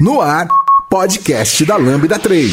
No 0.00 0.20
ar, 0.20 0.48
podcast 0.90 1.64
da 1.64 1.76
Lambda 1.76 2.18
3. 2.18 2.50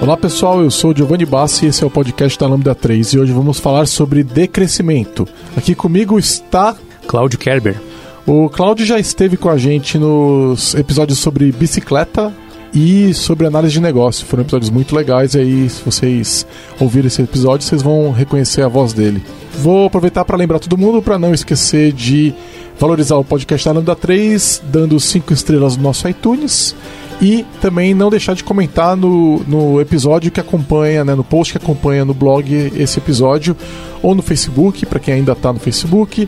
Olá 0.00 0.16
pessoal, 0.16 0.62
eu 0.62 0.70
sou 0.70 0.92
o 0.92 0.96
Giovanni 0.96 1.26
Bassi 1.26 1.66
e 1.66 1.68
esse 1.68 1.84
é 1.84 1.86
o 1.86 1.90
podcast 1.90 2.38
da 2.38 2.46
Lambda 2.46 2.74
3 2.74 3.12
e 3.12 3.18
hoje 3.18 3.32
vamos 3.32 3.60
falar 3.60 3.86
sobre 3.86 4.24
decrescimento. 4.24 5.28
Aqui 5.54 5.74
comigo 5.74 6.18
está 6.18 6.74
Cláudio 7.06 7.38
Kerber. 7.38 7.78
O 8.26 8.48
Cláudio 8.48 8.86
já 8.86 8.98
esteve 8.98 9.36
com 9.36 9.50
a 9.50 9.58
gente 9.58 9.98
nos 9.98 10.74
episódios 10.74 11.18
sobre 11.18 11.52
bicicleta 11.52 12.32
e 12.72 13.12
sobre 13.14 13.46
análise 13.46 13.72
de 13.72 13.80
negócio. 13.80 14.26
Foram 14.26 14.42
episódios 14.42 14.70
muito 14.70 14.94
legais 14.94 15.34
e 15.34 15.38
aí, 15.38 15.68
se 15.68 15.82
vocês 15.84 16.46
ouvirem 16.78 17.08
esse 17.08 17.22
episódio, 17.22 17.66
vocês 17.66 17.82
vão 17.82 18.12
reconhecer 18.12 18.62
a 18.62 18.68
voz 18.68 18.92
dele. 18.92 19.22
Vou 19.58 19.86
aproveitar 19.86 20.24
para 20.24 20.36
lembrar 20.36 20.58
todo 20.58 20.78
mundo 20.78 21.02
para 21.02 21.18
não 21.18 21.34
esquecer 21.34 21.92
de 21.92 22.32
valorizar 22.78 23.16
o 23.16 23.24
podcast 23.24 23.66
da 23.66 23.72
Lambda 23.72 23.94
3, 23.94 24.62
dando 24.64 24.98
5 24.98 25.32
estrelas 25.32 25.76
no 25.76 25.82
nosso 25.82 26.08
iTunes. 26.08 26.74
E 27.20 27.44
também 27.60 27.92
não 27.92 28.08
deixar 28.08 28.34
de 28.34 28.42
comentar 28.42 28.96
no, 28.96 29.40
no 29.40 29.78
episódio 29.78 30.30
que 30.30 30.40
acompanha, 30.40 31.04
né, 31.04 31.14
no 31.14 31.22
post 31.22 31.52
que 31.52 31.58
acompanha 31.58 32.02
no 32.02 32.14
blog 32.14 32.72
esse 32.74 32.98
episódio, 32.98 33.54
ou 34.02 34.14
no 34.14 34.22
Facebook, 34.22 34.86
para 34.86 34.98
quem 34.98 35.14
ainda 35.14 35.32
está 35.32 35.52
no 35.52 35.60
Facebook, 35.60 36.26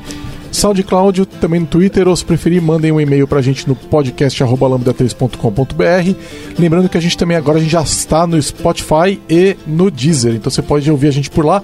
SoundCloud, 0.52 1.26
também 1.26 1.58
no 1.60 1.66
Twitter, 1.66 2.06
ou 2.06 2.14
se 2.14 2.24
preferir, 2.24 2.62
mandem 2.62 2.92
um 2.92 3.00
e-mail 3.00 3.26
pra 3.26 3.40
gente 3.40 3.66
no 3.66 3.74
podcast.lambda3.com.br. 3.74 6.14
Lembrando 6.58 6.88
que 6.88 6.98
a 6.98 7.00
gente 7.00 7.18
também 7.18 7.36
agora 7.36 7.58
a 7.58 7.60
gente 7.60 7.72
já 7.72 7.82
está 7.82 8.24
no 8.26 8.40
Spotify 8.40 9.20
e 9.28 9.56
no 9.66 9.90
Deezer, 9.90 10.34
então 10.34 10.50
você 10.50 10.62
pode 10.62 10.88
ouvir 10.90 11.08
a 11.08 11.12
gente 11.12 11.28
por 11.30 11.44
lá. 11.44 11.62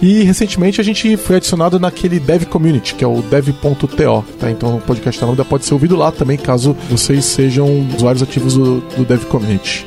E 0.00 0.22
recentemente 0.22 0.80
a 0.80 0.84
gente 0.84 1.16
foi 1.16 1.36
adicionado 1.36 1.80
naquele 1.80 2.20
Dev 2.20 2.44
Community, 2.44 2.94
que 2.94 3.02
é 3.02 3.06
o 3.06 3.22
dev.to, 3.22 4.24
tá? 4.38 4.50
Então 4.50 4.76
o 4.76 4.80
podcast 4.80 5.20
da 5.20 5.26
Lambda 5.26 5.44
pode 5.44 5.64
ser 5.64 5.74
ouvido 5.74 5.96
lá 5.96 6.12
também, 6.12 6.36
caso 6.36 6.76
vocês 6.90 7.24
sejam 7.24 7.86
usuários 7.96 8.22
ativos 8.22 8.54
do, 8.54 8.80
do 8.80 9.04
Dev 9.04 9.24
Community. 9.24 9.86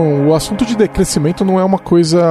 Bom, 0.00 0.28
o 0.28 0.34
assunto 0.34 0.64
de 0.64 0.74
decrescimento 0.74 1.44
não 1.44 1.60
é 1.60 1.64
uma 1.64 1.78
coisa. 1.78 2.22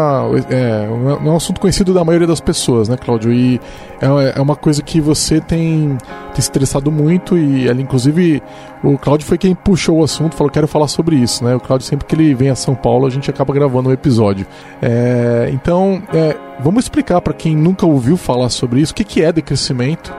É, 0.50 0.88
não 0.88 1.12
é 1.12 1.34
um 1.34 1.36
assunto 1.36 1.62
conhecido 1.62 1.94
da 1.94 2.04
maioria 2.04 2.26
das 2.26 2.42
pessoas, 2.42 2.90
né, 2.90 2.98
Cláudio? 2.98 3.32
E 3.32 3.62
é, 4.02 4.40
é 4.40 4.42
uma 4.42 4.56
coisa 4.56 4.82
que 4.82 5.00
você 5.00 5.40
tem, 5.40 5.96
te 6.34 6.40
estressado 6.40 6.92
muito 6.92 7.38
e 7.38 7.70
ali, 7.70 7.84
inclusive, 7.84 8.42
o 8.84 8.98
Cláudio 8.98 9.28
foi 9.28 9.38
quem 9.38 9.54
puxou 9.54 10.00
o 10.00 10.04
assunto, 10.04 10.36
falou: 10.36 10.50
quero 10.50 10.68
falar 10.68 10.88
sobre 10.88 11.16
isso, 11.16 11.44
né? 11.44 11.54
O 11.54 11.60
Cláudio, 11.60 11.86
sempre 11.86 12.08
que 12.08 12.16
ele 12.16 12.34
vem 12.34 12.50
a 12.50 12.56
São 12.56 12.74
Paulo, 12.74 13.06
a 13.06 13.10
gente 13.12 13.30
acaba 13.30 13.54
gravando 13.54 13.90
um 13.90 13.92
episódio. 13.92 14.48
É, 14.82 15.52
então, 15.54 16.02
é, 16.12 16.36
vamos 16.60 16.86
explicar 16.86 17.22
para 17.22 17.34
quem 17.34 17.56
nunca 17.56 17.86
ouviu 17.86 18.18
falar 18.18 18.50
sobre 18.50 18.82
isso 18.82 18.94
o 18.94 18.96
que, 18.96 19.04
que 19.04 19.22
é 19.22 19.32
decrescimento, 19.32 20.12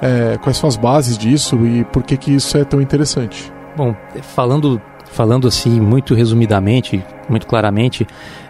é, 0.00 0.38
quais 0.38 0.56
são 0.56 0.66
as 0.66 0.78
bases 0.78 1.18
disso 1.18 1.66
e 1.66 1.84
por 1.84 2.02
que, 2.02 2.16
que 2.16 2.34
isso 2.34 2.56
é 2.56 2.64
tão 2.64 2.80
interessante. 2.80 3.52
Bom, 3.76 3.94
falando 4.22 4.80
falando 5.14 5.46
assim 5.46 5.80
muito 5.80 6.14
resumidamente, 6.14 7.02
muito 7.28 7.46
claramente, 7.46 8.06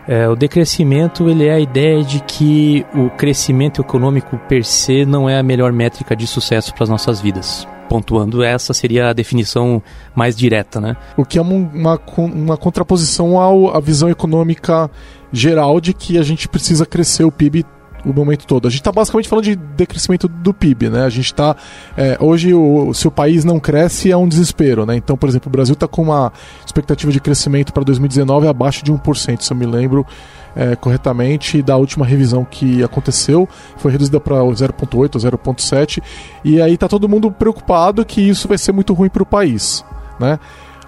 é, 0.09 0.29
o 0.29 0.34
decrescimento 0.34 1.29
ele 1.29 1.47
é 1.47 1.53
a 1.53 1.61
ideia 1.61 2.03
de 2.03 2.20
que 2.20 2.84
o 2.95 3.11
crescimento 3.11 3.83
econômico 3.83 4.39
per 4.48 4.64
se 4.64 5.05
não 5.05 5.29
é 5.29 5.39
a 5.39 5.42
melhor 5.42 5.73
métrica 5.73 6.17
de 6.17 6.27
sucesso 6.27 6.75
para 6.75 6.85
as 6.85 6.89
nossas 6.89 7.20
vidas. 7.20 7.69
Pontuando, 7.89 8.42
essa 8.42 8.73
seria 8.73 9.11
a 9.11 9.13
definição 9.13 9.83
mais 10.14 10.35
direta, 10.35 10.80
né? 10.80 10.97
O 11.19 11.25
que 11.25 11.39
é 11.39 11.42
uma, 11.42 12.01
uma 12.17 12.57
contraposição 12.57 13.39
ao, 13.39 13.77
à 13.77 13.79
visão 13.79 14.08
econômica 14.08 14.91
geral 15.31 15.81
de 15.81 15.92
que 15.92 16.17
a 16.17 16.23
gente 16.23 16.48
precisa 16.48 16.86
crescer 16.86 17.25
o 17.25 17.31
PIB 17.31 17.64
o 18.05 18.13
momento 18.13 18.47
todo. 18.47 18.67
A 18.67 18.70
gente 18.70 18.81
está 18.81 18.92
basicamente 18.92 19.29
falando 19.29 19.45
de 19.45 19.57
decrescimento 19.57 20.29
do 20.29 20.53
PIB, 20.53 20.91
né? 20.91 21.05
A 21.05 21.09
gente 21.09 21.27
está 21.27 21.57
é, 21.97 22.17
hoje 22.20 22.53
o, 22.55 22.92
se 22.92 23.09
o 23.09 23.11
país 23.11 23.45
não 23.45 23.59
cresce 23.59 24.11
é 24.11 24.17
um 24.17 24.29
desespero, 24.29 24.85
né? 24.85 24.97
Então, 24.97 25.17
por 25.17 25.29
exemplo, 25.29 25.48
o 25.48 25.53
Brasil 25.53 25.75
está 25.75 25.89
com 25.89 26.03
uma 26.03 26.33
expectativa 26.64 27.11
de 27.11 27.20
crescimento 27.20 27.73
para 27.73 27.85
2019 27.85 28.47
abaixo 28.47 28.85
de 28.85 28.93
1%, 28.93 29.41
se 29.41 29.53
eu 29.53 29.57
me 29.57 29.67
lembro 29.67 30.07
é, 30.57 30.77
corretamente 30.77 31.63
da 31.63 31.77
última 31.77 32.07
revisão 32.07 32.45
que 32.45 32.83
aconteceu, 32.83 33.48
foi 33.77 33.91
reduzida 33.93 34.20
para 34.20 34.37
0,8 34.37 34.97
ou 34.97 35.07
0,7 35.09 36.03
e 36.45 36.61
aí 36.61 36.75
está 36.75 36.89
todo 36.89 37.09
mundo 37.09 37.31
preocupado 37.31 38.05
que 38.05 38.20
isso 38.20 38.47
vai 38.47 38.59
ser 38.59 38.73
muito 38.73 38.93
ruim 38.93 39.09
para 39.09 39.23
o 39.23 39.27
país, 39.27 39.85
né? 40.19 40.39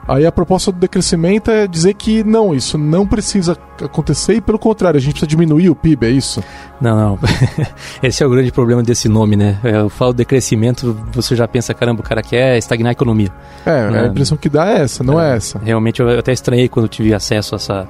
Aí 0.08 0.24
a 0.24 0.30
proposta 0.30 0.70
do 0.70 0.78
decrescimento 0.78 1.50
é 1.50 1.66
dizer 1.66 1.94
que 1.94 2.22
não, 2.22 2.54
isso 2.54 2.78
não 2.78 3.04
precisa 3.04 3.58
acontecer 3.82 4.34
e 4.34 4.40
pelo 4.40 4.58
contrário, 4.58 4.96
a 4.98 5.00
gente 5.00 5.12
precisa 5.12 5.26
diminuir 5.26 5.68
o 5.68 5.74
PIB, 5.74 6.06
é 6.06 6.10
isso? 6.10 6.42
Não, 6.80 6.96
não. 6.96 7.18
Esse 8.00 8.22
é 8.22 8.26
o 8.26 8.30
grande 8.30 8.52
problema 8.52 8.84
desse 8.84 9.08
nome, 9.08 9.34
né? 9.34 9.58
Eu 9.64 9.88
falo 9.88 10.12
decrescimento, 10.12 10.96
você 11.12 11.34
já 11.34 11.48
pensa, 11.48 11.74
caramba, 11.74 12.02
o 12.02 12.04
cara 12.04 12.22
quer 12.22 12.56
estagnar 12.56 12.90
a 12.90 12.92
economia. 12.92 13.32
É, 13.64 13.90
né? 13.90 14.02
a 14.02 14.06
impressão 14.06 14.38
que 14.38 14.48
dá 14.48 14.68
é 14.68 14.82
essa, 14.82 15.02
não 15.02 15.20
é, 15.20 15.32
é 15.32 15.36
essa. 15.36 15.58
Realmente 15.58 16.00
eu 16.00 16.08
até 16.18 16.32
estranhei 16.32 16.68
quando 16.68 16.86
tive 16.86 17.12
acesso 17.12 17.56
a, 17.56 17.56
essa, 17.56 17.88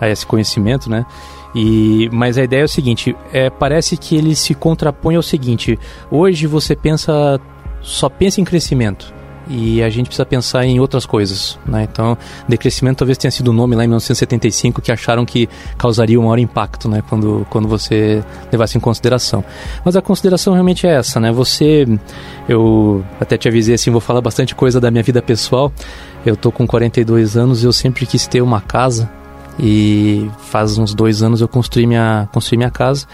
a 0.00 0.08
esse 0.08 0.24
conhecimento, 0.24 0.88
né? 0.88 1.04
E, 1.54 2.08
mas 2.12 2.38
a 2.38 2.44
ideia 2.44 2.62
é 2.62 2.64
o 2.64 2.68
seguinte: 2.68 3.14
é, 3.32 3.50
parece 3.50 3.96
que 3.96 4.16
ele 4.16 4.34
se 4.34 4.54
contrapõe 4.54 5.16
ao 5.16 5.22
seguinte: 5.22 5.78
hoje 6.10 6.46
você 6.46 6.74
pensa, 6.74 7.38
só 7.82 8.08
pensa 8.08 8.40
em 8.40 8.44
crescimento 8.44 9.17
e 9.48 9.82
a 9.82 9.88
gente 9.88 10.06
precisa 10.06 10.26
pensar 10.26 10.64
em 10.64 10.78
outras 10.78 11.06
coisas. 11.06 11.58
Né? 11.66 11.88
Então, 11.90 12.16
decrescimento 12.46 12.98
talvez 12.98 13.16
tenha 13.16 13.30
sido 13.30 13.48
o 13.48 13.52
nome 13.52 13.74
lá 13.74 13.84
em 13.84 13.88
1975 13.88 14.82
que 14.82 14.92
acharam 14.92 15.24
que 15.24 15.48
causaria 15.76 16.18
um 16.20 16.24
maior 16.24 16.38
impacto 16.38 16.88
né? 16.88 17.02
quando, 17.08 17.46
quando 17.48 17.66
você 17.66 18.22
levasse 18.52 18.76
em 18.76 18.80
consideração. 18.80 19.44
Mas 19.84 19.96
a 19.96 20.02
consideração 20.02 20.52
realmente 20.52 20.86
é 20.86 20.94
essa, 20.94 21.18
né? 21.18 21.32
Você, 21.32 21.86
eu 22.48 23.04
até 23.20 23.36
te 23.36 23.48
avisei 23.48 23.74
assim, 23.74 23.90
vou 23.90 24.00
falar 24.00 24.20
bastante 24.20 24.54
coisa 24.54 24.80
da 24.80 24.90
minha 24.90 25.02
vida 25.02 25.22
pessoal. 25.22 25.72
Eu 26.26 26.36
tô 26.36 26.52
com 26.52 26.66
42 26.66 27.36
anos 27.36 27.62
e 27.62 27.66
eu 27.66 27.72
sempre 27.72 28.04
quis 28.06 28.26
ter 28.26 28.42
uma 28.42 28.60
casa 28.60 29.10
e 29.58 30.30
faz 30.38 30.78
uns 30.78 30.94
dois 30.94 31.22
anos 31.22 31.40
eu 31.40 31.48
construí 31.48 31.86
minha, 31.86 32.28
construí 32.32 32.56
minha 32.56 32.70
casa 32.70 33.06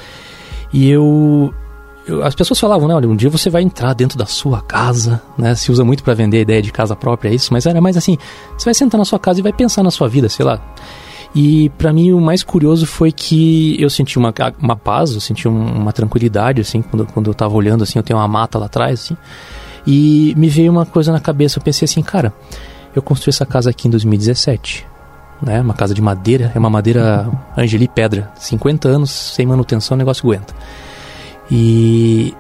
e 0.73 0.91
eu 0.91 1.55
eu, 2.07 2.23
as 2.25 2.35
pessoas 2.35 2.61
falavam, 2.61 2.87
né? 2.87 2.95
Olha, 2.95 3.09
um 3.09 3.17
dia 3.17 3.31
você 3.31 3.49
vai 3.49 3.63
entrar 3.63 3.95
dentro 3.95 4.19
da 4.19 4.27
sua 4.27 4.61
casa, 4.61 5.23
né? 5.39 5.55
Se 5.55 5.73
usa 5.73 5.85
muito 5.85 6.05
para 6.05 6.15
vender 6.15 6.39
a 6.39 6.41
ideia 6.41 6.63
de 6.63 6.71
casa 6.71 6.95
própria, 6.95 7.31
é 7.31 7.35
isso, 7.35 7.53
mas 7.53 7.67
era 7.67 7.81
mais 7.81 7.97
assim: 7.97 8.19
você 8.57 8.65
vai 8.67 8.75
sentar 8.75 8.99
na 8.99 9.05
sua 9.05 9.19
casa 9.19 9.41
e 9.41 9.43
vai 9.43 9.53
pensar 9.53 9.83
na 9.83 9.91
sua 9.91 10.09
vida, 10.09 10.29
sei 10.29 10.45
lá. 10.45 10.61
E 11.35 11.69
para 11.71 11.93
mim 11.93 12.13
o 12.13 12.21
mais 12.21 12.45
curioso 12.45 12.87
foi 12.87 13.11
que 13.11 13.77
eu 13.83 13.91
senti 13.91 14.19
uma, 14.19 14.33
uma 14.61 14.77
paz, 14.77 15.13
eu 15.13 15.21
senti 15.21 15.49
um, 15.49 15.67
uma 15.67 15.93
tranquilidade, 15.93 16.61
assim, 16.61 16.81
quando, 16.81 17.07
quando 17.07 17.29
eu 17.29 17.35
tava 17.35 17.55
olhando, 17.55 17.83
assim, 17.83 17.99
eu 17.99 18.03
tenho 18.05 18.19
uma 18.19 18.29
mata 18.29 18.59
lá 18.59 18.67
atrás, 18.67 19.01
assim. 19.01 19.17
E 19.87 20.33
me 20.37 20.49
veio 20.49 20.71
uma 20.71 20.87
coisa 20.87 21.11
na 21.11 21.21
cabeça, 21.21 21.59
eu 21.59 21.63
pensei 21.63 21.87
assim, 21.87 22.03
cara, 22.03 22.33
eu 22.95 23.03
construí 23.03 23.31
essa 23.31 23.45
casa 23.45 23.71
aqui 23.71 23.89
em 23.89 23.91
2017. 23.91 24.87
Né, 25.43 25.61
uma 25.61 25.75
casa 25.75 25.93
de 25.93 26.01
madeira, 26.01 26.53
é 26.55 26.59
uma 26.59 26.71
madeira 26.71 27.29
Angeli 27.57 27.89
Pedra, 27.89 28.31
50 28.37 28.89
anos, 28.89 29.11
sem 29.11 29.45
manutenção, 29.45 29.97
o 29.97 29.99
negócio 29.99 30.25
aguenta. 30.25 30.55
E 31.51 32.35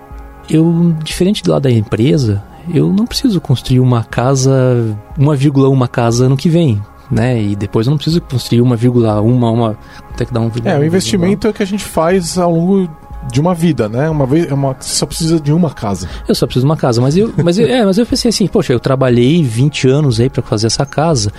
eu, 0.48 0.94
diferente 1.03 1.42
do 1.42 1.53
lado 1.53 1.62
da 1.62 1.70
empresa, 1.70 2.42
eu 2.72 2.92
não 2.92 3.06
preciso 3.06 3.41
construir 3.41 3.81
uma 3.81 4.04
casa, 4.04 4.97
1,1 5.19 5.88
casa 5.88 6.26
ano 6.26 6.37
que 6.37 6.48
vem. 6.48 6.81
Né? 7.10 7.42
E 7.42 7.56
depois 7.56 7.86
eu 7.86 7.91
não 7.91 7.98
preciso 7.98 8.21
construir 8.22 8.60
1,1, 8.60 9.22
uma, 9.22 9.77
até 10.10 10.24
que 10.24 10.33
dar 10.33 10.41
um 10.41 10.51
É, 10.65 10.78
o 10.78 10.84
investimento 10.84 11.47
é 11.47 11.53
que 11.53 11.62
a 11.62 11.66
gente 11.66 11.84
faz 11.84 12.39
ao 12.39 12.51
longo 12.51 12.89
de 13.30 13.41
uma 13.41 13.54
vida, 13.54 13.89
né? 13.89 14.09
Uma 14.09 14.27
vez, 14.27 14.51
é 14.51 14.54
uma, 14.54 14.74
você 14.78 14.95
só 14.95 15.07
precisa 15.07 15.41
de 15.41 15.53
uma 15.53 15.71
casa. 15.71 16.09
Eu 16.27 16.34
só 16.34 16.47
preciso 16.47 16.66
de 16.66 16.71
uma 16.71 16.77
casa, 16.77 17.00
mas 17.00 17.16
eu, 17.16 17.33
mas 17.42 17.59
eu, 17.59 17.66
é, 17.68 17.84
mas 17.84 17.98
eu 17.98 18.07
pensei 18.07 18.28
assim, 18.30 18.47
poxa, 18.47 18.72
eu 18.72 18.80
trabalhei 18.80 19.42
20 19.42 19.89
anos 19.89 20.21
aí 20.21 20.28
para 20.28 20.42
fazer 20.42 20.66
essa 20.66 20.84
casa. 20.84 21.33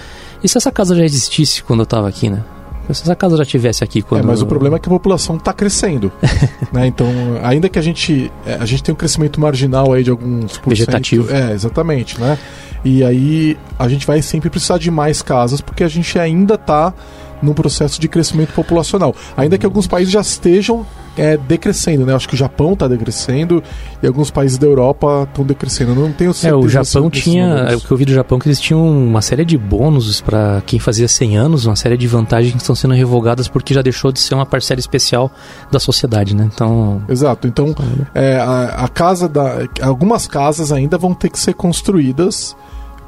E 0.43 0.47
se 0.47 0.57
essa 0.57 0.71
casa 0.71 0.95
já 0.95 1.03
existisse 1.03 1.63
quando 1.63 1.81
eu 1.81 1.85
tava 1.85 2.07
aqui, 2.07 2.29
né? 2.29 2.43
Se 2.93 3.03
essa 3.03 3.15
casa 3.15 3.37
já 3.37 3.45
tivesse 3.45 3.83
aqui 3.83 4.01
quando... 4.01 4.23
É, 4.23 4.25
mas 4.25 4.41
o 4.41 4.45
problema 4.45 4.77
é 4.77 4.79
que 4.79 4.87
a 4.87 4.91
população 4.91 5.37
está 5.37 5.51
crescendo. 5.53 6.11
né? 6.71 6.87
Então, 6.87 7.07
ainda 7.41 7.67
que 7.69 7.79
a 7.79 7.81
gente, 7.81 8.31
é, 8.45 8.55
a 8.55 8.65
gente 8.65 8.83
tenha 8.83 8.93
um 8.93 8.97
crescimento 8.97 9.39
marginal 9.39 9.93
aí 9.93 10.03
de 10.03 10.09
alguns 10.09 10.59
Vegetativo. 10.65 11.31
É, 11.33 11.51
exatamente, 11.53 12.19
né? 12.19 12.37
E 12.83 13.03
aí 13.03 13.57
a 13.79 13.89
gente 13.89 14.05
vai 14.05 14.21
sempre 14.21 14.49
precisar 14.49 14.77
de 14.77 14.91
mais 14.91 15.21
casas 15.21 15.61
porque 15.61 15.83
a 15.83 15.87
gente 15.87 16.19
ainda 16.19 16.53
está 16.53 16.93
num 17.41 17.53
processo 17.53 17.99
de 17.99 18.07
crescimento 18.07 18.53
populacional. 18.53 19.15
Ainda 19.35 19.57
que 19.57 19.65
alguns 19.65 19.87
países 19.87 20.13
já 20.13 20.21
estejam 20.21 20.85
é, 21.17 21.37
decrescendo, 21.37 22.05
né? 22.05 22.13
Acho 22.13 22.27
que 22.27 22.33
o 22.35 22.37
Japão 22.37 22.73
está 22.73 22.87
decrescendo 22.87 23.63
e 24.01 24.07
alguns 24.07 24.29
países 24.29 24.57
da 24.57 24.67
Europa 24.67 25.27
estão 25.27 25.45
decrescendo. 25.45 25.91
Eu 25.91 25.95
não 25.95 26.11
tenho 26.11 26.33
certeza. 26.33 26.61
É, 26.61 26.65
o 26.65 26.69
Japão 26.69 27.09
tinha, 27.09 27.75
o 27.75 27.81
que 27.81 27.91
eu 27.91 27.97
vi 27.97 28.05
do 28.05 28.13
Japão 28.13 28.39
que 28.39 28.47
eles 28.47 28.59
tinham 28.59 28.85
uma 28.85 29.21
série 29.21 29.45
de 29.45 29.57
bônus 29.57 30.21
para 30.21 30.61
quem 30.65 30.79
fazia 30.79 31.07
100 31.07 31.37
anos, 31.37 31.65
uma 31.65 31.75
série 31.75 31.97
de 31.97 32.07
vantagens 32.07 32.53
que 32.53 32.61
estão 32.61 32.75
sendo 32.75 32.93
revogadas 32.93 33.47
porque 33.47 33.73
já 33.73 33.81
deixou 33.81 34.11
de 34.11 34.19
ser 34.19 34.35
uma 34.35 34.45
parcela 34.45 34.79
especial 34.79 35.31
da 35.71 35.79
sociedade, 35.79 36.35
né? 36.35 36.49
Então. 36.53 37.01
Exato. 37.07 37.47
Então, 37.47 37.73
é, 38.13 38.37
a, 38.37 38.85
a 38.85 38.87
casa 38.87 39.27
da, 39.27 39.67
algumas 39.81 40.27
casas 40.27 40.71
ainda 40.71 40.97
vão 40.97 41.13
ter 41.13 41.29
que 41.29 41.39
ser 41.39 41.53
construídas 41.53 42.55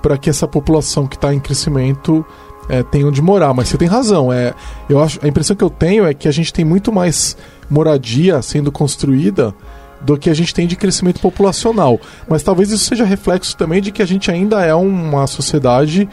para 0.02 0.18
que 0.18 0.30
essa 0.30 0.48
população 0.48 1.08
que 1.08 1.16
está 1.16 1.34
em 1.34 1.40
crescimento 1.40 2.26
é, 2.70 2.84
tenha 2.84 3.08
onde 3.08 3.22
morar. 3.22 3.54
Mas 3.54 3.70
você 3.70 3.78
tem 3.78 3.88
razão. 3.88 4.32
É, 4.32 4.54
eu 4.90 5.02
acho, 5.02 5.20
a 5.24 5.28
impressão 5.28 5.56
que 5.56 5.64
eu 5.64 5.70
tenho 5.70 6.06
é 6.06 6.14
que 6.14 6.28
a 6.28 6.32
gente 6.32 6.54
tem 6.54 6.66
muito 6.66 6.92
mais 6.92 7.38
moradia 7.70 8.42
sendo 8.42 8.72
construída 8.72 9.54
do 10.02 10.18
que 10.18 10.30
a 10.30 10.34
gente 10.34 10.54
tem 10.54 10.68
de 10.68 10.76
crescimento 10.76 11.20
populacional. 11.20 12.00
Mas 12.28 12.44
talvez 12.44 12.72
isso 12.72 12.86
seja 12.86 13.04
reflexo 13.04 13.56
também 13.58 13.82
de 13.82 13.92
que 13.92 14.02
a 14.02 14.06
gente 14.06 14.30
ainda 14.30 14.64
é 14.64 14.74
uma 14.74 15.26
sociedade 15.26 16.08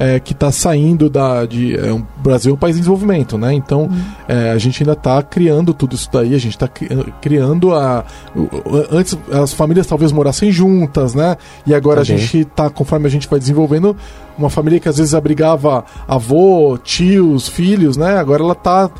é, 0.00 0.18
que 0.18 0.32
está 0.32 0.50
saindo 0.50 1.10
da. 1.10 1.44
De, 1.44 1.78
é, 1.78 1.92
o 1.92 2.02
Brasil 2.16 2.52
é 2.52 2.54
um 2.54 2.56
país 2.56 2.74
em 2.74 2.78
desenvolvimento, 2.78 3.36
né? 3.36 3.52
Então 3.52 3.82
uhum. 3.82 4.02
é, 4.26 4.50
a 4.50 4.56
gente 4.56 4.82
ainda 4.82 4.94
está 4.94 5.22
criando 5.22 5.74
tudo 5.74 5.94
isso 5.94 6.08
daí, 6.10 6.34
a 6.34 6.38
gente 6.38 6.56
está 6.56 6.66
criando 7.20 7.74
a. 7.74 8.02
Antes 8.90 9.18
as 9.30 9.52
famílias 9.52 9.86
talvez 9.86 10.10
morassem 10.10 10.50
juntas, 10.50 11.14
né? 11.14 11.36
E 11.66 11.74
agora 11.74 12.00
okay. 12.00 12.14
a 12.14 12.18
gente 12.18 12.38
está, 12.38 12.70
conforme 12.70 13.06
a 13.06 13.10
gente 13.10 13.28
vai 13.28 13.38
desenvolvendo, 13.38 13.94
uma 14.38 14.48
família 14.48 14.80
que 14.80 14.88
às 14.88 14.96
vezes 14.96 15.12
abrigava 15.12 15.84
avô, 16.08 16.78
tios, 16.82 17.46
filhos, 17.46 17.98
né? 17.98 18.16
Agora 18.16 18.42
ela 18.42 18.54
está 18.54 18.90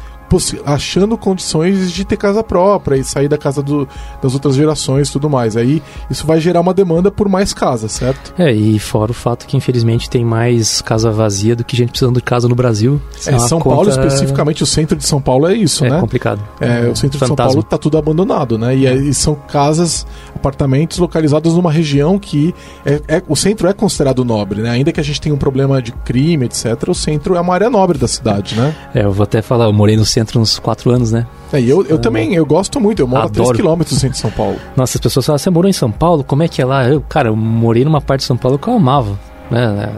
achando 0.64 1.16
condições 1.16 1.90
de 1.90 2.04
ter 2.04 2.16
casa 2.16 2.42
própria 2.42 2.96
e 2.96 3.04
sair 3.04 3.28
da 3.28 3.38
casa 3.38 3.62
do, 3.62 3.88
das 4.22 4.34
outras 4.34 4.54
gerações 4.54 5.08
e 5.08 5.12
tudo 5.12 5.28
mais. 5.28 5.56
Aí 5.56 5.82
isso 6.08 6.26
vai 6.26 6.40
gerar 6.40 6.60
uma 6.60 6.74
demanda 6.74 7.10
por 7.10 7.28
mais 7.28 7.52
casas, 7.52 7.92
certo? 7.92 8.34
É, 8.38 8.52
e 8.52 8.78
fora 8.78 9.10
o 9.10 9.14
fato 9.14 9.46
que 9.46 9.56
infelizmente 9.56 10.08
tem 10.08 10.24
mais 10.24 10.80
casa 10.80 11.10
vazia 11.10 11.56
do 11.56 11.64
que 11.64 11.76
gente 11.76 11.90
precisando 11.90 12.16
de 12.16 12.22
casa 12.22 12.48
no 12.48 12.54
Brasil. 12.54 13.00
É, 13.26 13.38
São 13.38 13.58
conta... 13.58 13.76
Paulo, 13.76 13.90
especificamente 13.90 14.62
o 14.62 14.66
centro 14.66 14.96
de 14.96 15.04
São 15.04 15.20
Paulo 15.20 15.46
é 15.46 15.54
isso, 15.54 15.84
é 15.84 15.90
né? 15.90 15.96
É 15.96 16.00
complicado. 16.00 16.40
É, 16.60 16.88
o 16.88 16.96
centro 16.96 17.18
Fantasma. 17.18 17.18
de 17.18 17.26
São 17.26 17.36
Paulo 17.36 17.60
está 17.60 17.78
tudo 17.78 17.98
abandonado, 17.98 18.58
né? 18.58 18.76
E, 18.76 18.86
é, 18.86 18.94
e, 18.94 19.14
são 19.14 19.34
casas, 19.34 20.06
apartamentos 20.34 20.98
localizados 20.98 21.54
numa 21.54 21.70
região 21.70 22.18
que 22.18 22.54
é, 22.84 23.00
é, 23.08 23.22
o 23.28 23.36
centro 23.36 23.68
é 23.68 23.72
considerado 23.72 24.24
nobre, 24.24 24.60
né? 24.62 24.70
Ainda 24.70 24.92
que 24.92 25.00
a 25.00 25.02
gente 25.02 25.20
tenha 25.20 25.34
um 25.34 25.38
problema 25.38 25.80
de 25.82 25.92
crime, 25.92 26.46
etc., 26.46 26.88
o 26.88 26.94
centro 26.94 27.34
é 27.34 27.40
uma 27.40 27.54
área 27.54 27.70
nobre 27.70 27.98
da 27.98 28.08
cidade, 28.08 28.54
né? 28.54 28.74
É, 28.94 29.04
eu 29.04 29.12
vou 29.12 29.24
até 29.24 29.42
falar, 29.42 29.64
eu 29.66 29.72
morei 29.72 29.96
no 29.96 30.04
centro 30.04 30.19
centro 30.20 30.40
uns 30.40 30.58
quatro 30.58 30.90
anos, 30.90 31.10
né? 31.10 31.26
É, 31.52 31.60
eu, 31.60 31.84
eu 31.86 31.98
também, 31.98 32.34
eu 32.34 32.44
gosto 32.44 32.80
muito, 32.80 33.00
eu 33.00 33.06
moro 33.06 33.24
Adoro. 33.24 33.50
a 33.50 33.54
3km 33.54 33.78
do 33.78 33.94
centro 33.94 34.10
de 34.10 34.18
São 34.18 34.30
Paulo. 34.30 34.56
Nossa, 34.76 34.96
as 34.96 35.00
pessoas 35.00 35.26
falam, 35.26 35.38
você 35.38 35.50
morou 35.50 35.68
em 35.68 35.72
São 35.72 35.90
Paulo? 35.90 36.22
Como 36.22 36.42
é 36.42 36.48
que 36.48 36.60
é 36.62 36.64
lá? 36.64 36.88
Eu, 36.88 37.00
cara, 37.00 37.28
eu 37.28 37.36
morei 37.36 37.84
numa 37.84 38.00
parte 38.00 38.20
de 38.20 38.26
São 38.26 38.36
Paulo 38.36 38.58
que 38.58 38.68
eu 38.68 38.74
amava. 38.74 39.18
Né? 39.50 39.90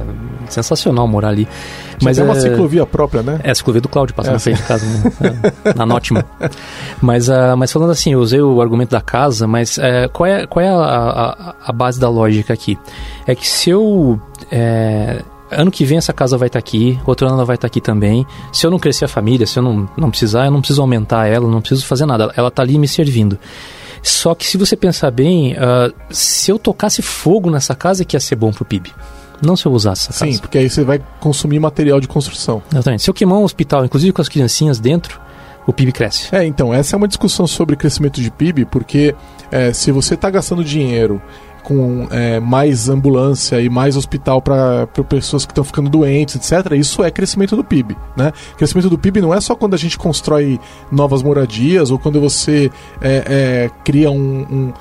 É 0.48 0.50
sensacional 0.50 1.06
morar 1.06 1.28
ali. 1.28 1.46
Mas 2.02 2.18
é 2.18 2.24
uma 2.24 2.34
ciclovia 2.34 2.86
própria, 2.86 3.22
né? 3.22 3.40
É, 3.44 3.50
a 3.50 3.54
ciclovia 3.54 3.80
do 3.80 3.88
Cláudio, 3.88 4.14
passa 4.14 4.30
é, 4.30 4.32
na 4.32 4.38
frente 4.38 4.56
de 4.56 4.62
casa, 4.62 4.86
né? 4.86 5.12
é, 5.64 5.74
na 5.74 5.84
Nótima. 5.86 6.24
Mas, 7.00 7.28
uh, 7.28 7.56
mas 7.56 7.72
falando 7.72 7.90
assim, 7.90 8.12
eu 8.12 8.20
usei 8.20 8.40
o 8.40 8.60
argumento 8.60 8.90
da 8.90 9.00
casa, 9.00 9.46
mas 9.46 9.76
uh, 9.76 10.08
qual 10.12 10.26
é, 10.26 10.46
qual 10.46 10.64
é 10.64 10.68
a, 10.68 10.76
a, 10.76 11.54
a, 11.66 11.72
base 11.72 11.98
da 11.98 12.08
lógica 12.08 12.52
aqui? 12.52 12.78
É 13.26 13.34
que 13.34 13.48
se 13.48 13.70
eu 13.70 14.20
é, 14.50 15.20
ano 15.52 15.70
que 15.70 15.84
vem 15.84 15.98
essa 15.98 16.12
casa 16.12 16.36
vai 16.36 16.48
estar 16.48 16.60
tá 16.60 16.66
aqui, 16.66 16.98
outro 17.06 17.26
ano 17.26 17.36
ela 17.36 17.44
vai 17.44 17.56
estar 17.56 17.68
tá 17.68 17.72
aqui 17.72 17.80
também. 17.80 18.26
Se 18.52 18.66
eu 18.66 18.70
não 18.70 18.78
crescer 18.78 19.04
a 19.04 19.08
família, 19.08 19.46
se 19.46 19.58
eu 19.58 19.62
não, 19.62 19.88
não 19.96 20.10
precisar, 20.10 20.46
eu 20.46 20.50
não 20.50 20.60
preciso 20.60 20.80
aumentar 20.80 21.26
ela, 21.26 21.48
não 21.48 21.60
preciso 21.60 21.86
fazer 21.86 22.06
nada. 22.06 22.32
Ela 22.36 22.48
está 22.48 22.62
ali 22.62 22.78
me 22.78 22.88
servindo. 22.88 23.38
Só 24.02 24.34
que 24.34 24.46
se 24.46 24.58
você 24.58 24.76
pensar 24.76 25.10
bem, 25.10 25.54
uh, 25.54 25.94
se 26.10 26.50
eu 26.50 26.58
tocasse 26.58 27.00
fogo 27.02 27.50
nessa 27.50 27.74
casa, 27.74 28.04
que 28.04 28.16
ia 28.16 28.20
ser 28.20 28.36
bom 28.36 28.52
pro 28.52 28.64
PIB. 28.64 28.92
Não 29.40 29.56
se 29.56 29.66
eu 29.66 29.72
usasse 29.72 30.10
essa 30.10 30.24
casa. 30.24 30.36
Sim, 30.36 30.38
porque 30.38 30.58
aí 30.58 30.68
você 30.68 30.84
vai 30.84 31.00
consumir 31.20 31.58
material 31.58 32.00
de 32.00 32.08
construção. 32.08 32.62
Exatamente. 32.70 33.02
Se 33.02 33.10
eu 33.10 33.14
queimar 33.14 33.38
um 33.38 33.44
hospital, 33.44 33.84
inclusive 33.84 34.12
com 34.12 34.22
as 34.22 34.28
criancinhas 34.28 34.78
dentro, 34.78 35.20
o 35.66 35.72
PIB 35.72 35.92
cresce. 35.92 36.34
É, 36.34 36.44
então, 36.44 36.72
essa 36.72 36.94
é 36.94 36.96
uma 36.96 37.08
discussão 37.08 37.46
sobre 37.46 37.76
crescimento 37.76 38.20
de 38.20 38.30
PIB, 38.30 38.64
porque 38.66 39.14
é, 39.50 39.72
se 39.72 39.90
você 39.92 40.14
está 40.14 40.30
gastando 40.30 40.64
dinheiro 40.64 41.20
com 41.62 42.06
é, 42.10 42.40
mais 42.40 42.88
ambulância 42.88 43.60
e 43.60 43.68
mais 43.68 43.96
hospital 43.96 44.40
para 44.42 44.86
pessoas 45.08 45.44
que 45.44 45.52
estão 45.52 45.64
ficando 45.64 45.88
doentes, 45.88 46.36
etc., 46.36 46.72
isso 46.72 47.02
é 47.02 47.10
crescimento 47.10 47.56
do 47.56 47.64
PIB. 47.64 47.96
Né? 48.16 48.32
Crescimento 48.56 48.88
do 48.90 48.98
PIB 48.98 49.20
não 49.20 49.32
é 49.32 49.40
só 49.40 49.54
quando 49.54 49.74
a 49.74 49.76
gente 49.76 49.96
constrói 49.96 50.58
novas 50.90 51.22
moradias 51.22 51.90
ou 51.90 51.98
quando 51.98 52.20
você 52.20 52.70
é, 53.00 53.24
é, 53.26 53.70
cria 53.84 54.10
um, 54.10 54.46
um, 54.50 54.72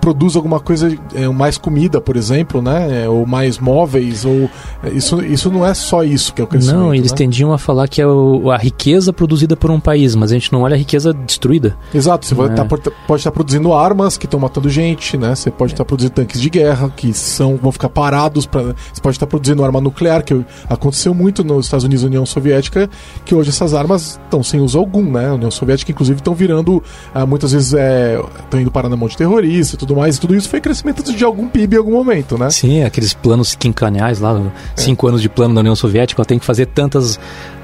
produz 0.00 0.36
alguma 0.36 0.60
coisa, 0.60 0.96
é, 1.14 1.28
mais 1.28 1.58
comida, 1.58 2.00
por 2.00 2.16
exemplo, 2.16 2.60
né? 2.60 3.04
É, 3.04 3.08
ou 3.08 3.26
mais 3.26 3.58
móveis, 3.58 4.24
ou 4.24 4.50
é, 4.82 4.90
isso, 4.90 5.22
isso 5.22 5.50
não 5.50 5.64
é 5.64 5.74
só 5.74 6.02
isso 6.02 6.32
que 6.34 6.40
é 6.40 6.44
o 6.44 6.46
crescimento. 6.46 6.78
Não, 6.78 6.94
eles 6.94 7.10
né? 7.10 7.16
tendiam 7.16 7.52
a 7.52 7.58
falar 7.58 7.88
que 7.88 8.00
é 8.00 8.06
o, 8.06 8.50
a 8.50 8.56
riqueza 8.56 9.12
produzida 9.12 9.56
por 9.56 9.70
um 9.70 9.80
país, 9.80 10.14
mas 10.14 10.30
a 10.30 10.34
gente 10.34 10.52
não 10.52 10.62
olha 10.62 10.74
a 10.74 10.78
riqueza 10.78 11.12
destruída. 11.12 11.76
Exato, 11.94 12.26
você 12.26 12.34
tá, 12.34 12.64
pode 12.64 12.88
estar 12.88 13.18
tá 13.18 13.30
produzindo 13.30 13.72
armas 13.72 14.16
que 14.16 14.26
estão 14.26 14.40
matando 14.40 14.68
gente, 14.68 15.16
né? 15.16 15.34
Você 15.34 15.50
pode 15.50 15.72
estar 15.72 15.84
tá 15.84 15.88
produzindo 15.88 16.19
tanques 16.20 16.40
de 16.40 16.50
guerra 16.50 16.92
que 16.94 17.14
são 17.14 17.56
vão 17.56 17.72
ficar 17.72 17.88
parados 17.88 18.44
para 18.44 18.74
você 18.92 19.00
pode 19.02 19.16
estar 19.16 19.26
produzindo 19.26 19.64
arma 19.64 19.80
nuclear 19.80 20.22
que 20.22 20.44
aconteceu 20.68 21.14
muito 21.14 21.42
nos 21.42 21.64
Estados 21.64 21.84
Unidos 21.84 22.02
e 22.04 22.06
União 22.06 22.26
Soviética 22.26 22.90
que 23.24 23.34
hoje 23.34 23.48
essas 23.48 23.72
armas 23.72 24.20
estão 24.22 24.42
sem 24.42 24.60
uso 24.60 24.78
algum 24.78 25.10
né 25.10 25.28
a 25.28 25.34
União 25.34 25.50
Soviética 25.50 25.90
inclusive 25.90 26.18
estão 26.18 26.34
virando 26.34 26.82
ah, 27.14 27.24
muitas 27.24 27.52
vezes 27.52 27.68
estão 27.68 28.60
é, 28.60 28.62
indo 28.62 28.70
parar 28.70 28.90
na 28.90 28.96
mão 28.96 29.08
de 29.08 29.16
terrorista 29.16 29.76
e 29.76 29.78
tudo 29.78 29.96
mais 29.96 30.16
e 30.16 30.20
tudo 30.20 30.34
isso 30.34 30.48
foi 30.48 30.60
crescimento 30.60 31.02
de 31.02 31.24
algum 31.24 31.48
PIB 31.48 31.76
em 31.76 31.78
algum 31.78 31.92
momento 31.92 32.36
né 32.36 32.50
sim 32.50 32.82
aqueles 32.82 33.14
planos 33.14 33.54
quinquenais 33.54 34.20
lá 34.20 34.38
é. 34.38 34.80
cinco 34.80 35.06
anos 35.06 35.22
de 35.22 35.28
plano 35.30 35.54
da 35.54 35.60
União 35.60 35.74
Soviética 35.74 36.22
tem 36.24 36.38
que 36.38 36.44
fazer 36.44 36.66
tantas 36.66 37.18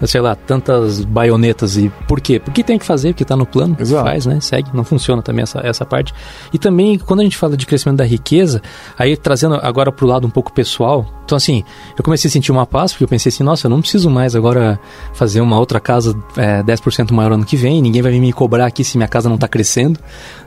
sei 0.06 0.20
lá 0.23 0.35
tantas 0.35 1.05
baionetas 1.05 1.76
e 1.76 1.91
por 2.09 2.23
quê 2.23 2.41
porque 2.41 2.64
tem 2.64 2.79
que 2.79 2.87
fazer 2.87 3.09
porque 3.09 3.23
está 3.23 3.37
no 3.37 3.44
plano 3.44 3.76
Exato. 3.79 4.05
faz 4.05 4.25
né 4.25 4.41
segue 4.41 4.70
não 4.73 4.85
funciona 4.85 5.20
também 5.20 5.43
essa 5.43 5.61
essa 5.61 5.85
parte 5.85 6.14
e 6.52 6.59
também 6.59 6.99
quando 6.99 7.20
a 7.20 7.23
gente 7.23 7.37
fala 7.37 7.55
de 7.55 7.67
crescimento 7.67 7.99
da 7.99 8.05
riqueza 8.05 8.45
Aí 8.98 9.16
trazendo 9.16 9.54
agora 9.56 9.93
para 9.93 10.04
o 10.04 10.08
lado 10.08 10.26
um 10.26 10.31
pouco 10.31 10.52
pessoal, 10.52 11.06
então 11.25 11.37
assim, 11.37 11.64
eu 11.98 12.04
comecei 12.04 12.28
a 12.28 12.32
sentir 12.32 12.52
uma 12.52 12.66
paz, 12.66 12.93
porque 12.93 13.04
eu 13.04 13.08
pensei 13.08 13.31
assim, 13.31 13.43
nossa, 13.43 13.66
eu 13.66 13.70
não 13.70 13.81
preciso 13.81 14.08
mais 14.08 14.37
agora 14.37 14.78
fazer 15.12 15.40
uma 15.40 15.58
outra 15.58 15.81
casa 15.81 16.16
é, 16.37 16.62
10% 16.62 17.12
maior 17.12 17.32
ano 17.32 17.44
que 17.44 17.56
vem, 17.56 17.82
ninguém 17.82 18.00
vai 18.00 18.12
vir 18.12 18.20
me 18.20 18.32
cobrar 18.32 18.66
aqui 18.66 18.84
se 18.84 18.96
minha 18.96 19.08
casa 19.08 19.28
não 19.28 19.34
está 19.34 19.48
crescendo, 19.48 19.98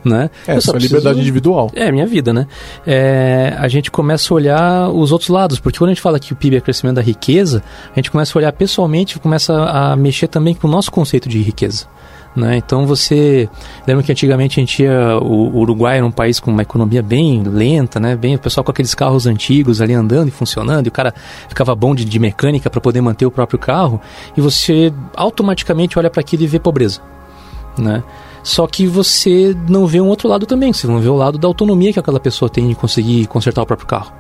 né? 0.03 0.29
É, 0.47 0.55
eu 0.55 0.61
só 0.61 0.71
preciso... 0.71 0.95
liberdade 0.95 1.19
individual. 1.19 1.69
É, 1.75 1.91
minha 1.91 2.07
vida, 2.07 2.31
né? 2.31 2.47
É, 2.87 3.55
a 3.57 3.67
gente 3.67 3.91
começa 3.91 4.33
a 4.33 4.35
olhar 4.35 4.89
os 4.89 5.11
outros 5.11 5.29
lados, 5.29 5.59
porque 5.59 5.77
quando 5.77 5.89
a 5.89 5.93
gente 5.93 6.01
fala 6.01 6.19
que 6.19 6.31
o 6.31 6.35
PIB 6.35 6.57
é 6.57 6.61
crescimento 6.61 6.95
da 6.95 7.01
riqueza, 7.01 7.61
a 7.91 7.95
gente 7.95 8.09
começa 8.09 8.37
a 8.37 8.39
olhar 8.39 8.53
pessoalmente 8.53 9.17
e 9.17 9.19
começa 9.19 9.53
a 9.53 9.95
mexer 9.95 10.27
também 10.27 10.55
com 10.55 10.67
o 10.67 10.71
nosso 10.71 10.91
conceito 10.91 11.27
de 11.27 11.41
riqueza. 11.41 11.87
Né? 12.35 12.57
Então 12.57 12.85
você 12.85 13.49
lembra 13.87 14.03
que 14.03 14.11
antigamente 14.11 14.59
a 14.59 14.61
gente 14.61 14.83
ia 14.83 15.17
o 15.17 15.57
Uruguai 15.57 15.97
era 15.97 16.05
um 16.05 16.11
país 16.11 16.39
com 16.39 16.51
uma 16.51 16.61
economia 16.61 17.01
bem 17.01 17.41
lenta, 17.43 17.99
né? 17.99 18.15
Bem 18.15 18.35
o 18.35 18.39
pessoal 18.39 18.63
com 18.63 18.71
aqueles 18.71 18.93
carros 18.93 19.25
antigos 19.25 19.81
ali 19.81 19.93
andando 19.93 20.27
e 20.27 20.31
funcionando, 20.31 20.85
e 20.85 20.89
o 20.89 20.91
cara 20.91 21.13
ficava 21.47 21.73
bom 21.73 21.95
de, 21.95 22.05
de 22.05 22.19
mecânica 22.19 22.69
para 22.69 22.79
poder 22.79 23.01
manter 23.01 23.25
o 23.25 23.31
próprio 23.31 23.57
carro, 23.57 23.99
e 24.37 24.41
você 24.41 24.93
automaticamente 25.15 25.97
olha 25.97 26.09
para 26.09 26.21
aquilo 26.21 26.43
e 26.43 26.47
vê 26.47 26.59
pobreza, 26.59 27.01
né? 27.77 28.03
Só 28.43 28.67
que 28.67 28.87
você 28.87 29.55
não 29.67 29.85
vê 29.85 29.99
um 29.99 30.07
outro 30.07 30.29
lado 30.29 30.45
também, 30.45 30.71
você 30.71 30.87
não 30.87 30.99
vê 30.99 31.09
o 31.09 31.15
lado 31.15 31.37
da 31.37 31.47
autonomia 31.47 31.91
que 31.91 31.99
aquela 31.99 32.19
pessoa 32.19 32.49
tem 32.49 32.67
de 32.69 32.75
conseguir 32.75 33.25
consertar 33.27 33.63
o 33.63 33.65
próprio 33.65 33.87
carro. 33.87 34.13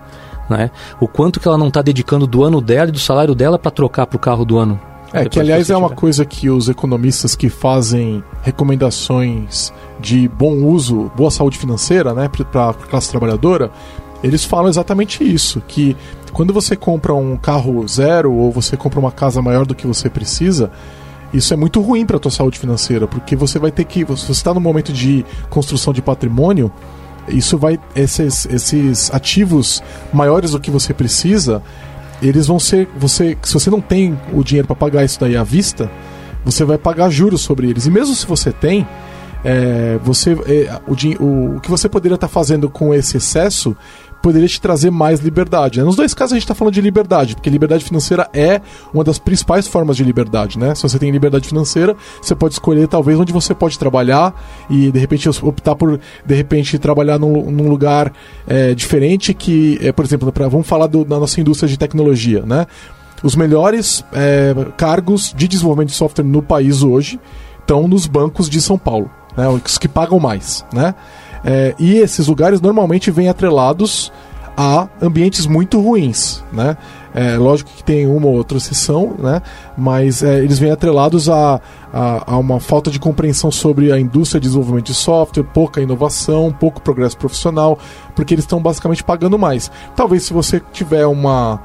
Né? 0.49 0.71
O 0.99 1.07
quanto 1.07 1.39
que 1.39 1.47
ela 1.47 1.57
não 1.57 1.67
está 1.67 1.81
dedicando 1.81 2.25
do 2.25 2.43
ano 2.43 2.59
dela 2.59 2.89
e 2.89 2.91
do 2.91 2.99
salário 2.99 3.35
dela 3.35 3.59
para 3.59 3.69
trocar 3.69 4.07
para 4.07 4.17
o 4.17 4.19
carro 4.19 4.43
do 4.43 4.57
ano 4.57 4.79
é, 5.13 5.25
que 5.27 5.39
aliás 5.39 5.69
é 5.69 5.77
uma 5.77 5.89
coisa 5.89 6.23
que 6.23 6.49
os 6.49 6.69
economistas 6.69 7.35
que 7.35 7.49
fazem 7.49 8.23
recomendações 8.41 9.73
de 9.99 10.27
bom 10.27 10.53
uso, 10.63 11.11
boa 11.15 11.31
saúde 11.31 11.57
financeira, 11.57 12.13
né, 12.13 12.29
para 12.51 12.69
a 12.69 12.73
classe 12.73 13.09
trabalhadora, 13.09 13.71
eles 14.23 14.43
falam 14.43 14.69
exatamente 14.69 15.23
isso, 15.23 15.61
que 15.67 15.95
quando 16.33 16.53
você 16.53 16.75
compra 16.75 17.13
um 17.13 17.37
carro 17.37 17.87
zero 17.87 18.31
ou 18.31 18.51
você 18.51 18.77
compra 18.77 18.99
uma 18.99 19.11
casa 19.11 19.41
maior 19.41 19.65
do 19.65 19.73
que 19.73 19.87
você 19.87 20.09
precisa, 20.09 20.71
isso 21.33 21.53
é 21.53 21.57
muito 21.57 21.81
ruim 21.81 22.05
para 22.05 22.17
a 22.17 22.19
tua 22.19 22.31
saúde 22.31 22.59
financeira, 22.59 23.07
porque 23.07 23.35
você 23.35 23.59
vai 23.59 23.71
ter 23.71 23.85
que, 23.85 23.99
se 23.99 24.05
você 24.05 24.31
está 24.31 24.53
no 24.53 24.59
momento 24.59 24.91
de 24.91 25.25
construção 25.49 25.93
de 25.93 26.01
patrimônio, 26.01 26.71
isso 27.27 27.57
vai 27.57 27.79
esses, 27.95 28.45
esses 28.47 29.13
ativos 29.13 29.83
maiores 30.11 30.51
do 30.51 30.59
que 30.59 30.71
você 30.71 30.93
precisa, 30.93 31.61
eles 32.21 32.47
vão 32.47 32.59
ser. 32.59 32.87
Você, 32.97 33.37
se 33.43 33.53
você 33.53 33.69
não 33.69 33.81
tem 33.81 34.17
o 34.33 34.43
dinheiro 34.43 34.67
para 34.67 34.75
pagar 34.75 35.03
isso 35.03 35.19
daí 35.19 35.35
à 35.35 35.43
vista, 35.43 35.89
você 36.43 36.63
vai 36.63 36.77
pagar 36.77 37.09
juros 37.09 37.41
sobre 37.41 37.69
eles. 37.69 37.85
E 37.85 37.91
mesmo 37.91 38.15
se 38.15 38.25
você 38.25 38.51
tem, 38.51 38.87
é, 39.43 39.97
você, 40.03 40.31
é, 40.31 40.79
o, 40.87 41.23
o, 41.23 41.55
o, 41.57 41.59
que 41.59 41.69
você 41.69 41.87
poderia 41.87 42.15
estar 42.15 42.27
tá 42.27 42.33
fazendo 42.33 42.69
com 42.69 42.93
esse 42.93 43.17
excesso 43.17 43.75
poderia 44.21 44.47
te 44.47 44.59
trazer 44.59 44.91
mais 44.91 45.19
liberdade. 45.19 45.79
Né? 45.79 45.85
Nos 45.85 45.95
dois 45.95 46.13
casos 46.13 46.33
a 46.33 46.35
gente 46.35 46.43
está 46.43 46.55
falando 46.55 46.73
de 46.73 46.81
liberdade, 46.81 47.35
porque 47.35 47.49
liberdade 47.49 47.83
financeira 47.83 48.29
é 48.33 48.61
uma 48.93 49.03
das 49.03 49.17
principais 49.17 49.67
formas 49.67 49.97
de 49.97 50.03
liberdade, 50.03 50.57
né? 50.57 50.75
Se 50.75 50.83
você 50.83 50.99
tem 50.99 51.11
liberdade 51.11 51.47
financeira, 51.47 51.95
você 52.21 52.35
pode 52.35 52.53
escolher 52.53 52.87
talvez 52.87 53.19
onde 53.19 53.31
você 53.31 53.53
pode 53.53 53.77
trabalhar 53.77 54.33
e 54.69 54.91
de 54.91 54.99
repente 54.99 55.29
optar 55.41 55.75
por 55.75 55.99
de 56.25 56.35
repente 56.35 56.77
trabalhar 56.77 57.17
num, 57.17 57.49
num 57.51 57.69
lugar 57.69 58.11
é, 58.47 58.73
diferente 58.73 59.33
que, 59.33 59.79
é, 59.81 59.91
por 59.91 60.05
exemplo, 60.05 60.31
pra, 60.31 60.47
vamos 60.47 60.67
falar 60.67 60.87
da 60.87 61.19
nossa 61.19 61.39
indústria 61.39 61.69
de 61.69 61.77
tecnologia, 61.77 62.43
né? 62.45 62.67
Os 63.21 63.35
melhores 63.35 64.03
é, 64.13 64.55
cargos 64.77 65.33
de 65.35 65.47
desenvolvimento 65.47 65.89
de 65.89 65.95
software 65.95 66.23
no 66.23 66.41
país 66.41 66.83
hoje 66.83 67.19
estão 67.59 67.87
nos 67.87 68.07
bancos 68.07 68.49
de 68.49 68.61
São 68.61 68.77
Paulo, 68.77 69.11
né? 69.35 69.47
Os 69.47 69.77
que 69.77 69.87
pagam 69.87 70.19
mais, 70.19 70.65
né? 70.73 70.95
É, 71.43 71.75
e 71.79 71.97
esses 71.97 72.27
lugares 72.27 72.61
normalmente 72.61 73.11
vêm 73.11 73.29
atrelados 73.29 74.11
a 74.57 74.89
ambientes 75.01 75.45
muito 75.45 75.79
ruins, 75.79 76.43
né? 76.51 76.75
É, 77.13 77.37
lógico 77.37 77.71
que 77.75 77.83
tem 77.83 78.05
uma 78.05 78.27
ou 78.27 78.33
outra 78.33 78.57
exceção, 78.57 79.15
né? 79.17 79.41
Mas 79.77 80.21
é, 80.21 80.39
eles 80.39 80.59
vêm 80.59 80.69
atrelados 80.69 81.29
a, 81.29 81.61
a, 81.93 82.33
a, 82.33 82.37
uma 82.37 82.59
falta 82.59 82.91
de 82.91 82.99
compreensão 82.99 83.49
sobre 83.51 83.91
a 83.91 83.97
indústria 83.97 84.39
de 84.39 84.47
desenvolvimento 84.47 84.87
de 84.87 84.93
software, 84.93 85.43
pouca 85.43 85.81
inovação, 85.81 86.51
pouco 86.51 86.81
progresso 86.81 87.17
profissional, 87.17 87.79
porque 88.13 88.33
eles 88.33 88.43
estão 88.43 88.61
basicamente 88.61 89.01
pagando 89.01 89.39
mais. 89.39 89.71
Talvez 89.95 90.23
se 90.23 90.33
você 90.33 90.61
tiver 90.73 91.05
uma 91.05 91.61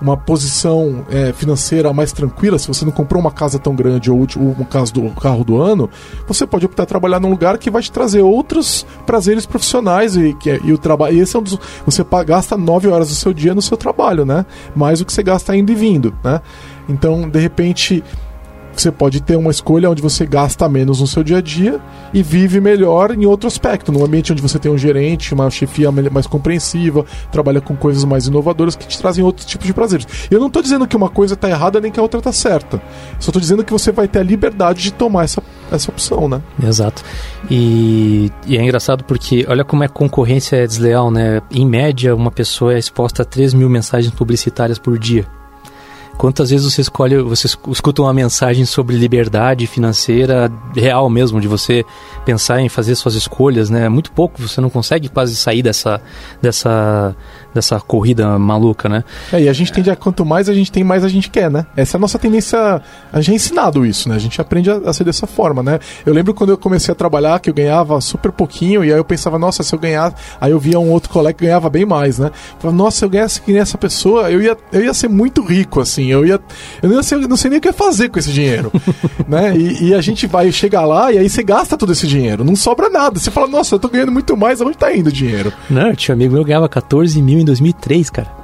uma 0.00 0.16
posição 0.16 1.04
é, 1.10 1.32
financeira 1.32 1.92
mais 1.92 2.12
tranquila, 2.12 2.58
se 2.58 2.68
você 2.68 2.84
não 2.84 2.92
comprou 2.92 3.20
uma 3.20 3.30
casa 3.30 3.58
tão 3.58 3.74
grande 3.74 4.10
ou 4.10 4.26
um 4.36 4.64
caso 4.64 4.94
do 4.94 5.10
carro 5.10 5.44
do 5.44 5.60
ano, 5.60 5.90
você 6.26 6.46
pode 6.46 6.64
optar 6.64 6.86
trabalhar 6.86 7.20
num 7.20 7.30
lugar 7.30 7.58
que 7.58 7.70
vai 7.70 7.82
te 7.82 7.92
trazer 7.92 8.22
outros 8.22 8.86
prazeres 9.04 9.46
profissionais 9.46 10.16
e, 10.16 10.34
que, 10.34 10.50
é, 10.50 10.60
e 10.64 10.72
o 10.72 10.78
trabalho. 10.78 11.20
Esse 11.20 11.36
é 11.36 11.38
um 11.38 11.42
dos. 11.42 11.58
Você 11.84 12.04
gasta 12.26 12.56
nove 12.56 12.88
horas 12.88 13.08
do 13.08 13.14
seu 13.14 13.32
dia 13.32 13.54
no 13.54 13.62
seu 13.62 13.76
trabalho, 13.76 14.24
né? 14.24 14.46
Mais 14.74 15.00
o 15.00 15.04
que 15.04 15.12
você 15.12 15.22
gasta 15.22 15.56
indo 15.56 15.70
e 15.70 15.74
vindo, 15.74 16.14
né? 16.24 16.40
Então, 16.88 17.28
de 17.28 17.38
repente, 17.38 18.02
você 18.74 18.90
pode 18.90 19.20
ter 19.20 19.36
uma 19.36 19.50
escolha 19.50 19.90
onde 19.90 20.00
você 20.00 20.24
gasta 20.24 20.68
menos 20.68 21.00
no 21.00 21.06
seu 21.06 21.22
dia 21.22 21.38
a 21.38 21.40
dia 21.40 21.80
e 22.12 22.22
vive 22.22 22.60
melhor 22.60 23.10
em 23.12 23.26
outro 23.26 23.46
aspecto, 23.46 23.92
num 23.92 24.04
ambiente 24.04 24.32
onde 24.32 24.42
você 24.42 24.58
tem 24.58 24.70
um 24.70 24.78
gerente, 24.78 25.34
uma 25.34 25.50
chefia 25.50 25.90
mais 25.90 26.26
compreensiva, 26.26 27.04
trabalha 27.30 27.60
com 27.60 27.76
coisas 27.76 28.04
mais 28.04 28.26
inovadoras 28.26 28.76
que 28.76 28.86
te 28.86 28.98
trazem 28.98 29.24
outros 29.24 29.46
tipos 29.46 29.66
de 29.66 29.74
prazeres. 29.74 30.06
Eu 30.30 30.40
não 30.40 30.46
estou 30.46 30.62
dizendo 30.62 30.86
que 30.86 30.96
uma 30.96 31.08
coisa 31.08 31.34
está 31.34 31.48
errada 31.48 31.80
nem 31.80 31.90
que 31.90 31.98
a 31.98 32.02
outra 32.02 32.18
está 32.18 32.32
certa. 32.32 32.80
Só 33.18 33.30
estou 33.30 33.40
dizendo 33.40 33.64
que 33.64 33.72
você 33.72 33.92
vai 33.92 34.08
ter 34.08 34.20
a 34.20 34.22
liberdade 34.22 34.82
de 34.82 34.92
tomar 34.92 35.24
essa, 35.24 35.42
essa 35.70 35.90
opção, 35.90 36.28
né? 36.28 36.40
Exato. 36.62 37.02
E, 37.50 38.30
e 38.46 38.56
é 38.56 38.62
engraçado 38.62 39.04
porque 39.04 39.44
olha 39.48 39.64
como 39.64 39.84
é 39.84 39.88
concorrência 39.88 40.56
é 40.56 40.66
desleal, 40.66 41.10
né? 41.10 41.40
Em 41.50 41.66
média, 41.66 42.14
uma 42.14 42.30
pessoa 42.30 42.74
é 42.74 42.78
exposta 42.78 43.22
a 43.22 43.24
3 43.24 43.54
mil 43.54 43.68
mensagens 43.68 44.12
publicitárias 44.12 44.78
por 44.78 44.98
dia. 44.98 45.26
Quantas 46.20 46.50
vezes 46.50 46.70
você 46.70 46.82
escolhe, 46.82 47.16
você 47.22 47.46
escuta 47.46 48.02
uma 48.02 48.12
mensagem 48.12 48.66
sobre 48.66 48.94
liberdade 48.94 49.66
financeira 49.66 50.52
real 50.76 51.08
mesmo, 51.08 51.40
de 51.40 51.48
você 51.48 51.82
pensar 52.26 52.60
em 52.60 52.68
fazer 52.68 52.94
suas 52.94 53.14
escolhas, 53.14 53.70
né? 53.70 53.88
Muito 53.88 54.12
pouco, 54.12 54.46
você 54.46 54.60
não 54.60 54.68
consegue 54.68 55.08
quase 55.08 55.34
sair 55.34 55.62
dessa, 55.62 55.98
dessa, 56.42 57.16
dessa 57.54 57.80
corrida 57.80 58.38
maluca, 58.38 58.88
né? 58.88 59.04
É, 59.32 59.42
e 59.42 59.48
a 59.48 59.52
gente 59.52 59.72
tende 59.72 59.90
a, 59.90 59.96
quanto 59.96 60.24
mais 60.24 60.48
a 60.48 60.54
gente 60.54 60.70
tem, 60.70 60.84
mais 60.84 61.04
a 61.04 61.08
gente 61.08 61.30
quer, 61.30 61.50
né? 61.50 61.66
Essa 61.76 61.96
é 61.96 61.98
a 61.98 62.00
nossa 62.00 62.18
tendência, 62.18 62.82
a 63.12 63.20
gente 63.20 63.32
é 63.32 63.34
ensinado 63.34 63.84
isso, 63.84 64.08
né? 64.08 64.14
A 64.14 64.18
gente 64.18 64.40
aprende 64.40 64.70
a, 64.70 64.76
a 64.76 64.92
ser 64.92 65.04
dessa 65.04 65.26
forma, 65.26 65.62
né? 65.62 65.78
Eu 66.04 66.12
lembro 66.12 66.34
quando 66.34 66.50
eu 66.50 66.58
comecei 66.58 66.92
a 66.92 66.94
trabalhar, 66.94 67.40
que 67.40 67.50
eu 67.50 67.54
ganhava 67.54 68.00
super 68.00 68.32
pouquinho, 68.32 68.84
e 68.84 68.92
aí 68.92 68.98
eu 68.98 69.04
pensava, 69.04 69.38
nossa, 69.38 69.62
se 69.62 69.74
eu 69.74 69.78
ganhar, 69.78 70.14
aí 70.40 70.50
eu 70.50 70.58
via 70.58 70.78
um 70.78 70.90
outro 70.90 71.10
colega 71.10 71.36
que 71.36 71.44
ganhava 71.44 71.68
bem 71.68 71.84
mais, 71.84 72.18
né? 72.18 72.28
Eu 72.28 72.60
falava, 72.60 72.76
nossa, 72.76 72.98
se 72.98 73.04
eu 73.04 73.10
ganhasse 73.10 73.40
que 73.40 73.52
nem 73.52 73.60
essa 73.60 73.78
pessoa, 73.78 74.30
eu 74.30 74.40
ia, 74.40 74.56
eu 74.72 74.84
ia 74.84 74.94
ser 74.94 75.08
muito 75.08 75.42
rico, 75.42 75.80
assim, 75.80 76.06
eu 76.06 76.24
ia. 76.24 76.40
Eu 76.82 76.88
não 76.88 77.02
sei, 77.02 77.18
não 77.18 77.36
sei 77.36 77.50
nem 77.50 77.58
o 77.58 77.62
que 77.62 77.68
ia 77.68 77.72
fazer 77.72 78.08
com 78.08 78.18
esse 78.18 78.32
dinheiro. 78.32 78.72
né? 79.28 79.56
E, 79.56 79.88
e, 79.88 79.94
a 79.94 80.00
gente 80.00 80.26
vai 80.26 80.50
chegar 80.52 80.84
lá 80.84 81.12
e 81.12 81.18
aí 81.18 81.28
você 81.28 81.42
gasta 81.42 81.76
todo 81.76 81.92
esse 81.92 82.06
dinheiro. 82.06 82.44
Não 82.44 82.56
sobra 82.56 82.88
nada. 82.88 83.18
Você 83.18 83.30
fala, 83.30 83.46
nossa, 83.46 83.74
eu 83.74 83.78
tô 83.78 83.88
ganhando 83.88 84.12
muito 84.12 84.36
mais, 84.36 84.60
aonde 84.60 84.76
tá 84.76 84.94
indo 84.94 85.08
o 85.08 85.12
dinheiro? 85.12 85.52
Não, 85.68 85.94
tinha 85.94 86.14
um 86.14 86.18
amigo 86.18 86.34
meu 86.34 86.42
que 86.42 86.48
ganhava 86.48 86.68
14 86.68 87.20
mil 87.22 87.38
em 87.40 87.44
2003, 87.44 88.10
cara. 88.10 88.40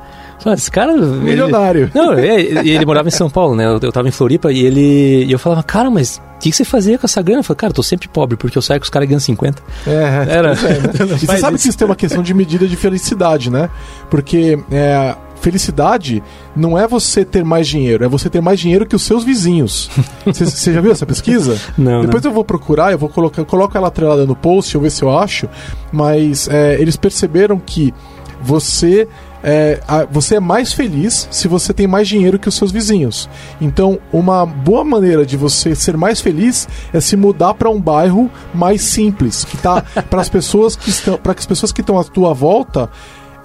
Esse 0.54 0.70
cara. 0.70 0.94
Milionário. 0.94 1.84
Ele, 1.84 1.90
não, 1.94 2.12
é, 2.12 2.40
ele 2.40 2.86
morava 2.86 3.08
em 3.08 3.10
São 3.10 3.28
Paulo, 3.28 3.56
né? 3.56 3.66
Eu, 3.66 3.80
eu 3.82 3.92
tava 3.92 4.06
em 4.06 4.12
Floripa 4.12 4.52
e 4.52 4.64
ele. 4.64 5.24
E 5.24 5.32
eu 5.32 5.38
falava, 5.38 5.62
cara, 5.62 5.90
mas 5.90 6.20
o 6.36 6.38
que, 6.38 6.50
que, 6.50 6.56
você 6.56 6.64
fazia 6.64 6.98
com 6.98 7.06
essa 7.06 7.20
grana? 7.20 7.40
Eu 7.40 7.44
falei, 7.44 7.58
cara, 7.58 7.70
eu 7.70 7.74
tô 7.74 7.82
sempre 7.82 8.06
pobre, 8.06 8.36
porque 8.36 8.56
eu 8.56 8.62
saio 8.62 8.78
com 8.78 8.84
os 8.84 8.90
caras 8.90 9.08
ganhando 9.08 9.22
50. 9.22 9.62
É, 9.86 9.90
Era. 10.28 10.52
É, 10.52 10.52
né? 10.52 11.16
Você 11.18 11.38
sabe 11.38 11.58
que 11.58 11.68
isso 11.68 11.76
tem 11.76 11.86
uma 11.86 11.96
questão 11.96 12.22
de 12.22 12.32
medida 12.32 12.68
de 12.68 12.76
felicidade, 12.76 13.50
né? 13.50 13.68
Porque 14.08 14.58
é, 14.70 15.16
felicidade 15.40 16.22
não 16.54 16.78
é 16.78 16.86
você 16.86 17.24
ter 17.24 17.44
mais 17.44 17.66
dinheiro, 17.66 18.04
é 18.04 18.08
você 18.08 18.28
ter 18.28 18.40
mais 18.40 18.60
dinheiro 18.60 18.86
que 18.86 18.94
os 18.94 19.02
seus 19.02 19.24
vizinhos. 19.24 19.90
Você 20.26 20.72
já 20.72 20.80
viu 20.80 20.90
essa 20.90 21.06
pesquisa? 21.06 21.58
Não. 21.78 22.02
Depois 22.02 22.22
não. 22.22 22.30
eu 22.30 22.34
vou 22.34 22.44
procurar, 22.44 22.92
eu 22.92 22.98
vou 22.98 23.08
colocar, 23.08 23.40
eu 23.40 23.46
coloco 23.46 23.76
ela 23.76 23.88
atrelada 23.88 24.26
no 24.26 24.34
post, 24.34 24.74
eu 24.74 24.80
ver 24.80 24.90
se 24.90 25.02
eu 25.02 25.16
acho. 25.16 25.48
Mas 25.92 26.48
é, 26.48 26.80
eles 26.80 26.96
perceberam 26.96 27.58
que 27.58 27.94
você 28.42 29.08
é, 29.42 29.80
você 30.10 30.36
é 30.36 30.40
mais 30.40 30.72
feliz 30.72 31.28
se 31.30 31.46
você 31.46 31.72
tem 31.72 31.86
mais 31.86 32.08
dinheiro 32.08 32.38
que 32.38 32.48
os 32.48 32.54
seus 32.56 32.72
vizinhos. 32.72 33.28
Então, 33.60 33.98
uma 34.12 34.44
boa 34.44 34.82
maneira 34.82 35.24
de 35.24 35.36
você 35.36 35.74
ser 35.74 35.96
mais 35.96 36.20
feliz 36.20 36.68
é 36.92 37.00
se 37.00 37.16
mudar 37.16 37.54
para 37.54 37.70
um 37.70 37.80
bairro 37.80 38.28
mais 38.52 38.82
simples, 38.82 39.44
que 39.44 39.56
tá 39.56 39.82
para 40.10 40.20
as 40.20 40.28
pessoas 40.28 40.74
que 40.74 40.90
estão, 40.90 41.16
para 41.16 41.32
as 41.32 41.46
pessoas 41.46 41.70
que 41.70 41.80
estão 41.80 41.98
à 41.98 42.02
tua 42.02 42.34
volta 42.34 42.90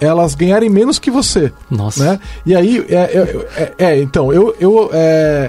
elas 0.00 0.34
ganharem 0.34 0.68
menos 0.68 0.98
que 0.98 1.12
você. 1.12 1.52
Nossa. 1.70 2.04
Né? 2.04 2.20
E 2.44 2.56
aí, 2.56 2.84
é, 2.88 2.96
é, 2.96 3.74
é, 3.78 3.84
é 3.84 4.02
então, 4.02 4.32
eu. 4.32 4.54
eu 4.58 4.90
é, 4.92 5.48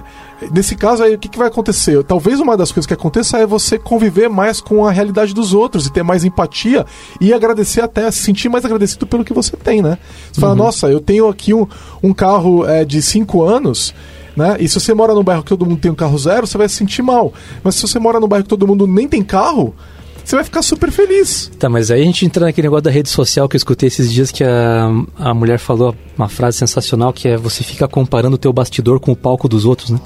nesse 0.51 0.75
caso 0.75 1.03
aí, 1.03 1.15
o 1.15 1.19
que, 1.19 1.29
que 1.29 1.37
vai 1.37 1.47
acontecer? 1.47 2.03
Talvez 2.03 2.39
uma 2.39 2.57
das 2.57 2.71
coisas 2.71 2.87
que 2.87 2.93
aconteça 2.93 3.37
é 3.37 3.45
você 3.45 3.77
conviver 3.77 4.29
mais 4.29 4.59
com 4.59 4.85
a 4.85 4.91
realidade 4.91 5.33
dos 5.33 5.53
outros 5.53 5.85
e 5.85 5.91
ter 5.91 6.03
mais 6.03 6.23
empatia 6.23 6.85
e 7.21 7.33
agradecer 7.33 7.81
até, 7.81 8.09
se 8.11 8.19
sentir 8.19 8.49
mais 8.49 8.65
agradecido 8.65 9.05
pelo 9.05 9.23
que 9.23 9.33
você 9.33 9.55
tem, 9.55 9.81
né? 9.81 9.97
Você 10.31 10.41
fala, 10.41 10.53
uhum. 10.53 10.59
nossa, 10.59 10.87
eu 10.89 10.99
tenho 10.99 11.27
aqui 11.27 11.53
um, 11.53 11.67
um 12.01 12.13
carro 12.13 12.65
é, 12.65 12.83
de 12.83 13.01
5 13.01 13.43
anos. 13.43 13.93
Né? 14.35 14.57
E 14.59 14.67
se 14.67 14.79
você 14.79 14.93
mora 14.93 15.13
num 15.13 15.23
bairro 15.23 15.43
que 15.43 15.49
todo 15.49 15.65
mundo 15.65 15.79
tem 15.79 15.91
um 15.91 15.95
carro 15.95 16.17
zero, 16.17 16.47
você 16.47 16.57
vai 16.57 16.67
se 16.67 16.75
sentir 16.75 17.03
mal. 17.03 17.31
Mas 17.63 17.75
se 17.75 17.83
você 17.83 17.99
mora 17.99 18.19
num 18.19 18.27
bairro 18.27 18.43
que 18.43 18.49
todo 18.49 18.67
mundo 18.67 18.87
nem 18.87 19.07
tem 19.07 19.23
carro, 19.23 19.75
você 20.23 20.35
vai 20.35 20.43
ficar 20.43 20.61
super 20.61 20.89
feliz. 20.89 21.51
Tá, 21.59 21.69
mas 21.69 21.91
aí 21.91 22.01
a 22.01 22.05
gente 22.05 22.25
entra 22.25 22.45
naquele 22.45 22.65
negócio 22.65 22.83
da 22.83 22.91
rede 22.91 23.09
social 23.09 23.47
que 23.49 23.55
eu 23.55 23.57
escutei 23.57 23.87
esses 23.87 24.11
dias 24.11 24.31
que 24.31 24.43
a, 24.43 24.89
a 25.19 25.33
mulher 25.33 25.59
falou 25.59 25.93
uma 26.17 26.29
frase 26.29 26.57
sensacional 26.57 27.11
que 27.11 27.27
é 27.27 27.37
você 27.37 27.63
fica 27.63 27.87
comparando 27.87 28.35
o 28.35 28.37
teu 28.37 28.53
bastidor 28.53 28.99
com 28.99 29.11
o 29.11 29.15
palco 29.15 29.49
dos 29.49 29.65
outros, 29.65 29.89
né? 29.89 29.99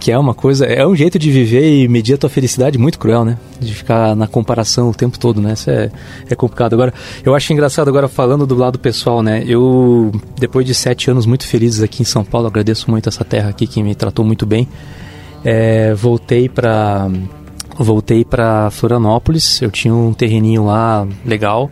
Que 0.00 0.10
é 0.10 0.18
uma 0.18 0.32
coisa, 0.32 0.64
é 0.64 0.86
um 0.86 0.96
jeito 0.96 1.18
de 1.18 1.30
viver 1.30 1.82
e 1.82 1.86
medir 1.86 2.14
a 2.14 2.18
tua 2.18 2.30
felicidade 2.30 2.78
muito 2.78 2.98
cruel, 2.98 3.22
né? 3.22 3.36
De 3.60 3.74
ficar 3.74 4.16
na 4.16 4.26
comparação 4.26 4.88
o 4.88 4.94
tempo 4.94 5.18
todo, 5.18 5.42
né? 5.42 5.52
Isso 5.52 5.70
é, 5.70 5.90
é 6.28 6.34
complicado. 6.34 6.72
Agora, 6.72 6.92
eu 7.22 7.34
acho 7.34 7.52
engraçado 7.52 7.88
agora 7.88 8.08
falando 8.08 8.46
do 8.46 8.54
lado 8.54 8.78
pessoal, 8.78 9.22
né? 9.22 9.44
Eu, 9.46 10.10
depois 10.38 10.64
de 10.64 10.74
sete 10.74 11.10
anos 11.10 11.26
muito 11.26 11.46
felizes 11.46 11.82
aqui 11.82 12.00
em 12.00 12.06
São 12.06 12.24
Paulo, 12.24 12.46
agradeço 12.46 12.90
muito 12.90 13.10
essa 13.10 13.24
terra 13.24 13.50
aqui 13.50 13.66
que 13.66 13.82
me 13.82 13.94
tratou 13.94 14.24
muito 14.24 14.46
bem. 14.46 14.66
É, 15.44 15.92
voltei 15.94 16.48
para 16.48 17.08
voltei 17.78 18.24
para 18.24 18.70
Florianópolis. 18.70 19.60
Eu 19.60 19.70
tinha 19.70 19.94
um 19.94 20.14
terreninho 20.14 20.64
lá 20.64 21.06
legal 21.24 21.70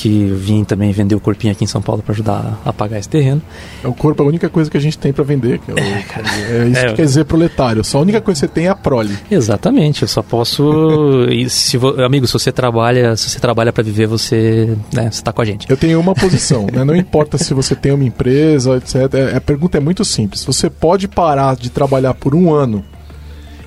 que 0.00 0.24
vim 0.34 0.64
também 0.64 0.90
vender 0.92 1.14
o 1.14 1.20
corpinho 1.20 1.52
aqui 1.52 1.62
em 1.62 1.66
São 1.66 1.82
Paulo 1.82 2.02
para 2.02 2.14
ajudar 2.14 2.58
a 2.64 2.72
pagar 2.72 2.98
esse 2.98 3.08
terreno. 3.08 3.42
É 3.84 3.86
o 3.86 3.92
corpo, 3.92 4.22
a 4.22 4.26
única 4.26 4.48
coisa 4.48 4.70
que 4.70 4.76
a 4.78 4.80
gente 4.80 4.96
tem 4.96 5.12
para 5.12 5.22
vender. 5.22 5.60
É, 5.76 5.80
é, 5.80 6.02
cara, 6.04 6.26
é 6.26 6.68
isso 6.68 6.80
é, 6.80 6.88
que 6.88 6.94
quer 6.94 7.04
dizer 7.04 7.24
proletário. 7.26 7.84
Só 7.84 7.98
a 7.98 8.00
única 8.00 8.18
coisa 8.18 8.40
que 8.40 8.46
você 8.46 8.52
tem 8.52 8.66
é 8.66 8.70
a 8.70 8.74
prole. 8.74 9.14
Exatamente. 9.30 10.00
Eu 10.00 10.08
só 10.08 10.22
posso. 10.22 11.26
se 11.50 11.78
amigo, 12.02 12.26
se 12.26 12.32
você 12.32 12.50
trabalha, 12.50 13.14
se 13.14 13.28
você 13.28 13.38
trabalha 13.38 13.74
para 13.74 13.84
viver, 13.84 14.06
você, 14.06 14.74
né, 14.90 15.10
você 15.10 15.22
tá 15.22 15.34
com 15.34 15.42
a 15.42 15.44
gente. 15.44 15.68
Eu 15.68 15.76
tenho 15.76 16.00
uma 16.00 16.14
posição. 16.14 16.66
né? 16.72 16.82
Não 16.82 16.96
importa 16.96 17.36
se 17.36 17.52
você 17.52 17.74
tem 17.74 17.92
uma 17.92 18.04
empresa, 18.04 18.78
etc. 18.78 19.12
É, 19.12 19.36
a 19.36 19.40
pergunta 19.40 19.76
é 19.76 19.80
muito 19.82 20.02
simples. 20.02 20.42
Você 20.46 20.70
pode 20.70 21.08
parar 21.08 21.56
de 21.56 21.68
trabalhar 21.68 22.14
por 22.14 22.34
um 22.34 22.54
ano 22.54 22.82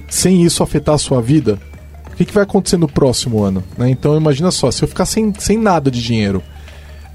sem 0.09 0.41
isso 0.43 0.63
afetar 0.63 0.95
a 0.95 0.97
sua 0.97 1.21
vida, 1.21 1.59
o 2.13 2.15
que, 2.15 2.25
que 2.25 2.33
vai 2.33 2.43
acontecer 2.43 2.77
no 2.77 2.87
próximo 2.87 3.43
ano? 3.43 3.63
Né? 3.77 3.89
Então 3.89 4.15
imagina 4.15 4.51
só, 4.51 4.71
se 4.71 4.83
eu 4.83 4.87
ficar 4.87 5.05
sem, 5.05 5.33
sem 5.37 5.57
nada 5.57 5.89
de 5.89 6.01
dinheiro, 6.01 6.41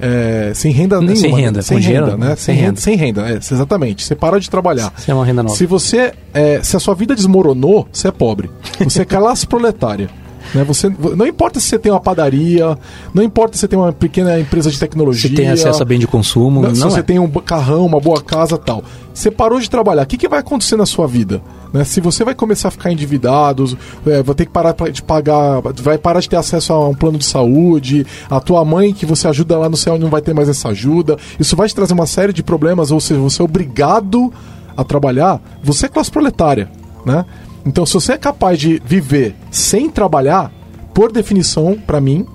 é, 0.00 0.52
sem 0.54 0.70
renda 0.70 1.00
nenhuma. 1.00 1.16
Sem 1.16 1.34
renda, 1.34 1.62
sem 1.62 1.78
renda, 1.78 1.88
dinheiro, 1.88 2.18
né? 2.18 2.36
Sem, 2.36 2.54
renda. 2.54 2.80
Sem 2.80 2.96
renda, 2.96 3.28
é, 3.28 3.36
exatamente. 3.36 4.04
Você 4.04 4.14
para 4.14 4.38
de 4.38 4.48
trabalhar. 4.48 4.92
Sem 4.96 5.12
uma 5.12 5.24
renda 5.24 5.42
nova. 5.42 5.56
Se 5.56 5.66
você. 5.66 6.12
É, 6.32 6.62
se 6.62 6.76
a 6.76 6.80
sua 6.80 6.94
vida 6.94 7.16
desmoronou, 7.16 7.88
você 7.92 8.08
é 8.08 8.12
pobre. 8.12 8.48
Você 8.78 9.02
é 9.02 9.04
classe 9.04 9.46
proletária. 9.46 10.08
Né? 10.54 10.64
Você, 10.64 10.88
não 10.88 11.26
importa 11.26 11.60
se 11.60 11.66
você 11.66 11.78
tem 11.78 11.92
uma 11.92 12.00
padaria, 12.00 12.78
não 13.12 13.22
importa 13.22 13.54
se 13.54 13.60
você 13.60 13.68
tem 13.68 13.78
uma 13.78 13.92
pequena 13.92 14.40
empresa 14.40 14.70
de 14.70 14.78
tecnologia. 14.78 15.28
Se 15.28 15.36
tem 15.36 15.48
acesso 15.48 15.82
a 15.82 15.84
bem 15.84 15.98
de 15.98 16.06
consumo. 16.06 16.62
Não, 16.62 16.74
se 16.74 16.80
você 16.80 17.00
é. 17.00 17.02
tem 17.02 17.18
um 17.18 17.28
carrão, 17.28 17.84
uma 17.84 18.00
boa 18.00 18.22
casa 18.22 18.56
tal. 18.56 18.82
Você 19.12 19.30
parou 19.30 19.60
de 19.60 19.68
trabalhar. 19.68 20.04
O 20.04 20.06
que, 20.06 20.16
que 20.16 20.26
vai 20.26 20.38
acontecer 20.38 20.76
na 20.76 20.86
sua 20.86 21.06
vida? 21.06 21.42
Né? 21.72 21.84
Se 21.84 22.00
você 22.00 22.24
vai 22.24 22.34
começar 22.34 22.68
a 22.68 22.70
ficar 22.70 22.90
endividado, 22.90 23.78
é, 24.06 24.22
vai 24.22 24.34
ter 24.34 24.46
que 24.46 24.52
parar 24.52 24.74
de 24.90 25.02
pagar, 25.02 25.60
vai 25.82 25.98
parar 25.98 26.20
de 26.20 26.28
ter 26.28 26.36
acesso 26.36 26.72
a 26.72 26.88
um 26.88 26.94
plano 26.94 27.18
de 27.18 27.24
saúde, 27.24 28.06
a 28.30 28.40
tua 28.40 28.64
mãe 28.64 28.92
que 28.92 29.04
você 29.04 29.28
ajuda 29.28 29.58
lá 29.58 29.68
no 29.68 29.76
céu 29.76 29.98
não 29.98 30.08
vai 30.08 30.22
ter 30.22 30.34
mais 30.34 30.48
essa 30.48 30.68
ajuda, 30.68 31.16
isso 31.38 31.56
vai 31.56 31.68
te 31.68 31.74
trazer 31.74 31.94
uma 31.94 32.06
série 32.06 32.32
de 32.32 32.42
problemas, 32.42 32.90
ou 32.90 33.00
seja, 33.00 33.20
você 33.20 33.42
é 33.42 33.44
obrigado 33.44 34.32
a 34.76 34.84
trabalhar, 34.84 35.40
você 35.62 35.86
é 35.86 35.88
classe 35.88 36.10
proletária, 36.10 36.70
né? 37.04 37.24
Então, 37.66 37.84
se 37.84 37.94
você 37.94 38.12
é 38.12 38.18
capaz 38.18 38.58
de 38.58 38.80
viver 38.84 39.34
sem 39.50 39.90
trabalhar, 39.90 40.50
por 40.94 41.12
definição, 41.12 41.76
para 41.86 42.00
mim, 42.00 42.26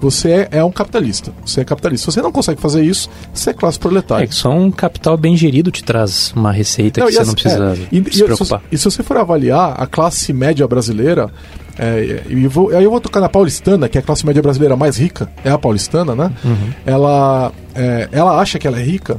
você 0.00 0.48
é 0.50 0.62
um 0.62 0.70
capitalista. 0.70 1.32
Você 1.44 1.60
é 1.60 1.64
capitalista. 1.64 2.10
Se 2.10 2.14
você 2.14 2.22
não 2.22 2.32
consegue 2.32 2.60
fazer 2.60 2.84
isso, 2.84 3.08
você 3.32 3.50
é 3.50 3.52
classe 3.52 3.78
proletária. 3.78 4.24
É 4.24 4.26
que 4.26 4.34
só 4.34 4.50
um 4.50 4.70
capital 4.70 5.16
bem 5.16 5.36
gerido 5.36 5.70
te 5.70 5.82
traz 5.82 6.32
uma 6.34 6.52
receita 6.52 7.00
não, 7.00 7.08
que 7.08 7.14
você 7.14 7.24
não 7.24 7.34
precisa 7.34 7.74
é, 7.74 7.86
e, 7.90 8.12
se 8.12 8.24
preocupar. 8.24 8.62
E, 8.70 8.74
e 8.74 8.78
se 8.78 8.84
você 8.84 9.02
for 9.02 9.16
avaliar 9.16 9.74
a 9.80 9.86
classe 9.86 10.32
média 10.32 10.66
brasileira, 10.66 11.30
é, 11.78 12.22
eu 12.28 12.50
vou, 12.50 12.74
aí 12.74 12.84
eu 12.84 12.90
vou 12.90 13.00
tocar 13.00 13.20
na 13.20 13.28
paulistana, 13.28 13.88
que 13.88 13.98
é 13.98 14.00
a 14.00 14.04
classe 14.04 14.24
média 14.24 14.42
brasileira 14.42 14.76
mais 14.76 14.96
rica, 14.96 15.30
é 15.44 15.50
a 15.50 15.58
paulistana, 15.58 16.14
né? 16.14 16.32
Uhum. 16.44 16.70
Ela, 16.84 17.52
é, 17.74 18.08
ela 18.12 18.38
acha 18.40 18.58
que 18.58 18.66
ela 18.66 18.78
é 18.78 18.82
rica, 18.82 19.18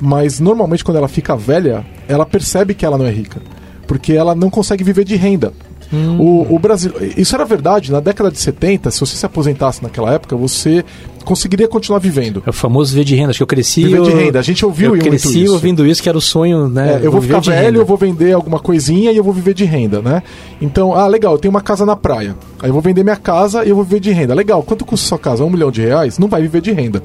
mas 0.00 0.40
normalmente 0.40 0.84
quando 0.84 0.96
ela 0.96 1.08
fica 1.08 1.36
velha, 1.36 1.84
ela 2.06 2.24
percebe 2.24 2.74
que 2.74 2.84
ela 2.84 2.96
não 2.96 3.06
é 3.06 3.10
rica. 3.10 3.40
Porque 3.86 4.12
ela 4.12 4.34
não 4.34 4.50
consegue 4.50 4.84
viver 4.84 5.04
de 5.04 5.16
renda. 5.16 5.52
Hum. 5.92 6.18
O, 6.18 6.54
o, 6.54 6.58
Brasil. 6.58 6.92
Isso 7.16 7.34
era 7.34 7.44
verdade, 7.44 7.90
na 7.90 8.00
década 8.00 8.30
de 8.30 8.38
70, 8.38 8.90
se 8.90 9.00
você 9.00 9.16
se 9.16 9.24
aposentasse 9.24 9.82
naquela 9.82 10.12
época, 10.12 10.36
você 10.36 10.84
conseguiria 11.24 11.66
continuar 11.66 11.98
vivendo. 11.98 12.42
É 12.46 12.50
o 12.50 12.52
famoso 12.52 12.92
viver 12.92 13.04
de 13.04 13.14
renda, 13.14 13.30
acho 13.30 13.38
que 13.38 13.42
eu 13.42 13.46
cresci. 13.46 13.84
Viver 13.84 14.02
de 14.02 14.10
renda, 14.10 14.38
a 14.38 14.42
gente 14.42 14.64
ouviu 14.64 14.94
eu 14.94 15.02
cresci 15.02 15.44
isso. 15.44 15.52
ouvindo 15.52 15.86
isso, 15.86 16.02
que 16.02 16.08
era 16.08 16.18
o 16.18 16.20
sonho, 16.20 16.68
né? 16.68 17.00
É, 17.02 17.06
eu 17.06 17.10
vou 17.10 17.22
ficar 17.22 17.40
velho, 17.40 17.80
eu 17.80 17.86
vou 17.86 17.96
vender 17.96 18.32
alguma 18.32 18.58
coisinha 18.58 19.12
e 19.12 19.16
eu 19.16 19.24
vou 19.24 19.32
viver 19.32 19.54
de 19.54 19.64
renda, 19.64 20.02
né? 20.02 20.22
Então, 20.60 20.94
ah, 20.94 21.06
legal, 21.06 21.32
eu 21.32 21.38
tenho 21.38 21.50
uma 21.50 21.62
casa 21.62 21.86
na 21.86 21.96
praia. 21.96 22.36
Aí 22.60 22.68
eu 22.68 22.72
vou 22.72 22.82
vender 22.82 23.02
minha 23.02 23.16
casa 23.16 23.64
e 23.64 23.70
eu 23.70 23.74
vou 23.74 23.84
viver 23.84 24.00
de 24.00 24.10
renda. 24.10 24.34
Legal, 24.34 24.62
quanto 24.62 24.84
custa 24.84 25.08
sua 25.08 25.18
casa? 25.18 25.44
Um 25.44 25.50
milhão 25.50 25.70
de 25.70 25.80
reais? 25.80 26.18
Não 26.18 26.28
vai 26.28 26.42
viver 26.42 26.60
de 26.60 26.72
renda. 26.72 27.02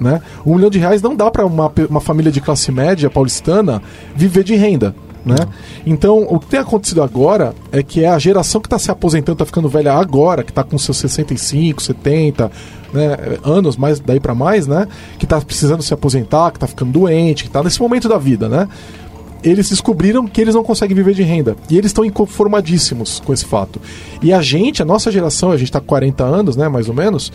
Né? 0.00 0.20
Um 0.44 0.56
milhão 0.56 0.70
de 0.70 0.78
reais 0.78 1.00
não 1.00 1.14
dá 1.14 1.30
para 1.30 1.46
uma, 1.46 1.72
uma 1.88 2.00
família 2.00 2.32
de 2.32 2.40
classe 2.40 2.72
média 2.72 3.08
paulistana 3.08 3.80
viver 4.16 4.42
de 4.42 4.56
renda. 4.56 4.94
Né? 5.24 5.36
Então, 5.86 6.26
o 6.28 6.38
que 6.38 6.46
tem 6.46 6.60
acontecido 6.60 7.02
agora 7.02 7.54
é 7.72 7.82
que 7.82 8.04
é 8.04 8.08
a 8.08 8.18
geração 8.18 8.60
que 8.60 8.66
está 8.66 8.78
se 8.78 8.90
aposentando, 8.90 9.32
está 9.32 9.46
ficando 9.46 9.68
velha 9.68 9.94
agora, 9.94 10.44
que 10.44 10.50
está 10.50 10.62
com 10.62 10.76
seus 10.76 10.98
65, 10.98 11.82
70 11.82 12.50
né, 12.92 13.16
anos, 13.42 13.76
mais 13.76 13.98
daí 14.00 14.20
para 14.20 14.34
mais, 14.34 14.66
né? 14.66 14.86
Que 15.18 15.24
está 15.24 15.40
precisando 15.40 15.82
se 15.82 15.94
aposentar, 15.94 16.50
que 16.50 16.58
está 16.58 16.66
ficando 16.66 16.92
doente, 16.92 17.42
que 17.42 17.48
está 17.48 17.62
nesse 17.62 17.80
momento 17.80 18.08
da 18.08 18.18
vida, 18.18 18.48
né? 18.48 18.68
Eles 19.42 19.68
descobriram 19.68 20.26
que 20.26 20.40
eles 20.40 20.54
não 20.54 20.62
conseguem 20.62 20.96
viver 20.96 21.14
de 21.14 21.22
renda. 21.22 21.54
E 21.68 21.76
eles 21.76 21.90
estão 21.90 22.04
inconformadíssimos 22.04 23.20
com 23.20 23.32
esse 23.32 23.44
fato. 23.44 23.80
E 24.22 24.32
a 24.32 24.40
gente, 24.40 24.80
a 24.80 24.86
nossa 24.86 25.10
geração, 25.10 25.50
a 25.50 25.56
gente 25.56 25.68
está 25.68 25.80
com 25.80 25.86
40 25.86 26.24
anos, 26.24 26.56
né, 26.56 26.66
mais 26.68 26.88
ou 26.88 26.94
menos, 26.94 27.30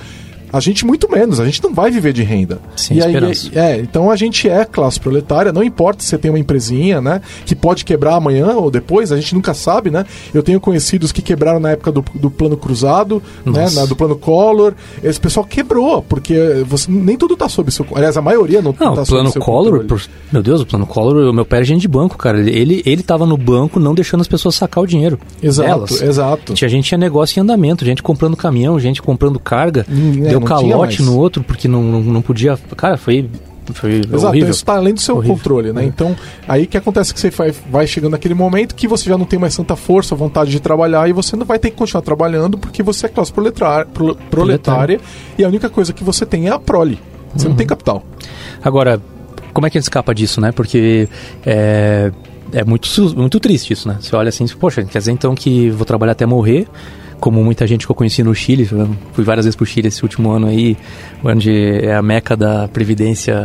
a 0.51 0.59
gente 0.59 0.85
muito 0.85 1.09
menos, 1.09 1.39
a 1.39 1.45
gente 1.45 1.61
não 1.63 1.73
vai 1.73 1.91
viver 1.91 2.13
de 2.13 2.23
renda. 2.23 2.59
Sim, 2.75 2.95
e 2.95 3.03
aí, 3.03 3.15
é, 3.53 3.77
então 3.77 4.09
a 4.09 4.15
gente 4.15 4.49
é 4.49 4.65
classe 4.65 4.99
proletária, 4.99 5.51
não 5.51 5.63
importa 5.63 6.03
se 6.03 6.09
você 6.09 6.17
tem 6.17 6.31
uma 6.31 6.39
empresinha, 6.39 7.01
né, 7.01 7.21
que 7.45 7.55
pode 7.55 7.85
quebrar 7.85 8.15
amanhã 8.15 8.53
ou 8.53 8.71
depois, 8.71 9.11
a 9.11 9.15
gente 9.15 9.33
nunca 9.33 9.53
sabe, 9.53 9.89
né? 9.89 10.05
Eu 10.33 10.43
tenho 10.43 10.59
conhecidos 10.59 11.11
que 11.11 11.21
quebraram 11.21 11.59
na 11.59 11.71
época 11.71 11.91
do, 11.91 12.03
do 12.15 12.29
plano 12.29 12.57
cruzado, 12.57 13.21
né, 13.45 13.69
na, 13.73 13.85
do 13.85 13.95
plano 13.95 14.15
Collor. 14.15 14.73
Esse 15.03 15.19
pessoal 15.19 15.45
quebrou, 15.45 16.01
porque 16.01 16.63
você 16.67 16.91
nem 16.91 17.17
tudo 17.17 17.35
tá 17.35 17.49
sob 17.49 17.71
seu, 17.71 17.85
aliás, 17.93 18.17
a 18.17 18.21
maioria 18.21 18.61
não, 18.61 18.75
não 18.79 18.95
tá 18.95 19.05
sob 19.05 19.31
seu 19.31 19.41
Collor, 19.41 19.85
por, 19.85 20.01
meu 20.31 20.43
Deus, 20.43 20.61
o 20.61 20.65
plano 20.65 20.85
Collor, 20.85 21.29
o 21.29 21.33
meu 21.33 21.45
pai 21.45 21.61
é 21.61 21.63
gente 21.63 21.81
de 21.81 21.87
banco, 21.87 22.17
cara. 22.17 22.39
Ele 22.39 22.83
ele 22.85 23.03
tava 23.03 23.25
no 23.25 23.37
banco 23.37 23.79
não 23.79 23.93
deixando 23.93 24.21
as 24.21 24.27
pessoas 24.27 24.55
sacar 24.55 24.83
o 24.83 24.87
dinheiro. 24.87 25.19
Exato, 25.41 25.69
delas. 25.69 26.01
exato. 26.01 26.53
Tinha 26.53 26.69
gente 26.69 26.85
tinha 26.85 26.97
negócio 26.97 27.39
em 27.39 27.41
andamento, 27.41 27.85
gente 27.85 28.03
comprando 28.03 28.35
caminhão, 28.35 28.79
gente 28.79 29.01
comprando 29.01 29.39
carga. 29.39 29.85
Hum, 29.89 30.25
é, 30.25 30.38
deu 30.39 30.47
calote 30.47 31.01
no 31.01 31.17
outro 31.17 31.43
porque 31.43 31.67
não, 31.67 31.83
não, 31.83 32.01
não 32.01 32.21
podia. 32.21 32.57
Cara, 32.75 32.97
foi 32.97 33.29
foi 33.73 33.99
Exato, 33.99 34.27
horrível. 34.27 34.49
isso 34.49 34.59
está 34.59 34.75
além 34.75 34.93
do 34.93 34.99
seu 34.99 35.17
horrível. 35.17 35.35
controle, 35.35 35.73
né? 35.73 35.83
É. 35.83 35.85
Então, 35.85 36.15
aí 36.47 36.65
que 36.65 36.77
acontece 36.77 37.13
que 37.13 37.19
você 37.19 37.29
vai, 37.29 37.51
vai 37.69 37.87
chegando 37.87 38.11
naquele 38.11 38.33
momento 38.33 38.75
que 38.75 38.87
você 38.87 39.09
já 39.09 39.17
não 39.17 39.25
tem 39.25 39.39
mais 39.39 39.55
tanta 39.55 39.75
força, 39.75 40.15
vontade 40.15 40.51
de 40.51 40.59
trabalhar 40.59 41.09
e 41.09 41.13
você 41.13 41.35
não 41.35 41.45
vai 41.45 41.59
ter 41.59 41.69
que 41.71 41.77
continuar 41.77 42.01
trabalhando 42.01 42.57
porque 42.57 42.81
você 42.81 43.05
é 43.05 43.09
classe 43.09 43.31
proletária, 43.31 43.85
pro, 43.85 44.15
proletária 44.15 44.99
e 45.37 45.43
a 45.43 45.47
única 45.47 45.69
coisa 45.69 45.93
que 45.93 46.03
você 46.03 46.25
tem 46.25 46.47
é 46.47 46.51
a 46.51 46.59
prole. 46.59 46.99
Você 47.35 47.45
uhum. 47.45 47.51
não 47.51 47.57
tem 47.57 47.67
capital. 47.67 48.03
Agora, 48.63 48.99
como 49.53 49.67
é 49.67 49.69
que 49.69 49.77
a 49.77 49.81
gente 49.81 49.85
escapa 49.85 50.13
disso, 50.15 50.41
né? 50.41 50.51
Porque 50.51 51.07
é, 51.45 52.11
é 52.51 52.63
muito, 52.63 52.89
muito 53.15 53.39
triste 53.39 53.73
isso, 53.73 53.87
né? 53.87 53.97
Você 53.99 54.15
olha 54.15 54.29
assim, 54.29 54.47
poxa, 54.47 54.83
quer 54.83 54.97
dizer 54.97 55.11
então 55.11 55.35
que 55.35 55.69
vou 55.69 55.85
trabalhar 55.85 56.13
até 56.13 56.25
morrer 56.25 56.67
como 57.19 57.43
muita 57.43 57.67
gente 57.67 57.85
que 57.85 57.91
eu 57.91 57.95
conheci 57.95 58.23
no 58.23 58.33
Chile, 58.33 58.65
fui 58.65 59.23
várias 59.23 59.45
vezes 59.45 59.55
pro 59.55 59.65
Chile 59.65 59.89
esse 59.89 60.01
último 60.03 60.31
ano 60.31 60.47
aí, 60.47 60.77
onde 61.23 61.51
é 61.51 61.95
a 61.95 62.01
meca 62.01 62.35
da 62.35 62.67
previdência, 62.67 63.35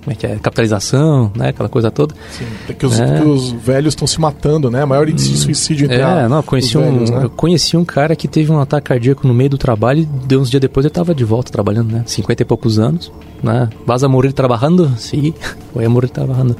como 0.00 0.12
é 0.12 0.14
que 0.14 0.26
é, 0.26 0.36
capitalização, 0.36 1.30
né, 1.34 1.48
aquela 1.48 1.68
coisa 1.68 1.90
toda. 1.90 2.14
Sim, 2.30 2.44
é 2.68 2.72
que 2.72 2.86
os, 2.86 3.00
é. 3.00 3.18
que 3.18 3.26
os 3.26 3.52
velhos 3.52 3.92
estão 3.92 4.06
se 4.06 4.20
matando, 4.20 4.70
né, 4.70 4.82
a 4.82 4.86
maior 4.86 5.08
índice 5.08 5.30
de 5.30 5.38
suicídio 5.38 5.84
entre 5.86 5.98
É, 5.98 6.28
não, 6.28 6.42
conheci 6.42 6.78
um, 6.78 6.82
velhos, 6.82 7.10
né? 7.10 7.24
eu 7.24 7.30
conheci 7.30 7.76
um 7.76 7.84
cara 7.84 8.14
que 8.14 8.28
teve 8.28 8.50
um 8.52 8.60
ataque 8.60 8.88
cardíaco 8.88 9.26
no 9.26 9.34
meio 9.34 9.50
do 9.50 9.58
trabalho 9.58 10.00
e 10.00 10.04
deu 10.04 10.40
uns 10.40 10.50
dias 10.50 10.60
depois 10.60 10.84
ele 10.84 10.90
estava 10.90 11.14
de 11.14 11.24
volta 11.24 11.50
trabalhando, 11.50 11.92
né, 11.92 12.02
50 12.06 12.42
e 12.42 12.46
poucos 12.46 12.78
anos, 12.78 13.12
né, 13.42 13.68
vas 13.86 14.04
a 14.04 14.08
morrer 14.08 14.32
trabalhando? 14.32 14.90
Sim, 14.96 15.34
voy 15.74 15.84
a 15.84 15.88
morrer 15.88 16.08
trabalhando. 16.08 16.56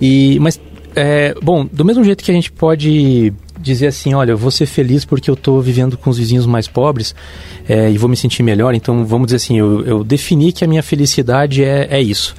E, 0.00 0.38
mas, 0.40 0.60
é, 0.94 1.34
bom, 1.42 1.66
do 1.72 1.84
mesmo 1.84 2.04
jeito 2.04 2.22
que 2.22 2.30
a 2.30 2.34
gente 2.34 2.52
pode 2.52 3.32
dizer 3.66 3.88
assim, 3.88 4.14
olha, 4.14 4.30
eu 4.30 4.38
vou 4.38 4.50
ser 4.50 4.66
feliz 4.66 5.04
porque 5.04 5.28
eu 5.28 5.34
estou 5.34 5.60
vivendo 5.60 5.98
com 5.98 6.08
os 6.08 6.18
vizinhos 6.18 6.46
mais 6.46 6.66
pobres 6.66 7.14
é, 7.68 7.90
e 7.90 7.98
vou 7.98 8.08
me 8.08 8.16
sentir 8.16 8.42
melhor. 8.42 8.74
Então, 8.74 9.04
vamos 9.04 9.26
dizer 9.26 9.36
assim, 9.36 9.58
eu, 9.58 9.84
eu 9.84 10.04
defini 10.04 10.52
que 10.52 10.64
a 10.64 10.68
minha 10.68 10.82
felicidade 10.82 11.62
é, 11.62 11.86
é 11.90 12.00
isso. 12.00 12.34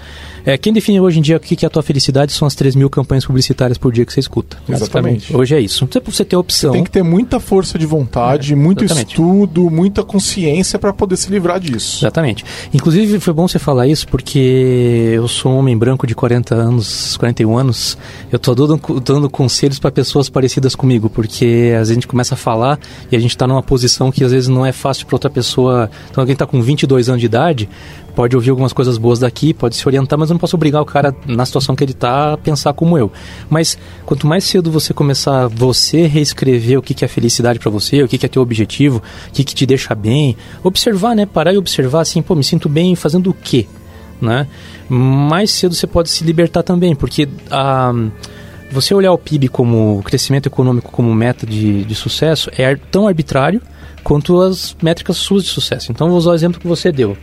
É, 0.48 0.58
quem 0.58 0.72
define 0.72 0.98
hoje 1.02 1.20
em 1.20 1.22
dia 1.22 1.36
o 1.36 1.40
que 1.42 1.66
é 1.66 1.68
a 1.68 1.70
tua 1.70 1.84
felicidade 1.84 2.32
são 2.32 2.48
as 2.48 2.56
3 2.56 2.74
mil 2.74 2.90
campanhas 2.90 3.26
publicitárias 3.26 3.78
por 3.78 3.92
dia 3.92 4.06
que 4.06 4.14
você 4.14 4.22
escuta. 4.22 4.56
Exatamente. 4.70 5.36
Hoje 5.36 5.54
é 5.54 5.60
isso. 5.60 5.84
Não 5.84 5.90
precisa 5.90 6.06
você 6.10 6.24
ter 6.24 6.38
opção. 6.38 6.72
Você 6.72 6.78
tem 6.78 6.86
que 6.86 6.90
ter 6.90 7.04
muita 7.04 7.38
força 7.38 7.78
de 7.78 7.86
vontade, 7.86 8.54
é, 8.54 8.56
muito 8.56 8.86
estudo, 8.86 9.70
muita 9.70 10.06
consciência 10.06 10.80
para 10.80 10.94
poder 10.94 11.18
se 11.18 11.30
livrar 11.30 11.60
disso. 11.60 12.00
Exatamente. 12.00 12.46
Inclusive, 12.74 13.20
foi 13.20 13.34
bom 13.34 13.46
você 13.46 13.60
falar 13.60 13.88
isso 13.88 14.08
porque 14.08 15.12
eu 15.14 15.28
sou 15.28 15.52
um 15.52 15.58
homem 15.58 15.78
branco 15.78 16.08
de 16.08 16.16
40 16.16 16.56
anos, 16.56 17.18
41 17.18 17.58
anos. 17.58 17.98
Eu 18.32 18.38
estou 18.38 18.56
dando, 18.56 19.02
dando 19.02 19.30
conselhos 19.30 19.80
para 19.80 19.92
pessoas 19.92 20.30
parecidas 20.30 20.76
comigo, 20.76 21.10
porque 21.10 21.74
às 21.74 21.80
vezes 21.80 21.92
a 21.92 21.94
gente 21.96 22.08
começa 22.08 22.36
a 22.36 22.38
falar 22.38 22.80
e 23.12 23.18
a 23.18 23.20
gente 23.20 23.32
está 23.32 23.46
numa 23.46 23.62
posição 23.62 24.10
que 24.14 24.24
às 24.24 24.32
vezes 24.32 24.48
não 24.48 24.66
é 24.66 24.72
fácil 24.72 25.08
para 25.08 25.16
outra 25.16 25.30
pessoa. 25.30 25.92
Então, 26.10 26.22
alguém 26.22 26.32
está 26.32 26.46
com 26.46 26.62
22 26.62 27.10
anos 27.10 27.20
de 27.20 27.26
idade, 27.26 27.70
pode 28.18 28.36
ouvir 28.36 28.50
algumas 28.50 28.74
coisas 28.74 28.98
boas 28.98 29.20
daqui, 29.20 29.54
pode 29.54 29.76
se 29.76 29.88
orientar, 29.88 30.18
mas 30.18 30.32
eu 30.32 30.34
não 30.34 30.40
posso 30.40 30.56
obrigar 30.56 30.82
o 30.82 30.86
cara 30.86 31.16
na 31.28 31.46
situação 31.46 31.76
que 31.76 31.84
ele 31.84 31.92
está 31.92 32.34
a 32.34 32.38
pensar 32.38 32.74
como 32.74 32.98
eu. 32.98 33.12
Mas 33.48 33.78
quanto 34.08 34.26
mais 34.26 34.44
cedo 34.44 34.72
você 34.72 34.92
começar 34.92 35.46
você 35.46 36.08
reescrever 36.08 36.80
o 36.80 36.82
que, 36.82 36.96
que 36.96 37.06
é 37.06 37.08
felicidade 37.08 37.60
para 37.60 37.70
você, 37.70 38.02
o 38.02 38.08
que, 38.08 38.18
que 38.18 38.26
é 38.26 38.30
teu 38.30 38.42
objetivo, 38.42 39.04
o 39.28 39.32
que, 39.32 39.44
que 39.44 39.54
te 39.54 39.68
deixa 39.68 39.94
bem, 39.94 40.36
observar, 40.64 41.16
né? 41.16 41.28
Parar 41.28 41.54
e 41.54 41.60
observar 41.60 42.02
assim, 42.02 42.24
pô, 42.24 42.34
me 42.34 42.44
sinto 42.44 42.68
bem 42.68 42.96
fazendo 42.96 43.30
o 43.30 43.36
quê? 43.36 43.68
Né? 44.20 44.48
Mais 44.90 45.52
cedo 45.52 45.76
você 45.76 45.86
pode 45.86 46.10
se 46.10 46.24
libertar 46.24 46.64
também, 46.64 46.96
porque 46.96 47.30
a. 47.52 47.94
Você 48.72 48.94
olhar 48.94 49.14
o 49.14 49.18
PIB 49.18 49.48
como 49.48 50.02
crescimento 50.04 50.48
econômico 50.48 50.92
como 50.92 51.14
meta 51.14 51.46
de, 51.46 51.86
de 51.86 51.96
sucesso 51.96 52.50
é 52.58 52.76
tão 52.76 53.08
arbitrário 53.08 53.62
quanto 54.04 54.42
as 54.42 54.76
métricas 54.82 55.16
suas 55.18 55.44
de 55.44 55.50
sucesso. 55.50 55.90
Então, 55.92 56.10
vou 56.10 56.18
usar 56.18 56.32
o 56.32 56.34
exemplo 56.34 56.60
que 56.60 56.68
você 56.68 56.92
deu 56.92 57.16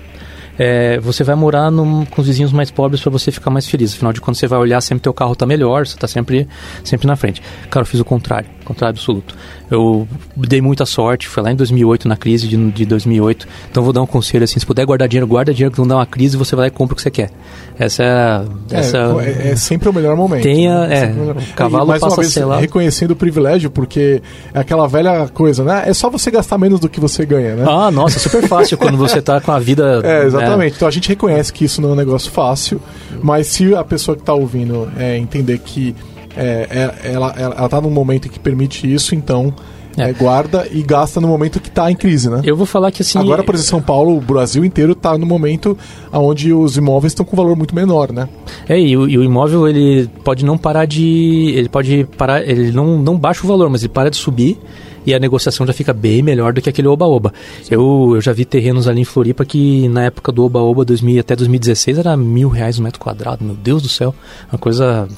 é, 0.58 0.98
você 1.00 1.24
vai 1.24 1.34
morar 1.34 1.70
num, 1.70 2.04
com 2.04 2.20
os 2.20 2.26
vizinhos 2.26 2.52
mais 2.52 2.70
pobres 2.70 3.00
para 3.00 3.10
você 3.10 3.30
ficar 3.30 3.50
mais 3.50 3.66
feliz. 3.66 3.94
Afinal 3.94 4.12
de 4.12 4.20
contas, 4.20 4.38
você 4.38 4.46
vai 4.46 4.58
olhar 4.58 4.80
sempre 4.80 5.02
teu 5.02 5.14
carro 5.14 5.34
tá 5.34 5.46
melhor, 5.46 5.86
você 5.86 5.96
tá 5.96 6.06
sempre, 6.06 6.48
sempre 6.82 7.06
na 7.06 7.16
frente. 7.16 7.42
Cara, 7.70 7.82
eu 7.82 7.86
fiz 7.86 8.00
o 8.00 8.04
contrário, 8.04 8.48
contrário 8.64 8.96
absoluto. 8.96 9.34
Eu 9.70 10.06
dei 10.36 10.60
muita 10.60 10.86
sorte, 10.86 11.28
foi 11.28 11.42
lá 11.42 11.52
em 11.52 11.56
2008, 11.56 12.08
na 12.08 12.16
crise 12.16 12.46
de, 12.46 12.56
de 12.70 12.84
2008. 12.84 13.46
Então 13.70 13.82
vou 13.82 13.92
dar 13.92 14.02
um 14.02 14.06
conselho 14.06 14.44
assim, 14.44 14.58
se 14.60 14.66
puder 14.66 14.84
guardar 14.84 15.08
dinheiro, 15.08 15.26
guarda 15.26 15.52
dinheiro 15.52 15.72
que 15.72 15.80
não 15.80 15.86
dá 15.86 15.96
uma 15.96 16.06
crise, 16.06 16.36
você 16.36 16.54
vai 16.54 16.64
lá 16.64 16.68
e 16.68 16.70
compra 16.70 16.94
o 16.94 16.96
que 16.96 17.02
você 17.02 17.10
quer. 17.10 17.30
Essa 17.78 18.02
é, 18.02 18.78
essa 18.78 18.98
é, 19.20 19.50
é 19.50 19.56
sempre 19.56 19.88
o 19.88 19.92
melhor 19.92 20.16
momento. 20.16 20.42
Tenha, 20.42 20.86
né? 20.86 20.96
é, 20.96 21.06
melhor... 21.06 21.36
o 21.36 21.54
cavalo 21.54 21.84
e, 21.84 21.88
mais 21.88 22.00
passa 22.00 22.16
uma 22.16 22.22
vez, 22.22 22.36
a 22.38 22.56
reconhecendo 22.56 23.10
o 23.12 23.16
privilégio, 23.16 23.70
porque 23.70 24.22
é 24.52 24.60
aquela 24.60 24.86
velha 24.86 25.28
coisa, 25.28 25.64
né? 25.64 25.82
É 25.86 25.92
só 25.92 26.08
você 26.08 26.30
gastar 26.30 26.58
menos 26.58 26.78
do 26.78 26.88
que 26.88 27.00
você 27.00 27.26
ganha, 27.26 27.56
né? 27.56 27.64
Ah, 27.68 27.90
nossa, 27.90 28.18
super 28.18 28.46
fácil 28.46 28.78
quando 28.78 28.96
você 28.96 29.20
tá 29.20 29.40
com 29.40 29.52
a 29.52 29.58
vida... 29.58 29.84
É, 30.04 30.26
exatamente. 30.26 30.54
Exatamente. 30.54 30.72
É. 30.72 30.76
Então 30.76 30.88
a 30.88 30.90
gente 30.90 31.08
reconhece 31.08 31.52
que 31.52 31.64
isso 31.64 31.80
não 31.80 31.90
é 31.90 31.92
um 31.92 31.96
negócio 31.96 32.30
fácil, 32.30 32.80
mas 33.22 33.46
se 33.46 33.74
a 33.74 33.84
pessoa 33.84 34.16
que 34.16 34.22
está 34.22 34.34
ouvindo 34.34 34.90
é, 34.96 35.16
entender 35.16 35.58
que 35.58 35.94
é, 36.36 36.66
é, 36.70 37.12
ela, 37.12 37.34
ela, 37.36 37.54
ela 37.56 37.68
tá 37.68 37.80
num 37.80 37.90
momento 37.90 38.28
que 38.28 38.38
permite 38.38 38.92
isso, 38.92 39.14
então 39.14 39.54
É. 39.96 40.12
guarda 40.12 40.66
e 40.70 40.82
gasta 40.82 41.20
no 41.20 41.28
momento 41.28 41.60
que 41.60 41.68
está 41.68 41.90
em 41.90 41.94
crise, 41.94 42.28
né? 42.28 42.40
Eu 42.44 42.56
vou 42.56 42.66
falar 42.66 42.90
que 42.90 43.02
assim. 43.02 43.18
Agora, 43.18 43.44
por 43.44 43.54
exemplo, 43.54 43.70
São 43.70 43.82
Paulo, 43.82 44.16
o 44.16 44.20
Brasil 44.20 44.64
inteiro 44.64 44.92
está 44.92 45.16
no 45.16 45.24
momento 45.24 45.78
onde 46.12 46.52
os 46.52 46.76
imóveis 46.76 47.12
estão 47.12 47.24
com 47.24 47.36
valor 47.36 47.56
muito 47.56 47.74
menor, 47.74 48.12
né? 48.12 48.28
É, 48.68 48.78
e 48.78 48.96
o, 48.96 49.08
e 49.08 49.16
o, 49.16 49.22
imóvel 49.22 49.68
ele 49.68 50.08
pode 50.24 50.44
não 50.44 50.58
parar 50.58 50.84
de. 50.86 51.52
Ele 51.54 51.68
pode 51.68 52.08
parar. 52.18 52.42
Ele 52.42 52.72
não, 52.72 52.98
não 52.98 53.16
baixa 53.16 53.44
o 53.44 53.48
valor, 53.48 53.70
mas 53.70 53.82
ele 53.82 53.92
para 53.92 54.10
de 54.10 54.16
subir 54.16 54.58
e 55.06 55.14
a 55.14 55.18
negociação 55.18 55.66
já 55.66 55.72
fica 55.72 55.92
bem 55.92 56.22
melhor 56.22 56.52
do 56.52 56.60
que 56.60 56.68
aquele 56.68 56.88
oba-oba. 56.88 57.32
Eu, 57.70 58.12
eu 58.14 58.20
já 58.20 58.32
vi 58.32 58.44
terrenos 58.44 58.88
ali 58.88 59.02
em 59.02 59.04
Floripa 59.04 59.44
que 59.44 59.88
na 59.88 60.04
época 60.04 60.32
do 60.32 60.44
oba-oba 60.44 60.84
até 61.20 61.36
2016 61.36 61.98
era 61.98 62.16
mil 62.16 62.48
reais 62.48 62.78
um 62.78 62.82
metro 62.82 63.00
quadrado, 63.00 63.44
meu 63.44 63.54
Deus 63.54 63.82
do 63.82 63.88
céu, 63.88 64.14
uma 64.50 64.58
coisa 64.58 65.08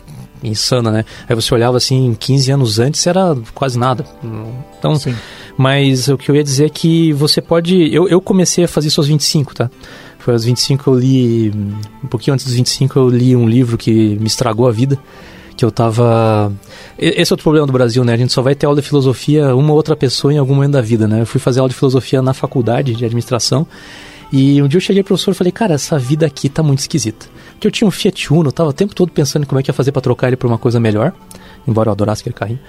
insana, 0.43 0.91
né? 0.91 1.05
Aí 1.29 1.35
você 1.35 1.53
olhava 1.55 1.77
assim, 1.77 2.17
15 2.19 2.53
anos 2.53 2.79
antes 2.79 3.07
era 3.07 3.37
quase 3.55 3.79
nada. 3.79 4.05
Então, 4.79 4.97
Sim. 4.97 5.15
mas 5.57 6.09
o 6.09 6.17
que 6.17 6.31
eu 6.31 6.37
ia 6.37 6.45
dizer 6.45 6.67
é 6.67 6.69
que 6.69 7.13
você 7.13 7.41
pode. 7.41 7.95
Eu, 7.95 8.09
eu 8.09 8.21
comecei 8.21 8.65
a 8.65 8.69
fazer 8.69 8.89
isso 8.89 9.01
aos 9.01 9.09
25, 9.09 9.55
tá? 9.55 9.71
Foi 10.19 10.35
aos 10.35 10.45
25 10.45 10.83
que 10.83 10.89
eu 10.89 10.99
li. 10.99 11.53
Um 12.03 12.09
pouquinho 12.09 12.35
antes 12.35 12.47
dos 12.47 12.55
25 12.55 12.99
eu 12.99 13.09
li 13.09 13.37
um 13.37 13.49
livro 13.49 13.77
que 13.79 14.17
me 14.17 14.27
estragou 14.27 14.67
a 14.67 14.73
vida 14.73 14.99
que 15.57 15.65
eu 15.65 15.71
tava. 15.71 16.53
Esse 16.99 17.33
é 17.33 17.35
outro 17.35 17.43
problema 17.45 17.67
do 17.67 17.73
Brasil, 17.73 18.05
né? 18.05 18.13
A 18.13 18.17
gente 18.17 18.33
só 18.33 18.43
vai 18.43 18.55
ter 18.55 18.67
aula 18.67 18.81
de 18.81 18.87
filosofia 18.87 19.57
uma 19.57 19.73
outra 19.73 19.97
pessoa 19.97 20.33
em 20.33 20.39
algum 20.39 20.55
momento 20.55 20.73
da 20.73 20.83
vida, 20.83 21.09
né? 21.09 21.23
Eu 21.23 21.27
fui 21.27 21.41
fazer 21.41 21.61
aula 21.61 21.71
de 21.71 21.75
filosofia 21.75 22.21
na 22.21 22.35
faculdade 22.35 22.95
de 22.95 23.05
administração 23.05 23.67
e 24.33 24.61
um 24.63 24.69
dia 24.69 24.79
eu 24.79 24.83
cheguei 24.83 25.03
pro 25.03 25.09
professor 25.09 25.31
e 25.31 25.35
falei, 25.35 25.53
cara, 25.53 25.75
essa 25.75 25.99
vida 25.99 26.27
aqui 26.27 26.49
tá 26.49 26.63
muito 26.63 26.81
esquisita. 26.81 27.27
Porque 27.53 27.67
eu 27.67 27.71
tinha 27.71 27.89
um 27.89 27.91
Fiat 27.91 28.33
Uno, 28.33 28.53
tava 28.53 28.71
o 28.71 28.73
tempo 28.73 28.95
todo 28.95 29.11
pensando 29.11 29.45
em 29.45 29.47
como 29.47 29.59
é 29.59 29.63
que 29.63 29.71
ia 29.71 29.75
fazer 29.75 29.93
para 29.93 30.03
trocar 30.03 30.27
ele 30.27 30.37
por 30.37 30.47
uma 30.47 30.59
coisa 30.59 30.79
melhor 30.79 31.13
embora 31.67 31.89
eu 31.89 31.93
adorasse 31.93 32.23
aquele 32.23 32.35
carrinho. 32.35 32.61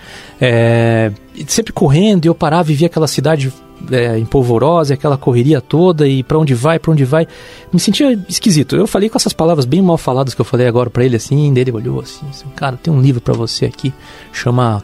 É, 0.41 1.11
sempre 1.47 1.71
correndo, 1.71 2.25
e 2.25 2.27
eu 2.27 2.35
parava 2.35 2.71
e 2.71 2.75
via 2.75 2.87
aquela 2.87 3.07
cidade 3.07 3.53
é, 3.91 4.17
empolvorosa, 4.17 4.93
aquela 4.93 5.17
correria 5.17 5.61
toda, 5.61 6.07
e 6.07 6.23
para 6.23 6.39
onde 6.39 6.53
vai, 6.53 6.79
para 6.79 6.91
onde 6.91 7.05
vai. 7.05 7.27
Me 7.71 7.79
sentia 7.79 8.19
esquisito. 8.27 8.75
Eu 8.75 8.87
falei 8.87 9.09
com 9.09 9.17
essas 9.17 9.33
palavras 9.33 9.65
bem 9.65 9.81
mal 9.81 9.97
faladas 9.97 10.33
que 10.33 10.41
eu 10.41 10.45
falei 10.45 10.67
agora 10.67 10.89
para 10.89 11.05
ele, 11.05 11.15
assim, 11.15 11.53
dele 11.53 11.71
olhou 11.71 11.99
assim, 11.99 12.25
assim 12.29 12.47
cara, 12.55 12.77
tem 12.77 12.93
um 12.93 13.01
livro 13.01 13.21
para 13.21 13.33
você 13.33 13.65
aqui, 13.65 13.93
chama 14.33 14.83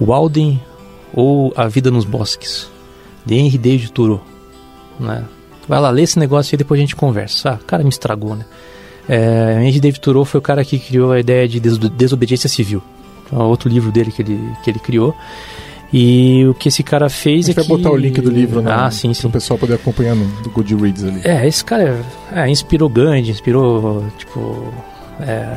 Walden 0.00 0.60
ou 1.14 1.52
A 1.56 1.66
Vida 1.68 1.90
nos 1.90 2.04
Bosques, 2.04 2.68
de 3.24 3.34
Henry 3.34 3.58
David 3.58 3.92
Thoreau, 3.92 4.22
né? 5.00 5.24
Vai 5.68 5.80
lá, 5.80 5.90
lê 5.90 6.02
esse 6.02 6.18
negócio 6.18 6.54
e 6.54 6.56
depois 6.56 6.78
a 6.78 6.80
gente 6.80 6.96
conversa. 6.96 7.50
Ah, 7.50 7.54
o 7.60 7.64
cara 7.64 7.82
me 7.82 7.90
estragou, 7.90 8.34
né? 8.34 8.44
É, 9.08 9.60
Henry 9.62 9.80
David 9.80 10.00
Thoreau 10.00 10.24
foi 10.24 10.38
o 10.38 10.42
cara 10.42 10.64
que 10.64 10.78
criou 10.78 11.12
a 11.12 11.20
ideia 11.20 11.46
de 11.46 11.60
desobediência 11.60 12.48
civil. 12.48 12.82
É 13.32 13.36
outro 13.36 13.68
livro 13.68 13.92
dele 13.92 14.10
que 14.10 14.22
ele, 14.22 14.40
que 14.64 14.70
ele 14.70 14.78
criou. 14.78 15.14
E 15.92 16.44
o 16.46 16.54
que 16.54 16.68
esse 16.68 16.82
cara 16.82 17.08
fez 17.08 17.46
a 17.46 17.48
gente 17.48 17.60
é 17.60 17.62
vai 17.62 17.64
que... 17.64 17.70
botar 17.70 17.90
o 17.90 17.96
link 17.96 18.20
do 18.20 18.30
livro, 18.30 18.60
né? 18.60 18.70
Ah, 18.72 18.90
sim, 18.90 19.12
sim. 19.14 19.22
Para 19.22 19.28
o 19.28 19.32
pessoal 19.32 19.58
poder 19.58 19.74
acompanhar 19.74 20.14
no 20.14 20.26
do 20.42 20.50
Goodreads 20.50 21.04
ali. 21.04 21.20
É, 21.24 21.46
esse 21.46 21.64
cara 21.64 22.02
é, 22.32 22.48
inspirou 22.48 22.88
Gandhi, 22.88 23.30
inspirou, 23.30 24.04
tipo... 24.18 24.72
É, 25.20 25.56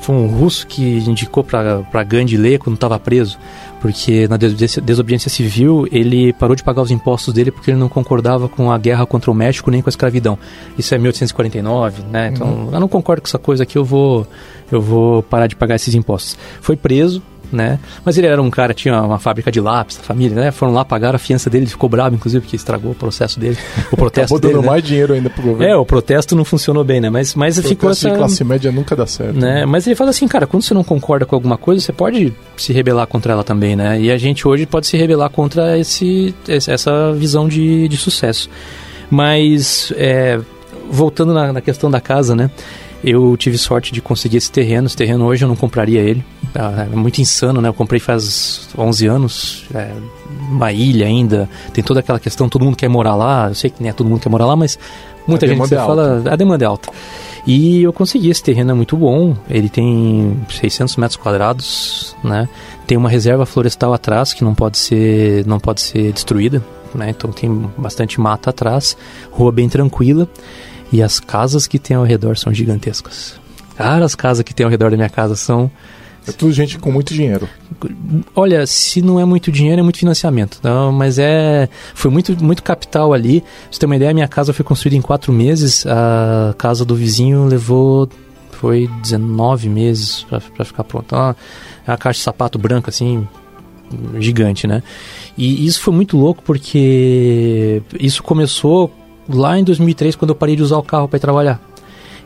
foi 0.00 0.16
um 0.16 0.26
russo 0.26 0.66
que 0.66 0.98
indicou 0.98 1.44
para 1.44 2.04
Gandhi 2.04 2.36
ler 2.36 2.58
quando 2.58 2.74
estava 2.74 2.98
preso 2.98 3.38
porque 3.80 4.26
na 4.28 4.36
desobediência 4.36 5.30
civil 5.30 5.86
ele 5.90 6.32
parou 6.32 6.54
de 6.54 6.62
pagar 6.62 6.82
os 6.82 6.90
impostos 6.90 7.32
dele 7.32 7.50
porque 7.50 7.70
ele 7.70 7.78
não 7.78 7.88
concordava 7.88 8.48
com 8.48 8.70
a 8.70 8.78
guerra 8.78 9.06
contra 9.06 9.30
o 9.30 9.34
México 9.34 9.70
nem 9.70 9.80
com 9.82 9.88
a 9.88 9.90
escravidão. 9.90 10.38
Isso 10.76 10.94
é 10.94 10.98
1849, 10.98 12.02
né? 12.10 12.30
Então, 12.34 12.46
uhum. 12.46 12.70
eu 12.72 12.80
não 12.80 12.88
concordo 12.88 13.22
com 13.22 13.28
essa 13.28 13.38
coisa 13.38 13.62
aqui, 13.62 13.76
eu 13.76 13.84
vou 13.84 14.26
eu 14.70 14.80
vou 14.80 15.22
parar 15.22 15.46
de 15.46 15.56
pagar 15.56 15.76
esses 15.76 15.94
impostos. 15.94 16.36
Foi 16.60 16.76
preso, 16.76 17.22
né? 17.52 17.78
Mas 18.04 18.18
ele 18.18 18.26
era 18.26 18.40
um 18.40 18.50
cara, 18.50 18.74
tinha 18.74 19.00
uma 19.02 19.18
fábrica 19.18 19.50
de 19.50 19.60
lápis, 19.60 19.98
a 19.98 20.02
família, 20.02 20.36
né? 20.36 20.50
Foram 20.50 20.72
lá, 20.72 20.84
pagaram 20.84 21.16
a 21.16 21.18
fiança 21.18 21.48
dele, 21.48 21.64
ele 21.64 21.70
ficou 21.70 21.88
bravo, 21.88 22.14
inclusive, 22.14 22.42
porque 22.42 22.56
estragou 22.56 22.92
o 22.92 22.94
processo 22.94 23.40
dele. 23.40 23.56
O 23.90 23.96
protesto 23.96 24.34
Acabou 24.34 24.40
dele, 24.40 24.54
dando 24.54 24.62
né? 24.62 24.70
mais 24.70 24.82
dinheiro 24.82 25.14
ainda 25.14 25.30
pro 25.30 25.42
governo. 25.42 25.72
É, 25.72 25.76
o 25.76 25.84
protesto 25.84 26.36
não 26.36 26.44
funcionou 26.44 26.84
bem, 26.84 27.00
né? 27.00 27.10
Mas, 27.10 27.34
mas 27.34 27.58
ficou 27.60 27.90
essa... 27.90 28.10
de 28.10 28.16
classe 28.16 28.44
média 28.44 28.70
nunca 28.70 28.94
dá 28.94 29.06
certo. 29.06 29.34
Né? 29.34 29.60
né? 29.60 29.66
Mas 29.66 29.86
ele 29.86 29.96
fala 29.96 30.10
assim, 30.10 30.28
cara, 30.28 30.46
quando 30.46 30.62
você 30.62 30.74
não 30.74 30.84
concorda 30.84 31.24
com 31.24 31.34
alguma 31.34 31.56
coisa, 31.56 31.80
você 31.80 31.92
pode 31.92 32.32
se 32.56 32.72
rebelar 32.72 33.06
contra 33.06 33.32
ela 33.32 33.44
também, 33.44 33.74
né? 33.76 34.00
E 34.00 34.10
a 34.10 34.18
gente 34.18 34.46
hoje 34.46 34.66
pode 34.66 34.86
se 34.86 34.96
rebelar 34.96 35.30
contra 35.30 35.78
esse, 35.78 36.34
essa 36.46 37.12
visão 37.12 37.48
de, 37.48 37.88
de 37.88 37.96
sucesso. 37.96 38.48
Mas, 39.10 39.92
é, 39.96 40.38
voltando 40.90 41.32
na, 41.32 41.52
na 41.52 41.60
questão 41.60 41.90
da 41.90 42.00
casa, 42.00 42.34
né? 42.34 42.50
Eu 43.02 43.36
tive 43.36 43.56
sorte 43.56 43.92
de 43.92 44.00
conseguir 44.00 44.38
esse 44.38 44.50
terreno. 44.50 44.86
Esse 44.86 44.96
terreno 44.96 45.24
hoje 45.24 45.44
eu 45.44 45.48
não 45.48 45.56
compraria 45.56 46.00
ele. 46.00 46.24
Ah, 46.60 46.88
é 46.92 46.96
muito 46.96 47.20
insano, 47.20 47.60
né? 47.60 47.68
Eu 47.68 47.74
comprei 47.74 48.00
faz 48.00 48.68
11 48.76 49.06
anos. 49.06 49.64
É 49.72 49.92
uma 50.50 50.72
ilha 50.72 51.06
ainda. 51.06 51.48
Tem 51.72 51.84
toda 51.84 52.00
aquela 52.00 52.18
questão, 52.18 52.48
todo 52.48 52.64
mundo 52.64 52.76
quer 52.76 52.88
morar 52.88 53.14
lá. 53.14 53.46
Eu 53.48 53.54
sei 53.54 53.70
que 53.70 53.80
nem 53.80 53.90
é 53.90 53.92
todo 53.92 54.08
mundo 54.10 54.20
quer 54.20 54.28
morar 54.28 54.44
lá, 54.44 54.56
mas 54.56 54.76
muita 55.24 55.46
a 55.46 55.48
gente 55.48 55.72
é 55.72 55.76
fala... 55.76 56.20
A 56.28 56.34
demanda 56.34 56.64
é 56.64 56.66
alta. 56.66 56.90
E 57.46 57.82
eu 57.84 57.92
consegui, 57.92 58.28
esse 58.28 58.42
terreno 58.42 58.72
é 58.72 58.74
muito 58.74 58.96
bom. 58.96 59.36
Ele 59.48 59.68
tem 59.68 60.36
600 60.50 60.96
metros 60.96 61.16
quadrados, 61.16 62.16
né? 62.24 62.48
Tem 62.88 62.98
uma 62.98 63.08
reserva 63.08 63.46
florestal 63.46 63.94
atrás 63.94 64.32
que 64.32 64.42
não 64.42 64.54
pode 64.54 64.78
ser, 64.78 65.46
não 65.46 65.60
pode 65.60 65.80
ser 65.80 66.12
destruída, 66.12 66.60
né? 66.92 67.10
Então 67.10 67.30
tem 67.30 67.70
bastante 67.78 68.20
mata 68.20 68.50
atrás. 68.50 68.96
Rua 69.30 69.52
bem 69.52 69.68
tranquila. 69.68 70.28
E 70.90 71.00
as 71.02 71.20
casas 71.20 71.68
que 71.68 71.78
tem 71.78 71.96
ao 71.96 72.02
redor 72.02 72.36
são 72.36 72.52
gigantescas. 72.52 73.34
Cara, 73.76 74.04
as 74.04 74.16
casas 74.16 74.42
que 74.42 74.52
tem 74.52 74.64
ao 74.64 74.70
redor 74.70 74.90
da 74.90 74.96
minha 74.96 75.08
casa 75.08 75.36
são. 75.36 75.70
É 76.28 76.32
tudo 76.32 76.52
gente 76.52 76.78
com 76.78 76.92
muito 76.92 77.14
dinheiro. 77.14 77.48
Olha, 78.34 78.66
se 78.66 79.00
não 79.00 79.18
é 79.18 79.24
muito 79.24 79.50
dinheiro, 79.50 79.80
é 79.80 79.82
muito 79.82 79.98
financiamento. 79.98 80.60
Não, 80.62 80.92
mas 80.92 81.18
é. 81.18 81.68
Foi 81.94 82.10
muito, 82.10 82.36
muito 82.44 82.62
capital 82.62 83.12
ali. 83.12 83.40
Pra 83.40 83.50
você 83.70 83.78
ter 83.78 83.86
uma 83.86 83.96
ideia, 83.96 84.12
minha 84.12 84.28
casa 84.28 84.52
foi 84.52 84.64
construída 84.64 84.96
em 84.96 85.02
quatro 85.02 85.32
meses. 85.32 85.86
A 85.86 86.54
casa 86.58 86.84
do 86.84 86.94
vizinho 86.94 87.46
levou. 87.46 88.08
Foi 88.52 88.90
19 89.02 89.68
meses 89.68 90.26
para 90.28 90.64
ficar 90.64 90.84
pronta. 90.84 91.06
Então, 91.06 91.36
é 91.86 91.90
uma 91.92 91.96
caixa 91.96 92.18
de 92.18 92.24
sapato 92.24 92.58
branca, 92.58 92.90
assim, 92.90 93.26
gigante, 94.18 94.66
né? 94.66 94.82
E 95.36 95.64
isso 95.64 95.80
foi 95.80 95.94
muito 95.94 96.16
louco 96.16 96.42
porque 96.42 97.80
isso 98.00 98.20
começou 98.22 98.92
lá 99.28 99.58
em 99.58 99.62
2003, 99.62 100.16
quando 100.16 100.30
eu 100.30 100.34
parei 100.34 100.56
de 100.56 100.62
usar 100.62 100.76
o 100.78 100.82
carro 100.82 101.06
para 101.06 101.20
trabalhar. 101.20 101.67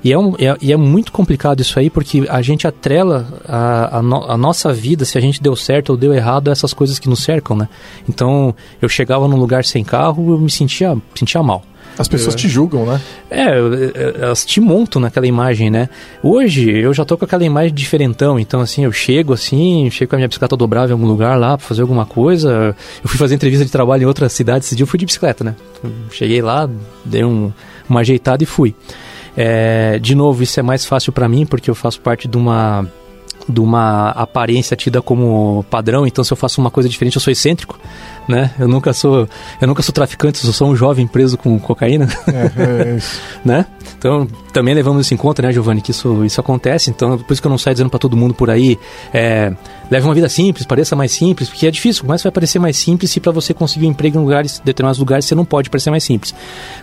E 0.04 0.12
é, 0.12 0.18
um, 0.18 0.34
é, 0.36 0.56
e 0.60 0.72
é, 0.72 0.76
muito 0.76 1.12
complicado 1.12 1.60
isso 1.60 1.78
aí, 1.78 1.88
porque 1.88 2.24
a 2.28 2.42
gente 2.42 2.66
atrela 2.66 3.40
a, 3.46 3.98
a, 3.98 4.02
no, 4.02 4.30
a, 4.30 4.36
nossa 4.36 4.72
vida, 4.72 5.04
se 5.04 5.16
a 5.16 5.20
gente 5.20 5.40
deu 5.40 5.54
certo 5.54 5.90
ou 5.90 5.96
deu 5.96 6.12
errado, 6.12 6.48
a 6.48 6.52
essas 6.52 6.74
coisas 6.74 6.98
que 6.98 7.08
nos 7.08 7.22
cercam, 7.22 7.56
né? 7.56 7.68
Então, 8.08 8.54
eu 8.80 8.88
chegava 8.88 9.28
num 9.28 9.36
lugar 9.36 9.64
sem 9.64 9.84
carro, 9.84 10.32
eu 10.32 10.38
me 10.38 10.50
sentia, 10.50 10.96
sentia 11.14 11.42
mal. 11.42 11.62
As 11.98 12.08
pessoas 12.08 12.34
te 12.34 12.48
julgam, 12.48 12.86
né? 12.86 13.00
É, 13.30 13.54
elas 14.22 14.46
te 14.46 14.60
montam 14.60 15.00
naquela 15.00 15.26
imagem, 15.26 15.70
né? 15.70 15.90
Hoje 16.22 16.70
eu 16.70 16.94
já 16.94 17.04
tô 17.04 17.18
com 17.18 17.24
aquela 17.24 17.44
imagem 17.44 17.74
diferentão, 17.74 18.38
então 18.38 18.60
assim, 18.60 18.84
eu 18.84 18.92
chego 18.92 19.32
assim, 19.32 19.90
chego 19.90 20.08
com 20.08 20.16
a 20.16 20.18
minha 20.18 20.28
bicicleta 20.28 20.56
dobrável 20.56 20.96
em 20.96 20.98
algum 20.98 21.06
lugar 21.06 21.38
lá 21.38 21.58
pra 21.58 21.66
fazer 21.66 21.82
alguma 21.82 22.06
coisa. 22.06 22.74
Eu 23.04 23.08
fui 23.08 23.18
fazer 23.18 23.34
entrevista 23.34 23.64
de 23.64 23.70
trabalho 23.70 24.04
em 24.04 24.06
outra 24.06 24.28
cidade 24.28 24.64
esse 24.64 24.74
dia, 24.74 24.84
eu 24.84 24.86
fui 24.86 24.98
de 24.98 25.04
bicicleta, 25.04 25.44
né? 25.44 25.54
Cheguei 26.10 26.40
lá, 26.40 26.68
dei 27.04 27.24
um, 27.24 27.52
uma 27.88 28.00
ajeitada 28.00 28.42
e 28.42 28.46
fui. 28.46 28.74
É, 29.36 29.98
de 29.98 30.14
novo, 30.14 30.42
isso 30.42 30.58
é 30.60 30.62
mais 30.62 30.84
fácil 30.84 31.12
para 31.12 31.28
mim 31.28 31.46
porque 31.46 31.70
eu 31.70 31.74
faço 31.74 32.00
parte 32.00 32.28
de 32.28 32.36
uma 32.36 32.86
de 33.48 33.60
uma 33.60 34.10
aparência 34.10 34.76
tida 34.76 35.02
como 35.02 35.64
padrão, 35.70 36.06
então 36.06 36.22
se 36.22 36.32
eu 36.32 36.36
faço 36.36 36.60
uma 36.60 36.70
coisa 36.70 36.88
diferente 36.88 37.16
eu 37.16 37.20
sou 37.20 37.32
excêntrico, 37.32 37.78
né? 38.28 38.52
Eu 38.58 38.68
nunca 38.68 38.92
sou, 38.92 39.28
eu 39.60 39.68
nunca 39.68 39.82
sou 39.82 39.92
traficante, 39.92 40.44
eu 40.44 40.52
sou 40.52 40.70
um 40.70 40.76
jovem 40.76 41.06
preso 41.06 41.36
com 41.36 41.58
cocaína, 41.58 42.08
é, 42.28 42.96
é 42.96 42.98
né? 43.44 43.66
Então 43.98 44.26
também 44.52 44.74
levamos 44.74 45.06
isso 45.06 45.14
em 45.14 45.16
conta, 45.16 45.42
né, 45.42 45.52
Giovanni, 45.52 45.80
que 45.80 45.90
isso, 45.90 46.24
isso 46.24 46.40
acontece, 46.40 46.90
então 46.90 47.18
por 47.18 47.32
isso 47.32 47.40
que 47.40 47.46
eu 47.46 47.50
não 47.50 47.58
saio 47.58 47.74
dizendo 47.74 47.90
para 47.90 47.98
todo 47.98 48.16
mundo 48.16 48.34
por 48.34 48.50
aí, 48.50 48.78
é, 49.12 49.52
leve 49.90 50.06
uma 50.06 50.14
vida 50.14 50.28
simples, 50.28 50.66
pareça 50.66 50.94
mais 50.94 51.12
simples, 51.12 51.48
porque 51.48 51.66
é 51.66 51.70
difícil, 51.70 52.04
mas 52.06 52.22
vai 52.22 52.32
parecer 52.32 52.58
mais 52.58 52.76
simples 52.76 53.10
se 53.10 53.20
para 53.20 53.32
você 53.32 53.52
conseguir 53.54 53.86
um 53.86 53.90
emprego 53.90 54.18
em 54.18 54.22
lugares, 54.22 54.60
determinados 54.64 54.98
lugares 54.98 55.24
você 55.24 55.34
não 55.34 55.44
pode 55.44 55.70
parecer 55.70 55.90
mais 55.90 56.04
simples. 56.04 56.34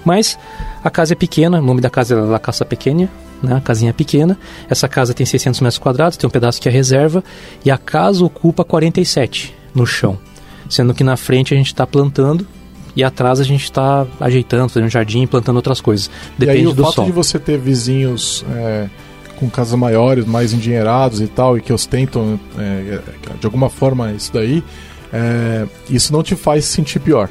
Mas 0.04 0.38
a 0.84 0.90
casa 0.90 1.14
é 1.14 1.16
pequena, 1.16 1.60
o 1.60 1.62
nome 1.62 1.82
da 1.82 1.90
casa 1.90 2.16
é 2.16 2.18
La 2.18 2.40
Casa 2.40 2.66
Pequena, 2.66 3.10
né? 3.42 3.62
casinha 3.64 3.94
pequena. 3.94 4.38
Essa 4.70 4.88
casa 4.88 5.14
tem 5.14 5.26
600 5.26 5.60
metros 5.62 5.78
quadrados, 5.78 6.18
tem 6.18 6.28
um 6.28 6.32
pedaço 6.32 6.62
que 6.62 6.68
é 6.68 6.72
reserva 6.72 7.24
e 7.64 7.72
a 7.72 7.78
casa 7.78 8.24
ocupa 8.24 8.64
47 8.64 9.56
no 9.74 9.86
chão, 9.86 10.18
sendo 10.70 10.94
que 10.94 11.04
na 11.04 11.18
frente 11.18 11.54
a 11.54 11.58
gente 11.58 11.68
está 11.68 11.86
plantando 11.86 12.46
e 12.96 13.04
atrás 13.04 13.40
a 13.40 13.44
gente 13.44 13.64
está 13.64 14.06
ajeitando, 14.20 14.70
fazendo 14.70 14.88
um 14.88 14.90
jardim, 14.90 15.26
plantando 15.26 15.56
outras 15.56 15.80
coisas. 15.80 16.10
Depende 16.38 16.60
e 16.60 16.62
aí, 16.62 16.68
o 16.68 16.74
do 16.74 16.84
fato 16.84 16.96
sol. 16.96 17.06
de 17.06 17.12
você 17.12 17.40
ter 17.40 17.58
vizinhos 17.58 18.44
é, 18.52 18.90
com 19.38 19.50
casas 19.50 19.78
maiores, 19.80 20.26
mais 20.26 20.54
endinheirados 20.54 21.22
e 21.22 21.28
tal, 21.28 21.58
e 21.58 21.62
que 21.62 21.72
ostentam 21.72 22.40
é, 22.58 23.00
de 23.40 23.46
alguma 23.46 23.70
forma 23.70 24.12
isso 24.12 24.34
daí, 24.34 24.64
é, 25.14 25.66
isso 25.90 26.12
não 26.12 26.22
te 26.22 26.36
faz 26.36 26.66
sentir 26.66 27.00
pior? 27.00 27.30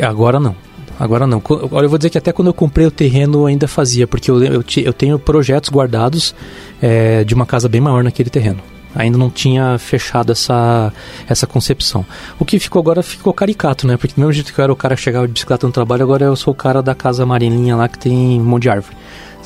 Agora 0.00 0.38
não. 0.38 0.67
Agora 0.98 1.26
não. 1.26 1.40
Olha, 1.70 1.86
eu 1.86 1.88
vou 1.88 1.98
dizer 1.98 2.10
que 2.10 2.18
até 2.18 2.32
quando 2.32 2.48
eu 2.48 2.54
comprei 2.54 2.86
o 2.86 2.90
terreno 2.90 3.46
ainda 3.46 3.68
fazia, 3.68 4.06
porque 4.06 4.30
eu, 4.30 4.42
eu, 4.42 4.64
eu 4.84 4.92
tenho 4.92 5.18
projetos 5.18 5.70
guardados 5.70 6.34
é, 6.82 7.22
de 7.24 7.34
uma 7.34 7.46
casa 7.46 7.68
bem 7.68 7.80
maior 7.80 8.02
naquele 8.02 8.30
terreno. 8.30 8.60
Ainda 8.94 9.16
não 9.16 9.30
tinha 9.30 9.78
fechado 9.78 10.32
essa, 10.32 10.92
essa 11.28 11.46
concepção. 11.46 12.04
O 12.38 12.44
que 12.44 12.58
ficou 12.58 12.80
agora 12.80 13.02
ficou 13.02 13.32
caricato, 13.32 13.86
né? 13.86 13.96
Porque 13.96 14.14
do 14.14 14.18
mesmo 14.18 14.32
jeito 14.32 14.52
que 14.52 14.58
eu 14.58 14.62
era 14.64 14.72
o 14.72 14.76
cara 14.76 14.96
que 14.96 15.02
chegava 15.02 15.26
de 15.26 15.32
bicicleta 15.32 15.66
no 15.66 15.72
trabalho, 15.72 16.02
agora 16.02 16.24
eu 16.24 16.34
sou 16.34 16.52
o 16.52 16.56
cara 16.56 16.82
da 16.82 16.94
casa 16.94 17.22
amarelinha 17.22 17.76
lá 17.76 17.86
que 17.86 17.98
tem 17.98 18.40
um 18.40 18.44
monte 18.44 18.62
de 18.62 18.70
árvore. 18.70 18.96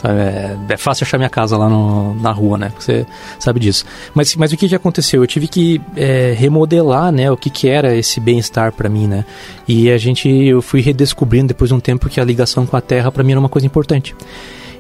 É, 0.05 0.57
é, 0.69 0.77
fácil 0.77 1.05
achar 1.05 1.17
minha 1.17 1.31
casa 1.31 1.57
lá 1.57 1.69
no, 1.69 2.15
na 2.15 2.33
rua, 2.33 2.59
né? 2.59 2.73
Você 2.79 3.07
sabe 3.39 3.61
disso. 3.61 3.85
Mas, 4.15 4.35
mas 4.35 4.53
o 4.53 4.57
que, 4.57 4.69
que 4.69 4.75
aconteceu? 4.75 5.23
Eu 5.23 5.27
tive 5.27 5.47
que 5.47 5.81
é, 5.97 6.35
remodelar, 6.37 7.13
né? 7.13 7.31
O 7.31 7.37
que, 7.37 7.49
que 7.49 7.69
era 7.69 7.95
esse 7.95 8.19
bem-estar 8.19 8.73
para 8.73 8.89
mim, 8.89 9.07
né? 9.07 9.25
E 9.67 9.91
a 9.91 9.99
gente, 9.99 10.29
eu 10.29 10.61
fui 10.61 10.81
redescobrindo 10.81 11.49
depois 11.49 11.69
de 11.69 11.75
um 11.75 11.81
tempo 11.81 12.09
que 12.09 12.21
a 12.21 12.25
ligação 12.25 12.67
com 12.67 12.77
a 12.77 12.81
terra 12.81 13.13
para 13.13 13.23
mim 13.23 13.33
era 13.33 13.41
uma 13.41 13.49
coisa 13.49 13.67
importante. 13.67 14.15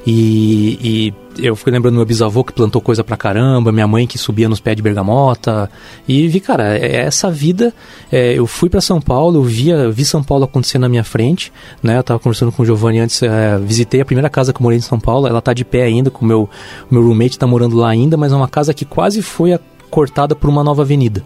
E, 0.07 1.13
e, 1.39 1.47
eu 1.47 1.55
fui 1.55 1.71
lembrando 1.73 1.95
meu 1.95 2.05
bisavô 2.05 2.43
que 2.43 2.53
plantou 2.53 2.81
coisa 2.81 3.05
pra 3.05 3.17
caramba, 3.17 3.71
minha 3.71 3.87
mãe 3.87 4.07
que 4.07 4.19
subia 4.19 4.49
nos 4.49 4.61
pés 4.61 4.77
de 4.77 4.83
bergamota. 4.83 5.71
E 6.07 6.27
vi, 6.29 6.41
cara, 6.41 6.77
é, 6.77 6.97
é 6.97 7.01
essa 7.03 7.31
vida. 7.31 7.73
É, 8.11 8.33
eu 8.35 8.47
fui 8.47 8.69
para 8.69 8.81
São 8.81 9.01
Paulo, 9.01 9.39
eu 9.39 9.43
via, 9.43 9.91
vi 9.91 10.05
São 10.05 10.23
Paulo 10.23 10.45
acontecer 10.45 10.79
na 10.79 10.89
minha 10.89 11.05
frente. 11.05 11.53
Né? 11.83 11.99
Eu 11.99 12.03
tava 12.03 12.19
conversando 12.19 12.53
com 12.53 12.63
o 12.63 12.67
Giovanni 12.67 12.99
antes, 12.99 13.23
é, 13.23 13.59
visitei 13.59 14.01
a 14.01 14.05
primeira 14.05 14.29
casa 14.29 14.53
que 14.53 14.61
eu 14.61 14.63
morei 14.63 14.79
em 14.79 14.83
São 14.83 14.99
Paulo. 14.99 15.27
Ela 15.27 15.41
tá 15.41 15.53
de 15.53 15.65
pé 15.65 15.83
ainda, 15.83 16.11
com 16.11 16.25
o 16.25 16.29
meu, 16.29 16.51
meu 16.91 17.03
roommate 17.03 17.39
tá 17.39 17.47
morando 17.47 17.77
lá 17.77 17.91
ainda, 17.91 18.17
mas 18.17 18.33
é 18.33 18.37
uma 18.37 18.49
casa 18.49 18.75
que 18.75 18.85
quase 18.85 19.23
foi 19.23 19.59
cortada 19.91 20.35
por 20.35 20.49
uma 20.49 20.65
nova 20.65 20.83
avenida 20.83 21.23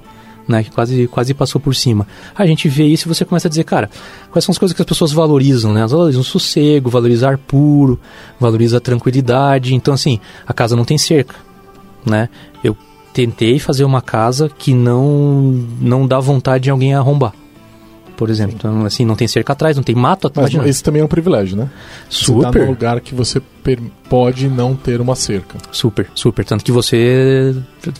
né, 0.48 0.62
que 0.62 0.70
quase, 0.70 1.06
quase 1.08 1.34
passou 1.34 1.60
por 1.60 1.74
cima. 1.74 2.06
A 2.34 2.46
gente 2.46 2.68
vê 2.68 2.84
isso 2.84 3.08
e 3.08 3.14
você 3.14 3.24
começa 3.24 3.48
a 3.48 3.50
dizer, 3.50 3.64
cara, 3.64 3.90
quais 4.30 4.44
são 4.44 4.52
as 4.52 4.58
coisas 4.58 4.74
que 4.74 4.82
as 4.82 4.86
pessoas 4.86 5.12
valorizam, 5.12 5.72
né? 5.72 5.80
Elas 5.80 5.92
valorizam 5.92 6.20
o 6.20 6.24
sossego, 6.24 6.88
valorizam 6.88 7.30
ar 7.30 7.38
puro, 7.38 7.98
valorizam 8.38 8.78
a 8.78 8.80
tranquilidade. 8.80 9.74
Então, 9.74 9.92
assim, 9.92 10.20
a 10.46 10.52
casa 10.52 10.76
não 10.76 10.84
tem 10.84 10.98
cerca, 10.98 11.34
né? 12.04 12.28
Eu 12.62 12.76
tentei 13.12 13.58
fazer 13.58 13.84
uma 13.84 14.00
casa 14.00 14.48
que 14.48 14.72
não, 14.74 15.64
não 15.80 16.06
dá 16.06 16.20
vontade 16.20 16.64
de 16.64 16.70
alguém 16.70 16.94
arrombar 16.94 17.32
por 18.16 18.30
exemplo. 18.30 18.52
Sim. 18.52 18.56
Então, 18.58 18.86
assim, 18.86 19.04
não 19.04 19.14
tem 19.14 19.28
cerca 19.28 19.52
atrás, 19.52 19.76
não 19.76 19.84
tem 19.84 19.94
mato 19.94 20.26
atrás. 20.26 20.52
Mas 20.54 20.66
esse 20.66 20.82
também 20.82 21.02
é 21.02 21.04
um 21.04 21.08
privilégio, 21.08 21.56
né? 21.56 21.68
Super. 22.08 22.46
Você 22.46 22.52
tá 22.52 22.58
num 22.58 22.70
lugar 22.70 23.00
que 23.00 23.14
você 23.14 23.42
pode 24.08 24.48
não 24.48 24.74
ter 24.74 25.00
uma 25.00 25.14
cerca. 25.14 25.58
Super, 25.70 26.08
super. 26.14 26.44
Tanto 26.44 26.64
que 26.64 26.72
você, 26.72 27.54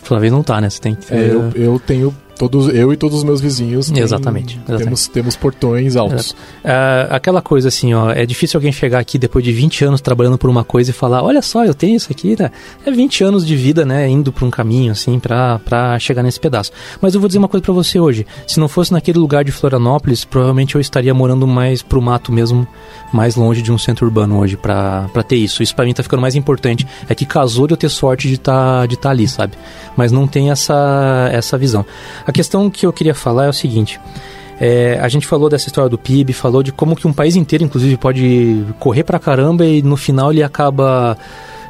talvez 0.07 0.31
não 0.31 0.41
tá, 0.41 0.59
né? 0.59 0.69
Você 0.69 0.81
tem 0.81 0.95
que 0.95 1.05
ter... 1.05 1.15
é, 1.15 1.31
eu, 1.31 1.51
eu 1.55 1.79
tenho 1.79 2.13
Todos, 2.37 2.67
eu 2.67 2.93
e 2.93 2.97
todos 2.97 3.17
os 3.17 3.23
meus 3.23 3.41
vizinhos. 3.41 3.89
Tem, 3.89 4.03
exatamente, 4.03 4.55
exatamente. 4.55 4.83
Temos, 4.83 5.07
temos 5.07 5.35
portões 5.35 5.95
altos. 5.95 6.35
É, 6.63 7.07
aquela 7.09 7.41
coisa 7.41 7.67
assim, 7.67 7.93
ó, 7.93 8.11
é 8.11 8.25
difícil 8.25 8.57
alguém 8.57 8.71
chegar 8.71 8.99
aqui 8.99 9.17
depois 9.17 9.43
de 9.43 9.51
20 9.51 9.85
anos 9.85 10.01
trabalhando 10.01 10.37
por 10.37 10.49
uma 10.49 10.63
coisa 10.63 10.91
e 10.91 10.93
falar, 10.93 11.23
olha 11.23 11.41
só, 11.41 11.65
eu 11.65 11.73
tenho 11.73 11.95
isso 11.95 12.11
aqui, 12.11 12.35
né? 12.39 12.51
É 12.85 12.91
20 12.91 13.23
anos 13.23 13.45
de 13.45 13.55
vida, 13.55 13.85
né, 13.85 14.07
indo 14.07 14.31
por 14.31 14.45
um 14.45 14.51
caminho, 14.51 14.91
assim, 14.91 15.19
pra, 15.19 15.59
pra 15.59 15.97
chegar 15.99 16.23
nesse 16.23 16.39
pedaço. 16.39 16.71
Mas 17.01 17.13
eu 17.13 17.19
vou 17.19 17.27
dizer 17.27 17.39
uma 17.39 17.47
coisa 17.47 17.63
para 17.63 17.73
você 17.73 17.99
hoje. 17.99 18.25
Se 18.45 18.59
não 18.59 18.67
fosse 18.67 18.91
naquele 18.91 19.17
lugar 19.17 19.43
de 19.43 19.51
Florianópolis, 19.51 20.23
provavelmente 20.23 20.75
eu 20.75 20.81
estaria 20.81 21.13
morando 21.13 21.47
mais 21.47 21.81
pro 21.81 22.01
mato 22.01 22.31
mesmo, 22.31 22.67
mais 23.11 23.35
longe 23.35 23.61
de 23.61 23.71
um 23.71 23.77
centro 23.77 24.05
urbano 24.05 24.37
hoje 24.39 24.57
para 24.57 25.07
ter 25.27 25.37
isso. 25.37 25.63
Isso 25.63 25.75
para 25.75 25.85
mim 25.85 25.93
tá 25.93 26.03
ficando 26.03 26.21
mais 26.21 26.35
importante. 26.35 26.85
É 27.09 27.15
que 27.15 27.25
casou 27.25 27.67
de 27.67 27.73
eu 27.73 27.77
ter 27.77 27.89
sorte 27.89 28.27
de 28.27 28.35
estar 28.35 28.81
tá, 28.81 28.85
de 28.85 28.97
tá 28.97 29.09
ali, 29.09 29.27
sabe? 29.27 29.53
Mas 29.95 30.11
não 30.11 30.27
tem 30.27 30.51
essa, 30.51 31.29
essa 31.31 31.57
visão. 31.57 31.85
A 32.27 32.31
questão 32.33 32.69
que 32.69 32.85
eu 32.85 32.91
queria 32.91 33.15
falar 33.15 33.45
é 33.45 33.49
o 33.49 33.53
seguinte. 33.53 34.01
É, 34.59 34.99
a 35.01 35.07
gente 35.07 35.25
falou 35.25 35.49
dessa 35.49 35.67
história 35.67 35.89
do 35.89 35.97
PIB, 35.97 36.33
falou 36.33 36.61
de 36.61 36.73
como 36.73 36.93
que 36.93 37.07
um 37.07 37.13
país 37.13 37.37
inteiro, 37.37 37.63
inclusive, 37.63 37.95
pode 37.95 38.65
correr 38.77 39.05
pra 39.05 39.17
caramba 39.17 39.65
e 39.65 39.81
no 39.81 39.95
final 39.95 40.33
ele 40.33 40.43
acaba 40.43 41.17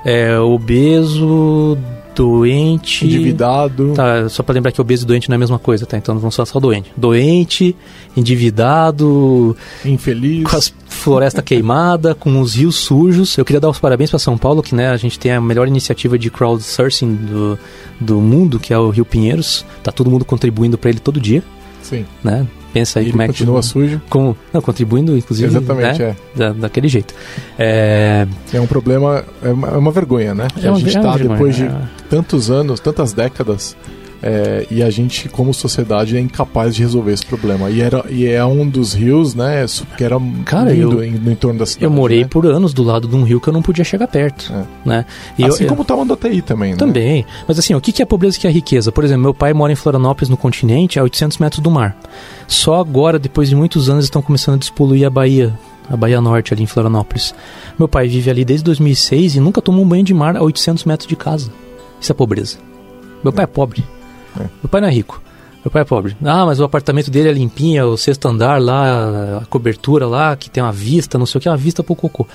é, 0.03 0.39
obeso, 0.39 1.77
doente. 2.17 3.05
Endividado. 3.05 3.93
Tá, 3.93 4.27
só 4.27 4.41
para 4.41 4.55
lembrar 4.55 4.71
que 4.71 4.81
obeso 4.81 5.03
e 5.03 5.07
doente 5.07 5.29
não 5.29 5.35
é 5.35 5.37
a 5.37 5.39
mesma 5.39 5.59
coisa, 5.59 5.85
tá? 5.85 5.97
Então 5.97 6.15
não 6.15 6.19
vamos 6.19 6.35
falar 6.35 6.47
só 6.47 6.59
doente. 6.59 6.91
Doente, 6.97 7.75
endividado. 8.15 9.55
Infeliz. 9.85 10.43
Com 10.49 10.57
as 10.57 10.73
floresta 10.87 11.43
queimada, 11.43 12.15
com 12.15 12.41
os 12.41 12.55
rios 12.55 12.75
sujos. 12.75 13.37
Eu 13.37 13.45
queria 13.45 13.59
dar 13.59 13.69
os 13.69 13.79
parabéns 13.79 14.09
para 14.09 14.19
São 14.19 14.37
Paulo, 14.37 14.63
que 14.63 14.73
né, 14.73 14.89
a 14.89 14.97
gente 14.97 15.19
tem 15.19 15.31
a 15.31 15.39
melhor 15.39 15.67
iniciativa 15.67 16.17
de 16.17 16.31
crowdsourcing 16.31 17.13
do, 17.13 17.59
do 17.99 18.19
mundo, 18.19 18.59
que 18.59 18.73
é 18.73 18.77
o 18.77 18.89
Rio 18.89 19.05
Pinheiros. 19.05 19.63
Tá 19.83 19.91
todo 19.91 20.09
mundo 20.09 20.25
contribuindo 20.25 20.77
para 20.77 20.89
ele 20.89 20.99
todo 20.99 21.19
dia. 21.19 21.43
Sim. 21.83 22.05
Né? 22.23 22.47
Pensa 22.77 22.99
aí 22.99 23.07
e 23.07 23.11
como 23.11 23.23
é 23.23 23.25
que 23.25 23.33
continua 23.33 23.61
sujo. 23.63 24.01
Como, 24.07 24.37
não, 24.53 24.61
contribuindo, 24.61 25.17
inclusive. 25.17 25.47
Exatamente, 25.47 25.99
né? 25.99 26.15
é. 26.35 26.37
Da, 26.37 26.53
daquele 26.53 26.87
jeito. 26.87 27.13
É... 27.57 28.27
é 28.53 28.61
um 28.61 28.67
problema, 28.67 29.25
é 29.41 29.49
uma, 29.49 29.67
é 29.69 29.77
uma 29.77 29.91
vergonha, 29.91 30.35
né? 30.35 30.47
É 30.61 30.69
a 30.69 30.73
gente 30.73 30.89
está, 30.89 31.17
depois 31.17 31.55
de 31.55 31.65
é. 31.65 31.81
tantos 32.07 32.51
anos, 32.51 32.79
tantas 32.79 33.13
décadas, 33.13 33.75
é, 34.21 34.65
e 34.71 34.81
a 34.81 34.89
gente, 34.89 35.29
como 35.29 35.53
sociedade, 35.53 36.17
é 36.17 36.19
incapaz 36.19 36.75
de 36.75 36.81
resolver 36.81 37.13
esse 37.13 37.25
problema. 37.25 37.69
E, 37.69 37.81
era, 37.81 38.03
e 38.09 38.25
é 38.25 38.43
um 38.43 38.67
dos 38.67 38.93
rios, 38.93 39.35
né, 39.35 39.65
que 39.95 40.03
era 40.03 40.17
Cara, 40.45 40.71
lindo 40.71 41.03
eu, 41.03 41.11
no 41.11 41.31
entorno 41.31 41.59
da 41.59 41.65
cidade. 41.65 41.85
Eu 41.85 41.91
morei 41.91 42.21
né? 42.21 42.27
por 42.29 42.45
anos 42.45 42.73
do 42.73 42.83
lado 42.83 43.07
de 43.07 43.15
um 43.15 43.23
rio 43.23 43.39
que 43.39 43.47
eu 43.47 43.53
não 43.53 43.61
podia 43.61 43.83
chegar 43.83 44.07
perto. 44.07 44.51
É. 44.53 44.87
Né? 44.87 45.05
E 45.37 45.45
assim 45.45 45.63
eu, 45.63 45.69
como 45.69 45.83
tá 45.83 45.93
o 45.93 45.99
Manduateí 45.99 46.41
também, 46.41 46.71
né? 46.71 46.77
Também. 46.77 47.25
Mas 47.47 47.59
assim, 47.59 47.73
o 47.73 47.81
que 47.81 48.01
é 48.01 48.03
a 48.03 48.07
pobreza 48.07 48.35
e 48.35 48.39
o 48.39 48.41
que 48.41 48.47
é 48.47 48.49
a 48.49 48.53
riqueza? 48.53 48.91
Por 48.91 49.03
exemplo, 49.03 49.23
meu 49.23 49.33
pai 49.33 49.53
mora 49.53 49.71
em 49.71 49.75
Florianópolis, 49.75 50.29
no 50.29 50.37
continente, 50.37 50.99
a 50.99 51.03
800 51.03 51.37
metros 51.37 51.61
do 51.61 51.69
mar. 51.69 51.95
Só 52.47 52.79
agora, 52.79 53.19
depois 53.19 53.49
de 53.49 53.55
muitos 53.55 53.89
anos, 53.89 54.05
estão 54.05 54.21
começando 54.21 54.55
a 54.55 54.59
despoluir 54.59 55.05
a 55.05 55.09
Bahia 55.09 55.57
a 55.89 55.95
Bahia 55.95 56.19
Norte 56.19 56.53
ali 56.53 56.63
em 56.63 56.67
Florianópolis. 56.67 57.33
Meu 57.79 57.87
pai 57.87 58.09
vive 58.09 58.29
ali 58.29 58.43
desde 58.43 58.65
2006 58.65 59.35
e 59.35 59.39
nunca 59.39 59.61
tomou 59.61 59.85
um 59.85 59.87
banho 59.87 60.03
de 60.03 60.13
mar 60.13 60.35
a 60.35 60.43
800 60.43 60.83
metros 60.83 61.07
de 61.07 61.15
casa. 61.15 61.49
Isso 61.99 62.11
é 62.11 62.15
pobreza. 62.15 62.57
Meu 63.23 63.31
pai 63.31 63.45
é 63.45 63.47
pobre. 63.47 63.83
É. 64.39 64.43
Meu 64.63 64.69
pai 64.69 64.81
não 64.81 64.87
é 64.87 64.91
rico. 64.91 65.21
Meu 65.63 65.71
pai 65.71 65.81
é 65.81 65.85
pobre. 65.85 66.15
Ah, 66.23 66.45
mas 66.45 66.59
o 66.59 66.63
apartamento 66.63 67.11
dele 67.11 67.29
é 67.29 67.33
limpinho, 67.33 67.81
é 67.81 67.83
o 67.83 67.97
sexto 67.97 68.27
andar 68.27 68.61
lá, 68.61 69.39
a 69.41 69.45
cobertura 69.47 70.07
lá, 70.07 70.35
que 70.35 70.49
tem 70.49 70.63
uma 70.63 70.71
vista, 70.71 71.17
não 71.17 71.25
sei 71.25 71.39
o 71.39 71.41
que, 71.41 71.49
uma 71.49 71.57
vista 71.57 71.83
pro 71.83 71.95
cocô. 71.95 72.25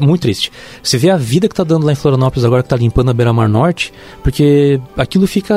Muito 0.00 0.22
triste. 0.22 0.52
Você 0.80 0.96
vê 0.96 1.10
a 1.10 1.16
vida 1.16 1.48
que 1.48 1.54
tá 1.54 1.64
dando 1.64 1.84
lá 1.84 1.90
em 1.90 1.96
Florianópolis 1.96 2.44
agora 2.44 2.62
que 2.62 2.68
tá 2.68 2.76
limpando 2.76 3.10
a 3.10 3.14
Beira-Mar 3.14 3.48
Norte, 3.48 3.92
porque 4.22 4.80
aquilo 4.96 5.26
fica. 5.26 5.54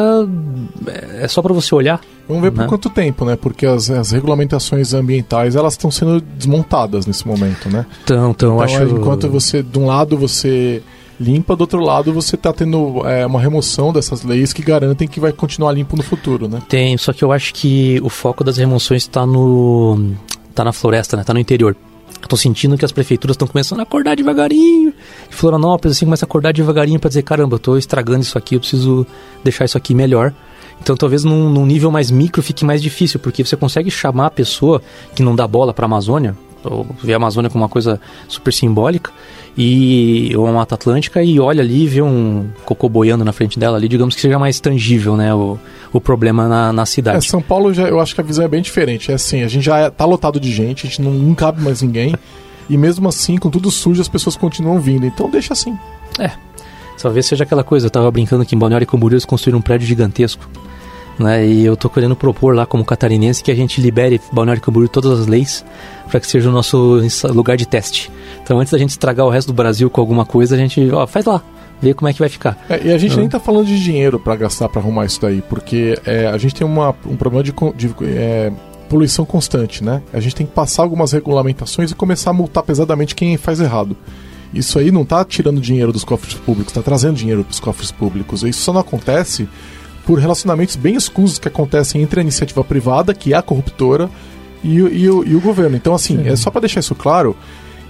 É 1.19 1.27
só 1.27 1.43
para 1.43 1.53
você 1.53 1.75
olhar. 1.75 2.01
Vamos 2.27 2.41
ver 2.41 2.51
né? 2.51 2.63
por 2.63 2.69
quanto 2.69 2.89
tempo, 2.89 3.23
né? 3.23 3.35
Porque 3.35 3.67
as, 3.67 3.91
as 3.91 4.11
regulamentações 4.11 4.93
ambientais 4.93 5.55
elas 5.55 5.73
estão 5.73 5.91
sendo 5.91 6.21
desmontadas 6.21 7.05
nesse 7.05 7.27
momento, 7.27 7.69
né? 7.69 7.85
Então, 8.03 8.31
então, 8.31 8.55
então 8.55 8.61
acho. 8.61 8.81
Enquanto 8.83 9.29
você, 9.29 9.61
de 9.61 9.77
um 9.77 9.85
lado, 9.85 10.17
você 10.17 10.81
limpa, 11.21 11.55
do 11.55 11.61
outro 11.61 11.79
lado 11.79 12.11
você 12.11 12.35
está 12.35 12.51
tendo 12.51 13.07
é, 13.07 13.25
uma 13.25 13.39
remoção 13.39 13.93
dessas 13.93 14.23
leis 14.23 14.51
que 14.51 14.61
garantem 14.61 15.07
que 15.07 15.19
vai 15.19 15.31
continuar 15.31 15.71
limpo 15.71 15.95
no 15.95 16.03
futuro, 16.03 16.47
né? 16.47 16.61
Tem, 16.67 16.97
só 16.97 17.13
que 17.13 17.23
eu 17.23 17.31
acho 17.31 17.53
que 17.53 17.99
o 18.03 18.09
foco 18.09 18.43
das 18.43 18.57
remoções 18.57 19.03
está 19.03 19.25
no 19.25 20.13
tá 20.53 20.63
na 20.63 20.73
floresta, 20.73 21.15
né? 21.15 21.23
Tá 21.23 21.33
no 21.33 21.39
interior. 21.39 21.75
Estou 22.21 22.37
sentindo 22.37 22.77
que 22.77 22.85
as 22.85 22.91
prefeituras 22.91 23.35
estão 23.35 23.47
começando 23.47 23.79
a 23.79 23.83
acordar 23.83 24.15
devagarinho. 24.15 24.93
Florianópolis 25.29 25.97
assim 25.97 26.05
começa 26.05 26.25
a 26.25 26.27
acordar 26.27 26.53
devagarinho 26.53 26.99
para 26.99 27.07
dizer, 27.07 27.23
caramba, 27.23 27.55
eu 27.55 27.57
estou 27.57 27.77
estragando 27.77 28.21
isso 28.21 28.37
aqui, 28.37 28.55
eu 28.55 28.59
preciso 28.59 29.05
deixar 29.43 29.65
isso 29.65 29.77
aqui 29.77 29.95
melhor. 29.95 30.33
Então 30.81 30.95
talvez 30.95 31.23
num, 31.23 31.49
num, 31.49 31.65
nível 31.65 31.91
mais 31.91 32.09
micro 32.09 32.41
fique 32.41 32.65
mais 32.65 32.81
difícil, 32.81 33.19
porque 33.19 33.43
você 33.43 33.55
consegue 33.55 33.91
chamar 33.91 34.27
a 34.27 34.31
pessoa 34.31 34.81
que 35.15 35.21
não 35.21 35.35
dá 35.35 35.47
bola 35.47 35.73
para 35.73 35.85
a 35.85 35.87
Amazônia, 35.87 36.35
ou 36.63 36.85
vê 37.03 37.13
a 37.13 37.17
Amazônia 37.17 37.49
como 37.49 37.63
uma 37.63 37.69
coisa 37.69 37.99
super 38.27 38.53
simbólica, 38.53 39.11
e 39.57 40.31
uma 40.35 40.51
Mata 40.51 40.75
Atlântica 40.75 41.21
e 41.21 41.39
olha 41.39 41.61
ali 41.61 41.83
e 41.83 41.87
vê 41.87 42.01
um 42.01 42.49
cocô 42.63 42.87
boiando 42.87 43.25
na 43.25 43.33
frente 43.33 43.59
dela 43.59 43.77
ali, 43.77 43.87
digamos 43.87 44.15
que 44.15 44.21
seja 44.21 44.39
mais 44.39 44.59
tangível, 44.59 45.17
né, 45.17 45.33
o, 45.33 45.59
o 45.91 45.99
problema 45.99 46.47
na, 46.47 46.71
na 46.71 46.85
cidade. 46.85 47.17
É, 47.17 47.21
São 47.21 47.41
Paulo, 47.41 47.73
já, 47.73 47.87
eu 47.87 47.99
acho 47.99 48.15
que 48.15 48.21
a 48.21 48.23
visão 48.23 48.45
é 48.45 48.47
bem 48.47 48.61
diferente. 48.61 49.11
É 49.11 49.15
assim, 49.15 49.43
a 49.43 49.47
gente 49.47 49.65
já 49.65 49.77
é, 49.77 49.89
tá 49.89 50.05
lotado 50.05 50.39
de 50.39 50.51
gente, 50.51 50.85
a 50.85 50.89
gente 50.89 51.01
não, 51.01 51.11
não 51.11 51.35
cabe 51.35 51.61
mais 51.61 51.81
ninguém, 51.81 52.15
e 52.69 52.77
mesmo 52.77 53.07
assim, 53.09 53.37
com 53.37 53.49
tudo 53.49 53.69
sujo, 53.69 54.01
as 54.01 54.07
pessoas 54.07 54.37
continuam 54.37 54.79
vindo. 54.79 55.05
Então 55.05 55.29
deixa 55.29 55.53
assim. 55.53 55.77
É. 56.17 56.31
Talvez 57.01 57.25
seja 57.25 57.43
aquela 57.43 57.63
coisa, 57.63 57.87
eu 57.87 57.89
tava 57.89 58.09
brincando 58.11 58.45
que 58.45 58.55
em 58.55 58.59
Balneário 58.59 58.85
Camboriú 58.85 59.15
eles 59.15 59.25
construíram 59.25 59.59
um 59.59 59.61
prédio 59.61 59.87
gigantesco. 59.87 60.47
Né? 61.21 61.45
E 61.45 61.65
eu 61.65 61.77
tô 61.77 61.89
querendo 61.89 62.15
propor 62.15 62.55
lá 62.55 62.65
como 62.65 62.83
catarinense 62.83 63.43
que 63.43 63.51
a 63.51 63.55
gente 63.55 63.79
libere 63.79 64.19
Balneário 64.31 64.61
Camboriú 64.61 64.89
todas 64.89 65.19
as 65.19 65.27
leis 65.27 65.63
para 66.09 66.19
que 66.19 66.27
seja 66.27 66.49
o 66.49 66.51
nosso 66.51 66.99
lugar 67.29 67.55
de 67.55 67.65
teste. 67.65 68.11
Então, 68.43 68.59
antes 68.59 68.71
da 68.71 68.77
gente 68.77 68.89
estragar 68.89 69.25
o 69.25 69.29
resto 69.29 69.47
do 69.47 69.53
Brasil 69.53 69.89
com 69.89 70.01
alguma 70.01 70.25
coisa, 70.25 70.55
a 70.55 70.57
gente, 70.57 70.89
ó, 70.91 71.07
faz 71.07 71.25
lá, 71.25 71.41
vê 71.81 71.93
como 71.93 72.09
é 72.09 72.13
que 72.13 72.19
vai 72.19 72.27
ficar. 72.27 72.57
É, 72.69 72.87
e 72.87 72.91
a 72.91 72.97
gente 72.97 73.15
nem 73.17 73.29
tá 73.29 73.39
falando 73.39 73.67
de 73.67 73.81
dinheiro 73.81 74.19
para 74.19 74.35
gastar 74.35 74.67
para 74.67 74.81
arrumar 74.81 75.05
isso 75.05 75.21
daí, 75.21 75.41
porque 75.41 75.97
é, 76.05 76.27
a 76.27 76.37
gente 76.37 76.53
tem 76.53 76.67
uma, 76.67 76.93
um 77.05 77.15
problema 77.15 77.43
de, 77.43 77.53
de 77.75 77.95
é, 78.03 78.51
poluição 78.89 79.23
constante, 79.23 79.83
né? 79.83 80.01
A 80.11 80.19
gente 80.19 80.35
tem 80.35 80.45
que 80.45 80.51
passar 80.51 80.83
algumas 80.83 81.13
regulamentações 81.13 81.91
e 81.91 81.95
começar 81.95 82.31
a 82.31 82.33
multar 82.33 82.63
pesadamente 82.63 83.15
quem 83.15 83.37
faz 83.37 83.61
errado. 83.61 83.95
Isso 84.53 84.77
aí 84.77 84.91
não 84.91 85.05
tá 85.05 85.23
tirando 85.23 85.61
dinheiro 85.61 85.93
dos 85.93 86.03
cofres 86.03 86.33
públicos, 86.33 86.73
tá 86.73 86.81
trazendo 86.81 87.15
dinheiro 87.15 87.43
para 87.43 87.51
os 87.51 87.59
cofres 87.59 87.89
públicos. 87.89 88.43
Isso 88.43 88.59
só 88.61 88.73
não 88.73 88.81
acontece 88.81 89.47
por 90.05 90.19
relacionamentos 90.19 90.75
bem 90.75 90.95
escusos 90.95 91.39
que 91.39 91.47
acontecem 91.47 92.01
entre 92.01 92.19
a 92.19 92.23
iniciativa 92.23 92.63
privada, 92.63 93.13
que 93.13 93.33
é 93.33 93.37
a 93.37 93.41
corruptora, 93.41 94.09
e, 94.63 94.75
e, 94.75 94.79
e 94.79 95.09
o, 95.09 95.23
e 95.25 95.35
o 95.35 95.41
governo. 95.41 95.75
Então, 95.75 95.93
assim, 95.93 96.17
Sim. 96.17 96.27
é 96.27 96.35
só 96.35 96.51
para 96.51 96.61
deixar 96.61 96.79
isso 96.79 96.95
claro 96.95 97.35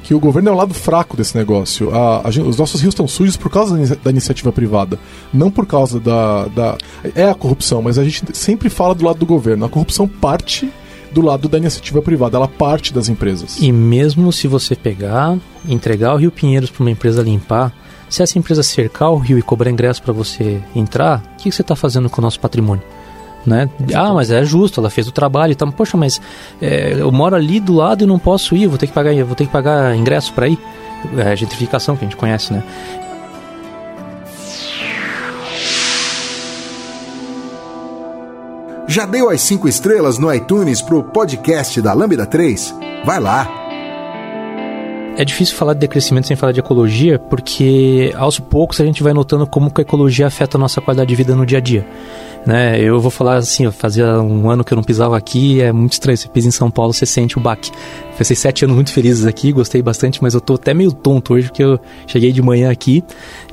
que 0.03 0.13
o 0.13 0.19
governo 0.19 0.49
é 0.49 0.51
o 0.51 0.55
lado 0.55 0.73
fraco 0.73 1.15
desse 1.15 1.37
negócio. 1.37 1.93
A, 1.93 2.27
a, 2.27 2.29
os 2.29 2.57
nossos 2.57 2.81
rios 2.81 2.93
estão 2.93 3.07
sujos 3.07 3.37
por 3.37 3.51
causa 3.51 3.77
da, 3.77 3.95
da, 4.03 4.09
iniciativa 4.09 4.51
privada, 4.51 4.99
não 5.33 5.51
por 5.51 5.65
causa 5.65 5.99
da, 5.99 6.45
da. 6.47 6.77
É 7.15 7.29
a 7.29 7.35
corrupção, 7.35 7.81
mas 7.81 7.97
a 7.97 8.03
gente 8.03 8.23
sempre 8.33 8.69
fala 8.69 8.95
do 8.95 9.05
lado 9.05 9.19
do 9.19 9.25
governo. 9.25 9.65
A 9.65 9.69
corrupção 9.69 10.07
parte 10.07 10.71
do 11.11 11.21
lado 11.21 11.49
da 11.49 11.57
iniciativa 11.57 12.01
privada, 12.01 12.37
ela 12.37 12.47
parte 12.47 12.93
das 12.93 13.09
empresas. 13.09 13.57
E 13.59 13.71
mesmo 13.71 14.31
se 14.31 14.47
você 14.47 14.75
pegar, 14.75 15.37
entregar 15.67 16.13
o 16.13 16.17
Rio 16.17 16.31
Pinheiros 16.31 16.69
para 16.69 16.83
uma 16.83 16.91
empresa 16.91 17.21
limpar, 17.21 17.73
se 18.11 18.21
essa 18.21 18.37
empresa 18.37 18.61
cercar 18.61 19.09
o 19.09 19.17
rio 19.17 19.39
e 19.39 19.41
cobrar 19.41 19.71
ingresso 19.71 20.03
para 20.03 20.11
você 20.11 20.61
entrar, 20.75 21.23
o 21.33 21.37
que 21.37 21.49
você 21.49 21.61
está 21.61 21.77
fazendo 21.77 22.09
com 22.09 22.19
o 22.19 22.21
nosso 22.21 22.41
patrimônio? 22.41 22.83
Né? 23.45 23.69
Ah, 23.95 24.13
mas 24.13 24.29
é 24.29 24.43
justo, 24.43 24.81
ela 24.81 24.89
fez 24.89 25.07
o 25.07 25.13
trabalho 25.13 25.53
e. 25.53 25.71
Poxa, 25.71 25.95
mas 25.95 26.21
é, 26.61 26.93
eu 26.99 27.09
moro 27.09 27.37
ali 27.37 27.59
do 27.61 27.73
lado 27.73 28.03
e 28.03 28.07
não 28.07 28.19
posso 28.19 28.53
ir, 28.55 28.67
vou 28.67 28.77
ter 28.77 28.85
que 28.85 28.93
pagar, 28.93 29.15
vou 29.23 29.33
ter 29.33 29.45
que 29.45 29.51
pagar 29.51 29.95
ingresso 29.95 30.33
para 30.33 30.49
ir. 30.49 30.59
É 31.17 31.35
gentrificação 31.35 31.95
que 31.95 32.03
a 32.03 32.07
gente 32.07 32.17
conhece, 32.17 32.53
né? 32.53 32.61
Já 38.87 39.05
deu 39.05 39.29
as 39.29 39.39
5 39.41 39.69
estrelas 39.69 40.17
no 40.19 40.31
iTunes 40.33 40.81
pro 40.81 41.01
podcast 41.01 41.81
da 41.81 41.93
Lambda 41.93 42.25
3? 42.25 42.75
Vai 43.05 43.21
lá! 43.21 43.60
É 45.21 45.23
difícil 45.23 45.55
falar 45.55 45.75
de 45.75 45.81
decrescimento 45.81 46.25
sem 46.25 46.35
falar 46.35 46.51
de 46.51 46.61
ecologia, 46.61 47.19
porque 47.19 48.11
aos 48.17 48.39
poucos 48.39 48.81
a 48.81 48.85
gente 48.85 49.03
vai 49.03 49.13
notando 49.13 49.45
como 49.45 49.71
que 49.71 49.79
a 49.79 49.83
ecologia 49.83 50.25
afeta 50.25 50.57
a 50.57 50.59
nossa 50.59 50.81
qualidade 50.81 51.09
de 51.09 51.15
vida 51.15 51.35
no 51.35 51.45
dia 51.45 51.59
a 51.59 51.61
dia 51.61 51.85
né? 52.45 52.79
Eu 52.79 52.99
vou 52.99 53.11
falar 53.11 53.35
assim, 53.35 53.69
fazia 53.71 54.19
um 54.19 54.49
ano 54.49 54.63
que 54.63 54.73
eu 54.73 54.75
não 54.75 54.83
pisava 54.83 55.17
aqui, 55.17 55.61
é 55.61 55.71
muito 55.71 55.93
estranho. 55.93 56.17
Você 56.17 56.27
pisa 56.27 56.47
em 56.47 56.51
São 56.51 56.71
Paulo, 56.71 56.93
você 56.93 57.05
sente 57.05 57.37
o 57.37 57.41
baque. 57.41 57.71
Passei 58.17 58.35
sete 58.35 58.65
anos 58.65 58.75
muito 58.75 58.91
felizes 58.91 59.25
aqui, 59.25 59.51
gostei 59.51 59.81
bastante, 59.81 60.21
mas 60.21 60.33
eu 60.33 60.41
tô 60.41 60.55
até 60.55 60.73
meio 60.73 60.91
tonto 60.91 61.33
hoje 61.33 61.47
porque 61.47 61.63
eu 61.63 61.79
cheguei 62.05 62.31
de 62.31 62.41
manhã 62.41 62.69
aqui 62.69 63.03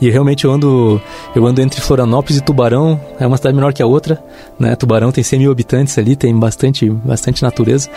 e 0.00 0.10
realmente 0.10 0.44
eu 0.44 0.52
ando, 0.52 1.00
eu 1.34 1.46
ando 1.46 1.62
entre 1.62 1.80
Florianópolis 1.80 2.38
e 2.38 2.42
Tubarão, 2.42 3.00
é 3.18 3.26
uma 3.26 3.36
cidade 3.36 3.54
menor 3.54 3.72
que 3.72 3.82
a 3.82 3.86
outra, 3.86 4.22
né? 4.58 4.76
Tubarão 4.76 5.10
tem 5.10 5.24
100 5.24 5.38
mil 5.38 5.50
habitantes 5.50 5.96
ali, 5.96 6.16
tem 6.16 6.36
bastante, 6.36 6.88
bastante 6.90 7.42
natureza. 7.42 7.88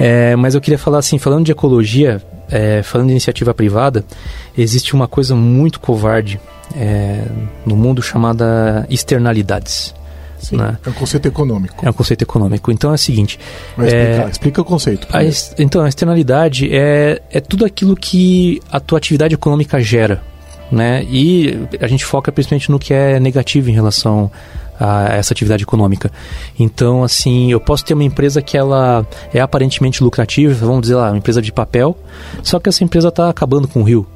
É, 0.00 0.34
mas 0.36 0.54
eu 0.54 0.60
queria 0.60 0.78
falar 0.78 0.98
assim, 0.98 1.18
falando 1.18 1.44
de 1.44 1.52
ecologia, 1.52 2.22
é, 2.50 2.82
falando 2.82 3.08
de 3.08 3.12
iniciativa 3.12 3.52
privada, 3.54 4.04
existe 4.56 4.94
uma 4.94 5.08
coisa 5.08 5.34
muito 5.34 5.80
covarde 5.80 6.40
é, 6.74 7.24
no 7.64 7.76
mundo 7.76 8.02
chamada 8.02 8.86
externalidades. 8.88 9.94
Sim, 10.38 10.56
né? 10.56 10.78
É 10.84 10.90
um 10.90 10.92
conceito 10.92 11.26
econômico. 11.26 11.84
É 11.84 11.90
um 11.90 11.92
conceito 11.92 12.22
econômico. 12.22 12.70
Então 12.70 12.90
é 12.90 12.94
o 12.94 12.98
seguinte. 12.98 13.38
Vai 13.76 13.86
explicar, 13.86 14.26
é, 14.26 14.30
explica 14.30 14.60
o 14.60 14.64
conceito. 14.64 15.08
A, 15.10 15.20
então, 15.58 15.82
a 15.82 15.88
externalidade 15.88 16.68
é, 16.74 17.20
é 17.30 17.40
tudo 17.40 17.64
aquilo 17.64 17.96
que 17.96 18.60
a 18.70 18.78
tua 18.78 18.98
atividade 18.98 19.34
econômica 19.34 19.80
gera. 19.80 20.22
Né? 20.70 21.04
E 21.08 21.56
a 21.80 21.86
gente 21.86 22.04
foca 22.04 22.32
principalmente 22.32 22.70
no 22.70 22.78
que 22.78 22.92
é 22.92 23.20
negativo 23.20 23.70
em 23.70 23.72
relação 23.72 24.30
a 24.78 25.14
essa 25.14 25.32
atividade 25.32 25.62
econômica. 25.62 26.10
Então, 26.58 27.02
assim, 27.02 27.50
eu 27.50 27.60
posso 27.60 27.84
ter 27.84 27.94
uma 27.94 28.04
empresa 28.04 28.42
que 28.42 28.56
ela 28.56 29.06
é 29.32 29.40
aparentemente 29.40 30.02
lucrativa, 30.02 30.54
vamos 30.54 30.82
dizer 30.82 30.96
lá, 30.96 31.10
uma 31.10 31.18
empresa 31.18 31.40
de 31.42 31.52
papel, 31.52 31.96
só 32.42 32.58
que 32.58 32.68
essa 32.68 32.84
empresa 32.84 33.08
está 33.08 33.28
acabando 33.28 33.68
com 33.68 33.80
o 33.80 33.84
rio 33.84 34.06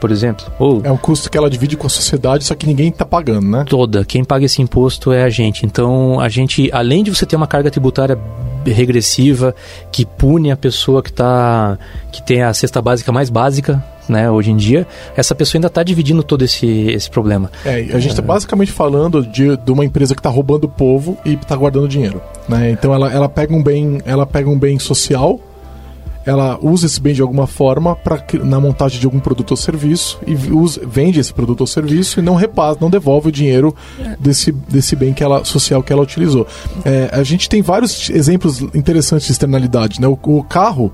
por 0.00 0.10
exemplo. 0.10 0.46
Ou 0.58 0.80
é 0.82 0.90
um 0.90 0.96
custo 0.96 1.30
que 1.30 1.36
ela 1.36 1.50
divide 1.50 1.76
com 1.76 1.86
a 1.86 1.90
sociedade, 1.90 2.42
só 2.44 2.54
que 2.54 2.66
ninguém 2.66 2.88
está 2.88 3.04
pagando, 3.04 3.46
né? 3.46 3.64
Toda. 3.68 4.02
Quem 4.02 4.24
paga 4.24 4.46
esse 4.46 4.62
imposto 4.62 5.12
é 5.12 5.22
a 5.22 5.28
gente. 5.28 5.66
Então, 5.66 6.18
a 6.18 6.28
gente, 6.28 6.70
além 6.72 7.04
de 7.04 7.14
você 7.14 7.26
ter 7.26 7.36
uma 7.36 7.46
carga 7.46 7.70
tributária 7.70 8.18
regressiva 8.64 9.54
que 9.92 10.04
pune 10.04 10.50
a 10.50 10.56
pessoa 10.56 11.02
que 11.02 11.12
tá 11.12 11.78
que 12.12 12.22
tem 12.22 12.42
a 12.42 12.52
cesta 12.52 12.80
básica 12.82 13.10
mais 13.10 13.30
básica 13.30 13.82
né, 14.10 14.30
hoje 14.30 14.50
em 14.50 14.56
dia, 14.56 14.86
essa 15.16 15.34
pessoa 15.34 15.58
ainda 15.58 15.68
está 15.68 15.82
dividindo 15.82 16.22
todo 16.22 16.44
esse, 16.44 16.66
esse 16.66 17.10
problema. 17.10 17.50
É, 17.64 17.76
a 17.92 17.98
gente 17.98 18.10
está 18.10 18.22
é. 18.22 18.26
basicamente 18.26 18.72
falando 18.72 19.24
de, 19.24 19.56
de 19.56 19.72
uma 19.72 19.84
empresa 19.84 20.14
que 20.14 20.20
está 20.20 20.30
roubando 20.30 20.64
o 20.64 20.68
povo 20.68 21.16
e 21.24 21.34
está 21.34 21.56
guardando 21.56 21.88
dinheiro. 21.88 22.20
Né? 22.48 22.70
Então 22.70 22.92
ela, 22.92 23.12
ela, 23.12 23.28
pega 23.28 23.54
um 23.54 23.62
bem, 23.62 24.00
ela 24.04 24.26
pega 24.26 24.48
um 24.48 24.58
bem 24.58 24.78
social 24.78 25.40
ela 26.24 26.58
usa 26.60 26.86
esse 26.86 27.00
bem 27.00 27.14
de 27.14 27.22
alguma 27.22 27.46
forma 27.46 27.96
para 27.96 28.22
na 28.44 28.60
montagem 28.60 29.00
de 29.00 29.06
algum 29.06 29.18
produto 29.18 29.52
ou 29.52 29.56
serviço 29.56 30.18
e 30.26 30.34
usa, 30.52 30.80
vende 30.86 31.18
esse 31.18 31.32
produto 31.32 31.62
ou 31.62 31.66
serviço 31.66 32.20
e 32.20 32.22
não 32.22 32.34
repassa, 32.34 32.78
não 32.80 32.90
devolve 32.90 33.28
o 33.28 33.32
dinheiro 33.32 33.74
desse, 34.18 34.52
desse 34.52 34.94
bem 34.94 35.14
que 35.14 35.24
ela, 35.24 35.44
social 35.44 35.82
que 35.82 35.92
ela 35.92 36.02
utilizou. 36.02 36.46
É, 36.84 37.08
a 37.12 37.22
gente 37.22 37.48
tem 37.48 37.62
vários 37.62 38.10
exemplos 38.10 38.60
interessantes 38.74 39.26
de 39.26 39.32
externalidade. 39.32 40.00
Né? 40.00 40.06
O, 40.06 40.18
o 40.22 40.44
carro 40.44 40.92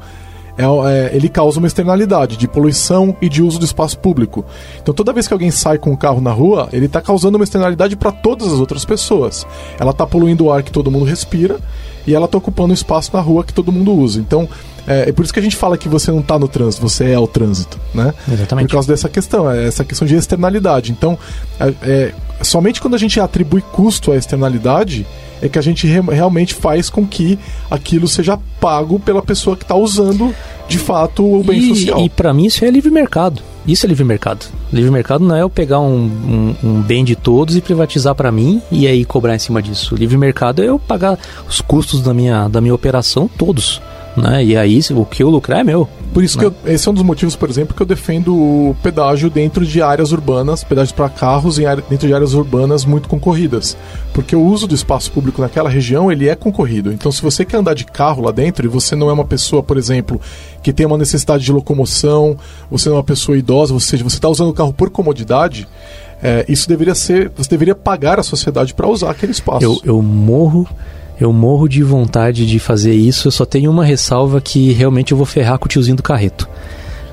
é, 0.59 0.64
é, 0.64 1.16
ele 1.16 1.29
causa 1.29 1.59
uma 1.59 1.66
externalidade 1.66 2.37
de 2.37 2.49
poluição 2.49 3.16
e 3.21 3.29
de 3.29 3.42
uso 3.42 3.59
do 3.59 3.64
espaço 3.64 3.99
público. 3.99 4.45
Então, 4.81 4.95
toda 4.95 5.12
vez 5.12 5.29
que 5.29 5.33
alguém 5.33 5.51
sai 5.51 5.79
com 5.79 5.92
o 5.92 5.97
carro 5.97 6.21
na 6.21 6.33
rua, 6.33 6.69
ele 6.73 6.87
está 6.87 7.01
causando 7.01 7.37
uma 7.37 7.45
externalidade 7.45 7.97
para 7.97 8.11
todas 8.11 8.53
as 8.53 8.59
outras 8.59 8.85
pessoas. 8.85 9.47
Ela 9.79 9.90
está 9.90 10.07
poluindo 10.07 10.47
o 10.47 10.53
ar 10.53 10.62
que 10.62 10.73
todo 10.73 10.90
mundo 10.90 11.05
respira 11.05 11.59
e 12.07 12.14
ela 12.14 12.27
está 12.27 12.38
ocupando 12.38 12.71
o 12.71 12.75
espaço 12.75 13.11
na 13.12 13.21
rua 13.21 13.45
que 13.45 13.53
todo 13.53 13.73
mundo 13.73 13.92
usa. 13.92 14.21
Então, 14.21 14.49
é, 14.87 15.09
é, 15.09 15.12
por 15.12 15.25
isso 15.25 15.35
que 15.35 15.40
a 15.40 15.42
gente 15.42 15.57
fala 15.57 15.77
que 15.77 15.88
você 15.88 16.11
não 16.11 16.21
está 16.21 16.38
no 16.38 16.47
trânsito, 16.47 16.88
você 16.88 17.11
é 17.11 17.19
o 17.19 17.27
trânsito, 17.27 17.79
né? 17.92 18.14
Exatamente. 18.31 18.69
Por 18.69 18.75
causa 18.75 18.88
dessa 18.88 19.09
questão, 19.09 19.51
é 19.51 19.66
essa 19.66 19.85
questão 19.85 20.07
de 20.07 20.14
externalidade. 20.14 20.92
Então, 20.92 21.19
é, 21.59 21.75
é, 21.83 22.14
somente 22.42 22.81
quando 22.81 22.94
a 22.94 22.99
gente 22.99 23.18
atribui 23.20 23.62
custo 23.72 24.12
à 24.12 24.16
externalidade 24.16 25.07
é 25.40 25.49
que 25.49 25.59
a 25.59 25.62
gente 25.62 25.87
re 25.87 26.01
realmente 26.01 26.55
faz 26.55 26.88
com 26.88 27.07
que 27.07 27.38
aquilo 27.70 28.09
seja 28.09 28.38
pago 28.61 28.99
pela 28.99 29.22
pessoa 29.22 29.57
que 29.57 29.64
está 29.64 29.75
usando 29.75 30.35
de 30.68 30.79
fato 30.79 31.25
o 31.25 31.44
bem 31.44 31.59
e, 31.59 31.68
social. 31.68 32.01
E 32.01 32.09
para 32.09 32.33
mim 32.33 32.46
isso 32.46 32.64
é 32.64 32.70
livre 32.70 32.90
mercado. 32.90 33.42
Isso 33.66 33.85
é 33.85 33.88
livre 33.88 34.05
mercado. 34.05 34.46
Livre 34.72 34.90
mercado 34.90 35.25
não 35.25 35.35
é 35.35 35.42
eu 35.42 35.51
pegar 35.51 35.81
um, 35.81 36.05
um, 36.05 36.55
um 36.62 36.81
bem 36.83 37.05
de 37.05 37.16
todos 37.16 37.57
e 37.57 37.61
privatizar 37.61 38.14
para 38.14 38.31
mim 38.31 38.62
e 38.70 38.87
aí 38.87 39.05
cobrar 39.05 39.35
em 39.35 39.38
cima 39.38 39.61
disso. 39.61 39.94
Livre 39.94 40.16
mercado 40.16 40.62
é 40.62 40.66
eu 40.66 40.79
pagar 40.79 41.18
os 41.49 41.61
custos 41.61 42.01
da 42.01 42.14
minha, 42.14 42.49
da 42.49 42.61
minha 42.61 42.75
operação 42.75 43.29
todos 43.29 43.81
né? 44.16 44.44
E 44.44 44.57
aí 44.57 44.81
o 44.90 45.05
que 45.05 45.22
eu 45.22 45.29
lucrar 45.29 45.61
é 45.61 45.64
meu. 45.64 45.88
Por 46.12 46.24
isso 46.24 46.38
né? 46.38 46.44
que 46.44 46.46
eu, 46.46 46.72
esse 46.72 46.88
é 46.88 46.90
um 46.90 46.94
dos 46.94 47.02
motivos, 47.02 47.37
por 47.37 47.50
exemplo, 47.50 47.74
que 47.74 47.83
eu 47.83 47.87
defendo 47.87 48.35
o 48.35 48.76
pedágio 48.83 49.29
dentro 49.29 49.66
de 49.66 49.83
áreas 49.83 50.12
urbanas, 50.12 50.64
pedágio 50.64 50.94
para 50.94 51.09
carros 51.09 51.59
em 51.59 51.66
área, 51.66 51.85
dentro 51.88 52.09
de 52.09 52.14
áreas 52.14 52.33
urbanas 52.33 52.85
muito 52.85 53.09
concorridas. 53.09 53.76
Porque 54.14 54.35
o 54.35 54.42
uso 54.42 54.66
do 54.66 54.74
espaço 54.74 55.12
público 55.12 55.42
naquela 55.42 55.68
região, 55.68 56.11
ele 56.11 56.29
é 56.29 56.35
concorrido. 56.35 56.92
Então, 56.92 57.12
se 57.12 57.20
você 57.20 57.44
quer 57.44 57.59
andar 57.59 57.74
de 57.74 57.85
carro 57.85 58.22
lá 58.22 58.33
dentro 58.33 58.64
e 58.64 58.68
você 58.68 58.96
não 58.96 59.11
é 59.11 59.12
uma 59.12 59.24
pessoa, 59.24 59.62
por 59.62 59.76
exemplo, 59.76 60.20
que 60.62 60.72
tem 60.72 60.87
uma 60.87 60.96
necessidade 60.96 61.44
de 61.44 61.52
locomoção, 61.52 62.37
você 62.70 62.88
não 62.88 62.96
é 62.96 62.98
uma 62.98 63.05
pessoa 63.05 63.37
idosa, 63.37 63.74
ou 63.74 63.81
seja, 63.81 64.02
você 64.02 64.16
está 64.16 64.29
usando 64.29 64.48
o 64.48 64.55
carro 64.55 64.72
por 64.72 64.88
comodidade, 64.88 65.68
é, 66.22 66.46
isso 66.48 66.66
deveria 66.66 66.94
ser, 66.94 67.31
você 67.37 67.50
deveria 67.50 67.74
pagar 67.74 68.18
a 68.18 68.22
sociedade 68.22 68.72
para 68.72 68.88
usar 68.88 69.11
aquele 69.11 69.33
espaço. 69.33 69.62
Eu, 69.62 69.79
eu 69.85 70.02
morro 70.02 70.66
eu 71.20 71.33
morro 71.33 71.68
de 71.68 71.83
vontade 71.83 72.46
de 72.46 72.59
fazer 72.59 72.94
isso, 72.94 73.29
eu 73.29 73.33
só 73.33 73.44
tenho 73.44 73.70
uma 73.70 73.85
ressalva 73.85 74.40
que 74.40 74.72
realmente 74.72 75.12
eu 75.12 75.16
vou 75.16 75.26
ferrar 75.26 75.59
com 75.59 75.66
o 75.66 75.68
tiozinho 75.68 75.96
do 75.96 76.02
carreto. 76.02 76.48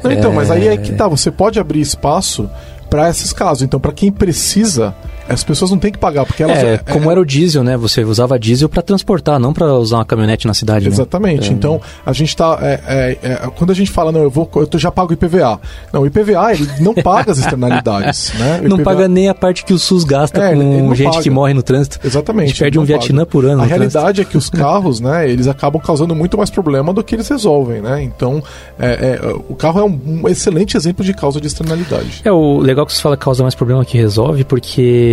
Não, 0.04 0.12
então, 0.12 0.32
é... 0.32 0.36
mas 0.36 0.52
aí 0.52 0.68
é 0.68 0.78
que 0.78 0.92
tá, 0.94 1.08
você 1.08 1.32
pode 1.32 1.60
abrir 1.60 1.80
espaço 1.80 2.50
para 2.89 3.10
esses 3.10 3.32
casos. 3.32 3.63
Então, 3.63 3.80
para 3.80 3.92
quem 3.92 4.12
precisa 4.12 4.94
as 5.28 5.44
pessoas 5.44 5.72
não 5.72 5.78
têm 5.78 5.92
que 5.92 5.98
pagar, 5.98 6.26
porque 6.26 6.44
elas. 6.44 6.58
É, 6.58 6.78
como 6.78 7.10
é, 7.10 7.14
era 7.14 7.22
o 7.22 7.26
diesel, 7.26 7.64
né? 7.64 7.78
Você 7.78 8.04
usava 8.04 8.38
diesel 8.38 8.68
para 8.68 8.82
transportar, 8.82 9.40
não 9.40 9.54
para 9.54 9.74
usar 9.74 9.98
uma 9.98 10.06
caminhonete 10.06 10.46
na 10.48 10.54
cidade. 10.54 10.86
Né? 10.86 10.92
Exatamente. 10.92 11.50
Né? 11.50 11.56
Então, 11.56 11.80
a 12.06 12.14
gente 12.14 12.30
está. 12.30 12.58
É, 12.62 12.80
é, 12.88 13.18
é, 13.24 13.36
quando 13.56 13.72
a 13.72 13.74
gente 13.74 13.92
fala, 13.92 14.12
não, 14.12 14.22
eu 14.22 14.30
vou, 14.30 14.50
eu 14.56 14.80
já 14.80 14.92
pago 14.92 15.14
IPVA. 15.14 15.60
Não, 15.92 16.02
o 16.02 16.08
IPVA 16.08 16.54
ele 16.54 16.68
não 16.80 16.94
paga 16.94 17.32
as 17.32 17.40
externalidades, 17.40 18.34
né? 18.38 18.62
não 18.64 18.80
paga 18.80 19.08
nem 19.08 19.30
a 19.30 19.34
parte 19.34 19.64
que 19.64 19.74
o 19.74 19.80
SUS 19.80 20.04
gasta 20.04 20.42
é, 20.42 20.54
com 20.54 20.94
gente 20.96 21.12
paga. 21.12 21.24
que 21.24 21.30
morre 21.30 21.54
no 21.54 21.64
trânsito. 21.64 22.00
Exatamente. 22.04 22.46
A 22.46 22.48
gente 22.48 22.60
perde 22.60 22.80
um 22.80 22.84
Vietnã 22.84 23.26
por 23.26 23.46
ano. 23.46 23.62
A 23.62 23.66
realidade 23.66 24.22
é 24.22 24.26
que 24.26 24.38
os 24.38 24.50
carros, 24.52 25.00
né? 25.00 25.30
Eles 25.30 25.48
acabam 25.48 25.82
causando 25.82 26.14
muito 26.16 26.38
mais 26.38 26.50
problema 26.50 26.94
do 26.94 27.04
que 27.04 27.16
eles 27.16 27.28
resolvem, 27.28 27.82
né? 27.82 28.04
Então, 28.04 28.44
é, 28.78 29.20
o 29.48 29.56
carro 29.56 29.80
é 29.80 29.84
um, 29.84 30.00
um, 30.24 30.28
excelente 30.28 30.76
exemplo 30.76 31.04
de 31.04 31.14
causa 31.14 31.40
de 31.40 31.48
externalidade. 31.48 32.22
É 32.24 32.32
o 32.32 32.60
legal 32.60 32.86
que 32.86 32.94
você 32.94 33.02
fala 33.02 33.16
que 33.16 33.24
causa 33.24 33.44
mais 33.44 33.56
problema 33.56 33.86
que 33.86 33.98
resolve, 33.98 34.44
porque 34.44 35.12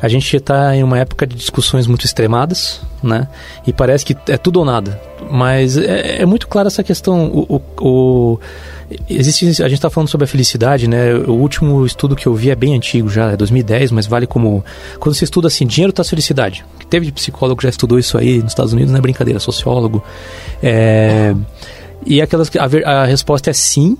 a 0.00 0.08
gente 0.08 0.36
está 0.36 0.74
em 0.74 0.82
uma 0.82 0.98
época 0.98 1.26
de 1.26 1.36
discussões 1.36 1.86
muito 1.86 2.04
extremadas, 2.04 2.80
né? 3.02 3.28
E 3.66 3.72
parece 3.72 4.04
que 4.04 4.16
é 4.28 4.36
tudo 4.36 4.60
ou 4.60 4.64
nada. 4.64 5.00
Mas 5.30 5.76
é, 5.76 6.22
é 6.22 6.26
muito 6.26 6.48
clara 6.48 6.68
essa 6.68 6.82
questão. 6.82 7.26
O, 7.26 7.56
o, 7.56 7.62
o 7.80 8.40
existe, 9.08 9.46
a 9.62 9.68
gente 9.68 9.74
está 9.74 9.90
falando 9.90 10.08
sobre 10.08 10.24
a 10.24 10.28
felicidade, 10.28 10.88
né? 10.88 11.14
O 11.14 11.32
último 11.32 11.84
estudo 11.84 12.16
que 12.16 12.26
eu 12.26 12.34
vi 12.34 12.50
é 12.50 12.54
bem 12.54 12.74
antigo 12.74 13.08
já, 13.08 13.32
é 13.32 13.36
2010, 13.36 13.92
mas 13.92 14.06
vale 14.06 14.26
como 14.26 14.64
quando 14.98 15.14
você 15.14 15.24
estuda 15.24 15.48
assim, 15.48 15.66
dinheiro 15.66 15.92
traz 15.92 16.08
felicidade. 16.08 16.64
Que 16.78 16.86
teve 16.86 17.06
de 17.06 17.12
psicólogo 17.12 17.62
já 17.62 17.68
estudou 17.68 17.98
isso 17.98 18.16
aí 18.16 18.38
nos 18.38 18.52
Estados 18.52 18.72
Unidos, 18.72 18.90
não 18.90 18.98
é 18.98 19.02
brincadeira, 19.02 19.38
sociólogo. 19.38 20.02
É, 20.62 21.34
e 22.06 22.22
aquelas 22.22 22.50
a, 22.56 23.02
a 23.02 23.04
resposta 23.04 23.50
é 23.50 23.52
sim. 23.52 23.96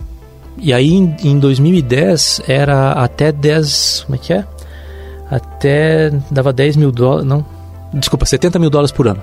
E 0.60 0.72
aí 0.72 0.92
em, 0.92 1.16
em 1.22 1.38
2010 1.38 2.42
era 2.48 2.92
até 2.92 3.30
10, 3.30 4.04
como 4.06 4.16
é 4.16 4.18
que 4.18 4.32
é? 4.32 4.44
Até 5.30 6.12
dava 6.30 6.52
10 6.52 6.76
mil 6.76 6.90
dólares, 6.92 7.26
não, 7.26 7.44
desculpa, 7.92 8.24
70 8.26 8.58
mil 8.58 8.70
dólares 8.70 8.90
por 8.92 9.08
ano. 9.08 9.20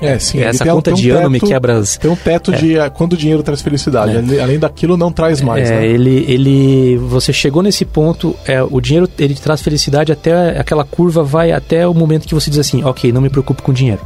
É, 0.00 0.16
sim. 0.18 0.38
Essa 0.40 0.62
ele 0.62 0.70
tem- 0.70 0.72
conta 0.72 0.82
tem 0.90 0.94
um 0.94 0.96
de 0.96 1.10
ano 1.10 1.18
teto- 1.22 1.30
me 1.30 1.40
quebra 1.40 1.78
as. 1.78 1.96
Tem 1.96 2.08
um 2.08 2.14
teto 2.14 2.52
de 2.52 2.78
ah, 2.78 2.88
quando 2.88 3.14
o 3.14 3.16
dinheiro 3.16 3.42
traz 3.42 3.60
felicidade. 3.60 4.12
É. 4.36 4.40
Além 4.40 4.56
daquilo, 4.56 4.96
não 4.96 5.10
traz 5.10 5.40
mais, 5.40 5.68
é, 5.68 5.80
né? 5.80 5.86
ele, 5.86 6.24
ele, 6.28 6.96
você 6.98 7.32
chegou 7.32 7.62
nesse 7.64 7.84
ponto, 7.84 8.34
é, 8.46 8.62
o 8.62 8.80
dinheiro 8.80 9.08
ele 9.18 9.34
traz 9.34 9.60
felicidade 9.60 10.12
até 10.12 10.56
aquela 10.58 10.84
curva 10.84 11.24
vai 11.24 11.50
até 11.50 11.84
o 11.86 11.92
momento 11.92 12.28
que 12.28 12.34
você 12.34 12.48
diz 12.48 12.60
assim, 12.60 12.84
ok, 12.84 13.10
não 13.10 13.20
me 13.20 13.28
preocupo 13.28 13.60
com 13.60 13.72
dinheiro. 13.72 14.00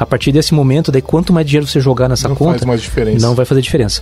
A 0.00 0.06
partir 0.06 0.32
desse 0.32 0.54
momento, 0.54 0.90
daí 0.90 1.02
quanto 1.02 1.30
mais 1.30 1.46
dinheiro 1.46 1.66
você 1.66 1.78
jogar 1.78 2.08
nessa 2.08 2.26
não 2.26 2.34
conta, 2.34 2.52
faz 2.52 2.64
mais 2.64 2.80
diferença. 2.80 3.26
não 3.26 3.34
vai 3.34 3.44
fazer 3.44 3.60
diferença. 3.60 4.00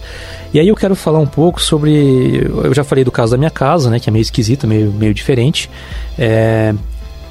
E 0.55 0.61
aí 0.61 0.69
eu 0.69 0.77
quero 0.77 0.95
falar 0.95 1.19
um 1.19 1.27
pouco 1.27 1.61
sobre. 1.61 2.37
Eu 2.63 2.73
já 2.73 2.85
falei 2.85 3.03
do 3.03 3.11
caso 3.11 3.33
da 3.33 3.37
minha 3.37 3.51
casa, 3.51 3.91
né? 3.91 3.99
Que 3.99 4.09
é 4.09 4.13
meio 4.13 4.23
esquisito, 4.23 4.65
meio, 4.65 4.93
meio 4.93 5.13
diferente. 5.13 5.69
É, 6.17 6.73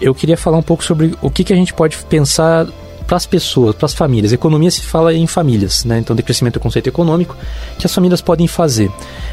eu 0.02 0.14
queria 0.14 0.36
falar 0.36 0.58
um 0.58 0.62
pouco 0.62 0.84
sobre 0.84 1.16
o 1.22 1.32
que, 1.32 1.46
que 1.46 1.54
a 1.54 1.56
gente 1.56 1.74
pode 1.74 1.96
pensar 2.10 2.68
para 3.08 3.16
as 3.16 3.26
pessoas, 3.26 3.74
para 3.74 3.86
as 3.86 3.94
famílias. 3.94 4.34
Economia 4.34 4.70
se 4.70 4.82
fala 4.82 5.14
em 5.14 5.26
famílias, 5.26 5.86
né? 5.86 6.00
Então, 6.00 6.14
decrescimento 6.14 6.58
é 6.58 6.60
um 6.60 6.64
conceito 6.64 6.90
econômico 6.90 7.38
que 7.80 7.88
as 7.88 7.96
famílias 7.96 8.20
podem 8.20 8.50
fazer. 8.50 8.92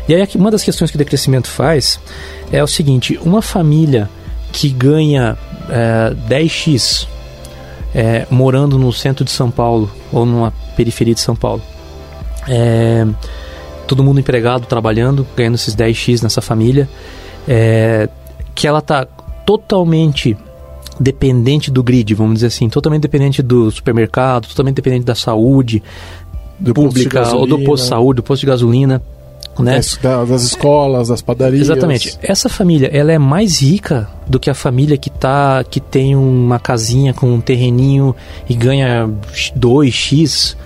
E 0.09 0.15
aí, 0.15 0.29
uma 0.37 0.53
das 0.53 0.63
questões 0.63 0.93
que 0.93 0.97
o 0.97 0.99
decrescimento 0.99 1.49
faz 1.49 1.99
é 2.53 2.63
o 2.63 2.69
seguinte: 2.69 3.19
uma 3.21 3.43
família 3.43 4.09
que 4.53 4.71
ganha 4.71 5.37
é, 5.69 6.15
10x 6.29 7.09
é, 7.95 8.27
morando 8.31 8.79
no 8.79 8.93
centro 8.93 9.25
de 9.25 9.31
São 9.31 9.51
Paulo 9.51 9.91
ou 10.13 10.27
numa 10.27 10.53
periferia 10.77 11.15
de 11.15 11.21
São 11.21 11.37
Paulo. 11.37 11.63
É, 12.49 13.07
todo 13.87 14.03
mundo 14.03 14.19
empregado, 14.21 14.67
trabalhando, 14.67 15.27
ganhando 15.37 15.55
esses 15.55 15.75
10x 15.77 16.23
nessa 16.23 16.41
família. 16.41 16.89
É, 17.47 18.09
que 18.55 18.67
ela 18.67 18.81
tá 18.81 19.07
totalmente 19.45 20.37
dependente 20.99 21.71
do 21.71 21.83
grid, 21.83 22.15
vamos 22.15 22.35
dizer 22.35 22.47
assim, 22.47 22.69
totalmente 22.69 23.03
dependente 23.03 23.43
do 23.43 23.71
supermercado, 23.71 24.47
totalmente 24.47 24.77
dependente 24.77 25.05
da 25.05 25.15
saúde 25.15 25.83
Do 26.59 26.73
pública, 26.73 27.35
ou 27.35 27.47
do 27.47 27.59
posto 27.61 27.83
de 27.83 27.89
saúde, 27.89 28.17
do 28.17 28.23
posto 28.23 28.41
de 28.41 28.47
gasolina, 28.47 29.03
né? 29.63 29.77
das, 29.77 29.97
da- 30.03 30.25
das 30.25 30.43
escolas, 30.43 31.09
das 31.09 31.23
padarias. 31.23 31.63
Exatamente. 31.69 32.19
Essa 32.23 32.49
família, 32.49 32.89
ela 32.93 33.13
é 33.13 33.19
mais 33.19 33.61
rica 33.63 34.09
do 34.27 34.41
que 34.41 34.51
a 34.51 34.55
família 34.55 34.97
que 34.97 35.11
tá 35.11 35.63
que 35.69 35.81
tem 35.81 36.17
uma 36.17 36.59
casinha 36.59 37.13
com 37.15 37.33
um 37.33 37.41
terreninho 37.41 38.15
e 38.49 38.55
ganha 38.55 39.09
2x, 39.57 40.57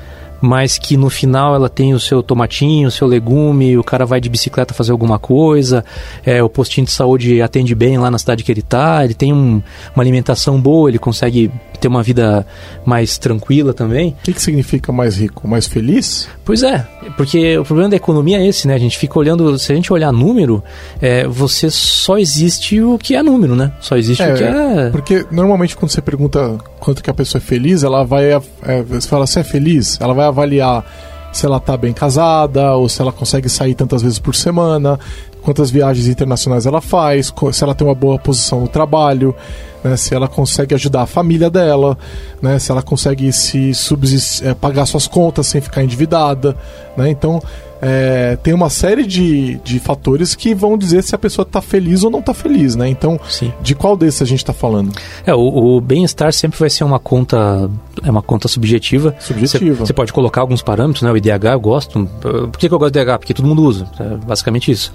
mas 0.41 0.78
que 0.78 0.97
no 0.97 1.11
final 1.11 1.55
ela 1.55 1.68
tem 1.68 1.93
o 1.95 1.99
seu 2.01 2.22
tomatinho, 2.22 2.86
o 2.89 2.91
seu 2.93 3.09
legume, 3.09 3.76
o 3.76 3.82
cara 3.82 4.07
vai 4.07 4.20
de 4.20 4.28
bicicleta 4.28 4.72
fazer 4.72 4.93
alguma 4.93 5.18
coisa, 5.18 5.84
é, 6.24 6.41
o 6.43 6.49
postinho 6.49 6.84
de 6.86 6.93
saúde 6.93 7.43
atende 7.43 7.74
bem 7.74 7.99
lá 7.99 8.09
na 8.11 8.18
cidade 8.18 8.45
que 8.45 8.53
ele 8.53 8.62
tá, 8.62 9.05
ele 9.05 9.14
tem 9.14 9.32
um- 9.32 9.61
uma 9.97 10.03
alimentação 10.03 10.61
boa, 10.61 10.89
ele 10.89 10.99
consegue 10.99 11.51
ter 11.79 11.89
uma 11.89 12.03
vida 12.03 12.47
mais 12.85 13.18
tranquila 13.18 13.72
também. 13.72 14.11
O 14.20 14.22
que, 14.22 14.33
que 14.33 14.43
significa 14.43 14.93
mais 14.93 15.16
rico? 15.16 15.47
Mais 15.47 15.66
feliz? 15.66 16.29
Pois 16.45 16.62
é, 16.62 16.87
porque 17.16 17.59
o 17.59 17.64
problema 17.64 17.91
da 17.91 17.97
economia 17.97 18.39
é 18.39 18.47
esse, 18.47 18.66
né? 18.66 18.74
A 18.74 18.79
gente 18.79 18.99
fica 18.99 19.18
olhando, 19.18 19.59
se 19.59 19.72
a 19.72 19.74
gente 19.74 19.93
olhar 19.93 20.12
número, 20.12 20.62
é, 21.01 21.26
você 21.26 21.70
só 21.70 22.18
existe 22.18 22.81
o 22.81 22.99
que 22.99 23.14
é 23.14 23.22
número, 23.22 23.55
né? 23.55 23.72
Só 23.81 23.97
existe 23.97 24.22
o 24.22 24.35
que 24.35 24.45
é. 24.45 24.91
Porque 24.91 25.26
normalmente 25.31 25.76
quando 25.76 25.91
você 25.91 26.01
pergunta 26.01 26.59
quanto 26.79 27.03
que 27.03 27.11
a 27.11 27.14
pessoa 27.14 27.41
é 27.41 27.45
feliz, 27.45 27.83
ela 27.83 28.05
vai. 28.05 28.33
é, 28.33 28.83
você 28.83 29.09
fala, 29.09 29.26
você 29.26 29.41
é 29.41 29.45
feliz? 29.45 29.99
Ela 30.01 30.14
vai 30.14 30.26
avaliar 30.26 30.85
se 31.33 31.47
ela 31.47 31.61
tá 31.61 31.76
bem 31.76 31.93
casada, 31.93 32.74
ou 32.74 32.89
se 32.89 33.01
ela 33.01 33.12
consegue 33.12 33.49
sair 33.49 33.74
tantas 33.74 34.03
vezes 34.03 34.18
por 34.18 34.35
semana, 34.35 34.99
quantas 35.43 35.70
viagens 35.70 36.07
internacionais 36.07 36.66
ela 36.66 36.81
faz, 36.81 37.33
se 37.53 37.64
ela 37.64 37.74
tem 37.74 37.87
uma 37.87 37.95
boa 37.95 38.18
posição 38.18 38.61
no 38.61 38.68
trabalho, 38.68 39.35
né, 39.83 39.97
se 39.97 40.14
ela 40.14 40.29
consegue 40.29 40.74
ajudar 40.74 41.03
a 41.03 41.07
família 41.07 41.49
dela, 41.51 41.97
né, 42.43 42.59
se 42.59 42.70
ela 42.70 42.83
consegue 42.83 43.33
se 43.33 43.72
subsist- 43.74 44.43
é, 44.45 44.55
pagar 44.55 44.87
suas 44.87 45.07
contas 45.07 45.47
sem 45.47 45.61
ficar 45.61 45.83
endividada. 45.83 46.57
Né, 46.97 47.11
então 47.11 47.41
é, 47.81 48.37
tem 48.43 48.53
uma 48.53 48.68
série 48.70 49.07
de, 49.07 49.59
de 49.64 49.79
fatores 49.79 50.35
que 50.35 50.55
vão 50.55 50.76
dizer 50.76 51.03
se 51.03 51.14
a 51.14 51.18
pessoa 51.18 51.45
está 51.45 51.61
feliz 51.61 52.03
ou 52.03 52.11
não 52.11 52.20
está 52.20 52.35
feliz. 52.35 52.74
Né? 52.74 52.89
Então, 52.89 53.18
Sim. 53.29 53.53
de 53.61 53.74
qual 53.74 53.97
desses 53.97 54.22
a 54.22 54.24
gente 54.24 54.41
está 54.41 54.53
falando? 54.53 54.93
É, 55.26 55.35
o, 55.35 55.76
o 55.76 55.81
bem-estar 55.81 56.33
sempre 56.33 56.59
vai 56.59 56.70
ser 56.70 56.85
uma 56.85 56.99
conta, 56.99 57.70
é 58.05 58.11
uma 58.11 58.22
conta 58.22 58.49
subjetiva. 58.49 59.14
Subjetiva. 59.20 59.87
Você, 59.87 59.93
pode 59.93 60.12
colocar 60.12 60.41
alguns 60.41 60.62
parâmetros, 60.62 61.03
né? 61.03 61.11
O 61.11 61.16
IDH 61.16 61.53
eu 61.53 61.61
gosto. 61.61 62.09
Por 62.20 62.59
que, 62.59 62.68
que 62.68 62.74
eu 62.74 62.79
gosto 62.79 62.93
do 62.93 62.99
IDH? 62.99 63.18
Porque 63.18 63.35
todo 63.35 63.47
mundo 63.47 63.62
usa. 63.62 63.87
É 64.01 64.16
basicamente 64.26 64.70
isso. 64.70 64.93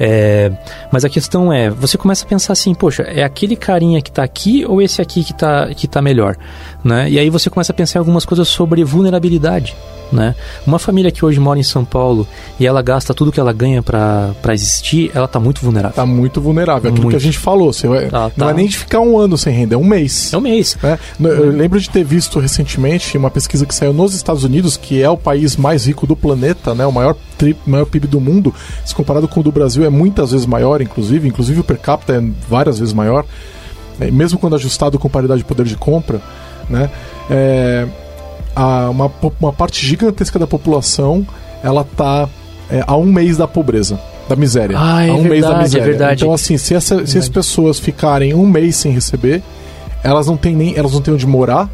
É, 0.00 0.52
mas 0.92 1.04
a 1.04 1.08
questão 1.08 1.52
é, 1.52 1.70
você 1.70 1.98
começa 1.98 2.24
a 2.24 2.28
pensar 2.28 2.52
assim, 2.52 2.72
poxa, 2.74 3.02
é 3.02 3.24
aquele 3.24 3.56
carinha 3.56 4.00
que 4.00 4.10
está 4.10 4.22
aqui 4.22 4.64
ou 4.64 4.80
esse 4.80 5.02
aqui 5.02 5.24
que 5.24 5.32
está 5.32 5.74
que 5.74 5.88
tá 5.88 6.00
melhor? 6.00 6.36
Né? 6.84 7.10
E 7.10 7.18
aí 7.18 7.30
você 7.30 7.50
começa 7.50 7.72
a 7.72 7.74
pensar 7.74 7.98
em 7.98 8.00
algumas 8.00 8.24
coisas 8.24 8.46
sobre 8.48 8.84
vulnerabilidade. 8.84 9.74
Né? 10.12 10.34
Uma 10.66 10.78
família 10.78 11.10
que 11.10 11.24
hoje 11.24 11.38
mora 11.38 11.58
em 11.58 11.64
São 11.64 11.84
Paulo 11.84 12.17
e 12.58 12.66
ela 12.66 12.80
gasta 12.82 13.12
tudo 13.12 13.30
que 13.30 13.38
ela 13.40 13.52
ganha 13.52 13.82
para 13.82 14.34
existir, 14.52 15.10
ela 15.14 15.26
está 15.26 15.38
muito 15.38 15.60
vulnerável. 15.60 15.94
Tá 15.94 16.06
muito 16.06 16.40
vulnerável. 16.40 16.90
Aquilo 16.90 17.04
Muito. 17.04 17.10
que 17.10 17.16
a 17.16 17.20
gente 17.24 17.38
falou. 17.38 17.72
Você 17.72 17.86
vai- 17.86 18.08
Tá, 18.08 18.30
Não 18.36 18.46
tá. 18.46 18.50
é 18.50 18.54
nem 18.54 18.66
de 18.66 18.76
ficar 18.78 19.00
um 19.00 19.18
ano 19.18 19.36
sem 19.36 19.52
renda, 19.52 19.74
é 19.74 19.78
um 19.78 19.84
mês. 19.84 20.32
É 20.32 20.36
um 20.38 20.40
mês. 20.40 20.76
né? 20.82 20.98
Eu 21.20 21.50
lembro 21.50 21.78
de 21.80 21.90
ter 21.90 22.04
visto 22.04 22.38
recentemente 22.38 23.16
uma 23.18 23.30
pesquisa 23.30 23.66
que 23.66 23.74
saiu 23.74 23.92
nos 23.92 24.14
Estados 24.14 24.44
Unidos, 24.44 24.76
que 24.76 25.02
é 25.02 25.08
o 25.10 25.16
país 25.16 25.56
mais 25.56 25.86
rico 25.86 26.06
do 26.06 26.16
planeta, 26.16 26.74
né? 26.74 26.86
o 26.86 26.92
maior, 26.92 27.14
tri- 27.36 27.56
maior 27.66 27.84
PIB 27.84 28.06
do 28.06 28.20
mundo. 28.20 28.54
Se 28.84 28.94
comparado 28.94 29.28
com 29.28 29.40
o 29.40 29.42
do 29.42 29.52
Brasil, 29.52 29.84
é 29.84 29.88
muitas 29.90 30.32
vezes 30.32 30.46
maior, 30.46 30.80
inclusive. 30.80 31.28
Inclusive 31.28 31.60
o 31.60 31.64
per 31.64 31.78
capita 31.78 32.14
é 32.14 32.22
várias 32.48 32.78
vezes 32.78 32.94
maior, 32.94 33.24
né? 33.98 34.10
mesmo 34.10 34.38
quando 34.38 34.56
ajustado 34.56 34.98
com 34.98 35.08
paridade 35.08 35.40
de 35.40 35.44
poder 35.44 35.64
de 35.66 35.76
compra. 35.76 36.20
Né? 36.68 36.90
É, 37.30 37.86
a- 38.54 38.88
uma, 38.90 39.10
uma 39.40 39.52
parte 39.52 39.84
gigantesca 39.84 40.38
da 40.38 40.46
população 40.46 41.26
ela 41.62 41.84
tá 41.96 42.28
é, 42.70 42.82
a 42.86 42.96
um 42.96 43.06
mês 43.06 43.36
da 43.36 43.46
pobreza. 43.48 43.98
Da 44.28 44.36
miséria. 44.36 44.76
Ah, 44.78 45.04
é 45.06 45.10
a 45.10 45.14
um 45.14 45.22
mês 45.22 45.40
da 45.42 45.48
verdade, 45.48 45.54
é 45.54 45.62
miséria. 45.62 45.86
verdade. 45.86 46.22
Então, 46.24 46.34
assim, 46.34 46.58
se, 46.58 46.74
essa- 46.74 47.06
se 47.06 47.16
as 47.18 47.28
pessoas 47.28 47.78
ficarem 47.80 48.34
um 48.34 48.46
mês 48.46 48.76
sem 48.76 48.92
receber, 48.92 49.42
elas 50.04 50.26
não 50.26 50.36
têm 50.36 50.54
nem 50.54 50.76
elas 50.76 50.92
não 50.92 51.00
têm 51.00 51.14
onde 51.14 51.26
morar 51.26 51.68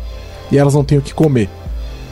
e 0.52 0.56
elas 0.58 0.72
não 0.74 0.84
têm 0.84 0.98
o 0.98 1.02
que 1.02 1.12
comer. 1.12 1.48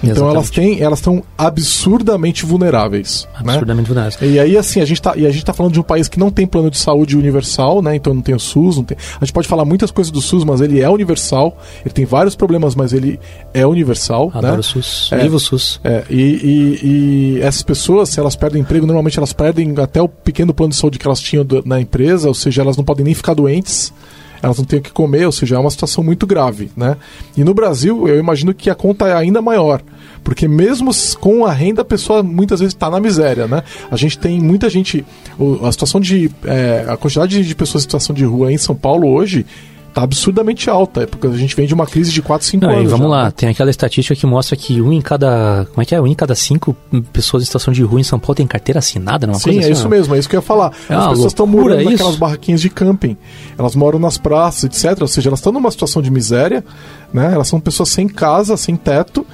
Então 0.02 0.28
elas 0.30 0.44
Exatamente. 0.46 0.76
têm 0.76 0.84
elas 0.84 0.98
estão 0.98 1.22
absurdamente 1.38 2.44
vulneráveis, 2.44 3.28
né? 3.42 3.52
Absurdamente 3.52 3.88
vulneráveis. 3.88 4.18
E 4.20 4.38
aí 4.38 4.56
assim 4.56 4.80
a 4.80 4.84
gente 4.84 5.00
tá 5.00 5.14
e 5.16 5.26
a 5.26 5.30
gente 5.30 5.44
tá 5.44 5.52
falando 5.52 5.72
de 5.72 5.80
um 5.80 5.82
país 5.82 6.08
que 6.08 6.18
não 6.18 6.30
tem 6.30 6.46
plano 6.46 6.70
de 6.70 6.78
saúde 6.78 7.16
universal, 7.16 7.80
né? 7.82 7.94
Então 7.96 8.12
não 8.12 8.22
tem 8.22 8.34
o 8.34 8.40
SUS, 8.40 8.76
não 8.76 8.84
tem. 8.84 8.96
A 9.20 9.24
gente 9.24 9.32
pode 9.32 9.46
falar 9.48 9.64
muitas 9.64 9.90
coisas 9.90 10.10
do 10.10 10.20
SUS, 10.20 10.44
mas 10.44 10.60
ele 10.60 10.80
é 10.80 10.88
universal. 10.88 11.56
Ele 11.84 11.94
tem 11.94 12.04
vários 12.04 12.34
problemas, 12.34 12.74
mas 12.74 12.92
ele 12.92 13.18
é 13.54 13.66
universal, 13.66 14.30
Adoro 14.34 14.54
né? 14.54 14.58
o 14.60 14.62
SUS. 14.62 15.08
É. 15.12 15.18
Viva 15.18 15.36
o 15.36 15.40
SUS. 15.40 15.80
É, 15.84 16.04
e, 16.10 16.20
e- 16.20 17.36
e 17.36 17.40
essas 17.42 17.62
pessoas, 17.62 18.08
se 18.08 18.18
elas 18.20 18.34
perdem 18.36 18.60
emprego, 18.62 18.86
normalmente 18.86 19.18
elas 19.18 19.32
perdem 19.32 19.74
até 19.78 20.00
o 20.02 20.08
pequeno 20.08 20.52
plano 20.52 20.70
de 20.70 20.76
saúde 20.76 20.98
que 20.98 21.06
elas 21.06 21.20
tinham 21.20 21.44
do- 21.44 21.62
na 21.64 21.80
empresa, 21.80 22.28
ou 22.28 22.34
seja, 22.34 22.62
elas 22.62 22.76
não 22.76 22.84
podem 22.84 23.04
nem 23.04 23.14
ficar 23.14 23.34
doentes, 23.34 23.92
elas 24.42 24.58
não 24.58 24.64
têm 24.64 24.80
o 24.80 24.82
que 24.82 24.90
comer, 24.90 25.24
ou 25.24 25.32
seja, 25.32 25.56
é 25.56 25.58
uma 25.58 25.70
situação 25.70 26.02
muito 26.02 26.26
grave, 26.26 26.70
né? 26.76 26.96
E 27.36 27.44
no 27.44 27.54
Brasil, 27.54 28.08
eu 28.08 28.18
imagino 28.18 28.52
que 28.52 28.68
a 28.68 28.74
conta 28.74 29.06
é 29.06 29.14
ainda 29.14 29.40
maior, 29.40 29.80
porque 30.24 30.48
mesmo 30.48 30.90
com 31.20 31.46
a 31.46 31.52
renda, 31.52 31.82
a 31.82 31.84
pessoa 31.84 32.22
muitas 32.22 32.60
vezes 32.60 32.74
está 32.74 32.90
na 32.90 33.00
miséria, 33.00 33.46
né? 33.46 33.62
A 33.90 33.96
gente 33.96 34.18
tem 34.18 34.40
muita 34.40 34.68
gente, 34.68 35.04
a 35.62 35.70
situação 35.70 36.00
de, 36.00 36.30
é, 36.44 36.84
a 36.88 36.96
quantidade 36.96 37.46
de 37.46 37.54
pessoas 37.54 37.84
em 37.84 37.86
situação 37.86 38.14
de 38.14 38.24
rua 38.24 38.52
em 38.52 38.58
São 38.58 38.74
Paulo 38.74 39.08
hoje 39.08 39.46
tá 39.92 40.02
absurdamente 40.02 40.68
alta, 40.70 41.02
é 41.02 41.06
porque 41.06 41.26
a 41.26 41.30
gente 41.30 41.54
vem 41.54 41.66
de 41.66 41.74
uma 41.74 41.86
crise 41.86 42.10
de 42.10 42.22
4, 42.22 42.46
5 42.46 42.64
Não, 42.64 42.72
e 42.72 42.76
anos. 42.76 42.90
vamos 42.90 43.06
já, 43.06 43.10
lá, 43.10 43.24
né? 43.24 43.30
tem 43.30 43.48
aquela 43.48 43.70
estatística 43.70 44.14
que 44.18 44.26
mostra 44.26 44.56
que 44.56 44.80
um 44.80 44.92
em 44.92 45.00
cada. 45.00 45.66
Como 45.70 45.82
é 45.82 45.84
que 45.84 45.94
é? 45.94 46.00
Um 46.00 46.06
em 46.06 46.14
cada 46.14 46.34
cinco 46.34 46.76
pessoas 47.12 47.42
em 47.42 47.46
situação 47.46 47.72
de 47.72 47.82
rua 47.82 48.00
em 48.00 48.04
São 48.04 48.18
Paulo 48.18 48.34
tem 48.34 48.46
carteira 48.46 48.78
assinada, 48.78 49.26
não 49.26 49.34
é 49.34 49.38
Sim, 49.38 49.44
coisa 49.44 49.58
é 49.58 49.62
assim, 49.62 49.72
isso 49.72 49.82
não? 49.84 49.90
mesmo, 49.90 50.14
é 50.14 50.18
isso 50.18 50.28
que 50.28 50.36
eu 50.36 50.38
ia 50.38 50.42
falar. 50.42 50.72
É 50.88 50.94
As 50.94 51.08
pessoas 51.08 51.32
estão 51.32 51.46
morando 51.46 51.84
naquelas 51.84 52.12
isso. 52.12 52.18
barraquinhas 52.20 52.60
de 52.60 52.70
camping. 52.70 53.16
Elas 53.58 53.74
moram 53.76 53.98
nas 53.98 54.16
praças, 54.18 54.64
etc. 54.64 55.00
Ou 55.00 55.08
seja, 55.08 55.28
elas 55.28 55.40
estão 55.40 55.52
numa 55.52 55.70
situação 55.70 56.00
de 56.00 56.10
miséria, 56.10 56.64
né? 57.12 57.32
Elas 57.34 57.48
são 57.48 57.60
pessoas 57.60 57.88
sem 57.90 58.08
casa, 58.08 58.56
sem 58.56 58.76
teto, 58.76 59.26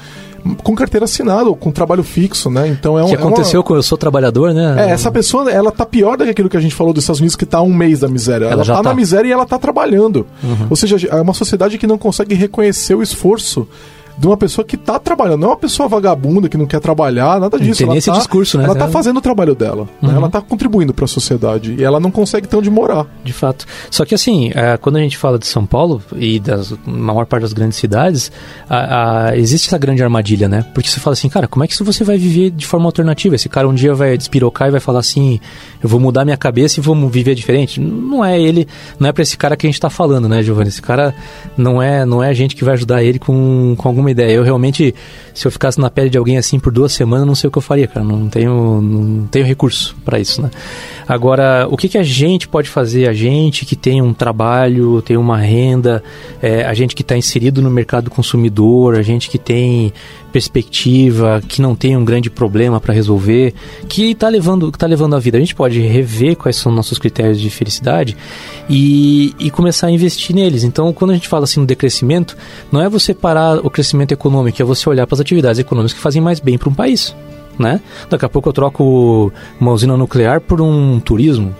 com 0.62 0.74
carteira 0.74 1.04
assinada 1.04 1.48
ou 1.48 1.56
com 1.56 1.70
trabalho 1.70 2.02
fixo, 2.02 2.50
né? 2.50 2.68
Então 2.68 2.98
é 2.98 3.04
um. 3.04 3.08
que 3.08 3.14
é 3.14 3.18
uma- 3.18 3.26
aconteceu 3.26 3.62
com 3.62 3.74
eu 3.74 3.82
sou 3.82 3.96
trabalhador, 3.98 4.52
né? 4.54 4.88
É, 4.88 4.90
essa 4.90 5.10
pessoa, 5.10 5.50
ela 5.50 5.70
tá 5.72 5.84
pior 5.84 6.16
do 6.16 6.24
que 6.24 6.30
aquilo 6.30 6.48
que 6.48 6.56
a 6.56 6.60
gente 6.60 6.74
falou 6.74 6.92
dos 6.92 7.04
Estados 7.04 7.20
Unidos, 7.20 7.36
que 7.36 7.46
tá 7.46 7.58
há 7.58 7.62
um 7.62 7.72
mês 7.74 8.00
da 8.00 8.08
miséria. 8.08 8.44
Ela, 8.46 8.52
Ela 8.54 8.64
já 8.64 8.74
tá, 8.76 8.82
tá. 8.82 8.88
na 8.90 8.94
miséria 8.94 9.28
e 9.28 9.32
ela 9.32 9.46
tá 9.46 9.58
trabalhando. 9.58 10.26
Ou 10.70 10.76
seja, 10.76 10.96
é 11.08 11.20
uma 11.20 11.34
sociedade 11.34 11.78
que 11.78 11.86
não 11.86 11.98
consegue 11.98 12.34
reconhecer 12.34 12.94
o 12.94 13.02
esforço 13.02 13.66
de 14.18 14.26
uma 14.26 14.36
pessoa 14.36 14.64
que 14.64 14.76
tá 14.76 14.98
trabalhando. 14.98 15.40
Não 15.40 15.48
é 15.48 15.50
uma 15.52 15.56
pessoa 15.56 15.88
vagabunda 15.88 16.48
que 16.48 16.56
não 16.56 16.66
quer 16.66 16.80
trabalhar, 16.80 17.38
nada 17.40 17.58
disso. 17.58 17.78
tem 17.78 17.86
ela 17.86 17.96
esse 17.96 18.10
tá, 18.10 18.16
discurso, 18.16 18.58
né? 18.58 18.64
Ela 18.64 18.74
tá 18.74 18.86
É. 18.86 18.88
fazendo 18.90 19.18
o 19.18 19.20
trabalho 19.20 19.54
dela. 19.54 19.88
né? 20.02 20.12
Ela 20.14 20.28
tá 20.28 20.40
contribuindo 20.40 20.92
para 20.92 21.04
a 21.04 21.08
sociedade. 21.08 21.74
E 21.78 21.84
ela 21.84 22.00
não 22.00 22.10
consegue 22.10 22.48
ter 22.48 22.56
onde 22.56 22.70
morar. 22.70 23.06
De 23.24 23.32
fato. 23.32 23.64
Só 23.90 24.04
que 24.04 24.14
assim, 24.14 24.50
é, 24.54 24.76
quando 24.76 24.96
a 24.96 25.00
gente 25.00 25.16
fala 25.16 25.38
de 25.38 25.46
São 25.46 25.64
Paulo 25.64 26.02
e 26.16 26.40
das 26.40 26.74
maior 26.86 27.26
parte 27.26 27.42
das 27.42 27.52
grandes 27.52 27.78
cidades, 27.78 28.32
a- 28.68 29.28
a- 29.28 29.36
existe 29.36 29.68
essa 29.68 29.78
grande 29.78 30.02
armadilha, 30.02 30.48
né? 30.48 30.64
Porque 30.74 30.88
você 30.88 30.98
fala 31.00 31.12
assim, 31.14 31.28
cara, 31.28 31.46
como 31.46 31.64
é 31.64 31.68
que 31.68 31.76
você 31.84 32.02
vai 32.04 32.18
viver 32.18 32.50
de 32.50 32.66
forma 32.66 32.86
alternativa? 32.86 33.34
Esse 33.36 33.48
cara 33.48 33.68
um 33.68 33.74
dia 33.74 33.94
vai 33.94 34.16
despirocar 34.18 34.68
e 34.68 34.70
vai 34.72 34.80
falar 34.80 34.98
assim, 35.00 35.38
eu 35.80 35.88
vou 35.88 36.00
mudar 36.00 36.24
minha 36.24 36.36
cabeça 36.36 36.80
e 36.80 36.82
vou 36.82 37.08
viver 37.08 37.36
diferente. 37.36 37.80
Não 37.80 38.24
é 38.24 38.40
ele, 38.40 38.66
não 38.98 39.08
é 39.08 39.12
pra 39.12 39.22
esse 39.22 39.36
cara 39.36 39.56
que 39.56 39.66
a 39.66 39.70
gente 39.70 39.80
tá 39.80 39.88
falando, 39.88 40.28
né, 40.28 40.42
Giovanni? 40.42 40.68
Esse 40.68 40.82
cara 40.82 41.14
não 41.56 41.80
é, 41.80 42.04
não 42.04 42.22
é 42.22 42.28
a 42.28 42.34
gente 42.34 42.56
que 42.56 42.64
vai 42.64 42.74
ajudar 42.74 43.02
ele 43.02 43.18
com, 43.18 43.74
com 43.76 43.88
alguma 43.88 44.08
uma 44.08 44.10
ideia. 44.10 44.32
Eu 44.32 44.42
realmente, 44.42 44.94
se 45.34 45.46
eu 45.46 45.50
ficasse 45.50 45.78
na 45.78 45.90
pele 45.90 46.10
de 46.10 46.18
alguém 46.18 46.38
assim 46.38 46.58
por 46.58 46.72
duas 46.72 46.92
semanas, 46.92 47.26
não 47.26 47.34
sei 47.34 47.48
o 47.48 47.50
que 47.50 47.58
eu 47.58 47.62
faria, 47.62 47.86
cara. 47.86 48.04
Não 48.04 48.28
tenho, 48.28 48.80
não 48.80 49.26
tenho 49.26 49.44
recurso 49.44 49.94
para 50.04 50.18
isso, 50.18 50.40
né? 50.42 50.50
Agora, 51.06 51.66
o 51.70 51.76
que, 51.76 51.88
que 51.88 51.98
a 51.98 52.02
gente 52.02 52.48
pode 52.48 52.68
fazer? 52.68 53.08
A 53.08 53.12
gente 53.12 53.64
que 53.64 53.76
tem 53.76 54.02
um 54.02 54.12
trabalho, 54.12 55.02
tem 55.02 55.16
uma 55.16 55.38
renda, 55.38 56.02
é, 56.42 56.64
a 56.64 56.74
gente 56.74 56.94
que 56.94 57.02
está 57.02 57.16
inserido 57.16 57.62
no 57.62 57.70
mercado 57.70 58.10
consumidor, 58.10 58.96
a 58.96 59.02
gente 59.02 59.28
que 59.28 59.38
tem 59.38 59.92
perspectiva, 60.32 61.42
que 61.46 61.60
não 61.60 61.74
tem 61.74 61.96
um 61.96 62.04
grande 62.04 62.30
problema 62.30 62.80
para 62.80 62.94
resolver, 62.94 63.54
que 63.88 64.10
está 64.10 64.28
levando, 64.28 64.70
tá 64.70 64.86
levando 64.86 65.16
a 65.16 65.18
vida. 65.18 65.36
A 65.36 65.40
gente 65.40 65.54
pode 65.54 65.80
rever 65.80 66.36
quais 66.36 66.56
são 66.56 66.70
nossos 66.70 66.98
critérios 66.98 67.40
de 67.40 67.50
felicidade 67.50 68.16
e, 68.68 69.34
e 69.38 69.50
começar 69.50 69.86
a 69.88 69.90
investir 69.90 70.34
neles. 70.34 70.64
Então, 70.64 70.92
quando 70.92 71.10
a 71.10 71.14
gente 71.14 71.28
fala 71.28 71.44
assim 71.44 71.60
no 71.60 71.66
decrescimento, 71.66 72.36
não 72.70 72.80
é 72.80 72.88
você 72.88 73.14
parar 73.14 73.58
o 73.64 73.70
crescimento 73.70 74.12
econômico, 74.12 74.60
é 74.60 74.64
você 74.64 74.88
olhar 74.88 75.06
para 75.06 75.14
as 75.14 75.20
atividades 75.20 75.58
econômicas 75.58 75.94
que 75.94 76.00
fazem 76.00 76.22
mais 76.22 76.40
bem 76.40 76.58
para 76.58 76.68
um 76.68 76.74
país. 76.74 77.14
Né? 77.58 77.80
Daqui 78.08 78.24
a 78.24 78.28
pouco 78.28 78.48
eu 78.48 78.52
troco 78.52 79.32
uma 79.58 79.72
usina 79.72 79.96
nuclear 79.96 80.40
por 80.40 80.60
um 80.60 81.00
turismo, 81.00 81.54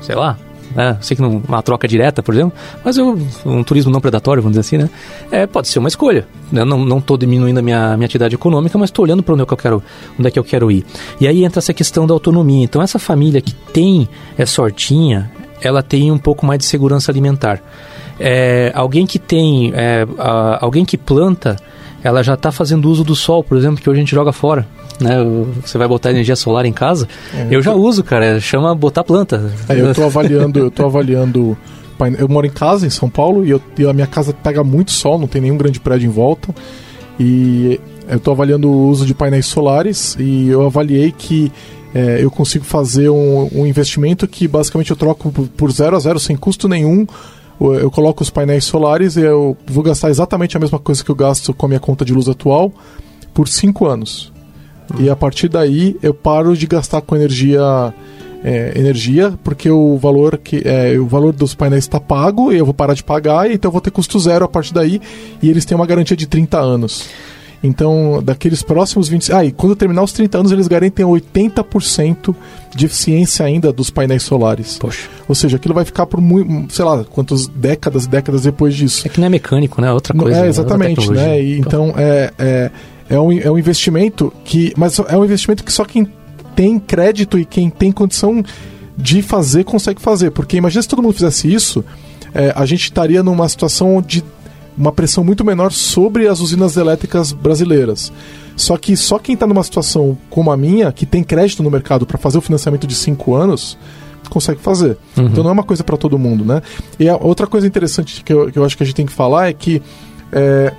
sei 0.00 0.16
lá, 0.16 0.36
né? 0.74 0.96
Sei 1.00 1.16
que 1.16 1.22
não 1.22 1.42
uma 1.46 1.62
troca 1.62 1.86
direta, 1.88 2.22
por 2.22 2.34
exemplo, 2.34 2.52
mas 2.84 2.96
eu, 2.96 3.18
um 3.44 3.62
turismo 3.62 3.90
não 3.90 4.00
predatório, 4.00 4.42
vamos 4.42 4.58
dizer 4.58 4.76
assim, 4.76 4.84
né? 4.84 4.90
É, 5.30 5.46
pode 5.46 5.68
ser 5.68 5.78
uma 5.78 5.88
escolha. 5.88 6.26
Né? 6.50 6.64
Não 6.64 6.98
estou 6.98 7.16
diminuindo 7.16 7.58
a 7.58 7.62
minha, 7.62 7.96
minha 7.96 8.06
atividade 8.06 8.34
econômica, 8.34 8.76
mas 8.78 8.88
estou 8.88 9.04
olhando 9.04 9.22
para 9.22 9.34
onde, 9.34 9.42
é 9.42 9.46
que 9.46 9.52
eu 9.52 9.56
quero, 9.56 9.82
onde 10.18 10.28
é 10.28 10.30
que 10.30 10.38
eu 10.38 10.44
quero 10.44 10.70
ir. 10.70 10.84
E 11.20 11.26
aí 11.26 11.44
entra 11.44 11.58
essa 11.58 11.74
questão 11.74 12.06
da 12.06 12.14
autonomia. 12.14 12.64
Então, 12.64 12.82
essa 12.82 12.98
família 12.98 13.40
que 13.40 13.54
tem 13.54 14.08
essa 14.36 14.62
hortinha, 14.62 15.30
ela 15.60 15.82
tem 15.82 16.10
um 16.10 16.18
pouco 16.18 16.46
mais 16.46 16.58
de 16.58 16.64
segurança 16.64 17.10
alimentar. 17.10 17.62
É, 18.18 18.70
alguém 18.74 19.06
que 19.06 19.18
tem, 19.18 19.72
é, 19.74 20.06
a, 20.18 20.64
alguém 20.64 20.84
que 20.84 20.98
planta, 20.98 21.56
ela 22.02 22.22
já 22.22 22.34
está 22.34 22.50
fazendo 22.50 22.88
uso 22.90 23.04
do 23.04 23.14
sol, 23.14 23.42
por 23.44 23.56
exemplo, 23.56 23.82
que 23.82 23.88
hoje 23.88 23.98
a 23.98 24.02
gente 24.02 24.14
joga 24.14 24.32
fora 24.32 24.66
né? 25.00 25.16
Você 25.64 25.78
vai 25.78 25.88
botar 25.88 26.10
energia 26.10 26.36
solar 26.36 26.66
em 26.66 26.72
casa. 26.72 27.08
É, 27.34 27.48
eu 27.50 27.62
já 27.62 27.72
uso, 27.72 28.04
cara. 28.04 28.38
Chama 28.38 28.74
botar 28.74 29.02
planta. 29.02 29.50
É, 29.68 29.80
eu 29.80 29.94
tô 29.94 30.04
avaliando, 30.04 30.58
eu 30.58 30.70
tô 30.70 30.84
avaliando. 30.84 31.56
Eu 32.18 32.28
moro 32.28 32.46
em 32.46 32.50
casa, 32.50 32.86
em 32.86 32.90
São 32.90 33.10
Paulo, 33.10 33.44
e, 33.44 33.50
eu, 33.50 33.60
e 33.78 33.86
a 33.86 33.92
minha 33.92 34.06
casa 34.06 34.32
pega 34.32 34.64
muito 34.64 34.90
sol, 34.90 35.18
não 35.18 35.26
tem 35.26 35.42
nenhum 35.42 35.58
grande 35.58 35.78
prédio 35.78 36.06
em 36.06 36.10
volta. 36.10 36.54
E 37.18 37.78
eu 38.08 38.16
estou 38.16 38.32
avaliando 38.32 38.68
o 38.70 38.88
uso 38.88 39.04
de 39.04 39.12
painéis 39.12 39.44
solares 39.46 40.16
e 40.18 40.48
eu 40.48 40.64
avaliei 40.64 41.12
que 41.12 41.52
é, 41.94 42.18
eu 42.22 42.30
consigo 42.30 42.64
fazer 42.64 43.10
um, 43.10 43.50
um, 43.54 43.66
investimento 43.66 44.26
que 44.26 44.48
basicamente 44.48 44.90
eu 44.90 44.96
troco 44.96 45.30
por 45.30 45.70
zero 45.70 45.94
a 45.94 46.00
zero, 46.00 46.18
sem 46.18 46.36
custo 46.36 46.68
nenhum. 46.68 47.06
Eu 47.60 47.90
coloco 47.90 48.22
os 48.22 48.30
painéis 48.30 48.64
solares 48.64 49.16
e 49.16 49.20
eu 49.20 49.56
vou 49.66 49.82
gastar 49.82 50.08
exatamente 50.08 50.56
a 50.56 50.60
mesma 50.60 50.78
coisa 50.78 51.04
que 51.04 51.10
eu 51.10 51.14
gasto 51.14 51.52
com 51.52 51.66
a 51.66 51.68
minha 51.68 51.80
conta 51.80 52.04
de 52.04 52.12
luz 52.14 52.28
atual 52.28 52.72
por 53.34 53.46
cinco 53.48 53.86
anos. 53.86 54.32
E 54.98 55.08
a 55.08 55.14
partir 55.14 55.48
daí 55.48 55.96
eu 56.02 56.14
paro 56.14 56.56
de 56.56 56.66
gastar 56.66 57.00
com 57.02 57.14
energia 57.14 57.94
é, 58.42 58.72
energia, 58.74 59.38
porque 59.44 59.70
o 59.70 59.96
valor 59.98 60.38
que 60.38 60.62
é, 60.64 60.98
o 60.98 61.06
valor 61.06 61.32
dos 61.32 61.54
painéis 61.54 61.84
está 61.84 62.00
pago 62.00 62.52
e 62.52 62.58
eu 62.58 62.64
vou 62.64 62.74
parar 62.74 62.94
de 62.94 63.04
pagar, 63.04 63.50
então 63.50 63.68
eu 63.68 63.72
vou 63.72 63.80
ter 63.80 63.90
custo 63.90 64.18
zero 64.18 64.44
a 64.44 64.48
partir 64.48 64.72
daí, 64.72 65.00
e 65.42 65.50
eles 65.50 65.64
têm 65.64 65.76
uma 65.76 65.86
garantia 65.86 66.16
de 66.16 66.26
30 66.26 66.58
anos. 66.58 67.08
Então, 67.62 68.22
daqueles 68.22 68.62
próximos 68.62 69.08
20. 69.08 69.32
Ah, 69.32 69.44
e 69.44 69.52
quando 69.52 69.76
terminar 69.76 70.02
os 70.02 70.12
30 70.12 70.38
anos, 70.38 70.52
eles 70.52 70.66
garantem 70.66 71.04
80% 71.04 72.34
de 72.74 72.86
eficiência 72.86 73.44
ainda 73.44 73.70
dos 73.72 73.90
painéis 73.90 74.22
solares. 74.22 74.78
Poxa. 74.78 75.08
Ou 75.28 75.34
seja, 75.34 75.56
aquilo 75.56 75.74
vai 75.74 75.84
ficar 75.84 76.06
por 76.06 76.20
muito, 76.20 76.72
sei 76.72 76.84
lá, 76.84 77.04
quantas 77.04 77.46
décadas 77.46 78.06
décadas 78.06 78.42
depois 78.42 78.74
disso. 78.74 79.06
É 79.06 79.10
que 79.10 79.20
não 79.20 79.26
é 79.26 79.30
mecânico, 79.30 79.80
né? 79.80 79.92
Outra 79.92 80.14
coisa. 80.14 80.46
É, 80.46 80.48
exatamente, 80.48 81.10
né? 81.10 81.42
E, 81.42 81.58
então, 81.58 81.92
é, 81.96 82.32
é 82.38 82.70
é 83.10 83.18
um, 83.18 83.32
é 83.32 83.50
um 83.50 83.58
investimento 83.58 84.32
que. 84.44 84.72
Mas 84.76 84.98
é 85.00 85.16
um 85.16 85.24
investimento 85.24 85.64
que 85.64 85.72
só 85.72 85.84
quem 85.84 86.06
tem 86.54 86.78
crédito 86.78 87.38
e 87.38 87.44
quem 87.44 87.68
tem 87.68 87.90
condição 87.90 88.42
de 88.96 89.20
fazer 89.20 89.64
consegue 89.64 90.00
fazer. 90.00 90.30
Porque 90.30 90.56
imagina 90.56 90.80
se 90.80 90.88
todo 90.88 91.02
mundo 91.02 91.14
fizesse 91.14 91.52
isso, 91.52 91.84
é, 92.32 92.52
a 92.54 92.64
gente 92.64 92.84
estaria 92.84 93.20
numa 93.20 93.48
situação 93.48 94.00
de 94.00 94.22
uma 94.76 94.92
pressão 94.92 95.22
muito 95.22 95.44
menor 95.44 95.72
sobre 95.72 96.26
as 96.28 96.40
usinas 96.40 96.76
elétricas 96.76 97.32
brasileiras. 97.32 98.12
Só 98.56 98.76
que 98.76 98.96
só 98.96 99.18
quem 99.18 99.34
está 99.34 99.46
numa 99.46 99.62
situação 99.62 100.16
como 100.28 100.50
a 100.50 100.56
minha, 100.56 100.92
que 100.92 101.06
tem 101.06 101.22
crédito 101.22 101.62
no 101.62 101.70
mercado 101.70 102.06
para 102.06 102.18
fazer 102.18 102.38
o 102.38 102.40
financiamento 102.40 102.86
de 102.86 102.94
5 102.94 103.34
anos, 103.34 103.78
consegue 104.28 104.60
fazer. 104.60 104.96
Uhum. 105.16 105.26
Então 105.26 105.42
não 105.42 105.50
é 105.50 105.52
uma 105.52 105.62
coisa 105.62 105.82
para 105.82 105.96
todo 105.96 106.18
mundo, 106.18 106.44
né? 106.44 106.62
E 106.98 107.08
a 107.08 107.16
outra 107.16 107.46
coisa 107.46 107.66
interessante 107.66 108.22
que 108.22 108.32
eu, 108.32 108.50
que 108.50 108.58
eu 108.58 108.64
acho 108.64 108.76
que 108.76 108.82
a 108.82 108.86
gente 108.86 108.96
tem 108.96 109.06
que 109.06 109.12
falar 109.12 109.48
é 109.48 109.52
que 109.52 109.82
é, 110.32 110.72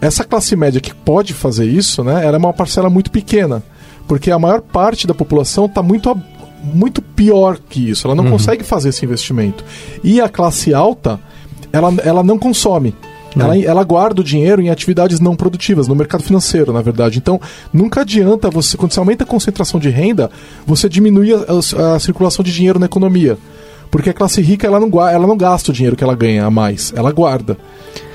essa 0.00 0.24
classe 0.24 0.54
média 0.54 0.80
que 0.80 0.94
pode 0.94 1.32
fazer 1.32 1.66
isso, 1.66 2.04
né, 2.04 2.24
ela 2.24 2.36
é 2.36 2.38
uma 2.38 2.52
parcela 2.52 2.90
muito 2.90 3.10
pequena, 3.10 3.62
porque 4.06 4.30
a 4.30 4.38
maior 4.38 4.60
parte 4.60 5.06
da 5.06 5.14
população 5.14 5.66
está 5.66 5.82
muito, 5.82 6.16
muito 6.62 7.00
pior 7.00 7.58
que 7.68 7.90
isso, 7.90 8.06
ela 8.06 8.14
não 8.14 8.24
uhum. 8.24 8.32
consegue 8.32 8.64
fazer 8.64 8.90
esse 8.90 9.04
investimento. 9.04 9.64
E 10.02 10.20
a 10.20 10.28
classe 10.28 10.74
alta, 10.74 11.18
ela, 11.72 11.92
ela 12.04 12.22
não 12.22 12.38
consome. 12.38 12.94
Ela, 13.36 13.58
ela, 13.58 13.84
guarda 13.84 14.20
o 14.20 14.24
dinheiro 14.24 14.62
em 14.62 14.70
atividades 14.70 15.20
não 15.20 15.34
produtivas, 15.34 15.88
no 15.88 15.94
mercado 15.94 16.22
financeiro, 16.22 16.72
na 16.72 16.80
verdade. 16.80 17.18
Então, 17.18 17.40
nunca 17.72 18.02
adianta 18.02 18.50
você, 18.50 18.76
quando 18.76 18.92
você 18.92 19.00
aumenta 19.00 19.24
a 19.24 19.26
concentração 19.26 19.80
de 19.80 19.88
renda, 19.88 20.30
você 20.66 20.88
diminui 20.88 21.32
a, 21.32 21.38
a, 21.38 21.94
a 21.96 22.00
circulação 22.00 22.44
de 22.44 22.52
dinheiro 22.52 22.78
na 22.78 22.86
economia. 22.86 23.36
Porque 23.90 24.10
a 24.10 24.12
classe 24.12 24.40
rica 24.40 24.66
ela 24.66 24.80
não, 24.80 24.88
ela 25.08 25.26
não 25.26 25.36
gasta 25.36 25.70
o 25.70 25.74
dinheiro 25.74 25.94
que 25.94 26.02
ela 26.02 26.16
ganha 26.16 26.44
a 26.44 26.50
mais, 26.50 26.92
ela 26.96 27.12
guarda. 27.12 27.56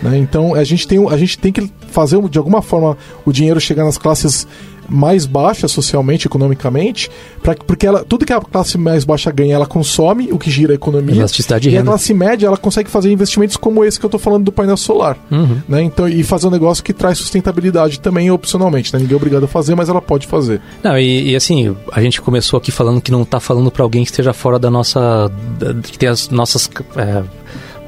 Né? 0.01 0.17
Então 0.17 0.53
a 0.53 0.63
gente, 0.63 0.87
tem, 0.87 1.07
a 1.07 1.15
gente 1.15 1.37
tem 1.37 1.53
que 1.53 1.71
fazer 1.87 2.21
de 2.27 2.37
alguma 2.37 2.61
forma 2.61 2.97
o 3.25 3.31
dinheiro 3.31 3.61
chegar 3.61 3.85
nas 3.85 3.97
classes 3.97 4.45
mais 4.89 5.25
baixa 5.25 5.67
socialmente, 5.67 6.27
economicamente, 6.27 7.09
pra, 7.41 7.55
porque 7.55 7.85
ela, 7.85 8.03
tudo 8.03 8.25
que 8.25 8.33
a 8.33 8.39
classe 8.39 8.77
mais 8.77 9.03
baixa 9.03 9.31
ganha, 9.31 9.55
ela 9.55 9.65
consome, 9.65 10.29
o 10.31 10.37
que 10.37 10.49
gira 10.49 10.73
a 10.73 10.75
economia. 10.75 11.15
Elasticidade 11.15 11.69
e 11.69 11.77
a 11.77 11.83
classe 11.83 12.13
média, 12.13 12.47
ela 12.47 12.57
consegue 12.57 12.89
fazer 12.89 13.11
investimentos 13.11 13.57
como 13.57 13.83
esse 13.83 13.99
que 13.99 14.05
eu 14.05 14.07
estou 14.07 14.19
falando 14.19 14.45
do 14.45 14.51
painel 14.51 14.77
solar. 14.77 15.17
Uhum. 15.31 15.61
Né? 15.67 15.81
Então, 15.83 16.07
e 16.07 16.23
fazer 16.23 16.47
um 16.47 16.51
negócio 16.51 16.83
que 16.83 16.93
traz 16.93 17.17
sustentabilidade 17.17 17.99
também 17.99 18.31
opcionalmente. 18.31 18.93
Né? 18.93 18.99
Ninguém 18.99 19.13
é 19.13 19.17
obrigado 19.17 19.43
a 19.43 19.47
fazer, 19.47 19.75
mas 19.75 19.89
ela 19.89 20.01
pode 20.01 20.27
fazer. 20.27 20.61
Não, 20.83 20.97
e, 20.97 21.31
e 21.31 21.35
assim, 21.35 21.75
a 21.91 22.01
gente 22.01 22.21
começou 22.21 22.57
aqui 22.57 22.71
falando 22.71 23.01
que 23.01 23.11
não 23.11 23.23
está 23.23 23.39
falando 23.39 23.71
para 23.71 23.83
alguém 23.83 24.03
que 24.03 24.11
esteja 24.11 24.33
fora 24.33 24.59
da 24.59 24.69
nossa. 24.69 25.31
Da, 25.57 25.73
que 25.75 25.97
tem 25.97 26.09
as 26.09 26.29
nossas. 26.29 26.69
É, 26.95 27.23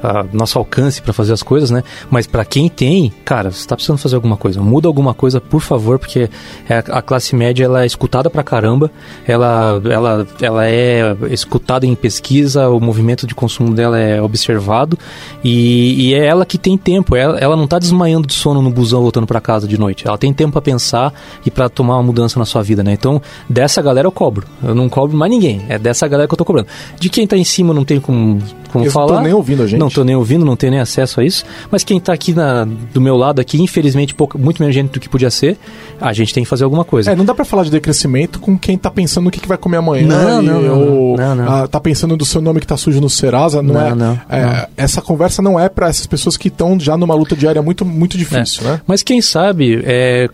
a 0.02 0.24
nosso 0.32 0.58
alcance 0.58 1.00
para 1.00 1.12
fazer 1.12 1.32
as 1.32 1.42
coisas, 1.42 1.70
né? 1.70 1.84
Mas 2.10 2.26
para 2.26 2.44
quem 2.44 2.68
tem, 2.68 3.12
cara, 3.24 3.50
você 3.50 3.66
tá 3.66 3.76
precisando 3.76 3.98
fazer 3.98 4.16
alguma 4.16 4.36
coisa, 4.36 4.60
muda 4.60 4.88
alguma 4.88 5.14
coisa, 5.14 5.40
por 5.40 5.60
favor, 5.60 5.98
porque 5.98 6.28
é, 6.68 6.78
a 6.78 7.00
classe 7.00 7.36
média 7.36 7.64
ela 7.64 7.82
é 7.82 7.86
escutada 7.86 8.28
pra 8.28 8.42
caramba, 8.42 8.90
ela, 9.26 9.80
ela, 9.84 10.26
ela 10.40 10.66
é 10.66 11.16
escutada 11.30 11.86
em 11.86 11.94
pesquisa, 11.94 12.68
o 12.68 12.80
movimento 12.80 13.26
de 13.26 13.34
consumo 13.34 13.74
dela 13.74 13.98
é 13.98 14.20
observado 14.20 14.98
e, 15.44 16.08
e 16.08 16.14
é 16.14 16.26
ela 16.26 16.44
que 16.44 16.58
tem 16.58 16.76
tempo, 16.76 17.14
ela, 17.14 17.38
ela 17.38 17.56
não 17.56 17.66
tá 17.66 17.78
desmaiando 17.78 18.26
de 18.26 18.34
sono 18.34 18.60
no 18.60 18.70
busão 18.70 19.02
voltando 19.02 19.26
para 19.26 19.40
casa 19.40 19.68
de 19.68 19.78
noite, 19.78 20.06
ela 20.06 20.18
tem 20.18 20.32
tempo 20.32 20.52
para 20.52 20.62
pensar 20.62 21.12
e 21.46 21.50
para 21.50 21.68
tomar 21.68 21.96
uma 21.96 22.02
mudança 22.02 22.38
na 22.38 22.44
sua 22.44 22.62
vida, 22.62 22.82
né? 22.82 22.92
Então, 22.92 23.22
dessa 23.48 23.80
galera 23.80 24.06
eu 24.06 24.12
cobro, 24.12 24.46
eu 24.62 24.74
não 24.74 24.88
cobro 24.88 25.16
mais 25.16 25.30
ninguém, 25.30 25.64
é 25.68 25.78
dessa 25.78 26.08
galera 26.08 26.26
que 26.26 26.34
eu 26.34 26.38
tô 26.38 26.44
cobrando. 26.44 26.68
De 26.98 27.08
quem 27.08 27.26
tá 27.26 27.36
em 27.36 27.44
cima 27.44 27.72
não 27.72 27.84
tem 27.84 28.00
como, 28.00 28.40
como 28.72 28.84
eu 28.84 28.90
falar. 28.90 29.14
Eu 29.14 29.16
tô 29.18 29.22
nem 29.22 29.32
ouvindo 29.32 29.62
a 29.62 29.66
gente. 29.66 29.78
Não 29.78 29.88
estou 29.92 30.04
nem 30.04 30.16
ouvindo, 30.16 30.44
não 30.44 30.56
tenho 30.56 30.72
nem 30.72 30.80
acesso 30.80 31.20
a 31.20 31.24
isso. 31.24 31.44
Mas 31.70 31.84
quem 31.84 31.98
está 31.98 32.12
aqui 32.12 32.34
na, 32.34 32.64
do 32.64 33.00
meu 33.00 33.16
lado 33.16 33.40
aqui, 33.40 33.60
infelizmente, 33.60 34.14
pouco, 34.14 34.38
muito 34.38 34.60
menos 34.60 34.74
gente 34.74 34.90
do 34.90 35.00
que 35.00 35.08
podia 35.08 35.30
ser, 35.30 35.56
a 36.00 36.12
gente 36.12 36.34
tem 36.34 36.42
que 36.42 36.48
fazer 36.48 36.64
alguma 36.64 36.84
coisa. 36.84 37.12
É, 37.12 37.16
não 37.16 37.24
dá 37.24 37.34
para 37.34 37.44
falar 37.44 37.64
de 37.64 37.70
decrescimento 37.70 38.40
com 38.40 38.58
quem 38.58 38.74
está 38.74 38.90
pensando 38.90 39.24
no 39.24 39.30
que, 39.30 39.40
que 39.40 39.48
vai 39.48 39.58
comer 39.58 39.78
amanhã. 39.78 40.06
Não, 40.06 40.42
não, 40.42 40.62
não, 40.62 40.80
ou, 40.80 41.16
não, 41.16 41.34
não. 41.34 41.48
Ah, 41.48 41.68
tá 41.68 41.80
pensando 41.80 42.16
do 42.16 42.24
seu 42.24 42.40
nome 42.40 42.60
que 42.60 42.64
está 42.64 42.76
sujo 42.76 43.00
no 43.00 43.08
Serasa. 43.08 43.62
Não, 43.62 43.74
não 43.74 43.80
é, 43.80 43.94
não, 43.94 44.20
é 44.28 44.40
não. 44.40 44.66
Essa 44.76 45.00
conversa 45.00 45.40
não 45.42 45.58
é 45.58 45.68
para 45.68 45.88
essas 45.88 46.06
pessoas 46.06 46.36
que 46.36 46.48
estão 46.48 46.78
já 46.78 46.96
numa 46.96 47.14
luta 47.14 47.36
diária 47.36 47.62
muito, 47.62 47.84
muito 47.84 48.16
difícil, 48.18 48.66
é. 48.66 48.72
né? 48.72 48.80
Mas 48.86 49.02
quem 49.02 49.20
sabe, 49.20 49.82
é, 49.84 50.28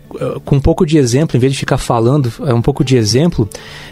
com 0.45 0.57
um 0.57 0.61
pouco 0.61 0.87
de 0.87 0.99
exemplo, 0.99 1.37
em 1.37 1.41
vez 1.41 1.53
de 1.53 1.59
ficar 1.59 1.79
falando, 1.79 2.33
é 2.47 2.55
um 2.55 2.63
pouco 2.63 2.85
de 2.85 2.97
exemplo, 2.97 3.49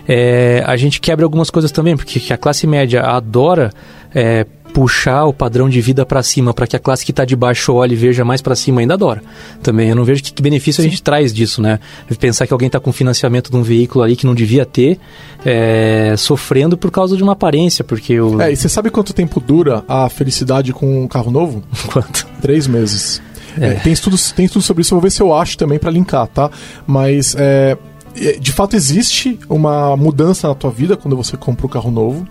é, 0.08 0.62
a 0.66 0.76
gente 0.76 1.00
quebra 1.00 1.24
algumas 1.24 1.50
coisas 1.50 1.70
também, 1.70 1.96
porque 1.96 2.32
a 2.32 2.36
classe 2.36 2.66
média 2.66 3.02
adora 3.02 3.72
é, 4.14 4.46
puxar 4.76 5.24
o 5.24 5.32
padrão 5.32 5.70
de 5.70 5.80
vida 5.80 6.04
para 6.04 6.22
cima, 6.22 6.52
para 6.52 6.66
que 6.66 6.76
a 6.76 6.78
classe 6.78 7.02
que 7.02 7.10
está 7.10 7.24
de 7.24 7.34
baixo 7.34 7.72
olhe 7.72 7.94
e 7.94 7.96
veja 7.96 8.26
mais 8.26 8.42
para 8.42 8.54
cima, 8.54 8.82
ainda 8.82 8.92
adora. 8.92 9.22
Também 9.62 9.88
eu 9.88 9.96
não 9.96 10.04
vejo 10.04 10.22
que, 10.22 10.30
que 10.30 10.42
benefício 10.42 10.82
Sim. 10.82 10.88
a 10.88 10.90
gente 10.90 11.02
traz 11.02 11.32
disso, 11.32 11.62
né? 11.62 11.80
Pensar 12.20 12.46
que 12.46 12.52
alguém 12.52 12.66
está 12.66 12.78
com 12.78 12.92
financiamento 12.92 13.50
de 13.50 13.56
um 13.56 13.62
veículo 13.62 14.04
ali 14.04 14.14
que 14.14 14.26
não 14.26 14.34
devia 14.34 14.66
ter, 14.66 14.98
é, 15.46 16.14
sofrendo 16.18 16.76
por 16.76 16.90
causa 16.90 17.16
de 17.16 17.22
uma 17.22 17.32
aparência, 17.32 17.82
porque 17.82 18.20
o... 18.20 18.38
É, 18.38 18.52
e 18.52 18.56
você 18.56 18.68
sabe 18.68 18.90
quanto 18.90 19.14
tempo 19.14 19.40
dura 19.40 19.82
a 19.88 20.10
felicidade 20.10 20.74
com 20.74 21.04
um 21.04 21.08
carro 21.08 21.30
novo? 21.30 21.62
Quanto? 21.90 22.26
Três 22.42 22.66
meses. 22.66 23.22
É. 23.58 23.68
É, 23.68 23.74
tem, 23.76 23.94
estudos, 23.94 24.30
tem 24.32 24.44
estudos 24.44 24.66
sobre 24.66 24.82
isso, 24.82 24.92
eu 24.92 24.96
vou 24.96 25.02
ver 25.02 25.10
se 25.10 25.22
eu 25.22 25.32
acho 25.32 25.56
também 25.56 25.78
para 25.78 25.90
linkar, 25.90 26.26
tá? 26.26 26.50
Mas 26.86 27.34
é, 27.38 27.78
é, 28.14 28.32
de 28.32 28.52
fato 28.52 28.76
existe 28.76 29.38
uma 29.48 29.96
mudança 29.96 30.48
na 30.48 30.54
tua 30.54 30.70
vida 30.70 30.98
quando 30.98 31.16
você 31.16 31.34
compra 31.34 31.64
um 31.64 31.70
carro 31.70 31.90
novo. 31.90 32.28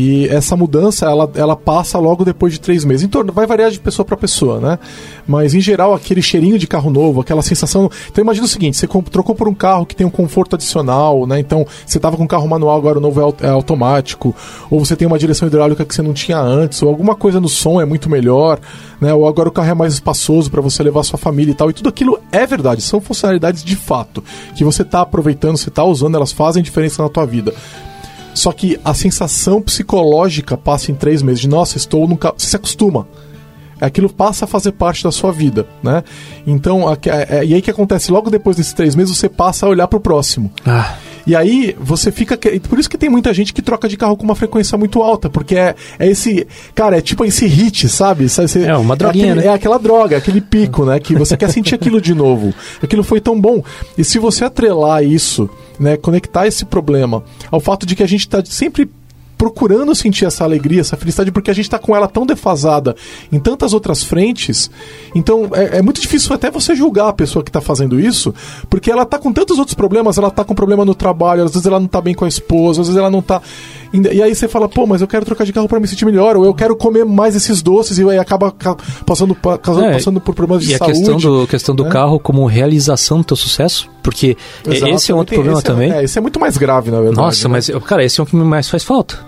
E 0.00 0.28
essa 0.28 0.56
mudança, 0.56 1.06
ela, 1.06 1.28
ela 1.34 1.56
passa 1.56 1.98
logo 1.98 2.24
depois 2.24 2.52
de 2.52 2.60
três 2.60 2.84
meses. 2.84 3.02
Então, 3.02 3.24
vai 3.32 3.48
variar 3.48 3.68
de 3.68 3.80
pessoa 3.80 4.06
para 4.06 4.16
pessoa, 4.16 4.60
né? 4.60 4.78
Mas, 5.26 5.54
em 5.54 5.60
geral, 5.60 5.92
aquele 5.92 6.22
cheirinho 6.22 6.56
de 6.56 6.68
carro 6.68 6.88
novo, 6.88 7.20
aquela 7.20 7.42
sensação... 7.42 7.90
Então, 8.08 8.22
imagina 8.22 8.46
o 8.46 8.48
seguinte, 8.48 8.76
você 8.76 8.86
trocou 9.10 9.34
por 9.34 9.48
um 9.48 9.54
carro 9.54 9.84
que 9.84 9.96
tem 9.96 10.06
um 10.06 10.10
conforto 10.10 10.54
adicional, 10.54 11.26
né? 11.26 11.40
Então, 11.40 11.66
você 11.84 11.98
tava 11.98 12.16
com 12.16 12.22
um 12.22 12.28
carro 12.28 12.46
manual, 12.46 12.76
agora 12.76 12.98
o 12.98 13.00
novo 13.00 13.20
é, 13.20 13.46
é 13.48 13.50
automático. 13.50 14.32
Ou 14.70 14.78
você 14.78 14.94
tem 14.94 15.08
uma 15.08 15.18
direção 15.18 15.48
hidráulica 15.48 15.84
que 15.84 15.92
você 15.92 16.00
não 16.00 16.12
tinha 16.12 16.38
antes. 16.38 16.80
Ou 16.80 16.88
alguma 16.88 17.16
coisa 17.16 17.40
no 17.40 17.48
som 17.48 17.80
é 17.80 17.84
muito 17.84 18.08
melhor, 18.08 18.60
né? 19.00 19.12
Ou 19.12 19.26
agora 19.26 19.48
o 19.48 19.52
carro 19.52 19.70
é 19.70 19.74
mais 19.74 19.94
espaçoso 19.94 20.48
para 20.48 20.60
você 20.60 20.80
levar 20.80 21.02
sua 21.02 21.18
família 21.18 21.50
e 21.50 21.54
tal. 21.56 21.70
E 21.70 21.72
tudo 21.72 21.88
aquilo 21.88 22.20
é 22.30 22.46
verdade, 22.46 22.82
são 22.82 23.00
funcionalidades 23.00 23.64
de 23.64 23.74
fato. 23.74 24.22
Que 24.54 24.62
você 24.62 24.84
tá 24.84 25.00
aproveitando, 25.00 25.56
você 25.56 25.72
tá 25.72 25.82
usando, 25.82 26.14
elas 26.14 26.30
fazem 26.30 26.62
diferença 26.62 27.02
na 27.02 27.08
tua 27.08 27.26
vida. 27.26 27.52
Só 28.38 28.52
que 28.52 28.78
a 28.84 28.94
sensação 28.94 29.60
psicológica 29.60 30.56
passa 30.56 30.92
em 30.92 30.94
três 30.94 31.22
meses 31.22 31.40
de 31.40 31.48
nossa, 31.48 31.76
estou 31.76 32.06
no 32.06 32.16
carro. 32.16 32.36
Você 32.38 32.46
se 32.46 32.54
acostuma. 32.54 33.08
Aquilo 33.80 34.08
passa 34.08 34.44
a 34.44 34.48
fazer 34.48 34.72
parte 34.72 35.02
da 35.02 35.10
sua 35.10 35.32
vida, 35.32 35.66
né? 35.82 36.04
Então, 36.46 36.88
a, 36.88 36.96
é, 37.04 37.44
e 37.44 37.54
aí 37.54 37.60
que 37.60 37.70
acontece? 37.70 38.12
Logo 38.12 38.30
depois 38.30 38.56
desses 38.56 38.72
três 38.72 38.94
meses, 38.94 39.16
você 39.16 39.28
passa 39.28 39.66
a 39.66 39.68
olhar 39.68 39.88
para 39.88 39.96
o 39.96 40.00
próximo. 40.00 40.52
Ah. 40.64 40.96
E 41.28 41.36
aí 41.36 41.76
você 41.78 42.10
fica. 42.10 42.38
Por 42.70 42.78
isso 42.78 42.88
que 42.88 42.96
tem 42.96 43.10
muita 43.10 43.34
gente 43.34 43.52
que 43.52 43.60
troca 43.60 43.86
de 43.86 43.98
carro 43.98 44.16
com 44.16 44.24
uma 44.24 44.34
frequência 44.34 44.78
muito 44.78 45.02
alta, 45.02 45.28
porque 45.28 45.56
é, 45.56 45.74
é 45.98 46.08
esse. 46.08 46.46
Cara, 46.74 46.96
é 46.96 47.02
tipo 47.02 47.22
esse 47.22 47.46
hit, 47.46 47.86
sabe? 47.86 48.26
Você, 48.26 48.64
é 48.64 48.74
uma 48.74 48.96
droguinha, 48.96 49.26
é, 49.26 49.30
aquele, 49.32 49.46
né? 49.46 49.52
é 49.52 49.54
aquela 49.54 49.78
droga, 49.78 50.16
aquele 50.16 50.40
pico, 50.40 50.86
né? 50.86 50.98
Que 50.98 51.14
você 51.14 51.36
quer 51.36 51.50
sentir 51.50 51.74
aquilo 51.74 52.00
de 52.00 52.14
novo. 52.14 52.54
Aquilo 52.82 53.04
foi 53.04 53.20
tão 53.20 53.38
bom. 53.38 53.62
E 53.98 54.02
se 54.02 54.18
você 54.18 54.42
atrelar 54.42 55.04
isso, 55.04 55.50
né? 55.78 55.98
Conectar 55.98 56.46
esse 56.46 56.64
problema 56.64 57.22
ao 57.50 57.60
fato 57.60 57.84
de 57.84 57.94
que 57.94 58.02
a 58.02 58.08
gente 58.08 58.20
está 58.20 58.42
sempre 58.46 58.88
procurando 59.38 59.94
sentir 59.94 60.24
essa 60.24 60.42
alegria, 60.42 60.80
essa 60.80 60.96
felicidade, 60.96 61.30
porque 61.30 61.50
a 61.50 61.54
gente 61.54 61.66
está 61.66 61.78
com 61.78 61.94
ela 61.94 62.08
tão 62.08 62.26
defasada 62.26 62.96
em 63.30 63.38
tantas 63.38 63.72
outras 63.72 64.02
frentes. 64.02 64.68
Então 65.14 65.48
é, 65.52 65.78
é 65.78 65.82
muito 65.82 66.00
difícil 66.00 66.34
até 66.34 66.50
você 66.50 66.74
julgar 66.74 67.08
a 67.08 67.12
pessoa 67.12 67.44
que 67.44 67.48
está 67.48 67.60
fazendo 67.60 68.00
isso, 68.00 68.34
porque 68.68 68.90
ela 68.90 69.04
está 69.04 69.16
com 69.16 69.32
tantos 69.32 69.58
outros 69.58 69.74
problemas. 69.74 70.18
Ela 70.18 70.28
está 70.28 70.44
com 70.44 70.54
problema 70.54 70.84
no 70.84 70.94
trabalho, 70.94 71.44
às 71.44 71.52
vezes 71.52 71.66
ela 71.66 71.78
não 71.78 71.86
está 71.86 72.00
bem 72.00 72.14
com 72.14 72.24
a 72.24 72.28
esposa, 72.28 72.80
às 72.80 72.88
vezes 72.88 72.98
ela 72.98 73.10
não 73.10 73.20
está. 73.20 73.40
E 73.92 74.22
aí 74.22 74.34
você 74.34 74.46
fala, 74.46 74.68
pô, 74.68 74.86
mas 74.86 75.00
eu 75.00 75.06
quero 75.06 75.24
trocar 75.24 75.44
de 75.44 75.52
carro 75.52 75.68
para 75.68 75.80
me 75.80 75.88
sentir 75.88 76.04
melhor, 76.04 76.36
ou 76.36 76.44
eu 76.44 76.54
quero 76.54 76.76
comer 76.76 77.04
mais 77.04 77.34
esses 77.34 77.62
doces, 77.62 77.98
e 77.98 78.08
aí 78.08 78.18
acaba 78.18 78.52
passando, 79.06 79.34
passando, 79.34 79.84
é, 79.84 79.92
passando 79.92 80.20
por 80.20 80.34
problemas 80.34 80.64
de 80.64 80.76
saúde. 80.76 80.98
E 80.98 81.02
a 81.02 81.06
questão 81.06 81.16
do, 81.16 81.46
questão 81.46 81.74
do 81.74 81.84
né? 81.84 81.90
carro 81.90 82.18
como 82.18 82.44
realização 82.46 83.18
do 83.18 83.24
teu 83.24 83.36
sucesso, 83.36 83.88
porque 84.02 84.36
Exato, 84.66 84.92
esse 84.92 85.10
é 85.10 85.14
outro 85.14 85.34
problema 85.34 85.58
esse 85.58 85.66
também. 85.66 85.92
É, 85.92 86.04
esse 86.04 86.18
é 86.18 86.20
muito 86.20 86.38
mais 86.38 86.56
grave, 86.56 86.90
na 86.90 86.98
verdade. 86.98 87.16
Nossa, 87.16 87.48
né? 87.48 87.52
mas, 87.52 87.70
cara, 87.84 88.04
esse 88.04 88.20
é 88.20 88.22
o 88.22 88.26
que 88.26 88.36
mais 88.36 88.68
faz 88.68 88.84
falta. 88.84 89.18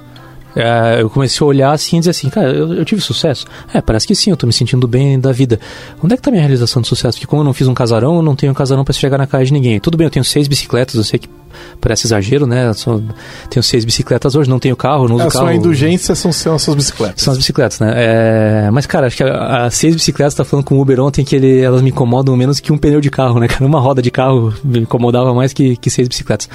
É, 0.55 1.01
eu 1.01 1.11
comecei 1.11 1.45
a 1.45 1.49
olhar 1.49 1.73
assim 1.73 1.97
e 1.97 2.01
dizer 2.01 2.11
assim, 2.11 2.29
cara, 2.29 2.51
eu, 2.51 2.75
eu, 2.75 2.85
tive 2.85 3.01
sucesso? 3.01 3.47
É, 3.73 3.81
parece 3.81 4.07
que 4.07 4.15
sim, 4.15 4.31
eu 4.31 4.37
tô 4.37 4.47
me 4.47 4.53
sentindo 4.53 4.87
bem 4.89 5.19
da 5.19 5.33
vida. 5.33 5.61
Onde 6.03 6.15
é 6.15 6.17
que 6.17 6.23
tá 6.23 6.31
minha 6.31 6.43
realização 6.43 6.83
de 6.83 6.89
sucesso? 6.89 7.19
Porque 7.19 7.27
como 7.27 7.43
eu 7.43 7.45
não 7.45 7.53
fiz 7.53 7.69
um 7.69 7.75
casarão, 7.75 8.17
eu 8.17 8.23
não 8.23 8.35
tenho 8.35 8.53
um 8.53 8.55
casarão 8.55 8.85
para 8.85 8.93
chegar 8.93 9.19
na 9.19 9.27
casa 9.27 9.45
de 9.45 9.53
ninguém. 9.53 9.79
Tudo 9.81 9.97
bem, 9.97 10.07
eu 10.07 10.11
tenho 10.11 10.25
seis 10.25 10.49
bicicletas, 10.49 10.95
eu 10.97 11.05
sei 11.05 11.19
que 11.19 11.29
parece 11.81 12.07
exagero, 12.07 12.47
né? 12.47 12.73
Só 12.73 13.01
tenho 13.49 13.63
seis 13.63 13.85
bicicletas 13.85 14.35
hoje, 14.35 14.49
não 14.49 14.59
tenho 14.59 14.77
carro, 14.77 15.09
não 15.09 15.17
uso 15.17 15.27
é, 15.27 15.31
carro. 15.31 15.47
A 15.47 15.55
indulgência 15.55 16.15
são, 16.15 16.33
são 16.33 16.55
as 16.55 16.63
suas 16.63 16.77
bicicletas. 16.77 17.23
São 17.23 17.33
as 17.33 17.39
bicicletas, 17.39 17.81
né? 17.81 17.93
É, 17.97 18.71
mas, 18.71 18.87
cara, 18.87 19.07
acho 19.07 19.17
que 19.17 19.23
as 19.23 19.75
seis 19.75 19.95
bicicletas, 19.95 20.35
tá 20.35 20.45
falando 20.45 20.65
com 20.65 20.77
o 20.77 20.81
Uber 20.81 21.01
ontem 21.01 21.25
que 21.25 21.35
ele, 21.35 21.61
elas 21.61 21.83
me 21.83 21.91
incomodam 21.91 22.37
menos 22.37 22.61
que 22.61 22.73
um 22.73 22.79
pneu 22.79 23.01
de 23.01 23.11
carro, 23.11 23.41
né? 23.41 23.49
Cara, 23.49 23.65
uma 23.65 23.81
roda 23.81 24.03
de 24.03 24.11
carro 24.11 24.53
me 24.63 24.81
incomodava 24.81 25.35
mais 25.35 25.53
que, 25.53 25.77
que 25.77 25.91
seis 25.91 26.09
bicicletas. 26.09 26.49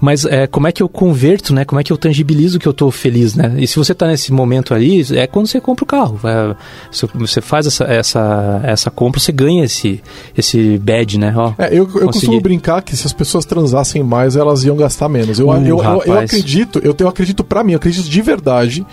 Mas 0.00 0.24
é, 0.24 0.46
como 0.46 0.66
é 0.66 0.72
que 0.72 0.82
eu 0.82 0.88
converto, 0.88 1.54
né? 1.54 1.64
Como 1.64 1.80
é 1.80 1.84
que 1.84 1.92
eu 1.92 1.96
tangibilizo 1.96 2.58
que 2.58 2.66
eu 2.66 2.72
tô 2.72 2.90
feliz, 2.90 3.34
né? 3.34 3.39
E 3.58 3.66
se 3.66 3.76
você 3.76 3.94
tá 3.94 4.06
nesse 4.06 4.32
momento 4.32 4.74
ali, 4.74 5.04
é 5.16 5.26
quando 5.26 5.46
você 5.46 5.60
compra 5.60 5.84
o 5.84 5.86
carro. 5.86 6.20
É, 6.24 6.54
você 7.14 7.40
faz 7.40 7.66
essa, 7.66 7.84
essa, 7.84 8.60
essa 8.64 8.90
compra, 8.90 9.20
você 9.20 9.32
ganha 9.32 9.64
esse, 9.64 10.02
esse 10.36 10.78
badge, 10.78 11.18
né? 11.18 11.32
Ó, 11.36 11.52
é, 11.58 11.68
eu, 11.68 11.88
eu 11.94 12.06
costumo 12.06 12.40
brincar 12.40 12.82
que 12.82 12.96
se 12.96 13.06
as 13.06 13.12
pessoas 13.12 13.44
transassem 13.44 14.02
mais, 14.02 14.36
elas 14.36 14.64
iam 14.64 14.76
gastar 14.76 15.08
menos. 15.08 15.38
Eu, 15.38 15.48
uh, 15.48 15.56
eu, 15.56 15.82
eu, 15.82 16.02
eu, 16.04 16.18
acredito, 16.18 16.80
eu, 16.82 16.94
eu 16.98 17.08
acredito 17.08 17.44
para 17.44 17.62
mim, 17.62 17.72
eu 17.72 17.76
acredito 17.76 18.08
de 18.08 18.22
verdade 18.22 18.86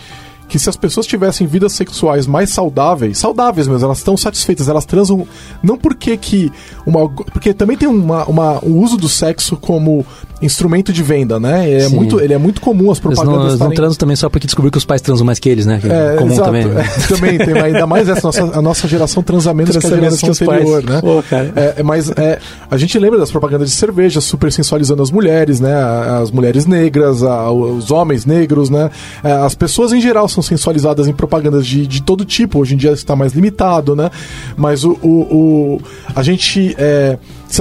que 0.48 0.58
se 0.58 0.70
as 0.70 0.78
pessoas 0.78 1.06
tivessem 1.06 1.46
vidas 1.46 1.74
sexuais 1.74 2.26
mais 2.26 2.50
saudáveis, 2.50 3.18
saudáveis 3.18 3.68
mesmo, 3.68 3.86
elas 3.86 3.98
estão 3.98 4.16
satisfeitas, 4.16 4.70
elas 4.70 4.86
transam 4.86 5.28
não 5.62 5.78
porque 5.78 6.16
que 6.18 6.52
uma 6.86 7.10
porque 7.10 7.54
também 7.54 7.78
tem 7.78 7.88
uma, 7.88 8.26
uma 8.26 8.64
um 8.64 8.80
uso 8.80 8.98
do 8.98 9.10
sexo 9.10 9.58
como 9.58 10.06
instrumento 10.42 10.94
de 10.94 11.02
venda, 11.04 11.40
né? 11.40 11.72
É 11.72 11.90
muito, 11.90 12.20
ele 12.20 12.34
é 12.34 12.38
muito 12.38 12.62
comum 12.62 12.92
as 12.92 13.00
propagandas. 13.00 13.34
Eles 13.34 13.44
não, 13.44 13.50
eles 13.50 13.60
não 13.60 13.72
transam 13.72 13.98
também 13.98 14.16
só 14.16 14.30
porque 14.30 14.46
descobriu 14.46 14.72
que 14.72 14.78
os 14.78 14.86
pais 14.86 15.02
transam 15.02 15.26
mais 15.26 15.40
que 15.40 15.50
eles, 15.50 15.66
né? 15.66 15.80
Que 15.80 15.88
é, 15.88 16.16
comum 16.18 16.34
exato. 16.34 16.46
também. 16.46 16.64
É, 16.64 17.08
também 17.08 17.38
tem 17.38 17.60
ainda 17.60 17.88
mais 17.88 18.08
essa 18.08 18.28
nossa, 18.28 18.44
a 18.44 18.62
nossa 18.62 18.88
geração 18.88 19.24
transa 19.24 19.54
menos 19.54 19.76
que 19.76 19.86
a 19.86 19.90
geração 19.90 20.32
que 20.32 20.44
anterior, 20.44 20.84
né? 20.84 21.02
Pô, 21.02 21.24
é, 21.56 21.84
mas 21.84 22.12
é, 22.12 22.40
a 22.70 22.78
gente 22.78 22.98
lembra 23.00 23.20
das 23.20 23.32
propagandas 23.32 23.70
de 23.70 23.76
cerveja 23.76 24.22
super 24.22 24.52
sensualizando 24.52 25.02
as 25.02 25.12
mulheres, 25.12 25.60
né? 25.60 25.74
As 26.22 26.32
mulheres 26.32 26.66
negras, 26.66 27.24
a, 27.24 27.52
os 27.52 27.92
homens 27.92 28.26
negros, 28.26 28.70
né? 28.70 28.90
É, 29.24 29.32
as 29.32 29.56
pessoas 29.56 29.92
em 29.94 30.02
geral 30.02 30.28
são 30.28 30.44
sensualizadas 30.44 31.08
em 31.08 31.14
propagandas 31.14 31.66
de, 31.66 31.88
de 31.88 32.02
todo 32.02 32.26
tipo. 32.26 32.60
Hoje 32.60 32.76
em 32.76 32.78
dia 32.78 32.92
está 32.92 33.16
mais 33.16 33.34
limitado, 33.34 33.96
né? 33.96 34.10
Mas 34.56 34.84
o, 34.84 34.98
o, 35.02 35.10
o 35.10 35.82
a 36.16 36.24
gente 36.24 36.76
é, 36.78 37.18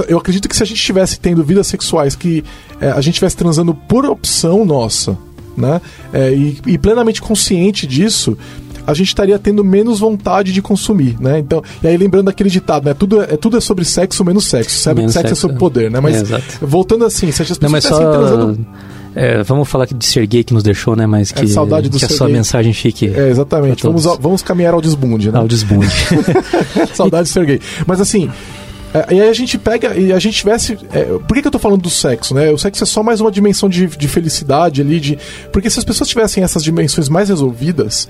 eu 0.07 0.17
acredito 0.17 0.47
que 0.47 0.55
se 0.55 0.63
a 0.63 0.65
gente 0.65 0.77
estivesse 0.77 1.19
tendo 1.19 1.43
vidas 1.43 1.67
sexuais 1.67 2.15
que 2.15 2.43
é, 2.79 2.89
a 2.89 3.01
gente 3.01 3.15
estivesse 3.15 3.35
transando 3.35 3.73
por 3.73 4.05
opção 4.05 4.65
nossa, 4.65 5.17
né? 5.55 5.81
É, 6.13 6.31
e, 6.31 6.57
e, 6.65 6.77
plenamente 6.77 7.21
consciente 7.21 7.87
disso, 7.87 8.37
a 8.85 8.93
gente 8.93 9.07
estaria 9.07 9.37
tendo 9.39 9.63
menos 9.63 9.99
vontade 9.99 10.53
de 10.53 10.61
consumir, 10.61 11.17
né? 11.19 11.39
Então, 11.39 11.63
e 11.83 11.87
aí 11.87 11.97
lembrando 11.97 12.25
daquele 12.25 12.49
ditado, 12.49 12.85
né? 12.85 12.93
Tudo 12.93 13.21
é, 13.21 13.37
tudo 13.37 13.57
é 13.57 13.61
sobre 13.61 13.83
sexo 13.83 14.23
menos 14.23 14.45
sexo. 14.45 14.77
Sabe? 14.79 14.99
Menos 14.99 15.13
sexo, 15.13 15.27
é 15.27 15.29
sexo 15.29 15.39
é 15.39 15.41
sobre 15.41 15.57
poder, 15.57 15.89
né? 15.89 15.99
Mas 15.99 16.31
é, 16.31 16.41
voltando 16.61 17.05
assim, 17.05 17.31
se 17.31 17.41
as 17.41 17.57
pessoas 17.57 17.71
Não, 17.71 17.81
só... 17.81 18.11
transando 18.11 18.67
é, 19.19 19.41
vamos 19.41 19.67
falar 19.67 19.87
de 19.87 20.05
ser 20.05 20.27
gay 20.27 20.43
que 20.43 20.53
nos 20.53 20.61
deixou, 20.61 20.95
né? 20.95 21.07
Mas 21.07 21.31
que, 21.31 21.43
é, 21.43 21.47
saudade 21.47 21.89
do 21.89 21.97
que 21.97 22.05
a 22.05 22.09
sua 22.09 22.29
mensagem 22.29 22.71
fique. 22.71 23.07
É, 23.07 23.29
exatamente. 23.29 23.81
Vamos, 23.81 24.03
vamos 24.03 24.43
caminhar 24.43 24.75
ao 24.75 24.81
desbunde, 24.81 25.31
né? 25.31 25.39
Ao 25.39 25.47
desbunde. 25.47 25.89
saudade 26.93 27.23
de 27.23 27.33
ser 27.33 27.43
gay. 27.47 27.59
Mas 27.87 27.99
assim, 27.99 28.29
é, 28.29 28.31
e 29.09 29.21
aí 29.21 29.29
a 29.29 29.33
gente 29.33 29.57
pega 29.57 29.95
e 29.95 30.13
a 30.13 30.19
gente 30.19 30.37
tivesse. 30.37 30.77
É, 30.91 31.03
por 31.05 31.33
que, 31.33 31.41
que 31.41 31.47
eu 31.47 31.51
tô 31.51 31.59
falando 31.59 31.81
do 31.81 31.89
sexo, 31.89 32.33
né? 32.33 32.51
O 32.51 32.57
sexo 32.57 32.83
é 32.83 32.87
só 32.87 33.03
mais 33.03 33.21
uma 33.21 33.31
dimensão 33.31 33.67
de, 33.67 33.87
de 33.87 34.07
felicidade 34.07 34.81
ali, 34.81 34.99
de. 34.99 35.17
Porque 35.51 35.69
se 35.69 35.79
as 35.79 35.85
pessoas 35.85 36.09
tivessem 36.09 36.43
essas 36.43 36.63
dimensões 36.63 37.09
mais 37.09 37.29
resolvidas, 37.29 38.07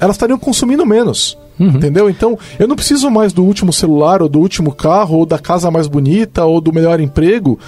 elas 0.00 0.16
estariam 0.16 0.38
consumindo 0.38 0.84
menos. 0.86 1.38
Uhum. 1.58 1.68
Entendeu? 1.68 2.10
Então, 2.10 2.36
eu 2.58 2.66
não 2.66 2.74
preciso 2.74 3.08
mais 3.10 3.32
do 3.32 3.44
último 3.44 3.72
celular, 3.72 4.22
ou 4.22 4.28
do 4.28 4.40
último 4.40 4.74
carro, 4.74 5.18
ou 5.18 5.26
da 5.26 5.38
casa 5.38 5.70
mais 5.70 5.86
bonita, 5.86 6.44
ou 6.44 6.60
do 6.60 6.72
melhor 6.72 6.98
emprego 7.00 7.58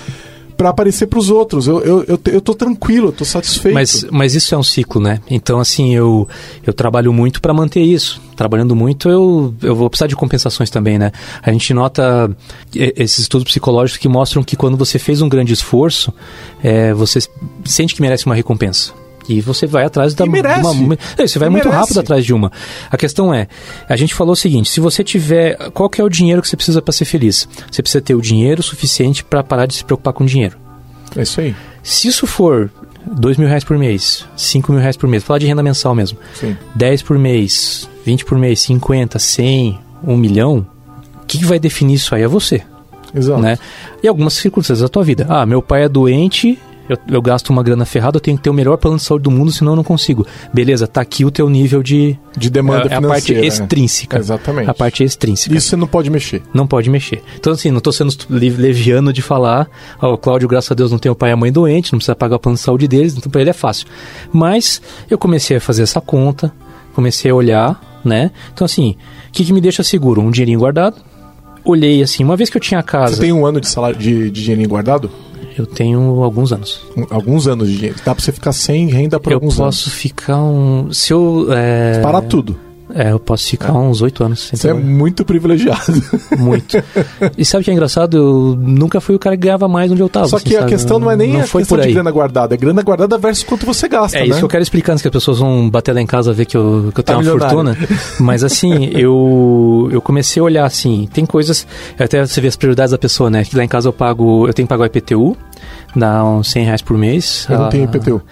para 0.56 0.70
aparecer 0.70 1.06
para 1.06 1.18
os 1.18 1.30
outros. 1.30 1.66
Eu, 1.66 1.80
eu, 1.80 2.04
eu, 2.04 2.20
eu 2.26 2.40
tô 2.40 2.54
tranquilo, 2.54 3.08
eu 3.08 3.12
tô 3.12 3.24
satisfeito. 3.24 3.74
Mas, 3.74 4.06
mas 4.10 4.34
isso 4.34 4.54
é 4.54 4.58
um 4.58 4.62
ciclo, 4.62 5.00
né? 5.00 5.20
Então, 5.30 5.58
assim, 5.58 5.94
eu, 5.94 6.26
eu 6.66 6.72
trabalho 6.72 7.12
muito 7.12 7.40
para 7.40 7.52
manter 7.52 7.82
isso. 7.82 8.20
Trabalhando 8.34 8.76
muito, 8.76 9.08
eu, 9.08 9.54
eu 9.62 9.74
vou 9.74 9.88
precisar 9.88 10.06
de 10.06 10.16
compensações 10.16 10.68
também, 10.68 10.98
né? 10.98 11.12
A 11.42 11.50
gente 11.52 11.72
nota 11.72 12.30
esses 12.74 13.20
estudos 13.20 13.46
psicológicos 13.46 13.98
que 13.98 14.08
mostram 14.08 14.42
que 14.42 14.56
quando 14.56 14.76
você 14.76 14.98
fez 14.98 15.22
um 15.22 15.28
grande 15.28 15.52
esforço, 15.52 16.12
é, 16.62 16.92
você 16.92 17.20
sente 17.64 17.94
que 17.94 18.02
merece 18.02 18.26
uma 18.26 18.34
recompensa. 18.34 19.05
E 19.28 19.40
você 19.40 19.66
vai 19.66 19.84
atrás 19.84 20.14
da 20.14 20.26
merece. 20.26 20.60
uma. 20.60 20.98
É, 21.18 21.26
você 21.26 21.38
vai 21.38 21.48
muito 21.48 21.68
rápido 21.68 22.00
atrás 22.00 22.24
de 22.24 22.32
uma. 22.32 22.50
A 22.90 22.96
questão 22.96 23.32
é, 23.32 23.48
a 23.88 23.96
gente 23.96 24.14
falou 24.14 24.32
o 24.32 24.36
seguinte: 24.36 24.70
se 24.70 24.80
você 24.80 25.02
tiver. 25.02 25.56
Qual 25.70 25.88
que 25.88 26.00
é 26.00 26.04
o 26.04 26.08
dinheiro 26.08 26.40
que 26.42 26.48
você 26.48 26.56
precisa 26.56 26.80
para 26.80 26.92
ser 26.92 27.04
feliz? 27.04 27.48
Você 27.70 27.82
precisa 27.82 28.02
ter 28.02 28.14
o 28.14 28.20
dinheiro 28.20 28.62
suficiente 28.62 29.24
para 29.24 29.42
parar 29.42 29.66
de 29.66 29.74
se 29.74 29.84
preocupar 29.84 30.12
com 30.12 30.24
dinheiro. 30.24 30.56
É 31.16 31.22
isso 31.22 31.40
aí. 31.40 31.54
Se 31.82 32.08
isso 32.08 32.26
for 32.26 32.70
dois 33.06 33.36
mil 33.36 33.48
reais 33.48 33.64
por 33.64 33.78
mês, 33.78 34.26
cinco 34.36 34.72
mil 34.72 34.80
reais 34.80 34.96
por 34.96 35.08
mês, 35.08 35.22
falar 35.22 35.38
de 35.38 35.46
renda 35.46 35.62
mensal 35.62 35.94
mesmo. 35.94 36.18
Sim. 36.34 36.56
10 36.74 37.02
por 37.02 37.18
mês, 37.18 37.88
20 38.04 38.24
por 38.24 38.38
mês, 38.38 38.60
50, 38.60 39.18
100, 39.18 39.78
1 40.04 40.16
milhão, 40.16 40.66
o 41.22 41.26
que, 41.26 41.38
que 41.38 41.44
vai 41.44 41.58
definir 41.58 41.94
isso 41.94 42.14
aí 42.14 42.22
é 42.22 42.28
você. 42.28 42.62
Exato. 43.14 43.40
Né? 43.40 43.58
E 44.02 44.08
algumas 44.08 44.34
circunstâncias 44.34 44.82
da 44.82 44.88
tua 44.88 45.02
vida. 45.02 45.26
Ah, 45.28 45.46
meu 45.46 45.62
pai 45.62 45.84
é 45.84 45.88
doente, 45.88 46.58
eu, 46.88 46.96
eu, 47.08 47.22
gasto 47.22 47.50
uma 47.50 47.62
grana 47.62 47.84
ferrada, 47.84 48.16
eu 48.16 48.20
tenho 48.20 48.36
que 48.36 48.42
ter 48.42 48.50
o 48.50 48.54
melhor 48.54 48.76
plano 48.76 48.96
de 48.96 49.02
saúde 49.02 49.24
do 49.24 49.30
mundo, 49.30 49.50
senão 49.52 49.72
eu 49.72 49.76
não 49.76 49.84
consigo. 49.84 50.26
Beleza, 50.52 50.86
tá 50.86 51.00
aqui 51.00 51.24
o 51.24 51.30
teu 51.30 51.48
nível 51.48 51.82
de... 51.82 52.16
De 52.36 52.50
demanda 52.50 52.88
é, 52.88 52.94
é 52.94 52.96
a 52.96 53.02
parte 53.02 53.32
extrínseca. 53.32 54.16
É. 54.16 54.20
Exatamente. 54.20 54.70
A 54.70 54.74
parte 54.74 55.02
extrínseca. 55.02 55.54
Isso 55.54 55.68
você 55.68 55.76
não 55.76 55.86
pode 55.86 56.10
mexer. 56.10 56.42
Não 56.52 56.66
pode 56.66 56.88
mexer. 56.90 57.22
Então, 57.36 57.52
assim, 57.52 57.70
não 57.70 57.80
tô 57.80 57.92
sendo 57.92 58.14
leviano 58.28 59.12
de 59.12 59.22
falar, 59.22 59.68
ó, 60.00 60.14
o 60.14 60.18
Cláudio, 60.18 60.48
graças 60.48 60.70
a 60.70 60.74
Deus, 60.74 60.90
não 60.90 60.98
tem 60.98 61.10
o 61.10 61.14
pai 61.14 61.30
e 61.30 61.32
a 61.32 61.36
mãe 61.36 61.50
doente, 61.50 61.92
não 61.92 61.98
precisa 61.98 62.14
pagar 62.14 62.36
o 62.36 62.38
plano 62.38 62.56
de 62.56 62.62
saúde 62.62 62.86
deles, 62.86 63.16
então 63.16 63.30
pra 63.30 63.40
ele 63.40 63.50
é 63.50 63.54
fácil. 63.54 63.86
Mas 64.32 64.80
eu 65.10 65.18
comecei 65.18 65.56
a 65.56 65.60
fazer 65.60 65.82
essa 65.82 66.00
conta, 66.00 66.52
comecei 66.94 67.30
a 67.30 67.34
olhar, 67.34 68.00
né? 68.04 68.30
Então, 68.52 68.64
assim, 68.64 68.96
o 69.28 69.32
que, 69.32 69.44
que 69.44 69.52
me 69.52 69.60
deixa 69.60 69.82
seguro? 69.82 70.20
Um 70.20 70.30
dinheirinho 70.30 70.60
guardado. 70.60 70.96
Olhei 71.64 72.00
assim, 72.00 72.22
uma 72.22 72.36
vez 72.36 72.48
que 72.48 72.56
eu 72.56 72.60
tinha 72.60 72.80
casa. 72.80 73.16
Você 73.16 73.22
tem 73.22 73.32
um 73.32 73.44
ano 73.44 73.60
de 73.60 73.68
salário 73.68 73.98
de, 73.98 74.30
de 74.30 74.42
dinheirinho 74.42 74.68
guardado? 74.68 75.10
Eu 75.56 75.66
tenho 75.66 76.22
alguns 76.22 76.52
anos. 76.52 76.86
Alguns 77.10 77.46
anos 77.46 77.68
de 77.68 77.76
dinheiro. 77.76 77.96
Dá 78.04 78.14
pra 78.14 78.22
você 78.22 78.30
ficar 78.30 78.52
sem 78.52 78.86
renda 78.88 79.18
por 79.18 79.32
eu 79.32 79.36
alguns 79.36 79.58
anos. 79.58 79.76
posso 79.76 79.90
ficar 79.90 80.42
um. 80.42 80.92
Se 80.92 81.12
eu. 81.12 81.46
É... 81.50 82.00
Parar 82.00 82.22
tudo. 82.22 82.56
É, 82.98 83.12
eu 83.12 83.18
posso 83.20 83.46
ficar 83.48 83.72
uns 83.74 84.00
oito 84.00 84.24
anos 84.24 84.40
sem 84.40 84.56
Você 84.58 84.68
é 84.70 84.72
muito 84.72 85.24
privilegiado. 85.24 86.02
Muito. 86.38 86.82
E 87.36 87.44
sabe 87.44 87.60
o 87.62 87.64
que 87.64 87.70
é 87.70 87.74
engraçado? 87.74 88.16
Eu 88.16 88.56
nunca 88.58 89.00
fui 89.00 89.14
o 89.14 89.18
cara 89.18 89.36
que 89.36 89.42
ganhava 89.42 89.68
mais 89.68 89.92
onde 89.92 90.00
eu 90.00 90.08
tava. 90.08 90.28
Só 90.28 90.36
assim, 90.36 90.46
que 90.46 90.56
a 90.56 90.60
sabe? 90.60 90.70
questão 90.72 90.98
não 90.98 91.10
é 91.10 91.16
nem 91.16 91.40
a 91.40 91.46
foi 91.46 91.60
questão 91.62 91.76
por 91.78 91.86
de 91.86 91.92
grana 91.92 92.10
guardada, 92.10 92.54
é 92.54 92.56
grana 92.56 92.82
guardada 92.82 93.18
versus 93.18 93.44
quanto 93.44 93.66
você 93.66 93.86
gasta, 93.88 94.16
É 94.16 94.22
né? 94.22 94.28
isso 94.28 94.38
que 94.38 94.44
eu 94.44 94.48
quero 94.48 94.62
explicar 94.62 94.92
antes 94.92 95.02
que 95.02 95.08
as 95.08 95.12
pessoas 95.12 95.38
vão 95.38 95.68
bater 95.68 95.92
lá 95.94 96.00
em 96.00 96.06
casa 96.06 96.32
ver 96.32 96.46
que 96.46 96.56
eu, 96.56 96.90
que 96.94 97.00
eu 97.00 97.04
tenho 97.04 97.04
Tá 97.04 97.14
uma 97.16 97.22
milionário. 97.22 97.54
fortuna. 97.76 97.98
Mas 98.20 98.42
assim, 98.42 98.86
eu, 98.98 99.88
eu 99.92 100.00
comecei 100.00 100.40
a 100.40 100.44
olhar 100.44 100.64
assim, 100.64 101.08
tem 101.12 101.26
coisas. 101.26 101.66
Até 101.98 102.24
você 102.26 102.40
vê 102.40 102.48
as 102.48 102.56
prioridades 102.56 102.92
da 102.92 102.98
pessoa, 102.98 103.28
né? 103.28 103.44
Que 103.44 103.56
lá 103.56 103.62
em 103.64 103.68
casa 103.68 103.88
eu 103.88 103.92
pago. 103.92 104.46
Eu 104.46 104.54
tenho 104.54 104.66
que 104.66 104.70
pagar 104.70 104.84
o 104.84 104.86
IPTU, 104.86 105.36
dá 105.94 106.24
uns 106.24 106.50
100 106.50 106.64
reais 106.64 106.82
por 106.82 106.96
mês. 106.96 107.46
Eu 107.50 107.58
não 107.58 107.68
tenho 107.68 107.84
Ah, 107.84 107.86
IPTU. 107.96 108.22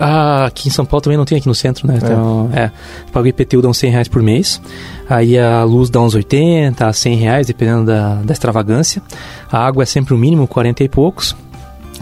Ah, 0.00 0.46
aqui 0.46 0.68
em 0.68 0.70
São 0.70 0.84
Paulo 0.84 1.02
também 1.02 1.16
não 1.18 1.24
tem 1.24 1.38
aqui 1.38 1.46
no 1.48 1.54
centro, 1.54 1.86
né? 1.86 1.98
Então, 2.02 2.50
é. 2.54 2.70
Pago 3.12 3.26
IPTU 3.26 3.60
dá 3.62 3.68
uns 3.68 3.78
100 3.78 3.90
reais 3.90 4.08
por 4.08 4.22
mês. 4.22 4.60
Aí 5.08 5.38
a 5.38 5.64
luz 5.64 5.90
dá 5.90 6.00
uns 6.00 6.14
80 6.14 6.86
a 6.86 6.92
100 6.92 7.16
reais, 7.16 7.46
dependendo 7.46 7.86
da, 7.86 8.14
da 8.16 8.32
extravagância. 8.32 9.02
A 9.50 9.58
água 9.66 9.82
é 9.82 9.86
sempre 9.86 10.14
o 10.14 10.18
mínimo, 10.18 10.46
40 10.46 10.84
e 10.84 10.88
poucos. 10.88 11.34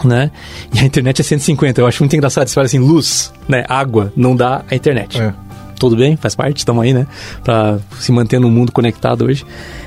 Né? 0.05 0.30
E 0.74 0.78
a 0.80 0.84
internet 0.84 1.20
é 1.20 1.24
150. 1.24 1.80
Eu 1.80 1.86
acho 1.86 2.03
muito 2.03 2.14
engraçado. 2.14 2.47
Você 2.49 2.55
fala 2.55 2.66
assim, 2.66 2.78
luz, 2.78 3.32
né? 3.49 3.64
Água, 3.66 4.12
não 4.14 4.36
dá 4.36 4.62
a 4.70 4.74
internet. 4.74 5.18
É. 5.20 5.32
Tudo 5.78 5.97
bem, 5.97 6.16
faz 6.16 6.34
parte, 6.34 6.59
estamos 6.59 6.82
aí, 6.82 6.92
né? 6.92 7.07
Pra 7.44 7.78
se 7.99 8.11
manter 8.12 8.38
no 8.38 8.51
mundo 8.51 8.72
conectado 8.72 9.24
hoje. 9.26 9.44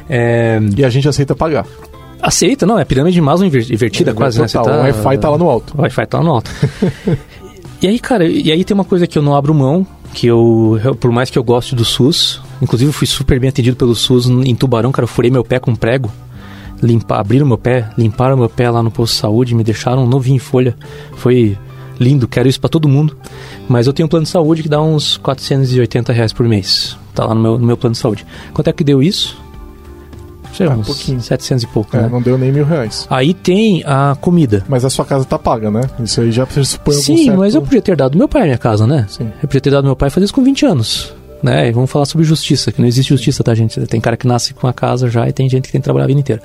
É, 0.09 0.59
E 0.77 0.83
a 0.85 0.89
gente 0.89 1.07
aceita 1.07 1.35
pagar. 1.35 1.65
aceita, 2.21 2.65
não, 2.65 2.77
é 2.79 2.85
pirâmide 2.85 3.15
de 3.15 3.21
Maslow 3.21 3.47
inver- 3.47 3.71
invertida 3.71 4.13
quase, 4.13 4.39
né? 4.41 4.47
Total, 4.47 4.79
O 4.79 4.81
Wi-Fi 4.81 5.17
tá 5.19 5.29
lá 5.29 5.37
no 5.37 5.49
alto. 5.49 5.73
o 5.77 5.81
Wi-Fi 5.81 6.05
tá 6.05 6.17
lá 6.19 6.23
no 6.23 6.31
alto. 6.31 6.51
e 7.81 7.87
aí, 7.87 7.99
cara, 7.99 8.27
e 8.27 8.51
aí 8.51 8.63
tem 8.63 8.75
uma 8.75 8.85
coisa 8.85 9.07
que 9.07 9.17
eu 9.17 9.21
não 9.21 9.35
abro 9.35 9.53
mão, 9.53 9.85
que 10.13 10.27
eu, 10.27 10.79
por 10.99 11.11
mais 11.11 11.29
que 11.29 11.37
eu 11.37 11.43
goste 11.43 11.75
do 11.75 11.85
SUS, 11.85 12.41
inclusive 12.61 12.89
eu 12.89 12.93
fui 12.93 13.07
super 13.07 13.39
bem 13.39 13.49
atendido 13.49 13.75
pelo 13.75 13.95
SUS 13.95 14.27
em 14.27 14.55
Tubarão, 14.55 14.91
cara, 14.91 15.03
eu 15.03 15.07
furei 15.07 15.31
meu 15.31 15.43
pé 15.43 15.59
com 15.59 15.71
um 15.71 15.75
prego, 15.75 16.11
limpa, 16.81 17.17
abriram 17.17 17.45
meu 17.45 17.57
pé, 17.57 17.89
limparam 17.97 18.37
meu 18.37 18.49
pé 18.49 18.69
lá 18.69 18.81
no 18.81 18.91
posto 18.91 19.13
de 19.13 19.19
saúde, 19.19 19.55
me 19.55 19.63
deixaram 19.63 20.05
novinho 20.05 20.37
em 20.37 20.39
folha. 20.39 20.75
Foi 21.13 21.57
lindo, 21.99 22.27
quero 22.27 22.47
isso 22.47 22.59
pra 22.59 22.69
todo 22.69 22.87
mundo. 22.87 23.15
Mas 23.67 23.87
eu 23.87 23.93
tenho 23.93 24.07
um 24.07 24.09
plano 24.09 24.23
de 24.23 24.29
saúde 24.29 24.63
que 24.63 24.69
dá 24.69 24.81
uns 24.81 25.17
480 25.17 26.13
reais 26.13 26.33
por 26.33 26.47
mês. 26.47 26.97
Tá 27.13 27.25
lá 27.25 27.35
no 27.35 27.41
meu, 27.41 27.59
no 27.59 27.67
meu 27.67 27.77
plano 27.77 27.93
de 27.93 27.99
saúde. 27.99 28.25
Quanto 28.53 28.69
é 28.69 28.73
que 28.73 28.83
deu 28.83 29.03
isso? 29.03 29.37
Sei 30.53 30.65
lá, 30.67 30.73
Ah, 30.73 30.77
uns 30.77 30.87
pouquinho. 30.87 31.21
700 31.21 31.63
e 31.63 31.67
pouco, 31.67 31.95
É, 31.95 32.01
né? 32.01 32.09
não 32.11 32.21
deu 32.21 32.37
nem 32.37 32.51
mil 32.51 32.65
reais. 32.65 33.05
Aí 33.09 33.33
tem 33.33 33.83
a 33.85 34.15
comida. 34.19 34.63
Mas 34.67 34.83
a 34.83 34.89
sua 34.89 35.05
casa 35.05 35.23
tá 35.25 35.37
paga, 35.39 35.69
né? 35.71 35.81
Isso 36.03 36.21
aí 36.21 36.31
já 36.31 36.45
pressupõe 36.45 36.95
algum 36.95 37.05
Sim, 37.05 37.25
certo... 37.25 37.37
mas 37.37 37.55
eu 37.55 37.61
podia 37.61 37.81
ter 37.81 37.95
dado 37.95 38.17
meu 38.17 38.27
pai 38.27 38.41
a 38.41 38.45
minha 38.45 38.57
casa, 38.57 38.85
né? 38.87 39.05
Sim. 39.07 39.25
Eu 39.41 39.47
podia 39.47 39.61
ter 39.61 39.69
dado 39.71 39.85
meu 39.85 39.95
pai 39.95 40.09
fazer 40.09 40.25
isso 40.25 40.33
com 40.33 40.43
20 40.43 40.65
anos. 40.65 41.13
Né? 41.41 41.69
E 41.69 41.71
vamos 41.71 41.89
falar 41.89 42.05
sobre 42.05 42.25
justiça, 42.25 42.71
que 42.71 42.81
não 42.81 42.87
existe 42.87 43.09
justiça, 43.09 43.41
tá, 43.43 43.53
gente? 43.55 43.79
Tem 43.87 44.01
cara 44.01 44.17
que 44.17 44.27
nasce 44.27 44.53
com 44.53 44.67
a 44.67 44.73
casa 44.73 45.09
já 45.09 45.27
e 45.27 45.31
tem 45.31 45.47
gente 45.49 45.67
que 45.67 45.71
tem 45.71 45.79
que 45.79 45.85
trabalhar 45.85 46.03
a 46.05 46.07
vida 46.07 46.19
inteira. 46.19 46.41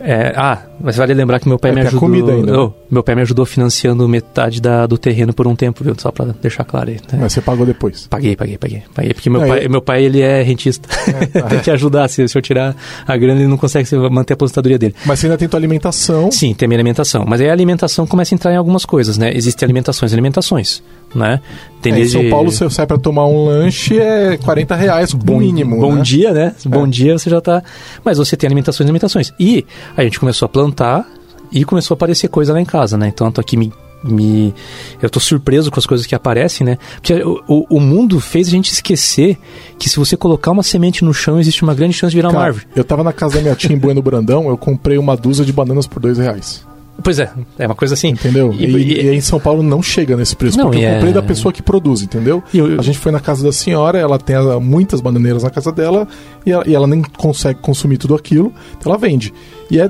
É, 0.00 0.32
ah, 0.36 0.58
mas 0.80 0.96
vale 0.96 1.14
lembrar 1.14 1.38
que 1.38 1.48
meu 1.48 1.58
pai 1.58 1.70
É, 1.70 1.74
me 1.74 1.80
ajudou. 1.82 2.00
comida 2.00 2.32
ainda, 2.32 2.50
né? 2.52 2.58
Oh, 2.58 2.72
meu 2.90 3.04
pai 3.04 3.14
me 3.14 3.22
ajudou 3.22 3.46
financiando 3.46 4.08
metade 4.08 4.60
da, 4.60 4.84
do 4.86 4.98
terreno 4.98 5.32
por 5.32 5.46
um 5.46 5.54
tempo, 5.54 5.84
viu? 5.84 5.94
Só 5.96 6.10
pra 6.10 6.24
deixar 6.42 6.64
claro 6.64 6.90
aí. 6.90 6.96
né? 7.12 7.18
Mas 7.20 7.32
você 7.34 7.40
pagou 7.40 7.64
depois. 7.64 8.08
Paguei, 8.08 8.34
paguei, 8.34 8.58
paguei. 8.58 8.82
Paguei, 8.92 9.14
porque 9.14 9.30
meu, 9.30 9.40
Não, 9.42 9.48
pai, 9.48 9.64
eu- 9.66 9.70
meu 9.70 9.80
pai, 9.80 10.02
ele 10.04 10.20
é 10.20 10.42
rentista. 10.42 10.88
tem 11.48 11.60
que 11.60 11.70
ajudar. 11.70 12.08
Se, 12.08 12.26
se 12.26 12.36
eu 12.36 12.42
tirar 12.42 12.74
a 13.06 13.16
grana, 13.16 13.40
ele 13.40 13.48
não 13.48 13.56
consegue 13.56 13.88
se- 13.88 13.96
manter 13.96 14.32
a 14.32 14.34
aposentadoria 14.34 14.78
dele. 14.78 14.94
Mas 15.06 15.20
você 15.20 15.26
ainda 15.26 15.38
tem 15.38 15.48
tua 15.48 15.60
alimentação. 15.60 16.32
Sim, 16.32 16.52
tem 16.52 16.66
a 16.66 16.68
minha 16.68 16.76
alimentação. 16.78 17.24
Mas 17.28 17.40
aí 17.40 17.48
a 17.48 17.52
alimentação 17.52 18.06
começa 18.06 18.34
a 18.34 18.36
entrar 18.36 18.52
em 18.52 18.56
algumas 18.56 18.84
coisas, 18.84 19.16
né? 19.16 19.30
Existem 19.32 19.64
alimentações 19.64 20.12
alimentações, 20.12 20.82
né? 21.14 21.40
Tem 21.80 21.92
É, 21.92 21.96
em 21.96 21.98
desde... 21.98 22.18
São 22.18 22.30
Paulo, 22.30 22.50
você 22.50 22.68
sai 22.70 22.86
pra 22.86 22.98
tomar 22.98 23.26
um 23.26 23.44
lanche, 23.46 23.98
é 23.98 24.36
40 24.36 24.74
reais, 24.76 25.12
Bom, 25.12 25.38
mínimo. 25.38 25.78
bom 25.80 25.96
né? 25.96 26.02
dia, 26.02 26.32
né? 26.32 26.54
Bom 26.64 26.86
dia, 26.86 27.18
você 27.18 27.28
já 27.28 27.40
tá. 27.40 27.62
Mas 28.04 28.18
você 28.18 28.36
tem 28.36 28.46
alimentações 28.46 28.86
e 28.86 28.88
alimentações. 28.88 29.32
E 29.38 29.64
a 29.96 30.02
gente 30.02 30.18
começou 30.20 30.46
a 30.46 30.48
plantar 30.48 31.06
e 31.50 31.64
começou 31.64 31.94
a 31.94 31.96
aparecer 31.96 32.28
coisa 32.28 32.52
lá 32.52 32.60
em 32.60 32.64
casa, 32.64 32.96
né? 32.96 33.08
Então 33.08 33.26
eu 33.26 33.32
tô 33.32 33.40
aqui 33.40 33.56
me. 33.56 33.72
me 34.04 34.54
eu 35.02 35.10
tô 35.10 35.20
surpreso 35.20 35.70
com 35.70 35.78
as 35.78 35.84
coisas 35.86 36.06
que 36.06 36.14
aparecem, 36.14 36.64
né? 36.66 36.78
Porque 36.94 37.14
o, 37.22 37.42
o, 37.46 37.76
o 37.76 37.80
mundo 37.80 38.20
fez 38.20 38.48
a 38.48 38.50
gente 38.50 38.72
esquecer 38.72 39.36
que 39.78 39.88
se 39.88 39.96
você 39.98 40.16
colocar 40.16 40.50
uma 40.52 40.62
semente 40.62 41.04
no 41.04 41.12
chão, 41.12 41.38
existe 41.38 41.62
uma 41.62 41.74
grande 41.74 41.92
chance 41.94 42.10
de 42.12 42.16
virar 42.16 42.28
uma 42.28 42.34
Cara, 42.34 42.46
árvore. 42.46 42.66
eu 42.74 42.84
tava 42.84 43.02
na 43.04 43.12
casa 43.12 43.34
da 43.36 43.42
minha 43.42 43.54
tia 43.54 43.72
em 43.74 43.78
Bueno 43.78 44.00
Brandão, 44.00 44.48
eu 44.48 44.56
comprei 44.56 44.96
uma 44.98 45.16
dúzia 45.16 45.44
de 45.44 45.52
bananas 45.52 45.86
por 45.86 46.00
dois 46.00 46.16
reais. 46.18 46.64
Pois 47.02 47.18
é, 47.18 47.30
é 47.58 47.66
uma 47.66 47.74
coisa 47.74 47.94
assim. 47.94 48.08
Entendeu? 48.08 48.52
E- 48.58 48.64
E, 48.64 48.76
e- 48.76 49.06
e 49.08 49.14
em 49.14 49.20
São 49.20 49.38
Paulo 49.40 49.62
não 49.62 49.82
chega 49.82 50.16
nesse 50.16 50.34
preço, 50.36 50.56
Não, 50.58 50.66
porque 50.66 50.78
eu 50.84 50.88
é- 50.88 50.94
comprei 50.94 51.12
da 51.12 51.22
pessoa 51.22 51.52
que 51.52 51.62
produz, 51.62 52.02
entendeu? 52.02 52.42
Eu- 52.54 52.78
A 52.78 52.82
gente 52.82 52.98
foi 52.98 53.12
na 53.12 53.20
casa 53.20 53.42
da 53.44 53.52
senhora, 53.52 53.98
ela 53.98 54.18
tem 54.18 54.36
muitas 54.60 55.00
bananeiras 55.00 55.42
na 55.42 55.50
casa 55.50 55.70
dela 55.72 56.06
e 56.46 56.50
ela, 56.52 56.64
ela 56.66 56.86
nem 56.86 57.02
consegue 57.02 57.60
consumir 57.60 57.98
tudo 57.98 58.14
aquilo, 58.14 58.52
então 58.78 58.90
ela 58.92 58.98
vende. 59.00 59.32
E 59.70 59.78
é 59.80 59.88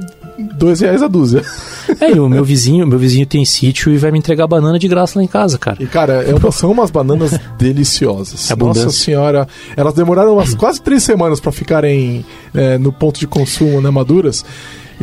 dois 0.58 0.80
reais 0.80 1.02
a 1.02 1.08
dúzia. 1.08 1.42
É, 2.00 2.10
e 2.12 2.18
o 2.20 2.28
meu 2.28 2.44
vizinho, 2.44 2.86
meu 2.86 2.98
vizinho 2.98 3.26
tem 3.26 3.44
sítio 3.44 3.92
e 3.92 3.96
vai 3.98 4.10
me 4.10 4.18
entregar 4.18 4.46
banana 4.46 4.78
de 4.78 4.88
graça 4.88 5.18
lá 5.18 5.24
em 5.24 5.28
casa, 5.28 5.58
cara. 5.58 5.76
E, 5.82 5.86
cara, 5.86 6.22
é 6.22 6.34
uma- 6.34 6.50
são 6.52 6.70
umas 6.72 6.90
bananas 6.90 7.38
deliciosas. 7.58 8.50
É. 8.50 8.56
Nossa 8.56 8.90
senhora, 8.90 9.46
elas 9.76 9.94
demoraram 9.94 10.34
umas 10.34 10.54
quase 10.56 10.80
três 10.80 11.02
semanas 11.02 11.40
para 11.40 11.52
ficarem 11.52 12.24
é, 12.54 12.78
no 12.78 12.92
ponto 12.92 13.18
de 13.18 13.26
consumo, 13.26 13.80
né, 13.80 13.90
maduras. 13.90 14.44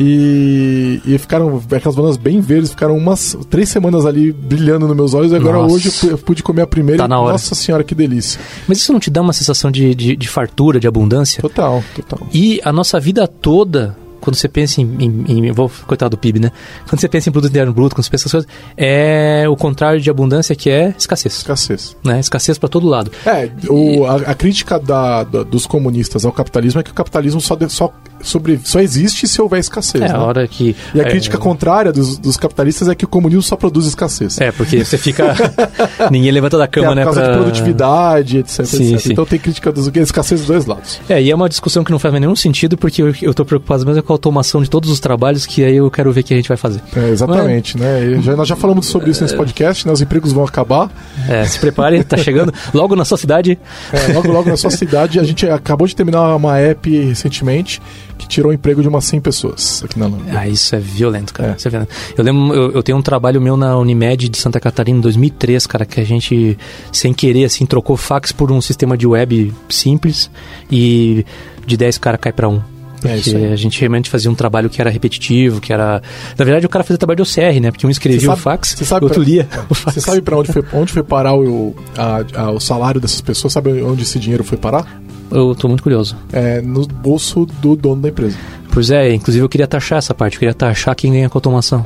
E, 0.02 1.00
e 1.04 1.18
ficaram, 1.18 1.62
aquelas 1.70 1.94
bananas 1.94 2.16
bem 2.16 2.40
verdes, 2.40 2.70
ficaram 2.70 2.96
umas 2.96 3.36
três 3.50 3.68
semanas 3.68 4.06
ali 4.06 4.32
brilhando 4.32 4.86
nos 4.88 4.96
meus 4.96 5.12
olhos. 5.14 5.30
E 5.32 5.36
agora 5.36 5.58
Nossa. 5.58 5.74
hoje 5.74 5.88
eu 5.88 5.92
pu- 5.92 6.06
eu 6.14 6.18
pude 6.18 6.42
comer 6.42 6.62
a 6.62 6.66
primeira. 6.66 6.98
Tá 6.98 7.04
e, 7.04 7.08
na 7.08 7.20
hora. 7.20 7.32
Nossa 7.32 7.54
senhora, 7.54 7.84
que 7.84 7.94
delícia. 7.94 8.40
Mas 8.66 8.78
isso 8.78 8.92
não 8.92 8.98
te 8.98 9.10
dá 9.10 9.20
uma 9.20 9.32
sensação 9.34 9.70
de, 9.70 9.94
de, 9.94 10.16
de 10.16 10.28
fartura, 10.28 10.80
de 10.80 10.88
abundância? 10.88 11.42
Total, 11.42 11.84
total. 11.94 12.26
E 12.32 12.60
a 12.64 12.72
nossa 12.72 12.98
vida 12.98 13.28
toda, 13.28 13.94
quando 14.22 14.36
você 14.36 14.48
pensa 14.48 14.80
em, 14.80 14.84
em, 14.98 15.24
em- 15.48 15.52
Vou 15.52 15.70
coitado 15.86 16.16
do 16.16 16.18
PIB, 16.18 16.40
né? 16.40 16.50
Quando 16.88 16.98
você 17.00 17.08
pensa 17.08 17.28
em 17.28 17.32
produto 17.32 17.50
interno 17.50 17.72
bruto, 17.72 17.94
quando 17.94 18.04
você 18.04 18.10
pensa 18.10 18.22
essas 18.28 18.32
coisas, 18.32 18.50
é 18.78 19.44
o 19.50 19.54
contrário 19.56 20.00
de 20.00 20.08
abundância, 20.08 20.56
que 20.56 20.70
é 20.70 20.94
escassez. 20.98 21.34
Escassez. 21.38 21.96
Né? 22.02 22.20
Escassez 22.20 22.56
para 22.56 22.68
todo 22.70 22.86
lado. 22.88 23.10
É, 23.26 23.50
o, 23.68 24.06
a, 24.06 24.14
a 24.16 24.34
crítica 24.34 24.78
da, 24.78 25.24
da- 25.24 25.42
dos 25.42 25.66
comunistas 25.66 26.24
ao 26.24 26.32
capitalismo 26.32 26.80
é 26.80 26.82
que 26.82 26.90
o 26.90 26.94
capitalismo 26.94 27.40
só, 27.40 27.54
de- 27.54 27.68
só, 27.68 27.92
sobre, 28.22 28.60
só 28.64 28.80
existe 28.80 29.26
se 29.26 29.40
houver 29.40 29.58
escassez. 29.60 30.02
É 30.04 30.08
né? 30.08 30.14
a 30.14 30.20
hora 30.20 30.46
que. 30.48 30.76
E 30.94 31.00
a 31.00 31.04
é, 31.04 31.10
crítica 31.10 31.38
contrária 31.38 31.92
dos, 31.92 32.18
dos 32.18 32.36
capitalistas 32.36 32.88
é 32.88 32.94
que 32.94 33.04
o 33.04 33.08
comunismo 33.08 33.42
só 33.42 33.56
produz 33.56 33.86
escassez. 33.86 34.40
É, 34.40 34.50
porque 34.52 34.84
você 34.84 34.98
fica. 34.98 35.34
Ninguém 36.10 36.30
levanta 36.30 36.56
da 36.58 36.64
É, 36.64 36.66
cama, 36.66 36.88
por 36.88 36.94
né? 36.96 37.04
causa 37.04 37.20
pra- 37.22 37.30
de 37.32 37.38
produtividade, 37.38 38.38
etc, 38.38 38.64
Sim, 38.66 38.94
etc. 38.94 39.00
sim. 39.00 39.12
Então 39.12 39.24
tem 39.24 39.38
crítica 39.38 39.72
dos 39.72 39.86
escassez 39.88 40.40
dos 40.40 40.48
dois 40.48 40.66
lados. 40.66 41.00
É, 41.08 41.20
e 41.22 41.30
é 41.30 41.34
uma 41.34 41.48
discussão 41.48 41.84
que 41.84 41.90
não 41.90 41.98
faz 41.98 42.12
nenhum 42.14 42.36
sentido, 42.36 42.76
porque 42.76 43.02
eu, 43.02 43.14
eu 43.22 43.34
tô 43.34 43.44
preocupado 43.44 43.84
mesmo 43.86 44.02
com 44.02 44.12
a 44.12 44.14
automação 44.14 44.62
de 44.62 44.70
todos 44.70 44.90
os 44.90 45.00
trabalhos, 45.00 45.46
que 45.46 45.64
aí 45.64 45.76
eu 45.76 45.90
quero 45.90 46.12
ver 46.12 46.20
o 46.20 46.24
que 46.24 46.34
a 46.34 46.36
gente 46.36 46.48
vai 46.48 46.56
fazer. 46.56 46.80
É, 46.96 47.08
exatamente, 47.10 47.78
né? 47.78 48.04
E 48.04 48.22
já- 48.22 48.36
nós 48.36 48.48
já 48.48 48.56
falamos 48.56 48.86
sobre 48.86 49.10
isso 49.10 49.22
nesse 49.22 49.36
podcast, 49.36 49.86
né? 49.86 49.92
Os 49.92 50.00
empregos 50.02 50.32
vão 50.32 50.44
acabar. 50.44 50.90
É, 51.28 51.44
se 51.44 51.58
prepare, 51.58 52.02
tá 52.04 52.16
chegando 52.16 52.52
logo 52.74 52.94
na 52.96 53.04
sua 53.04 53.18
cidade. 53.18 53.58
É, 53.92 54.12
logo, 54.12 54.30
logo 54.30 54.48
na 54.48 54.56
sua 54.56 54.70
cidade, 54.70 55.18
a 55.18 55.22
gente 55.24 55.48
acabou 55.48 55.86
de 55.86 55.94
terminar 55.94 56.34
uma 56.36 56.58
app 56.58 56.90
recentemente 57.04 57.80
que 58.20 58.28
tirou 58.28 58.50
o 58.50 58.54
emprego 58.54 58.82
de 58.82 58.88
umas 58.88 59.04
100 59.04 59.20
pessoas 59.20 59.82
aqui 59.84 59.98
na 59.98 60.06
Lambda. 60.06 60.38
Ah, 60.38 60.46
isso 60.48 60.74
é 60.76 60.78
violento, 60.78 61.32
cara. 61.34 61.52
É. 61.52 61.56
Isso 61.56 61.66
é 61.66 61.70
violento. 61.70 61.90
Eu 62.16 62.24
lembro, 62.24 62.54
eu, 62.54 62.72
eu 62.72 62.82
tenho 62.82 62.98
um 62.98 63.02
trabalho 63.02 63.40
meu 63.40 63.56
na 63.56 63.76
Unimed 63.78 64.28
de 64.28 64.38
Santa 64.38 64.60
Catarina 64.60 64.98
em 64.98 65.00
2003, 65.00 65.66
cara, 65.66 65.84
que 65.86 66.00
a 66.00 66.04
gente, 66.04 66.56
sem 66.92 67.12
querer, 67.12 67.44
assim, 67.44 67.64
trocou 67.66 67.96
fax 67.96 68.30
por 68.32 68.52
um 68.52 68.60
sistema 68.60 68.96
de 68.96 69.06
web 69.06 69.52
simples 69.68 70.30
e 70.70 71.24
de 71.66 71.76
10 71.76 71.98
cara 71.98 72.18
cai 72.18 72.32
pra 72.32 72.48
um. 72.48 72.60
É 73.02 73.16
isso 73.16 73.30
Porque 73.30 73.46
aí. 73.46 73.52
a 73.52 73.56
gente 73.56 73.80
realmente 73.80 74.10
fazia 74.10 74.30
um 74.30 74.34
trabalho 74.34 74.68
que 74.68 74.78
era 74.78 74.90
repetitivo, 74.90 75.58
que 75.58 75.72
era... 75.72 76.02
Na 76.36 76.44
verdade, 76.44 76.66
o 76.66 76.68
cara 76.68 76.84
fazia 76.84 76.98
trabalho 76.98 77.16
de 77.16 77.22
OCR, 77.22 77.58
né? 77.58 77.70
Porque 77.70 77.86
um 77.86 77.90
escrevia 77.90 78.20
Você 78.20 78.26
o 78.26 78.30
sabe- 78.30 78.42
fax, 78.42 78.76
sabe 78.82 79.04
o 79.06 79.08
outro 79.08 79.22
pra- 79.22 79.30
lia 79.32 79.48
o 79.70 79.74
fax. 79.74 79.94
Você 79.94 80.00
sabe 80.02 80.20
para 80.20 80.36
onde 80.36 80.52
foi, 80.52 80.62
onde 80.74 80.92
foi 80.92 81.02
parar 81.02 81.34
o, 81.34 81.74
a- 81.96 82.22
a- 82.34 82.50
o 82.50 82.60
salário 82.60 83.00
dessas 83.00 83.22
pessoas? 83.22 83.54
Sabe 83.54 83.80
onde 83.82 84.02
esse 84.02 84.18
dinheiro 84.18 84.44
foi 84.44 84.58
parar? 84.58 85.00
Eu 85.30 85.54
tô 85.54 85.68
muito 85.68 85.82
curioso. 85.82 86.16
É 86.32 86.60
no 86.60 86.86
bolso 86.86 87.46
do 87.46 87.76
dono 87.76 88.02
da 88.02 88.08
empresa. 88.08 88.36
Pois 88.72 88.90
é, 88.90 89.12
inclusive 89.12 89.44
eu 89.44 89.48
queria 89.48 89.66
taxar 89.66 89.98
essa 89.98 90.14
parte, 90.14 90.34
eu 90.34 90.40
queria 90.40 90.54
taxar 90.54 90.94
quem 90.94 91.12
ganha 91.12 91.28
com 91.28 91.36
automação. 91.36 91.84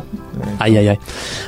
Ai, 0.59 0.76
ai, 0.76 0.88
ai. 0.88 0.99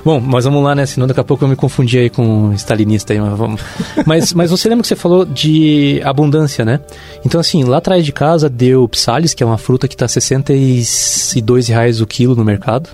Bom, 0.04 0.18
mas 0.20 0.44
vamos 0.44 0.64
lá, 0.64 0.74
né? 0.74 0.86
Senão 0.86 1.06
daqui 1.06 1.20
a 1.20 1.24
pouco 1.24 1.44
eu 1.44 1.48
me 1.48 1.56
confundi 1.56 1.98
aí 1.98 2.08
com 2.08 2.52
stalinista 2.54 3.12
aí, 3.12 3.20
mas 3.20 3.36
vamos. 3.36 3.60
mas, 4.06 4.32
mas 4.32 4.50
você 4.50 4.68
lembra 4.68 4.82
que 4.82 4.88
você 4.88 4.96
falou 4.96 5.24
de 5.24 6.00
abundância, 6.04 6.64
né? 6.64 6.80
Então, 7.24 7.40
assim, 7.40 7.64
lá 7.64 7.78
atrás 7.78 8.04
de 8.04 8.12
casa 8.12 8.48
deu 8.48 8.88
psales, 8.88 9.34
que 9.34 9.42
é 9.42 9.46
uma 9.46 9.58
fruta 9.58 9.86
que 9.86 9.96
tá 9.96 10.08
62 10.08 11.68
reais 11.68 12.00
o 12.00 12.06
quilo 12.06 12.34
no 12.34 12.44
mercado. 12.44 12.90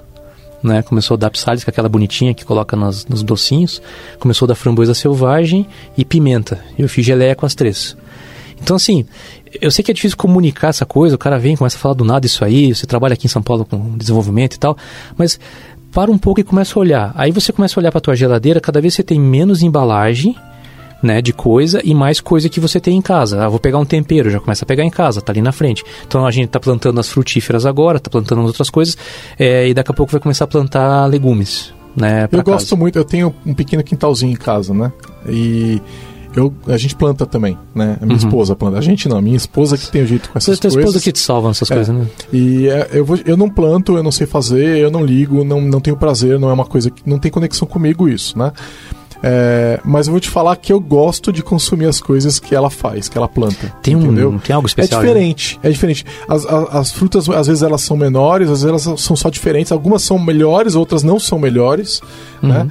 Né, 0.62 0.80
começou 0.80 1.16
a 1.16 1.18
dar 1.18 1.30
psales, 1.30 1.64
que 1.64 1.70
é 1.70 1.72
aquela 1.72 1.88
bonitinha 1.88 2.32
que 2.32 2.44
coloca 2.44 2.76
nas, 2.76 3.04
nos 3.06 3.24
docinhos. 3.24 3.82
Começou 4.20 4.46
a 4.46 4.50
dar 4.50 4.54
framboesa 4.54 4.94
selvagem 4.94 5.66
e 5.98 6.04
pimenta. 6.04 6.60
Eu 6.78 6.88
fiz 6.88 7.04
geleia 7.04 7.34
com 7.34 7.44
as 7.44 7.54
três. 7.56 7.96
Então, 8.62 8.76
assim, 8.76 9.04
eu 9.60 9.70
sei 9.70 9.84
que 9.84 9.90
é 9.90 9.94
difícil 9.94 10.16
comunicar 10.16 10.68
essa 10.68 10.86
coisa, 10.86 11.16
o 11.16 11.18
cara 11.18 11.38
vem 11.38 11.56
começa 11.56 11.76
a 11.76 11.80
falar 11.80 11.94
do 11.94 12.04
nada 12.04 12.24
isso 12.24 12.44
aí, 12.44 12.74
você 12.74 12.86
trabalha 12.86 13.14
aqui 13.14 13.26
em 13.26 13.30
São 13.30 13.42
Paulo 13.42 13.64
com 13.64 13.96
desenvolvimento 13.98 14.54
e 14.54 14.58
tal, 14.58 14.76
mas 15.16 15.38
para 15.92 16.10
um 16.10 16.16
pouco 16.16 16.40
e 16.40 16.44
começa 16.44 16.78
a 16.78 16.80
olhar. 16.80 17.12
Aí 17.14 17.32
você 17.32 17.52
começa 17.52 17.78
a 17.78 17.80
olhar 17.80 17.90
para 17.90 18.00
tua 18.00 18.14
geladeira, 18.14 18.60
cada 18.60 18.80
vez 18.80 18.94
você 18.94 19.02
tem 19.02 19.20
menos 19.20 19.62
embalagem, 19.62 20.36
né, 21.02 21.20
de 21.20 21.32
coisa 21.32 21.80
e 21.82 21.92
mais 21.92 22.20
coisa 22.20 22.48
que 22.48 22.60
você 22.60 22.78
tem 22.78 22.96
em 22.96 23.02
casa. 23.02 23.44
Ah, 23.44 23.48
vou 23.48 23.58
pegar 23.58 23.78
um 23.78 23.84
tempero, 23.84 24.30
já 24.30 24.38
começa 24.38 24.64
a 24.64 24.66
pegar 24.66 24.84
em 24.84 24.90
casa, 24.90 25.20
tá 25.20 25.32
ali 25.32 25.42
na 25.42 25.50
frente. 25.50 25.82
Então 26.06 26.24
a 26.24 26.30
gente 26.30 26.48
tá 26.48 26.60
plantando 26.60 27.00
as 27.00 27.08
frutíferas 27.08 27.66
agora, 27.66 27.98
tá 27.98 28.08
plantando 28.08 28.42
outras 28.42 28.70
coisas, 28.70 28.96
é, 29.36 29.68
e 29.68 29.74
daqui 29.74 29.90
a 29.90 29.94
pouco 29.94 30.12
vai 30.12 30.20
começar 30.20 30.44
a 30.44 30.48
plantar 30.48 31.06
legumes, 31.06 31.74
né? 31.96 32.24
Eu 32.24 32.28
casa. 32.28 32.42
gosto 32.42 32.76
muito, 32.76 32.96
eu 32.96 33.04
tenho 33.04 33.34
um 33.44 33.52
pequeno 33.52 33.82
quintalzinho 33.82 34.32
em 34.32 34.36
casa, 34.36 34.72
né? 34.72 34.92
E 35.28 35.82
eu, 36.34 36.52
a 36.66 36.76
gente 36.76 36.94
planta 36.94 37.26
também, 37.26 37.58
né? 37.74 37.96
A 38.00 38.06
minha 38.06 38.18
uhum. 38.18 38.26
esposa 38.26 38.56
planta. 38.56 38.78
A 38.78 38.80
gente 38.80 39.08
não, 39.08 39.18
a 39.18 39.22
minha 39.22 39.36
esposa 39.36 39.76
que 39.76 39.90
tem 39.90 40.02
o 40.02 40.06
jeito 40.06 40.30
com 40.30 40.38
essas 40.38 40.58
Tua 40.58 40.70
coisas. 40.70 40.78
esposa 40.78 41.00
que 41.04 41.12
te 41.12 41.18
salva 41.18 41.50
essas 41.50 41.70
é. 41.70 41.74
coisas, 41.74 41.94
né? 41.94 42.06
E 42.32 42.68
é, 42.68 42.90
eu, 42.92 43.04
vou, 43.04 43.18
eu 43.24 43.36
não 43.36 43.48
planto, 43.48 43.96
eu 43.96 44.02
não 44.02 44.12
sei 44.12 44.26
fazer, 44.26 44.78
eu 44.78 44.90
não 44.90 45.04
ligo, 45.04 45.44
não, 45.44 45.60
não 45.60 45.80
tenho 45.80 45.96
prazer, 45.96 46.38
não 46.38 46.48
é 46.48 46.52
uma 46.52 46.64
coisa 46.64 46.90
que 46.90 47.02
não 47.08 47.18
tem 47.18 47.30
conexão 47.30 47.66
comigo 47.66 48.08
isso, 48.08 48.38
né? 48.38 48.52
É, 49.24 49.78
mas 49.84 50.08
eu 50.08 50.10
vou 50.10 50.20
te 50.20 50.28
falar 50.28 50.56
que 50.56 50.72
eu 50.72 50.80
gosto 50.80 51.32
de 51.32 51.42
consumir 51.42 51.86
as 51.86 52.00
coisas 52.00 52.40
que 52.40 52.54
ela 52.54 52.68
faz, 52.68 53.08
que 53.08 53.16
ela 53.16 53.28
planta. 53.28 53.72
Tem, 53.80 53.94
entendeu? 53.94 54.30
Um, 54.30 54.38
tem 54.38 54.54
algo 54.54 54.66
especial. 54.66 55.00
É 55.00 55.04
diferente, 55.04 55.60
né? 55.62 55.68
é 55.68 55.72
diferente. 55.72 56.04
As, 56.28 56.44
as, 56.44 56.74
as, 56.74 56.90
frutas, 56.90 57.28
às 57.28 57.46
vezes, 57.46 57.62
elas 57.62 57.82
são 57.82 57.96
menores, 57.96 58.50
às 58.50 58.62
vezes 58.62 58.86
elas 58.86 59.00
são 59.00 59.14
só 59.14 59.30
diferentes. 59.30 59.70
Algumas 59.70 60.02
são 60.02 60.18
melhores, 60.18 60.74
outras 60.74 61.04
não 61.04 61.20
são 61.20 61.38
melhores, 61.38 62.00
uhum. 62.42 62.48
né? 62.48 62.68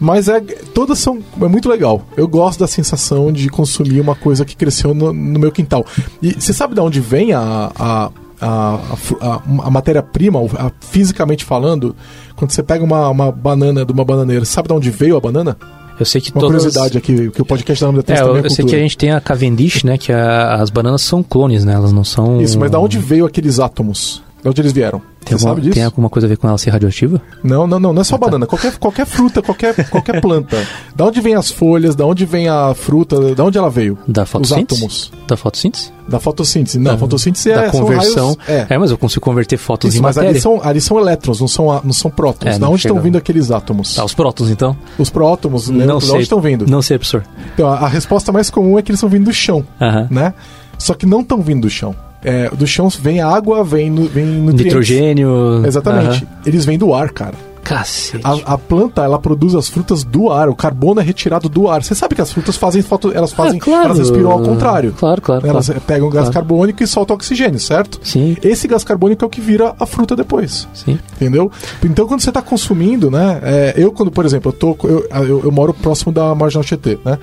Mas 0.00 0.28
é, 0.28 0.40
todas 0.40 0.98
são. 0.98 1.18
É 1.40 1.46
muito 1.46 1.68
legal. 1.68 2.02
Eu 2.16 2.26
gosto 2.26 2.60
da 2.60 2.66
sensação 2.66 3.30
de 3.30 3.50
consumir 3.50 4.00
uma 4.00 4.14
coisa 4.14 4.46
que 4.46 4.56
cresceu 4.56 4.94
no, 4.94 5.12
no 5.12 5.38
meu 5.38 5.52
quintal. 5.52 5.84
E 6.22 6.32
você 6.32 6.54
sabe 6.54 6.74
de 6.74 6.80
onde 6.80 7.00
vem 7.00 7.34
a, 7.34 7.70
a 7.78 8.10
a, 8.40 8.80
a, 9.20 9.42
a 9.66 9.70
matéria-prima, 9.70 10.38
fisicamente 10.80 11.44
falando, 11.44 11.94
quando 12.34 12.52
você 12.52 12.62
pega 12.62 12.82
uma, 12.82 13.10
uma 13.10 13.30
banana 13.30 13.84
de 13.84 13.92
uma 13.92 14.02
bananeira, 14.02 14.46
sabe 14.46 14.68
de 14.68 14.72
onde 14.72 14.90
veio 14.90 15.14
a 15.14 15.20
banana? 15.20 15.58
Eu 15.98 16.06
sei 16.06 16.18
que 16.18 16.30
Uma 16.30 16.40
todas... 16.40 16.62
curiosidade 16.62 16.96
aqui, 16.96 17.28
que 17.28 17.42
o 17.42 17.44
podcast 17.44 17.84
da 17.84 17.88
Lambda 17.88 18.00
é, 18.00 18.16
também 18.16 18.42
é 18.42 18.46
Eu 18.46 18.50
sei 18.50 18.64
que 18.64 18.74
a 18.74 18.78
gente 18.78 18.96
tem 18.96 19.12
a 19.12 19.20
Cavendish, 19.20 19.84
né? 19.84 19.98
Que 19.98 20.10
a, 20.10 20.54
as 20.54 20.70
bananas 20.70 21.02
são 21.02 21.22
clones, 21.22 21.62
né? 21.62 21.74
Elas 21.74 21.92
não 21.92 22.04
são... 22.04 22.40
Isso, 22.40 22.58
mas 22.58 22.70
da 22.70 22.78
onde 22.78 22.98
veio 22.98 23.26
aqueles 23.26 23.60
átomos? 23.60 24.22
De 24.42 24.48
onde 24.48 24.60
eles 24.60 24.72
vieram? 24.72 25.02
Tem, 25.24 25.36
Você 25.36 25.44
alguma, 25.44 25.50
sabe 25.50 25.60
disso? 25.60 25.74
tem 25.74 25.84
alguma 25.84 26.08
coisa 26.08 26.26
a 26.26 26.28
ver 26.28 26.38
com 26.38 26.48
ela 26.48 26.56
ser 26.56 26.70
radioativa? 26.70 27.20
Não, 27.42 27.66
não, 27.66 27.78
não, 27.78 27.92
não 27.92 28.00
é 28.00 28.04
só 28.04 28.16
ah, 28.16 28.18
tá. 28.18 28.24
banana. 28.26 28.46
Qualquer, 28.46 28.76
qualquer 28.78 29.06
fruta, 29.06 29.42
qualquer, 29.42 29.88
qualquer 29.90 30.20
planta. 30.20 30.56
Da 30.96 31.04
onde 31.04 31.20
vem 31.20 31.34
as 31.34 31.50
folhas, 31.50 31.94
da 31.94 32.06
onde 32.06 32.24
vem 32.24 32.48
a 32.48 32.74
fruta, 32.74 33.34
da 33.34 33.44
onde 33.44 33.58
ela 33.58 33.68
veio? 33.68 33.98
Da 34.08 34.24
fotossíntese? 34.24 34.82
Os 34.84 35.08
átomos. 35.08 35.12
Da 35.28 35.36
fotossíntese? 35.36 35.92
Da 36.08 36.18
fotossíntese. 36.18 36.78
Não, 36.78 36.92
da, 36.92 36.98
fotossíntese 36.98 37.50
da 37.50 37.64
é 37.64 37.70
conversão. 37.70 38.36
Raios, 38.40 38.68
é. 38.70 38.74
é. 38.74 38.78
mas 38.78 38.90
eu 38.90 38.96
consigo 38.96 39.20
converter 39.20 39.58
fótons 39.58 39.92
Isso, 39.92 40.00
em 40.00 40.02
mas 40.02 40.16
matéria. 40.16 40.30
Ali 40.30 40.40
são, 40.40 40.60
ali 40.62 40.80
são 40.80 40.98
elétrons, 40.98 41.40
não 41.40 41.48
são, 41.48 41.80
não 41.84 41.92
são 41.92 42.10
prótons. 42.10 42.56
É, 42.56 42.58
da 42.58 42.68
onde 42.68 42.86
estão 42.86 42.98
vindo 42.98 43.18
aqueles 43.18 43.50
átomos? 43.50 43.94
Tá, 43.94 44.04
os 44.04 44.14
prótons 44.14 44.48
então? 44.48 44.74
Os 44.98 45.10
prótons, 45.10 45.68
não 45.68 45.78
lembra, 45.78 46.00
sei. 46.00 46.08
Da 46.08 46.14
onde 46.14 46.22
estão 46.22 46.40
vindo? 46.40 46.66
Não 46.66 46.80
sei, 46.80 46.96
professor. 46.98 47.24
Então, 47.52 47.68
a, 47.68 47.80
a 47.80 47.88
resposta 47.88 48.32
mais 48.32 48.48
comum 48.48 48.78
é 48.78 48.82
que 48.82 48.90
eles 48.90 48.98
estão 48.98 49.10
vindo 49.10 49.26
do 49.26 49.32
chão, 49.32 49.58
uh 49.58 49.84
-huh. 49.84 50.10
né? 50.10 50.34
Só 50.78 50.94
que 50.94 51.04
não 51.04 51.20
estão 51.20 51.42
vindo 51.42 51.62
do 51.62 51.70
chão. 51.70 51.94
É, 52.22 52.50
do 52.50 52.66
chão 52.66 52.88
vem 52.88 53.20
água, 53.20 53.64
vem, 53.64 53.92
vem 53.94 54.26
nutrientes. 54.26 54.64
Nitrogênio. 54.64 55.64
Exatamente. 55.66 56.26
Eles 56.44 56.64
vêm 56.64 56.78
do 56.78 56.92
ar, 56.92 57.10
cara. 57.10 57.34
Cacete. 57.62 58.24
A, 58.24 58.54
a, 58.54 58.58
planta, 58.58 59.02
ela 59.02 59.18
produz 59.18 59.54
as 59.54 59.68
frutas 59.68 60.02
do 60.02 60.30
ar, 60.30 60.48
o 60.48 60.54
carbono 60.54 61.00
é 61.00 61.04
retirado 61.04 61.48
do 61.48 61.68
ar. 61.68 61.82
Você 61.82 61.94
sabe 61.94 62.14
que 62.14 62.20
as 62.20 62.32
frutas 62.32 62.56
fazem 62.56 62.82
foto, 62.82 63.12
elas 63.14 63.32
fazem, 63.32 63.60
ah, 63.60 63.64
claro. 63.64 63.84
elas 63.84 63.98
respiram 63.98 64.30
ao 64.30 64.42
contrário. 64.42 64.92
Claro, 64.98 65.20
claro. 65.20 65.46
Elas 65.46 65.66
claro. 65.66 65.80
pegam 65.82 66.08
gás 66.08 66.24
claro. 66.24 66.34
carbônico 66.34 66.82
e 66.82 66.86
soltam 66.86 67.14
oxigênio, 67.14 67.60
certo? 67.60 68.00
Sim. 68.02 68.36
Esse 68.42 68.66
gás 68.66 68.82
carbônico 68.82 69.24
é 69.24 69.26
o 69.26 69.30
que 69.30 69.40
vira 69.40 69.74
a 69.78 69.86
fruta 69.86 70.16
depois. 70.16 70.66
Sim. 70.72 70.98
Entendeu? 71.14 71.50
Então 71.84 72.06
quando 72.06 72.20
você 72.20 72.30
está 72.30 72.42
consumindo, 72.42 73.10
né? 73.10 73.40
É, 73.42 73.74
eu 73.76 73.92
quando, 73.92 74.10
por 74.10 74.24
exemplo, 74.24 74.50
eu 74.50 74.52
tô, 74.52 74.76
eu, 74.84 75.06
eu, 75.24 75.40
eu 75.44 75.52
moro 75.52 75.72
próximo 75.72 76.12
da 76.12 76.34
Marginal 76.34 76.64
Tietê, 76.64 76.98
né? 77.04 77.18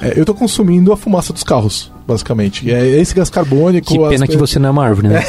É, 0.00 0.12
eu 0.16 0.20
estou 0.20 0.34
consumindo 0.34 0.92
a 0.92 0.96
fumaça 0.96 1.32
dos 1.32 1.42
carros 1.42 1.90
basicamente. 2.08 2.70
É 2.70 2.86
esse 3.00 3.14
gás 3.14 3.28
carbônico. 3.28 3.86
Que 3.86 3.98
pena 3.98 4.24
as... 4.24 4.30
que 4.30 4.36
você 4.36 4.58
não 4.58 4.68
é 4.68 4.72
uma 4.72 4.84
árvore, 4.84 5.08
né? 5.08 5.22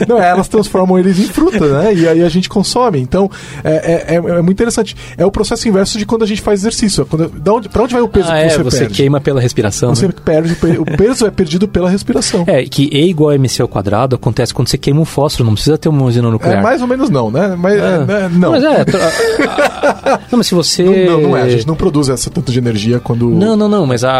É. 0.00 0.06
não, 0.06 0.20
elas 0.20 0.48
transformam 0.48 0.98
eles 0.98 1.18
em 1.18 1.24
fruta, 1.24 1.66
né? 1.66 1.94
E 1.94 2.06
aí 2.06 2.22
a 2.22 2.28
gente 2.28 2.48
consome. 2.48 3.00
Então, 3.00 3.30
é, 3.64 3.70
é, 3.70 4.14
é, 4.14 4.16
é, 4.16 4.42
muito 4.42 4.52
interessante. 4.52 4.96
É 5.16 5.24
o 5.24 5.30
processo 5.30 5.66
inverso 5.68 5.98
de 5.98 6.06
quando 6.06 6.22
a 6.22 6.26
gente 6.26 6.40
faz 6.40 6.60
exercício. 6.60 7.04
Quando, 7.06 7.28
da 7.28 7.52
onde, 7.52 7.68
pra 7.68 7.82
onde 7.82 7.94
vai 7.94 8.02
o 8.02 8.08
peso 8.08 8.28
ah, 8.30 8.32
que 8.32 8.38
é, 8.38 8.48
você, 8.50 8.62
você 8.62 8.78
perde? 8.80 8.94
queima 8.94 9.20
pela 9.20 9.40
respiração. 9.40 9.94
Você 9.94 10.06
né? 10.06 10.12
perde, 10.24 10.56
o 10.78 10.84
peso 10.96 11.26
é 11.26 11.30
perdido 11.30 11.66
pela 11.66 11.88
respiração. 11.88 12.44
É, 12.46 12.62
que 12.64 12.88
E 12.92 13.08
igual 13.08 13.30
a 13.30 13.34
MC 13.34 13.62
ao 13.62 13.68
quadrado 13.68 14.16
acontece 14.16 14.52
quando 14.52 14.68
você 14.68 14.78
queima 14.78 15.00
um 15.00 15.04
fósforo, 15.04 15.44
não 15.44 15.54
precisa 15.54 15.78
ter 15.78 15.88
uma 15.88 16.04
usina 16.04 16.30
nuclear. 16.30 16.58
É, 16.58 16.62
mais 16.62 16.80
ou 16.82 16.88
menos 16.88 17.10
não, 17.10 17.30
né? 17.30 17.56
Mas, 17.56 17.74
é. 17.74 18.04
né? 18.04 18.30
não. 18.32 18.52
Mas 18.52 18.64
é, 18.64 18.84
não, 20.30 20.38
mas 20.38 20.46
se 20.46 20.54
você... 20.54 20.84
Não, 20.84 21.20
não, 21.20 21.28
não, 21.30 21.36
é, 21.36 21.42
a 21.42 21.48
gente 21.48 21.66
não 21.66 21.76
produz 21.76 22.08
essa 22.08 22.30
tanto 22.30 22.52
de 22.52 22.58
energia 22.58 23.00
quando... 23.00 23.30
Não, 23.30 23.56
não, 23.56 23.68
não, 23.68 23.86
mas 23.86 24.04
a, 24.04 24.10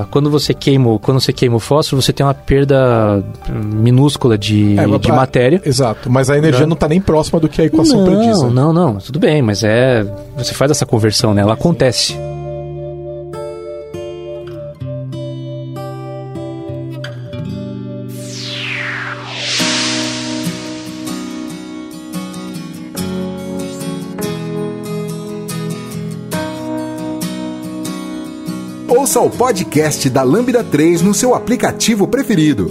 a, 0.00 0.04
quando 0.10 0.30
você 0.30 0.54
queima, 0.60 0.98
quando 0.98 1.20
você 1.20 1.32
queima 1.32 1.56
o 1.56 1.60
fósforo, 1.60 2.00
você 2.00 2.12
tem 2.12 2.24
uma 2.24 2.34
perda 2.34 3.24
minúscula 3.48 4.36
de, 4.36 4.78
é, 4.78 4.98
de 4.98 5.08
matéria. 5.08 5.60
Exato, 5.64 6.10
mas 6.10 6.28
a 6.30 6.36
energia 6.36 6.66
não 6.66 6.74
está 6.74 6.86
nem 6.86 7.00
próxima 7.00 7.40
do 7.40 7.48
que 7.48 7.62
a 7.62 7.64
equação 7.64 8.04
não, 8.04 8.06
prediz. 8.06 8.42
Não, 8.52 8.72
não, 8.72 8.94
tudo 8.96 9.18
bem, 9.18 9.42
mas 9.42 9.64
é. 9.64 10.04
Você 10.36 10.54
faz 10.54 10.70
essa 10.70 10.86
conversão, 10.86 11.34
né? 11.34 11.42
Ela 11.42 11.54
acontece. 11.54 12.16
Ouça 29.10 29.22
o 29.22 29.28
podcast 29.28 30.08
da 30.08 30.22
Lambda 30.22 30.62
3 30.62 31.02
no 31.02 31.12
seu 31.12 31.34
aplicativo 31.34 32.06
preferido. 32.06 32.70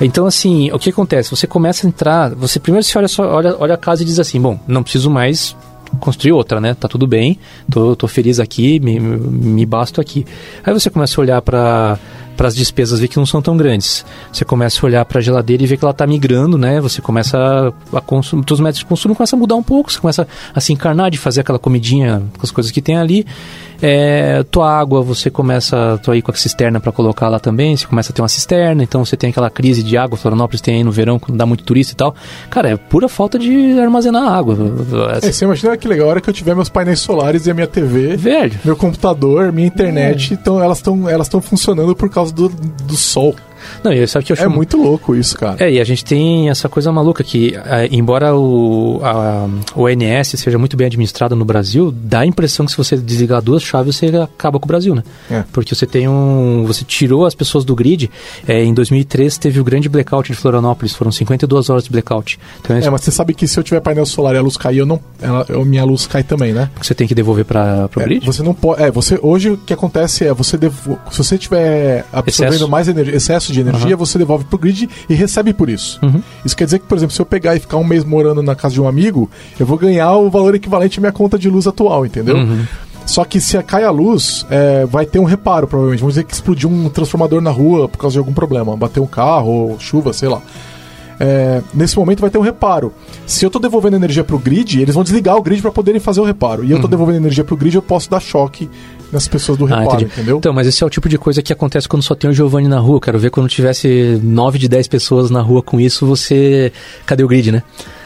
Então, 0.00 0.26
assim, 0.26 0.68
o 0.72 0.80
que 0.80 0.90
acontece? 0.90 1.30
Você 1.30 1.46
começa 1.46 1.86
a 1.86 1.88
entrar, 1.88 2.34
você 2.34 2.58
primeiro 2.58 2.84
se 2.84 2.98
olha, 2.98 3.06
só, 3.06 3.22
olha, 3.22 3.54
olha 3.56 3.74
a 3.74 3.78
casa 3.78 4.02
e 4.02 4.04
diz 4.04 4.18
assim, 4.18 4.40
bom, 4.40 4.58
não 4.66 4.82
preciso 4.82 5.08
mais 5.08 5.54
construir 6.00 6.32
outra, 6.32 6.60
né? 6.60 6.74
Tá 6.74 6.88
tudo 6.88 7.06
bem, 7.06 7.38
tô, 7.70 7.94
tô 7.94 8.08
feliz 8.08 8.40
aqui, 8.40 8.80
me, 8.80 8.98
me 8.98 9.64
basto 9.64 10.00
aqui. 10.00 10.26
Aí 10.64 10.74
você 10.74 10.90
começa 10.90 11.20
a 11.20 11.22
olhar 11.22 11.40
para 11.40 11.96
para 12.36 12.48
as 12.48 12.54
despesas 12.54 13.00
ver 13.00 13.08
que 13.08 13.16
não 13.16 13.26
são 13.26 13.42
tão 13.42 13.56
grandes. 13.56 14.04
Você 14.32 14.44
começa 14.44 14.84
a 14.84 14.86
olhar 14.86 15.04
para 15.04 15.18
a 15.18 15.22
geladeira 15.22 15.62
e 15.62 15.66
ver 15.66 15.76
que 15.76 15.84
ela 15.84 15.92
está 15.92 16.06
migrando, 16.06 16.58
né? 16.58 16.80
Você 16.80 17.00
começa 17.00 17.38
a, 17.38 17.98
a 17.98 18.00
consumir, 18.00 18.44
os 18.50 18.60
métodos 18.60 18.80
de 18.80 18.86
consumo 18.86 19.14
começam 19.14 19.38
a 19.38 19.40
mudar 19.40 19.54
um 19.54 19.62
pouco, 19.62 19.92
você 19.92 19.98
começa 19.98 20.26
a 20.54 20.60
se 20.60 20.72
encarnar 20.72 21.10
de 21.10 21.18
fazer 21.18 21.40
aquela 21.40 21.58
comidinha 21.58 22.22
com 22.36 22.42
as 22.42 22.50
coisas 22.50 22.70
que 22.70 22.82
tem 22.82 22.96
ali. 22.96 23.26
É, 23.84 24.44
tua 24.44 24.70
água, 24.78 25.02
você 25.02 25.28
começa, 25.28 25.98
tô 26.04 26.12
aí 26.12 26.22
com 26.22 26.30
a 26.30 26.34
cisterna 26.34 26.78
para 26.78 26.92
colocar 26.92 27.28
lá 27.28 27.40
também, 27.40 27.76
você 27.76 27.84
começa 27.84 28.12
a 28.12 28.14
ter 28.14 28.22
uma 28.22 28.28
cisterna, 28.28 28.80
então 28.84 29.04
você 29.04 29.16
tem 29.16 29.30
aquela 29.30 29.50
crise 29.50 29.82
de 29.82 29.96
água, 29.96 30.16
Florianópolis 30.16 30.60
tem 30.60 30.76
aí 30.76 30.84
no 30.84 30.92
verão, 30.92 31.18
quando 31.18 31.36
dá 31.36 31.44
muito 31.44 31.64
turista 31.64 31.92
e 31.92 31.96
tal. 31.96 32.14
Cara, 32.48 32.70
é 32.70 32.76
pura 32.76 33.08
falta 33.08 33.40
de 33.40 33.76
armazenar 33.80 34.22
água. 34.32 34.56
É, 35.20 35.32
você 35.32 35.44
imagina 35.44 35.76
que 35.76 35.88
legal, 35.88 36.06
a 36.06 36.10
hora 36.10 36.20
que 36.20 36.30
eu 36.30 36.34
tiver 36.34 36.54
meus 36.54 36.68
painéis 36.68 37.00
solares 37.00 37.44
e 37.48 37.50
a 37.50 37.54
minha 37.54 37.66
TV, 37.66 38.16
Velho. 38.16 38.56
meu 38.64 38.76
computador, 38.76 39.50
minha 39.50 39.66
internet, 39.66 40.32
é. 40.32 40.34
então 40.34 40.62
elas 40.62 40.78
estão 40.78 41.08
elas 41.08 41.28
funcionando 41.42 41.96
por 41.96 42.08
causa 42.08 42.21
do, 42.30 42.48
do 42.48 42.96
sol. 42.96 43.34
Não, 43.82 43.92
e 43.92 44.06
sabe 44.06 44.24
que 44.24 44.32
eu 44.32 44.36
É 44.36 44.48
muito 44.48 44.76
louco 44.76 45.14
isso, 45.14 45.36
cara. 45.36 45.56
É, 45.64 45.72
e 45.72 45.80
a 45.80 45.84
gente 45.84 46.04
tem 46.04 46.50
essa 46.50 46.68
coisa 46.68 46.90
maluca 46.92 47.22
que, 47.22 47.54
é, 47.54 47.88
embora 47.90 48.34
o, 48.34 49.00
a, 49.02 49.48
o 49.74 49.84
ONS 49.84 50.28
seja 50.36 50.58
muito 50.58 50.76
bem 50.76 50.86
administrado 50.86 51.36
no 51.36 51.44
Brasil, 51.44 51.92
dá 51.92 52.20
a 52.20 52.26
impressão 52.26 52.66
que 52.66 52.72
se 52.72 52.78
você 52.78 52.96
desligar 52.96 53.42
duas 53.42 53.62
chaves, 53.62 53.96
você 53.96 54.06
acaba 54.16 54.58
com 54.58 54.66
o 54.66 54.68
Brasil, 54.68 54.94
né? 54.94 55.02
É. 55.30 55.44
Porque 55.52 55.74
você 55.74 55.86
tem 55.86 56.08
um. 56.08 56.64
Você 56.66 56.84
tirou 56.84 57.26
as 57.26 57.34
pessoas 57.34 57.64
do 57.64 57.74
grid. 57.74 58.10
É, 58.46 58.62
em 58.62 58.74
2003 58.74 59.38
teve 59.38 59.60
o 59.60 59.64
grande 59.64 59.88
blackout 59.88 60.30
de 60.30 60.36
Florianópolis, 60.36 60.94
foram 60.94 61.12
52 61.12 61.70
horas 61.70 61.84
de 61.84 61.90
blackout. 61.90 62.38
Então, 62.60 62.76
é, 62.76 62.90
mas 62.90 63.02
você 63.02 63.10
sabe 63.10 63.34
que 63.34 63.46
se 63.46 63.58
eu 63.58 63.62
tiver 63.62 63.80
painel 63.80 64.06
solar 64.06 64.34
e 64.34 64.38
a 64.38 64.42
luz 64.42 64.56
cair, 64.56 64.78
eu 64.78 64.86
não, 64.86 65.00
ela, 65.20 65.44
eu, 65.48 65.64
minha 65.64 65.84
luz 65.84 66.06
cai 66.06 66.22
também, 66.22 66.52
né? 66.52 66.70
Você 66.80 66.94
tem 66.94 67.06
que 67.06 67.14
devolver 67.14 67.44
para 67.44 67.88
o 67.94 68.00
é, 68.00 68.04
grid? 68.04 68.26
Você 68.26 68.42
não 68.42 68.54
pode. 68.54 68.82
É, 68.82 68.90
você, 68.90 69.18
hoje 69.22 69.50
o 69.50 69.56
que 69.56 69.72
acontece 69.72 70.26
é 70.26 70.32
você 70.32 70.56
devo, 70.56 70.98
se 71.10 71.18
você 71.18 71.38
tiver 71.38 72.04
absorvendo 72.12 72.54
excesso. 72.54 72.70
mais 72.70 72.88
energia, 72.88 73.16
excesso 73.16 73.52
de 73.52 73.60
energia, 73.62 73.92
uhum. 73.92 73.96
você 73.96 74.18
devolve 74.18 74.44
pro 74.44 74.58
grid 74.58 74.88
e 75.08 75.14
recebe 75.14 75.52
por 75.52 75.68
isso. 75.68 75.98
Uhum. 76.02 76.22
Isso 76.44 76.56
quer 76.56 76.64
dizer 76.64 76.78
que, 76.78 76.86
por 76.86 76.96
exemplo, 76.96 77.14
se 77.14 77.20
eu 77.20 77.26
pegar 77.26 77.56
e 77.56 77.60
ficar 77.60 77.78
um 77.78 77.84
mês 77.84 78.04
morando 78.04 78.42
na 78.42 78.54
casa 78.54 78.74
de 78.74 78.80
um 78.80 78.86
amigo, 78.86 79.30
eu 79.58 79.66
vou 79.66 79.78
ganhar 79.78 80.14
o 80.16 80.30
valor 80.30 80.54
equivalente 80.54 80.98
à 80.98 81.00
minha 81.00 81.12
conta 81.12 81.38
de 81.38 81.48
luz 81.48 81.66
atual, 81.66 82.04
entendeu? 82.04 82.36
Uhum. 82.36 82.64
Só 83.06 83.24
que 83.24 83.40
se 83.40 83.60
cai 83.62 83.84
a 83.84 83.90
luz, 83.90 84.46
é, 84.48 84.86
vai 84.86 85.04
ter 85.06 85.18
um 85.18 85.24
reparo, 85.24 85.66
provavelmente. 85.66 86.00
Vamos 86.00 86.14
dizer 86.14 86.24
que 86.24 86.32
explodiu 86.32 86.70
um 86.70 86.88
transformador 86.88 87.40
na 87.40 87.50
rua 87.50 87.88
por 87.88 87.98
causa 87.98 88.14
de 88.14 88.18
algum 88.18 88.32
problema. 88.32 88.76
Bateu 88.76 89.02
um 89.02 89.06
carro, 89.06 89.50
ou 89.50 89.80
chuva, 89.80 90.12
sei 90.12 90.28
lá. 90.28 90.40
É, 91.18 91.62
nesse 91.74 91.96
momento 91.96 92.20
vai 92.20 92.30
ter 92.30 92.38
um 92.38 92.42
reparo. 92.42 92.92
Se 93.26 93.44
eu 93.44 93.48
estou 93.48 93.60
devolvendo 93.60 93.96
energia 93.96 94.24
para 94.24 94.34
o 94.36 94.38
grid, 94.38 94.80
eles 94.80 94.94
vão 94.94 95.04
desligar 95.04 95.36
o 95.36 95.42
grid 95.42 95.60
para 95.60 95.70
poderem 95.70 96.00
fazer 96.00 96.20
o 96.20 96.24
reparo. 96.24 96.64
E 96.64 96.70
eu 96.70 96.76
estou 96.76 96.86
uhum. 96.86 96.90
devolvendo 96.90 97.18
energia 97.18 97.44
para 97.44 97.54
o 97.54 97.56
grid, 97.56 97.74
eu 97.74 97.82
posso 97.82 98.10
dar 98.10 98.20
choque 98.20 98.68
nas 99.12 99.28
pessoas 99.28 99.58
do 99.58 99.66
ah, 99.66 99.80
reparo, 99.80 99.98
ah, 99.98 100.02
entendeu? 100.02 100.38
Então, 100.38 100.52
mas 100.52 100.66
esse 100.66 100.82
é 100.82 100.86
o 100.86 100.90
tipo 100.90 101.08
de 101.08 101.18
coisa 101.18 101.42
que 101.42 101.52
acontece 101.52 101.86
quando 101.86 102.02
só 102.02 102.14
tem 102.14 102.30
o 102.30 102.32
Giovanni 102.32 102.66
na 102.66 102.78
rua. 102.78 103.00
Quero 103.00 103.18
ver 103.18 103.30
quando 103.30 103.48
tivesse 103.48 104.18
9 104.22 104.58
de 104.58 104.68
10 104.68 104.88
pessoas 104.88 105.30
na 105.30 105.42
rua 105.42 105.62
com 105.62 105.78
isso, 105.78 106.06
você. 106.06 106.72
Cadê 107.04 107.22
o 107.22 107.28
grid, 107.28 107.52
né? 107.52 107.62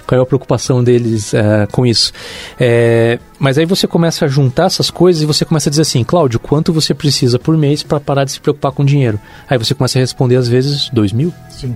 qual 0.06 0.20
é 0.20 0.22
a 0.22 0.26
preocupação 0.26 0.84
deles 0.84 1.32
uh, 1.32 1.66
com 1.72 1.84
isso. 1.84 2.12
É, 2.58 3.18
mas 3.38 3.58
aí 3.58 3.66
você 3.66 3.86
começa 3.86 4.24
a 4.24 4.28
juntar 4.28 4.66
essas 4.66 4.88
coisas 4.88 5.22
e 5.22 5.26
você 5.26 5.44
começa 5.44 5.68
a 5.68 5.70
dizer 5.70 5.82
assim, 5.82 6.04
Cláudio, 6.04 6.38
quanto 6.38 6.72
você 6.72 6.94
precisa 6.94 7.38
por 7.38 7.56
mês 7.56 7.82
para 7.82 7.98
parar 7.98 8.24
de 8.24 8.32
se 8.32 8.40
preocupar 8.40 8.70
com 8.72 8.84
dinheiro? 8.84 9.18
Aí 9.50 9.58
você 9.58 9.74
começa 9.74 9.98
a 9.98 10.00
responder 10.00 10.36
às 10.36 10.46
vezes 10.46 10.88
dois 10.92 11.12
mil, 11.12 11.34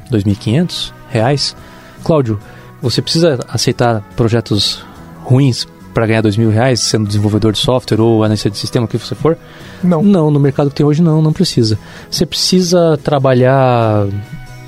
dois 0.08 0.22
mil 0.22 0.36
quinhentos 0.36 0.94
reais. 1.08 1.56
Cláudio, 2.04 2.38
você 2.80 3.02
precisa 3.02 3.40
aceitar 3.48 4.00
projetos 4.16 4.84
ruins 5.24 5.66
para 5.92 6.06
ganhar 6.06 6.20
dois 6.20 6.36
mil 6.36 6.50
reais 6.50 6.80
sendo 6.80 7.06
desenvolvedor 7.06 7.52
de 7.52 7.58
software 7.58 8.00
ou 8.00 8.22
analista 8.22 8.50
de 8.50 8.58
sistema, 8.58 8.86
o 8.86 8.88
que 8.88 8.98
você 8.98 9.14
for? 9.14 9.36
Não. 9.82 10.02
Não, 10.02 10.30
no 10.30 10.40
mercado 10.40 10.70
que 10.70 10.76
tem 10.76 10.86
hoje 10.86 11.02
não, 11.02 11.20
não 11.20 11.32
precisa. 11.32 11.78
Você 12.10 12.24
precisa 12.24 12.98
trabalhar 13.02 14.06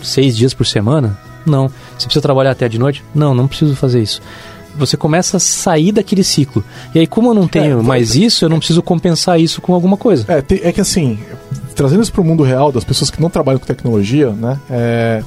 seis 0.03 0.37
dias 0.37 0.55
por 0.55 0.67
semana? 0.67 1.19
Não. 1.47 1.69
Você 1.97 2.07
precisa 2.07 2.23
trabalhar 2.23 2.53
até 2.53 2.69
de 2.69 2.79
noite? 2.79 3.05
Não, 3.15 3.35
não 3.35 3.49
preciso 3.49 3.75
fazer 3.77 4.03
isso. 4.03 4.21
Você 4.77 4.97
começa 4.97 5.37
a 5.37 5.41
sair 5.41 5.93
daquele 5.93 6.25
ciclo. 6.25 6.65
E 6.95 6.99
aí, 6.99 7.07
como 7.07 7.31
eu 7.31 7.35
não 7.35 7.47
tenho 7.47 7.81
é, 7.81 7.83
mais 7.83 8.15
isso, 8.15 8.45
eu 8.45 8.49
não 8.49 8.59
preciso 8.59 8.83
compensar 8.83 9.39
isso 9.39 9.61
com 9.61 9.75
alguma 9.75 9.97
coisa. 9.97 10.25
É, 10.29 10.69
é 10.69 10.73
que 10.73 10.81
assim, 10.81 11.19
trazendo 11.75 12.03
isso 12.03 12.13
para 12.13 12.23
o 12.23 12.25
mundo 12.25 12.43
real, 12.43 12.73
das 12.73 12.85
pessoas 12.85 13.11
que 13.11 13.21
não 13.21 13.29
trabalham 13.29 13.59
com 13.59 13.67
tecnologia, 13.67 14.31
né? 14.31 14.59
É, 14.71 15.23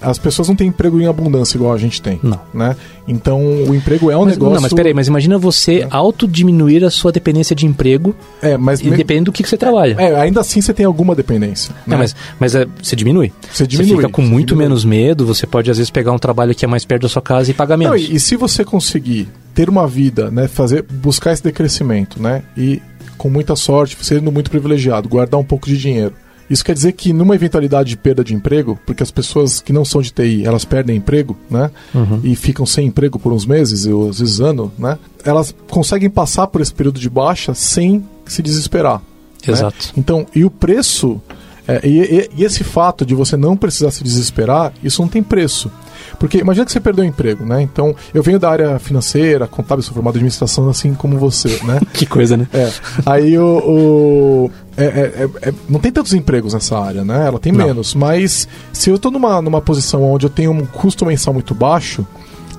as 0.00 0.18
pessoas 0.18 0.48
não 0.48 0.56
têm 0.56 0.68
emprego 0.68 1.00
em 1.00 1.06
abundância 1.06 1.56
igual 1.56 1.72
a 1.72 1.78
gente 1.78 2.02
tem. 2.02 2.20
Não. 2.22 2.40
Né? 2.52 2.76
Então, 3.08 3.40
o 3.40 3.74
emprego 3.74 4.10
é 4.10 4.16
um 4.16 4.24
mas, 4.24 4.34
negócio... 4.34 4.54
Não, 4.54 4.60
mas 4.60 4.72
peraí, 4.72 4.92
mas 4.92 5.08
imagina 5.08 5.38
você 5.38 5.80
é. 5.80 5.88
autodiminuir 5.90 6.84
a 6.84 6.90
sua 6.90 7.12
dependência 7.12 7.54
de 7.56 7.66
emprego 7.66 8.14
é, 8.42 8.56
mas 8.56 8.80
dependendo 8.80 9.26
do 9.26 9.32
que, 9.32 9.42
que 9.42 9.48
você 9.48 9.56
trabalha. 9.56 9.96
É, 9.98 10.14
ainda 10.20 10.40
assim 10.40 10.60
você 10.60 10.74
tem 10.74 10.84
alguma 10.84 11.14
dependência. 11.14 11.74
Né? 11.86 11.96
mas 11.96 12.16
mas 12.38 12.54
é, 12.54 12.66
você 12.82 12.94
diminui. 12.94 13.32
Você 13.52 13.66
diminui. 13.66 13.90
Você 13.90 13.96
fica 13.96 14.08
com 14.08 14.22
muito 14.22 14.48
diminui. 14.48 14.68
menos 14.68 14.84
medo, 14.84 15.26
você 15.26 15.46
pode 15.46 15.70
às 15.70 15.78
vezes 15.78 15.90
pegar 15.90 16.12
um 16.12 16.18
trabalho 16.18 16.54
que 16.54 16.64
é 16.64 16.68
mais 16.68 16.84
perto 16.84 17.02
da 17.02 17.08
sua 17.08 17.22
casa 17.22 17.50
e 17.50 17.54
pagar 17.54 17.76
menos. 17.76 18.00
Não, 18.00 18.08
e, 18.08 18.16
e 18.16 18.20
se 18.20 18.36
você 18.36 18.64
conseguir 18.64 19.28
ter 19.54 19.70
uma 19.70 19.86
vida, 19.86 20.30
né, 20.30 20.46
fazer, 20.48 20.82
buscar 20.82 21.32
esse 21.32 21.42
decrescimento, 21.42 22.20
né, 22.20 22.42
e 22.56 22.82
com 23.16 23.30
muita 23.30 23.56
sorte, 23.56 23.96
sendo 24.02 24.30
muito 24.30 24.50
privilegiado, 24.50 25.08
guardar 25.08 25.40
um 25.40 25.44
pouco 25.44 25.66
de 25.66 25.78
dinheiro, 25.78 26.12
isso 26.48 26.64
quer 26.64 26.74
dizer 26.74 26.92
que 26.92 27.12
numa 27.12 27.34
eventualidade 27.34 27.90
de 27.90 27.96
perda 27.96 28.22
de 28.22 28.34
emprego, 28.34 28.78
porque 28.86 29.02
as 29.02 29.10
pessoas 29.10 29.60
que 29.60 29.72
não 29.72 29.84
são 29.84 30.00
de 30.00 30.12
TI, 30.12 30.44
elas 30.44 30.64
perdem 30.64 30.96
emprego, 30.96 31.36
né? 31.50 31.70
Uhum. 31.94 32.20
E 32.22 32.36
ficam 32.36 32.64
sem 32.64 32.86
emprego 32.86 33.18
por 33.18 33.32
uns 33.32 33.44
meses, 33.44 33.86
ou 33.86 34.10
às 34.10 34.20
vezes 34.20 34.40
anos, 34.40 34.70
né? 34.78 34.98
Elas 35.24 35.54
conseguem 35.68 36.08
passar 36.08 36.46
por 36.46 36.60
esse 36.60 36.72
período 36.72 37.00
de 37.00 37.10
baixa 37.10 37.54
sem 37.54 38.04
se 38.26 38.42
desesperar. 38.42 39.00
Né? 39.46 39.52
Exato. 39.52 39.86
Né? 39.88 39.92
Então, 39.96 40.26
e 40.34 40.44
o 40.44 40.50
preço, 40.50 41.20
é, 41.66 41.80
e, 41.86 42.00
e, 42.00 42.30
e 42.38 42.44
esse 42.44 42.62
fato 42.62 43.04
de 43.04 43.14
você 43.14 43.36
não 43.36 43.56
precisar 43.56 43.90
se 43.90 44.04
desesperar, 44.04 44.72
isso 44.82 45.02
não 45.02 45.08
tem 45.08 45.22
preço. 45.22 45.70
Porque 46.18 46.38
imagina 46.38 46.64
que 46.64 46.72
você 46.72 46.80
perdeu 46.80 47.04
o 47.04 47.08
emprego, 47.08 47.44
né? 47.44 47.60
Então, 47.62 47.94
eu 48.14 48.22
venho 48.22 48.38
da 48.38 48.48
área 48.50 48.78
financeira, 48.78 49.46
contábil, 49.46 49.82
sou 49.82 49.94
formado 49.94 50.14
em 50.14 50.18
administração, 50.18 50.68
assim 50.68 50.94
como 50.94 51.18
você, 51.18 51.60
né? 51.64 51.80
que 51.92 52.06
coisa, 52.06 52.36
né? 52.36 52.46
É. 52.52 52.70
Aí 53.04 53.38
o. 53.38 54.50
o 54.76 54.80
é, 54.80 54.84
é, 54.84 55.48
é, 55.48 55.54
não 55.68 55.80
tem 55.80 55.90
tantos 55.90 56.12
empregos 56.12 56.54
nessa 56.54 56.78
área, 56.78 57.04
né? 57.04 57.26
Ela 57.26 57.38
tem 57.38 57.52
não. 57.52 57.66
menos. 57.66 57.94
Mas 57.94 58.46
se 58.72 58.90
eu 58.90 58.96
estou 58.96 59.10
numa, 59.10 59.40
numa 59.40 59.60
posição 59.60 60.02
onde 60.04 60.26
eu 60.26 60.30
tenho 60.30 60.50
um 60.50 60.66
custo 60.66 61.06
mensal 61.06 61.32
muito 61.32 61.54
baixo, 61.54 62.06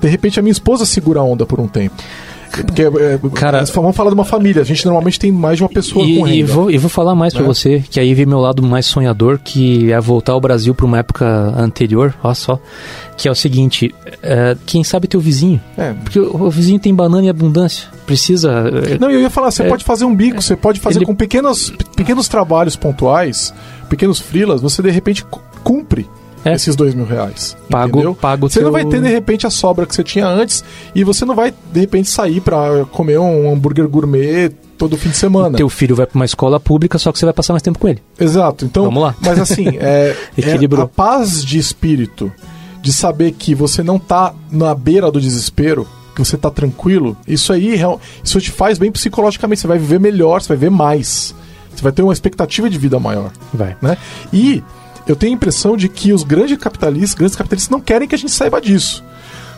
de 0.00 0.08
repente 0.08 0.38
a 0.38 0.42
minha 0.42 0.52
esposa 0.52 0.84
segura 0.84 1.20
a 1.20 1.22
onda 1.22 1.46
por 1.46 1.60
um 1.60 1.68
tempo. 1.68 1.94
Porque 2.48 2.82
é, 2.82 3.18
Cara, 3.34 3.64
vamos 3.64 3.96
falar 3.96 4.10
de 4.10 4.14
uma 4.14 4.24
família, 4.24 4.62
a 4.62 4.64
gente 4.64 4.84
normalmente 4.84 5.18
tem 5.18 5.30
mais 5.30 5.56
de 5.56 5.62
uma 5.62 5.68
pessoa 5.68 6.04
e, 6.04 6.16
com 6.16 6.22
renda. 6.22 6.36
E 6.36 6.42
vou, 6.42 6.70
e 6.70 6.78
vou 6.78 6.88
falar 6.88 7.14
mais 7.14 7.32
né? 7.32 7.38
para 7.38 7.46
você, 7.46 7.82
que 7.90 8.00
aí 8.00 8.12
vem 8.14 8.26
meu 8.26 8.38
lado 8.38 8.62
mais 8.62 8.86
sonhador, 8.86 9.38
que 9.42 9.92
é 9.92 10.00
voltar 10.00 10.32
ao 10.32 10.40
Brasil 10.40 10.74
para 10.74 10.86
uma 10.86 10.98
época 10.98 11.26
anterior, 11.56 12.14
olha 12.22 12.34
só, 12.34 12.60
que 13.16 13.28
é 13.28 13.30
o 13.30 13.34
seguinte, 13.34 13.94
é, 14.22 14.56
quem 14.66 14.82
sabe 14.82 15.06
teu 15.06 15.20
vizinho, 15.20 15.60
é. 15.76 15.92
porque 15.92 16.18
o, 16.18 16.44
o, 16.44 16.50
vizinho 16.50 16.78
tem 16.78 16.94
banana 16.94 17.26
em 17.26 17.30
abundância, 17.30 17.88
precisa... 18.06 18.70
É, 18.86 18.98
Não, 18.98 19.10
eu 19.10 19.20
ia 19.20 19.30
falar, 19.30 19.50
você 19.50 19.62
é, 19.62 19.68
pode 19.68 19.84
fazer 19.84 20.04
um 20.04 20.14
bico, 20.14 20.40
você 20.40 20.56
pode 20.56 20.80
fazer 20.80 20.98
ele... 20.98 21.06
com 21.06 21.14
pequenos, 21.14 21.72
pequenos 21.94 22.28
trabalhos 22.28 22.76
pontuais, 22.76 23.52
pequenos 23.88 24.20
frilas, 24.20 24.60
você 24.60 24.82
de 24.82 24.90
repente 24.90 25.24
cumpre 25.62 26.08
é. 26.44 26.54
esses 26.54 26.74
dois 26.76 26.94
mil 26.94 27.04
reais. 27.04 27.56
Pago, 27.70 27.96
entendeu? 27.96 28.14
pago 28.14 28.48
Você 28.48 28.60
teu... 28.60 28.66
não 28.66 28.72
vai 28.72 28.84
ter, 28.84 29.00
de 29.00 29.08
repente, 29.08 29.46
a 29.46 29.50
sobra 29.50 29.86
que 29.86 29.94
você 29.94 30.04
tinha 30.04 30.26
antes 30.26 30.64
e 30.94 31.04
você 31.04 31.24
não 31.24 31.34
vai, 31.34 31.52
de 31.72 31.80
repente, 31.80 32.08
sair 32.08 32.40
para 32.40 32.84
comer 32.86 33.18
um 33.18 33.52
hambúrguer 33.52 33.88
gourmet 33.88 34.50
todo 34.78 34.96
fim 34.96 35.10
de 35.10 35.16
semana. 35.16 35.48
O 35.48 35.56
teu 35.56 35.68
filho 35.68 35.96
vai 35.96 36.06
para 36.06 36.16
uma 36.16 36.24
escola 36.24 36.60
pública, 36.60 36.98
só 36.98 37.10
que 37.10 37.18
você 37.18 37.24
vai 37.24 37.34
passar 37.34 37.52
mais 37.52 37.62
tempo 37.62 37.78
com 37.78 37.88
ele. 37.88 38.02
Exato. 38.18 38.64
Então, 38.64 38.84
Vamos 38.84 39.02
lá. 39.02 39.14
Mas 39.20 39.38
assim, 39.38 39.66
é, 39.80 40.14
é 40.36 40.80
a 40.80 40.86
paz 40.86 41.44
de 41.44 41.58
espírito 41.58 42.32
de 42.80 42.92
saber 42.92 43.32
que 43.32 43.54
você 43.54 43.82
não 43.82 43.98
tá 43.98 44.32
na 44.50 44.74
beira 44.74 45.10
do 45.10 45.20
desespero, 45.20 45.86
que 46.14 46.24
você 46.24 46.36
tá 46.36 46.50
tranquilo, 46.50 47.16
isso 47.26 47.52
aí 47.52 47.74
isso 48.24 48.40
te 48.40 48.50
faz 48.50 48.78
bem 48.78 48.90
psicologicamente. 48.90 49.60
Você 49.60 49.66
vai 49.66 49.78
viver 49.78 50.00
melhor, 50.00 50.40
você 50.40 50.48
vai 50.48 50.56
ver 50.56 50.70
mais. 50.70 51.34
Você 51.74 51.82
vai 51.82 51.92
ter 51.92 52.02
uma 52.02 52.12
expectativa 52.12 52.68
de 52.70 52.78
vida 52.78 52.98
maior. 52.98 53.30
Vai. 53.52 53.76
Né? 53.82 53.96
E 54.32 54.62
eu 55.08 55.16
tenho 55.16 55.32
a 55.32 55.36
impressão 55.36 55.76
de 55.76 55.88
que 55.88 56.12
os 56.12 56.22
grandes 56.22 56.58
capitalistas, 56.58 57.14
grandes 57.14 57.36
capitalistas 57.36 57.70
não 57.70 57.80
querem 57.80 58.06
que 58.06 58.14
a 58.14 58.18
gente 58.18 58.30
saiba 58.30 58.60
disso. 58.60 59.02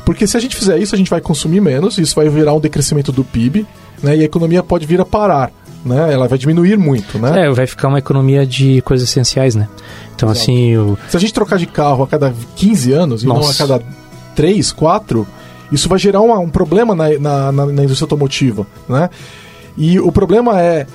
Porque 0.05 0.27
se 0.27 0.37
a 0.37 0.41
gente 0.41 0.57
fizer 0.57 0.79
isso, 0.79 0.95
a 0.95 0.99
gente 0.99 1.11
vai 1.11 1.21
consumir 1.21 1.61
menos, 1.61 1.99
isso 1.99 2.15
vai 2.15 2.29
virar 2.29 2.55
um 2.55 2.61
decrescimento 2.61 3.13
do 3.13 3.25
PIB, 3.25 3.67
né? 4.03 4.17
E 4.17 4.21
a 4.21 4.25
economia 4.25 4.63
pode 4.63 4.87
vir 4.87 5.01
a 5.01 5.05
parar. 5.05 5.53
Né? 5.85 6.13
Ela 6.13 6.29
vai 6.29 6.39
diminuir 6.39 6.77
muito, 6.77 7.19
né? 7.19 7.47
É, 7.47 7.51
vai 7.51 7.67
ficar 7.67 7.89
uma 7.89 7.99
economia 7.99 8.47
de 8.47 8.83
coisas 8.83 9.09
essenciais, 9.09 9.55
né? 9.55 9.67
Então, 10.15 10.31
Exato. 10.31 10.43
assim. 10.43 10.77
O... 10.77 10.99
Se 11.09 11.17
a 11.17 11.21
gente 11.21 11.33
trocar 11.33 11.59
de 11.59 11.67
carro 11.67 12.05
a 12.05 12.07
cada 12.07 12.35
15 12.57 12.93
anos 12.93 13.25
Nossa. 13.25 13.41
e 13.41 13.43
não 13.43 13.51
a 13.51 13.55
cada 13.55 13.87
3, 14.37 14.73
4, 14.73 15.27
isso 15.73 15.89
vai 15.89 15.99
gerar 15.99 16.21
uma, 16.21 16.39
um 16.39 16.51
problema 16.51 16.95
na, 16.95 17.19
na, 17.19 17.53
na, 17.53 17.67
na 17.67 17.85
indústria 17.85 18.05
automotiva, 18.05 18.67
né? 18.89 19.09
E 19.77 19.99
o 19.99 20.13
problema 20.13 20.61
é 20.61 20.87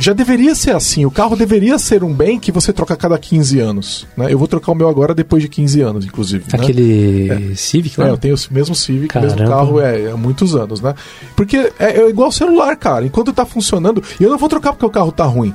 já 0.00 0.12
deveria 0.12 0.54
ser 0.54 0.74
assim. 0.74 1.04
O 1.04 1.10
carro 1.10 1.36
deveria 1.36 1.78
ser 1.78 2.02
um 2.02 2.12
bem 2.12 2.38
que 2.38 2.50
você 2.50 2.72
troca 2.72 2.94
a 2.94 2.96
cada 2.96 3.18
15 3.18 3.60
anos. 3.60 4.06
Né? 4.16 4.32
Eu 4.32 4.38
vou 4.38 4.48
trocar 4.48 4.72
o 4.72 4.74
meu 4.74 4.88
agora 4.88 5.14
depois 5.14 5.42
de 5.42 5.48
15 5.48 5.80
anos, 5.82 6.04
inclusive. 6.04 6.44
Né? 6.44 6.58
Aquele 6.58 7.28
né? 7.28 7.54
Civic, 7.54 7.98
né? 7.98 8.06
É, 8.06 8.10
eu 8.10 8.16
tenho 8.16 8.34
o 8.34 8.38
mesmo 8.50 8.74
Civic, 8.74 9.08
Caramba. 9.08 9.34
mesmo 9.34 9.48
carro 9.48 9.80
é, 9.80 10.10
há 10.10 10.16
muitos 10.16 10.54
anos, 10.54 10.80
né? 10.80 10.94
Porque 11.36 11.56
é, 11.78 12.00
é 12.00 12.08
igual 12.08 12.32
celular, 12.32 12.74
cara. 12.76 13.04
Enquanto 13.04 13.32
tá 13.32 13.44
funcionando, 13.44 14.02
e 14.18 14.24
eu 14.24 14.30
não 14.30 14.38
vou 14.38 14.48
trocar 14.48 14.72
porque 14.72 14.86
o 14.86 14.90
carro 14.90 15.12
tá 15.12 15.24
ruim. 15.24 15.54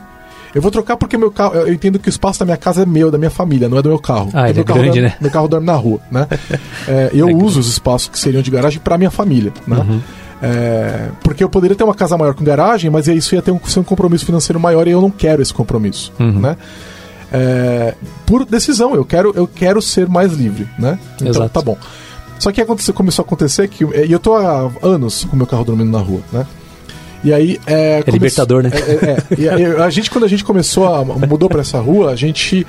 Eu 0.54 0.62
vou 0.62 0.72
trocar 0.72 0.96
porque 0.96 1.18
meu 1.18 1.30
carro. 1.30 1.56
Eu 1.56 1.74
entendo 1.74 2.00
que 2.00 2.08
o 2.08 2.10
espaço 2.10 2.40
da 2.40 2.46
minha 2.46 2.56
casa 2.56 2.84
é 2.84 2.86
meu, 2.86 3.12
da 3.12 3.18
minha 3.18 3.30
família, 3.30 3.68
não 3.68 3.78
é 3.78 3.82
do 3.82 3.90
meu 3.90 4.00
carro. 4.00 4.30
Ah, 4.34 4.50
ele 4.50 4.62
é 4.62 4.64
grande, 4.64 4.86
dorme, 4.86 5.02
né? 5.02 5.16
Meu 5.20 5.30
carro 5.30 5.50
dorme 5.50 5.68
na 5.68 5.74
rua, 5.74 6.00
né? 6.10 6.28
é, 6.88 7.10
eu 7.14 7.28
é 7.28 7.34
uso 7.34 7.60
os 7.60 7.68
espaços 7.68 8.08
que 8.08 8.18
seriam 8.18 8.42
de 8.42 8.50
garagem 8.50 8.80
para 8.80 8.98
minha 8.98 9.12
família, 9.12 9.52
né? 9.68 9.78
Uhum. 9.78 10.02
É, 10.42 11.10
porque 11.24 11.44
eu 11.44 11.50
poderia 11.50 11.76
ter 11.76 11.84
uma 11.84 11.96
casa 11.96 12.18
maior 12.18 12.34
com 12.34 12.44
garagem, 12.44 12.90
mas 12.90 13.08
isso 13.08 13.36
ia 13.36 13.42
ter 13.42 13.52
um, 13.52 13.60
ser 13.66 13.80
um 13.80 13.84
compromisso 13.84 14.26
financeiro 14.26 14.60
maior 14.60 14.88
e 14.88 14.92
eu 14.92 15.02
não 15.02 15.10
quero 15.10 15.42
esse 15.42 15.54
compromisso, 15.54 16.12
uhum. 16.20 16.40
né? 16.40 16.58
É, 17.32 17.96
por 18.26 18.46
decisão, 18.46 18.96
eu 18.96 19.04
quero, 19.04 19.34
eu 19.36 19.48
quero 19.48 19.82
ser 19.82 20.08
mais 20.08 20.34
livre, 20.34 20.68
né? 20.78 21.00
Então, 21.16 21.28
Exato. 21.28 21.50
tá 21.50 21.62
bom. 21.62 21.78
Só 22.40 22.52
que 22.52 22.62
aconteceu, 22.62 22.94
começou 22.94 23.24
a 23.24 23.26
acontecer 23.26 23.68
que. 23.68 23.84
E 23.84 24.12
eu 24.12 24.20
tô 24.20 24.36
há 24.36 24.70
anos 24.82 25.26
com 25.26 25.36
meu 25.36 25.48
carro 25.48 25.64
dormindo 25.64 25.92
na 25.92 26.00
rua, 26.00 26.22
né? 26.32 26.46
E 27.24 27.34
aí. 27.34 27.60
É, 27.66 28.04
é 28.06 28.12
libertador, 28.12 28.62
né? 28.62 28.72
É, 28.74 29.46
é, 29.46 29.62
é 29.62 29.82
a 29.82 29.90
gente, 29.90 30.12
quando 30.12 30.26
a 30.26 30.28
gente 30.28 30.44
começou 30.44 30.94
a. 30.94 31.04
mudou 31.04 31.50
pra 31.50 31.62
essa 31.62 31.80
rua, 31.80 32.12
a 32.12 32.16
gente 32.16 32.66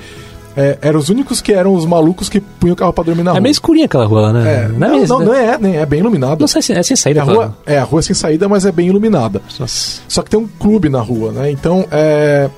é, 0.57 0.77
eram 0.81 0.99
os 0.99 1.09
únicos 1.09 1.39
que 1.39 1.53
eram 1.53 1.75
os 1.75 1.85
malucos 1.85 2.27
que 2.27 2.39
punham 2.41 2.73
o 2.73 2.75
carro 2.75 2.91
pra 2.91 3.03
dormir 3.03 3.21
na 3.21 3.31
rua. 3.31 3.37
É 3.37 3.41
meio 3.41 3.51
escurinha 3.51 3.85
aquela 3.85 4.05
rua, 4.05 4.33
né? 4.33 4.53
É, 4.53 4.67
não, 4.67 4.89
não, 4.89 5.05
não, 5.05 5.25
não, 5.25 5.33
é, 5.33 5.57
nem 5.59 5.77
é 5.77 5.85
bem 5.85 5.99
iluminada. 5.99 6.37
Não 6.39 6.47
sei 6.47 6.75
é 6.75 6.81
sem 6.81 6.97
saída. 6.97 7.19
É 7.19 7.21
a, 7.21 7.25
rua, 7.25 7.57
é 7.65 7.77
a 7.77 7.83
rua 7.83 8.01
sem 8.01 8.15
saída, 8.15 8.49
mas 8.49 8.65
é 8.65 8.71
bem 8.71 8.87
iluminada. 8.87 9.39
Nossa. 9.59 10.01
Só 10.07 10.23
que 10.23 10.31
tem 10.31 10.39
um 10.39 10.47
clube 10.47 10.89
na 10.89 10.99
rua, 10.99 11.31
né? 11.31 11.51
Então, 11.51 11.85
é 11.91 12.49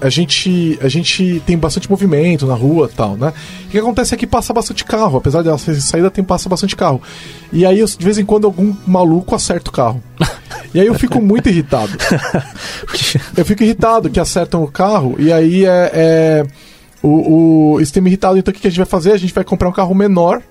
a 0.00 0.08
gente, 0.08 0.78
a 0.80 0.88
gente 0.88 1.42
tem 1.44 1.58
bastante 1.58 1.90
movimento 1.90 2.46
na 2.46 2.54
rua 2.54 2.88
e 2.90 2.94
tal, 2.94 3.16
né? 3.16 3.32
O 3.66 3.68
que 3.68 3.78
acontece 3.78 4.14
é 4.14 4.18
que 4.18 4.26
passa 4.26 4.52
bastante 4.52 4.84
carro, 4.84 5.18
apesar 5.18 5.42
de 5.42 5.48
ela 5.48 5.58
ser 5.58 5.74
saída, 5.80 6.10
tem 6.10 6.22
passa 6.22 6.48
bastante 6.48 6.76
carro. 6.76 7.02
E 7.52 7.66
aí, 7.66 7.84
de 7.84 8.04
vez 8.04 8.18
em 8.18 8.24
quando, 8.24 8.46
algum 8.46 8.74
maluco 8.86 9.34
acerta 9.34 9.70
o 9.70 9.72
carro. 9.72 10.02
E 10.74 10.78
aí 10.78 10.86
eu 10.86 10.94
fico 10.94 11.18
muito 11.18 11.48
irritado. 11.48 11.92
eu 13.34 13.42
fico 13.42 13.62
irritado 13.62 14.10
que 14.10 14.20
acertam 14.20 14.62
o 14.62 14.66
carro, 14.66 15.16
e 15.18 15.32
aí 15.32 15.64
é, 15.64 15.90
é 15.94 16.46
o, 17.02 17.74
o, 17.74 17.80
isso 17.80 17.92
tem 17.92 18.02
me 18.02 18.10
irritado, 18.10 18.38
então 18.38 18.52
o 18.52 18.54
que 18.54 18.66
a 18.66 18.70
gente 18.70 18.78
vai 18.78 18.86
fazer? 18.86 19.12
A 19.12 19.16
gente 19.16 19.32
vai 19.32 19.44
comprar 19.44 19.68
um 19.68 19.72
carro 19.72 19.94
menor, 19.94 20.42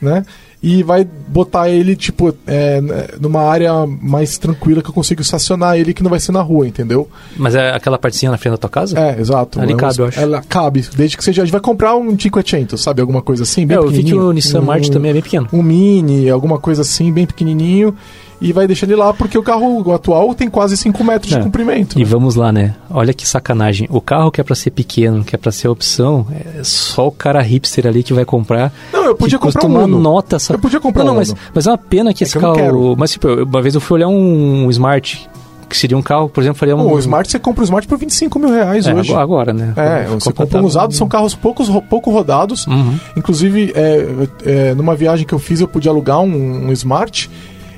né? 0.00 0.24
E 0.62 0.82
vai 0.82 1.04
botar 1.04 1.70
ele, 1.70 1.96
tipo, 1.96 2.34
é, 2.46 2.82
numa 3.18 3.40
área 3.40 3.86
mais 3.86 4.36
tranquila 4.36 4.82
que 4.82 4.90
eu 4.90 4.92
consigo 4.92 5.22
estacionar 5.22 5.78
ele, 5.78 5.94
que 5.94 6.02
não 6.02 6.10
vai 6.10 6.20
ser 6.20 6.32
na 6.32 6.42
rua, 6.42 6.68
entendeu? 6.68 7.08
Mas 7.34 7.54
é 7.54 7.70
aquela 7.70 7.98
partezinha 7.98 8.30
na 8.30 8.36
frente 8.36 8.52
da 8.52 8.58
tua 8.58 8.68
casa? 8.68 8.98
É, 8.98 9.18
exato. 9.18 9.58
Ali 9.58 9.72
é 9.72 9.76
cabe, 9.76 9.98
eu 10.00 10.06
acho. 10.06 10.20
Ela 10.20 10.42
cabe, 10.46 10.86
desde 10.94 11.16
que 11.16 11.24
seja. 11.24 11.40
A 11.40 11.44
gente 11.46 11.52
vai 11.52 11.62
comprar 11.62 11.96
um 11.96 12.14
500, 12.14 12.78
sabe? 12.78 13.00
Alguma 13.00 13.22
coisa 13.22 13.44
assim, 13.44 13.66
bem 13.66 13.78
é, 13.78 13.80
eu 13.80 13.88
vi 13.88 14.04
que 14.04 14.14
o 14.14 14.32
Nissan 14.32 14.60
um, 14.60 14.64
March 14.64 14.90
também 14.90 15.10
é 15.10 15.14
bem 15.14 15.22
pequeno. 15.22 15.48
Um 15.50 15.62
Mini, 15.62 16.28
alguma 16.28 16.58
coisa 16.58 16.82
assim, 16.82 17.10
bem 17.10 17.26
pequenininho. 17.26 17.96
E 18.40 18.52
vai 18.52 18.66
deixando 18.66 18.90
ele 18.90 19.00
lá 19.00 19.12
porque 19.12 19.36
o 19.36 19.42
carro 19.42 19.92
atual 19.92 20.34
tem 20.34 20.48
quase 20.48 20.76
5 20.76 21.04
metros 21.04 21.32
de 21.32 21.40
comprimento. 21.40 21.98
E 21.98 22.02
né? 22.02 22.04
vamos 22.04 22.34
lá, 22.34 22.50
né? 22.50 22.74
Olha 22.90 23.12
que 23.12 23.28
sacanagem. 23.28 23.86
O 23.90 24.00
carro 24.00 24.30
que 24.30 24.40
é 24.40 24.44
pra 24.44 24.54
ser 24.54 24.70
pequeno, 24.70 25.22
que 25.22 25.34
é 25.34 25.38
pra 25.38 25.52
ser 25.52 25.68
opção, 25.68 26.26
é 26.58 26.64
só 26.64 27.08
o 27.08 27.12
cara 27.12 27.40
hipster 27.42 27.86
ali 27.86 28.02
que 28.02 28.14
vai 28.14 28.24
comprar. 28.24 28.72
Não, 28.92 29.04
eu 29.04 29.14
podia 29.14 29.38
comprar 29.38 29.66
um 29.66 29.70
uma 29.70 29.84
Uno. 29.84 29.98
nota 29.98 30.36
essa. 30.36 30.54
Eu 30.54 30.58
podia 30.58 30.80
comprar 30.80 31.04
não, 31.04 31.12
um 31.12 31.14
não, 31.14 31.20
mas, 31.20 31.34
mas 31.54 31.66
é 31.66 31.70
uma 31.70 31.78
pena 31.78 32.14
que 32.14 32.24
É 32.24 32.26
esse 32.26 32.34
que 32.34 32.40
carro. 32.40 32.96
Mas 32.96 33.12
tipo, 33.12 33.28
uma 33.28 33.62
vez 33.62 33.74
eu 33.74 33.80
fui 33.80 33.96
olhar 33.96 34.08
um 34.08 34.70
Smart, 34.70 35.28
que 35.68 35.76
seria 35.76 35.96
um 35.96 36.02
carro, 36.02 36.28
por 36.28 36.42
exemplo, 36.42 36.58
faria 36.58 36.76
um. 36.76 36.92
O 36.92 36.98
Smart, 36.98 37.30
você 37.30 37.38
compra 37.38 37.62
o 37.62 37.64
Smart 37.64 37.86
por 37.86 37.96
25 37.96 38.38
mil 38.38 38.50
reais 38.50 38.86
é, 38.86 38.94
hoje. 38.94 39.14
agora, 39.14 39.52
né? 39.52 39.72
É, 39.76 40.06
você 40.06 40.32
compra 40.32 40.60
um 40.60 40.64
usado, 40.64 40.92
são 40.92 41.08
carros 41.08 41.34
poucos, 41.34 41.68
pouco 41.88 42.10
rodados. 42.10 42.66
Uhum. 42.66 42.98
Inclusive, 43.16 43.72
é, 43.74 44.06
é, 44.44 44.74
numa 44.74 44.96
viagem 44.96 45.26
que 45.26 45.32
eu 45.32 45.38
fiz, 45.38 45.60
eu 45.60 45.68
pude 45.68 45.88
alugar 45.88 46.20
um, 46.20 46.68
um 46.68 46.72
Smart. 46.72 47.30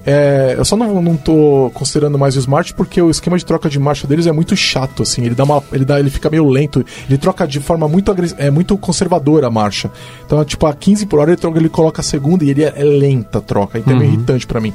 É, 0.05 0.55
eu 0.59 0.65
só 0.65 0.77
não, 0.77 1.01
não 1.01 1.17
tô 1.17 1.71
considerando 1.75 2.19
mais 2.19 2.37
o 2.37 2.39
Smart 2.41 2.75
porque 2.75 3.01
o 3.01 3.11
esquema 3.11 3.39
de 3.39 3.45
troca 3.45 3.69
de 3.69 3.79
marcha 3.79 4.07
deles 4.07 4.27
é 4.27 4.33
muito 4.33 4.57
chato, 4.57 5.03
assim. 5.03 5.25
Ele 5.25 5.35
dá 5.35 5.45
uma, 5.45 5.63
ele 5.73 5.85
dá, 5.85 5.99
ele 5.99 6.11
fica 6.11 6.29
meio 6.29 6.49
lento. 6.49 6.85
Ele 7.09 7.19
troca 7.19 7.47
de 7.47 7.61
forma 7.61 7.89
muito 7.89 8.13
é 8.37 8.51
muito 8.51 8.77
conservadora 8.77 9.47
a 9.47 9.51
marcha. 9.51 9.91
Então, 10.27 10.45
tipo, 10.45 10.67
a 10.67 10.75
15 10.75 11.07
por 11.07 11.21
hora 11.21 11.31
ele, 11.31 11.37
troca, 11.37 11.59
ele 11.59 11.69
coloca 11.69 12.01
a 12.01 12.05
segunda 12.05 12.45
e 12.45 12.51
ele 12.51 12.65
é, 12.65 12.73
é 12.77 12.85
lenta 12.85 13.39
a 13.39 13.41
troca. 13.41 13.79
Então 13.79 13.95
é 13.95 13.97
meio 13.97 14.13
irritante 14.13 14.47
pra 14.47 14.61
mim. 14.61 14.73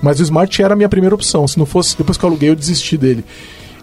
Mas 0.00 0.20
o 0.20 0.22
Smart 0.22 0.62
era 0.62 0.74
a 0.74 0.76
minha 0.76 0.88
primeira 0.88 1.14
opção. 1.14 1.46
Se 1.48 1.58
não 1.58 1.66
fosse, 1.66 1.96
depois 1.96 2.16
que 2.16 2.24
eu 2.24 2.28
aluguei, 2.28 2.50
eu 2.50 2.56
desisti 2.56 2.96
dele. 2.96 3.24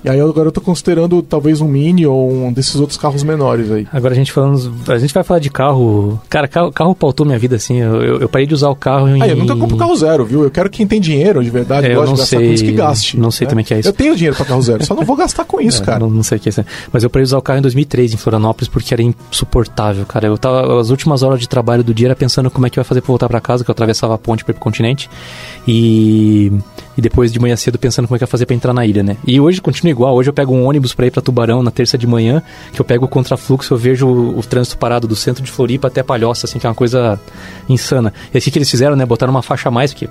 E 0.05 0.09
aí 0.09 0.21
agora 0.21 0.47
eu 0.49 0.51
tô 0.51 0.61
considerando 0.61 1.21
talvez 1.23 1.61
um 1.61 1.67
Mini 1.67 2.05
ou 2.05 2.31
um 2.31 2.53
desses 2.53 2.75
outros 2.75 2.97
carros 2.97 3.23
menores 3.23 3.71
aí. 3.71 3.87
Agora 3.91 4.13
a 4.13 4.15
gente 4.15 4.31
falando. 4.31 4.71
A 4.87 4.97
gente 4.99 5.13
vai 5.13 5.23
falar 5.23 5.39
de 5.39 5.49
carro. 5.49 6.21
Cara, 6.29 6.47
carro, 6.47 6.71
carro 6.71 6.93
pautou 6.95 7.25
minha 7.25 7.39
vida, 7.39 7.55
assim. 7.55 7.77
Eu, 7.81 8.01
eu, 8.03 8.19
eu 8.21 8.29
parei 8.29 8.45
de 8.45 8.53
usar 8.53 8.69
o 8.69 8.75
carro 8.75 9.07
em. 9.09 9.21
Ah, 9.21 9.27
eu 9.27 9.35
nunca 9.35 9.55
compro 9.55 9.75
carro 9.77 9.95
zero, 9.95 10.23
viu? 10.23 10.43
Eu 10.43 10.51
quero 10.51 10.69
quem 10.69 10.85
tem 10.85 11.01
dinheiro 11.01 11.43
de 11.43 11.49
verdade, 11.49 11.87
É, 11.87 11.91
eu 11.91 11.95
gosta 11.95 12.07
não 12.09 12.13
de 12.15 12.19
gastar 12.21 12.37
sei- 12.37 12.47
com 12.47 12.53
isso 12.53 12.63
que 12.63 12.71
gaste. 12.71 13.19
não 13.19 13.31
sei 13.31 13.47
também 13.47 13.65
que 13.65 13.73
é 13.73 13.79
isso. 13.79 13.89
Eu 13.89 13.93
tenho 13.93 14.15
dinheiro 14.15 14.35
pra 14.35 14.45
carro 14.45 14.61
zero, 14.61 14.85
só 14.85 14.93
não 14.93 15.03
vou 15.03 15.15
gastar 15.15 15.43
com 15.45 15.59
isso, 15.59 15.81
É, 15.81 15.85
cara. 15.85 15.99
Não, 15.99 16.09
não 16.09 16.23
sei 16.23 16.37
o 16.37 16.41
que 16.41 16.49
é 16.49 16.51
isso. 16.51 16.63
Mas 16.93 17.03
eu 17.03 17.09
parei 17.09 17.23
de 17.23 17.29
usar 17.29 17.37
o 17.37 17.41
carro 17.41 17.59
em 17.59 17.61
2003 17.63 18.13
em 18.13 18.17
Florianópolis 18.17 18.67
porque 18.69 18.93
era 18.93 19.01
insuportável, 19.01 20.05
cara. 20.05 20.27
Eu 20.27 20.37
tava 20.37 20.79
as 20.79 20.91
últimas 20.91 21.23
horas 21.23 21.39
de 21.39 21.49
trabalho 21.49 21.83
do 21.83 21.93
dia 21.93 22.07
era 22.09 22.15
pensando 22.15 22.51
como 22.51 22.67
é 22.67 22.69
que 22.69 22.79
ia 22.79 22.83
fazer 22.83 23.01
pra 23.01 23.07
voltar 23.07 23.27
pra 23.27 23.41
casa, 23.41 23.63
que 23.63 23.69
eu 23.69 23.73
atravessava 23.73 24.13
a 24.13 24.17
ponte 24.19 24.43
pra 24.45 24.51
ir 24.51 24.53
pro 24.55 24.61
continente. 24.63 25.09
E 25.67 26.51
e 26.97 27.01
depois 27.01 27.31
de 27.31 27.39
manhã 27.39 27.55
cedo 27.55 27.77
pensando 27.77 28.07
como 28.07 28.15
é 28.15 28.19
que 28.19 28.23
ia 28.23 28.27
fazer 28.27 28.45
pra 28.45 28.55
entrar 28.55 28.73
na 28.73 28.85
ilha, 28.85 29.03
né? 29.03 29.17
E 29.25 29.39
hoje 29.39 29.61
continua 29.61 29.91
igual. 29.91 30.15
Hoje 30.15 30.29
eu 30.29 30.33
pego 30.33 30.53
um 30.53 30.65
ônibus 30.65 30.93
pra 30.93 31.05
ir 31.07 31.11
pra 31.11 31.21
Tubarão 31.21 31.61
na 31.61 31.71
terça 31.71 31.97
de 31.97 32.07
manhã, 32.07 32.41
que 32.71 32.79
eu 32.79 32.85
pego 32.85 33.05
o 33.05 33.07
contrafluxo, 33.07 33.73
eu 33.73 33.77
vejo 33.77 34.07
o, 34.07 34.39
o 34.39 34.41
trânsito 34.43 34.77
parado 34.77 35.07
do 35.07 35.15
centro 35.15 35.43
de 35.43 35.51
Floripa 35.51 35.87
até 35.87 36.01
Palhoça, 36.03 36.45
assim, 36.45 36.59
que 36.59 36.65
é 36.65 36.69
uma 36.69 36.75
coisa 36.75 37.19
insana. 37.67 38.13
E 38.33 38.37
assim 38.37 38.49
que 38.51 38.57
eles 38.57 38.69
fizeram, 38.69 38.95
né? 38.95 39.05
Botaram 39.05 39.31
uma 39.31 39.41
faixa 39.41 39.69
a 39.69 39.71
mais, 39.71 39.93
porque 39.93 40.07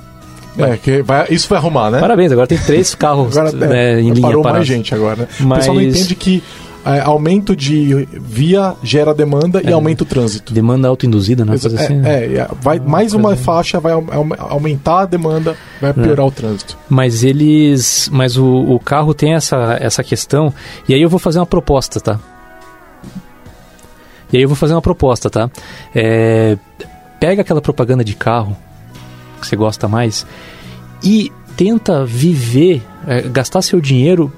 É, 0.59 0.77
que 0.77 1.03
vai, 1.03 1.27
isso 1.31 1.49
vai 1.49 1.59
arrumar, 1.59 1.91
né? 1.91 1.99
Parabéns, 2.01 2.31
agora 2.31 2.47
tem 2.47 2.59
três 2.59 2.95
carros 2.97 3.37
Agora 3.37 3.53
né, 3.57 3.95
é, 3.95 4.01
em 4.01 4.11
linha 4.11 4.21
parou 4.23 4.43
parados. 4.43 4.69
mais 4.69 4.79
gente 4.79 4.95
agora, 4.95 5.17
né? 5.17 5.29
O 5.41 5.43
Mas- 5.45 5.59
pessoal 5.61 5.75
não 5.77 5.83
entende 5.83 6.15
que 6.15 6.43
é, 6.85 7.01
aumento 7.01 7.57
de 7.57 8.07
via 8.13 8.75
gera 8.83 9.15
demanda 9.15 9.61
e 9.63 9.69
É. 9.69 9.73
aumenta 9.73 10.03
o 10.03 10.07
trânsito. 10.07 10.53
Demanda 10.53 10.87
autoinduzida, 10.89 11.45
né? 11.45 11.59
Coisa 11.59 11.81
assim, 11.81 11.95
né? 11.97 12.15
É, 12.25 12.27
é, 12.27 12.37
é, 12.41 12.49
vai, 12.61 12.79
mais 12.79 13.15
uma 13.15 13.35
faixa 13.37 13.81
vai 13.81 13.93
au- 13.93 14.05
au- 14.11 14.51
aumentar 14.51 15.01
a 15.01 15.07
demanda, 15.07 15.57
vai 15.81 15.93
piorar 15.93 16.27
o 16.27 16.31
trânsito. 16.31 16.77
Mas 16.89 17.25
eles. 17.25 18.09
Mas 18.13 18.37
o, 18.37 18.45
o 18.47 18.79
carro 18.79 19.15
tem 19.15 19.35
essa, 19.35 19.79
essa 19.81 20.03
questão. 20.05 20.53
E 20.89 20.95
aí 20.95 21.01
eu 21.01 21.09
vou 21.09 21.19
fazer 21.19 21.39
uma 21.39 21.47
proposta, 21.47 22.01
tá? 22.01 22.21
E 24.33 24.37
aí 24.37 24.43
eu 24.43 24.49
vou 24.49 24.57
fazer 24.57 24.75
uma 24.75 24.83
proposta, 24.83 25.31
tá? 25.31 25.49
É, 25.95 26.57
pega 27.21 27.43
aquela 27.43 27.61
propaganda 27.61 28.03
de 28.05 28.15
carro 28.15 28.57
que 29.41 29.47
você 29.47 29.55
gosta 29.57 29.87
mais 29.87 30.27
e 31.03 31.31
tenta 31.57 32.05
viver, 32.05 32.83
é, 33.07 33.23
gastar 33.23 33.63
seu 33.63 33.81
dinheiro 33.81 34.33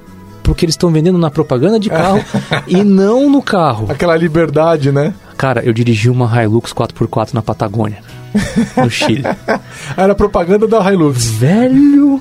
porque 0.47 0.65
eles 0.65 0.75
estão 0.75 0.91
vendendo 0.91 1.19
na 1.19 1.29
propaganda 1.31 1.79
de 1.81 1.91
carro 1.91 2.23
e 2.69 2.83
não 2.85 3.29
no 3.29 3.43
carro. 3.43 3.87
Aquela 3.91 4.17
liberdade, 4.17 4.93
né? 4.93 5.13
Cara, 5.37 5.61
eu 5.65 5.73
dirigi 5.73 6.09
uma 6.09 6.27
Hilux 6.43 6.73
4x4 6.73 7.35
na 7.35 7.43
Patagônia, 7.43 7.99
no 8.77 8.89
Chile. 8.89 9.25
Era 9.97 10.15
propaganda 10.15 10.67
da 10.69 10.79
Hilux. 10.93 11.27
Velho, 11.33 12.21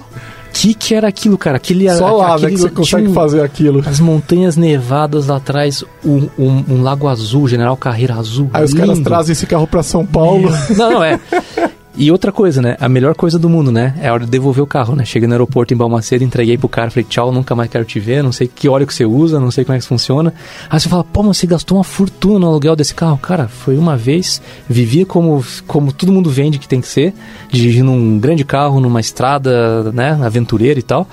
que 0.52 0.74
que 0.74 0.96
era 0.96 1.08
aquilo, 1.10 1.38
cara? 1.38 1.58
Aquele, 1.58 1.90
Só 1.96 2.16
lá, 2.18 2.30
né, 2.30 2.34
aquele- 2.36 2.52
que 2.54 2.58
você 2.62 2.70
consegue 2.70 3.08
um- 3.10 3.14
fazer 3.14 3.42
aquilo. 3.42 3.84
As 3.86 4.00
montanhas 4.00 4.56
nevadas 4.58 5.28
lá 5.28 5.36
atrás, 5.38 5.84
um, 6.04 6.28
um- 6.40 6.64
um 6.70 6.82
lago 6.82 7.08
azul, 7.08 7.48
General 7.48 7.76
Carreira 7.78 8.16
azul. 8.16 8.50
Aí 8.54 8.64
os 8.64 8.74
caras 8.74 8.98
lindo. 8.98 9.10
trazem 9.10 9.34
esse 9.34 9.46
carro 9.46 9.68
pra 9.68 9.84
São 9.84 10.06
Paulo. 10.06 10.50
Não, 10.76 10.92
não, 10.94 11.04
é. 11.04 11.20
E 11.98 12.12
outra 12.12 12.30
coisa, 12.32 12.62
né? 12.62 12.76
A 12.80 12.90
melhor 12.90 13.16
coisa 13.16 13.40
do 13.40 13.50
mundo, 13.50 13.72
né? 13.72 13.96
É 14.02 14.10
a 14.10 14.14
hora 14.14 14.26
de 14.26 14.32
devolver 14.32 14.62
o 14.62 14.68
carro, 14.68 14.96
né? 14.96 15.06
Cheguei 15.06 15.28
no 15.28 15.34
aeroporto 15.34 15.74
em 15.74 15.78
Balmaceda, 15.78 16.24
entreguei 16.24 16.58
pro 16.58 16.68
cara, 16.68 16.92
falei, 16.92 17.06
tchau, 17.06 17.32
nunca 17.32 17.56
mais 17.56 17.70
quero 17.70 17.86
te 17.86 18.00
ver, 18.00 18.22
não 18.22 18.34
sei 18.34 18.50
que 18.54 18.68
óleo 18.68 18.86
que 18.86 18.94
você 18.94 19.06
usa, 19.06 19.40
não 19.40 19.50
sei 19.50 19.64
como 19.64 19.78
é 19.78 19.80
que 19.80 19.86
funciona. 19.86 20.34
Aí 20.70 20.78
você 20.78 20.90
fala, 20.90 21.06
pô, 21.06 21.24
mas 21.24 21.38
você 21.38 21.48
gastou 21.48 21.78
uma 21.78 21.86
fortuna 21.86 22.40
no 22.40 22.48
aluguel 22.48 22.76
desse 22.76 22.94
carro. 22.94 23.18
Cara, 23.18 23.48
foi 23.48 23.78
uma 23.78 23.96
vez, 23.96 24.42
vivia 24.68 25.06
como, 25.06 25.44
como 25.66 25.94
todo 25.94 26.12
mundo 26.12 26.30
vende 26.30 26.60
que 26.60 26.68
tem 26.68 26.82
que 26.82 26.88
ser, 26.88 27.14
dirigindo 27.50 27.92
um 27.92 28.20
grande 28.20 28.44
carro 28.44 28.82
numa 28.82 29.00
estrada, 29.00 29.90
né? 29.94 30.20
Aventureira 30.22 30.80
e 30.80 30.84
tal. 30.84 31.08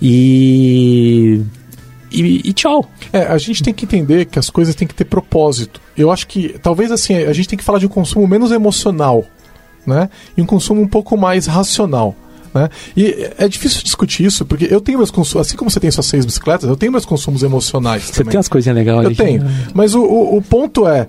E. 0.00 1.42
E, 2.10 2.48
e 2.48 2.52
tchau. 2.52 2.88
É, 3.12 3.24
a 3.24 3.36
gente 3.38 3.62
tem 3.62 3.74
que 3.74 3.84
entender 3.84 4.24
que 4.26 4.38
as 4.38 4.48
coisas 4.48 4.74
têm 4.74 4.86
que 4.86 4.94
ter 4.94 5.04
propósito. 5.04 5.80
Eu 5.96 6.10
acho 6.10 6.26
que, 6.28 6.56
talvez 6.62 6.92
assim, 6.92 7.14
a 7.14 7.32
gente 7.32 7.48
tem 7.48 7.58
que 7.58 7.64
falar 7.64 7.78
de 7.78 7.86
um 7.86 7.88
consumo 7.88 8.26
menos 8.26 8.52
emocional, 8.52 9.24
né? 9.86 10.08
E 10.36 10.42
um 10.42 10.46
consumo 10.46 10.80
um 10.80 10.88
pouco 10.88 11.16
mais 11.16 11.46
racional. 11.46 12.14
Né? 12.54 12.68
E 12.96 13.30
é 13.36 13.48
difícil 13.48 13.82
discutir 13.82 14.24
isso, 14.24 14.44
porque 14.44 14.68
eu 14.70 14.80
tenho 14.80 14.98
meus 14.98 15.10
consumos, 15.10 15.48
assim 15.48 15.56
como 15.56 15.68
você 15.68 15.80
tem 15.80 15.90
suas 15.90 16.06
seis 16.06 16.24
bicicletas, 16.24 16.68
eu 16.68 16.76
tenho 16.76 16.92
meus 16.92 17.04
consumos 17.04 17.42
emocionais 17.42 18.04
Você 18.04 18.12
também. 18.12 18.30
tem 18.30 18.38
umas 18.38 18.48
coisinhas 18.48 18.76
legais 18.78 19.02
Eu 19.04 19.16
tenho. 19.16 19.44
Mas 19.74 19.94
o, 19.94 20.02
o, 20.02 20.36
o 20.36 20.42
ponto 20.42 20.86
é. 20.86 21.08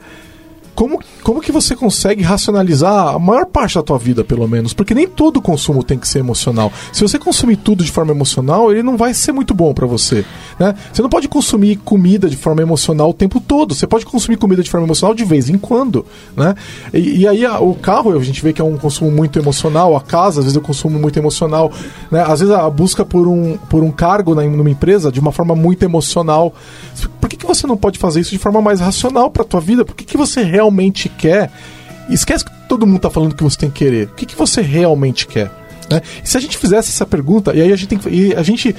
Como, 0.76 0.99
como 1.23 1.39
que 1.41 1.51
você 1.53 1.73
consegue 1.76 2.21
racionalizar 2.21 3.15
a 3.15 3.17
maior 3.19 3.45
parte 3.45 3.76
da 3.76 3.82
tua 3.82 3.97
vida, 3.97 4.23
pelo 4.26 4.45
menos? 4.47 4.73
Porque 4.73 4.93
nem 4.93 5.07
todo 5.07 5.41
consumo 5.41 5.82
tem 5.84 5.97
que 5.97 6.05
ser 6.07 6.19
emocional. 6.19 6.71
Se 6.91 7.01
você 7.01 7.17
consumir 7.17 7.55
tudo 7.55 7.82
de 7.84 7.91
forma 7.91 8.11
emocional, 8.11 8.71
ele 8.71 8.84
não 8.84 8.97
vai 8.97 9.13
ser 9.13 9.32
muito 9.32 9.53
bom 9.53 9.73
pra 9.73 9.88
você. 9.88 10.26
Né? 10.59 10.76
Você 10.91 11.01
não 11.01 11.09
pode 11.09 11.30
consumir 11.30 11.78
comida 11.78 12.30
de 12.30 12.36
forma 12.36 12.61
emocional 12.61 13.09
o 13.09 13.13
tempo 13.13 13.39
todo. 13.39 13.73
Você 13.73 13.88
pode 13.88 14.05
consumir 14.05 14.36
comida 14.36 14.61
de 14.61 14.69
forma 14.69 14.86
emocional 14.86 15.15
de 15.15 15.23
vez 15.23 15.49
em 15.49 15.57
quando. 15.57 16.05
Né? 16.36 16.53
E, 16.93 17.21
e 17.21 17.28
aí 17.28 17.45
a- 17.45 17.59
o 17.59 17.73
carro, 17.76 18.11
a 18.17 18.21
gente 18.23 18.41
vê 18.43 18.51
que 18.51 18.61
é 18.61 18.65
um 18.65 18.78
consumo 18.78 19.09
muito 19.09 19.39
emocional. 19.39 19.95
A 19.95 20.01
casa, 20.01 20.39
às 20.41 20.45
vezes, 20.45 20.57
um 20.57 20.61
consumo 20.61 20.99
muito 20.99 21.17
emocional. 21.17 21.71
Né? 22.11 22.21
Às 22.21 22.41
vezes 22.41 22.53
a 22.53 22.69
busca 22.69 23.05
por 23.05 23.28
um, 23.30 23.55
por 23.69 23.82
um 23.82 23.91
cargo 23.91 24.36
na, 24.36 24.43
numa 24.43 24.69
empresa 24.69 25.09
de 25.09 25.21
uma 25.21 25.32
forma 25.32 25.55
muito 25.55 25.84
emocional. 25.84 26.53
Por 27.21 27.30
que, 27.30 27.38
que 27.38 27.45
você 27.45 27.65
não 27.65 27.78
pode 27.78 27.97
fazer 27.97 28.19
isso 28.19 28.32
de 28.32 28.38
forma 28.38 28.61
mais 28.61 28.82
racional 28.82 29.32
pra 29.32 29.45
tua 29.45 29.61
vida? 29.61 29.86
Por 29.86 29.95
que, 29.95 30.03
que 30.03 30.17
você 30.17 30.43
realmente 30.43 30.64
quer? 31.09 31.51
Esquece 32.09 32.45
que 32.45 32.51
todo 32.68 32.86
mundo 32.86 32.99
tá 32.99 33.09
falando 33.09 33.36
que 33.36 33.43
você 33.43 33.57
tem 33.57 33.70
que 33.70 33.84
querer. 33.86 34.07
O 34.07 34.16
que, 34.16 34.26
que 34.26 34.36
você 34.36 34.61
realmente 34.61 35.28
quer? 35.28 35.51
Né? 35.89 36.01
E 36.24 36.28
se 36.28 36.38
a 36.38 36.39
gente 36.39 36.57
fizesse 36.57 36.89
essa 36.89 37.05
pergunta, 37.05 37.53
e 37.55 37.61
aí 37.61 37.72
a 37.72 37.76
gente 37.76 37.88
tem 37.88 37.97
que. 37.97 38.36
A 38.36 38.43
gente. 38.43 38.76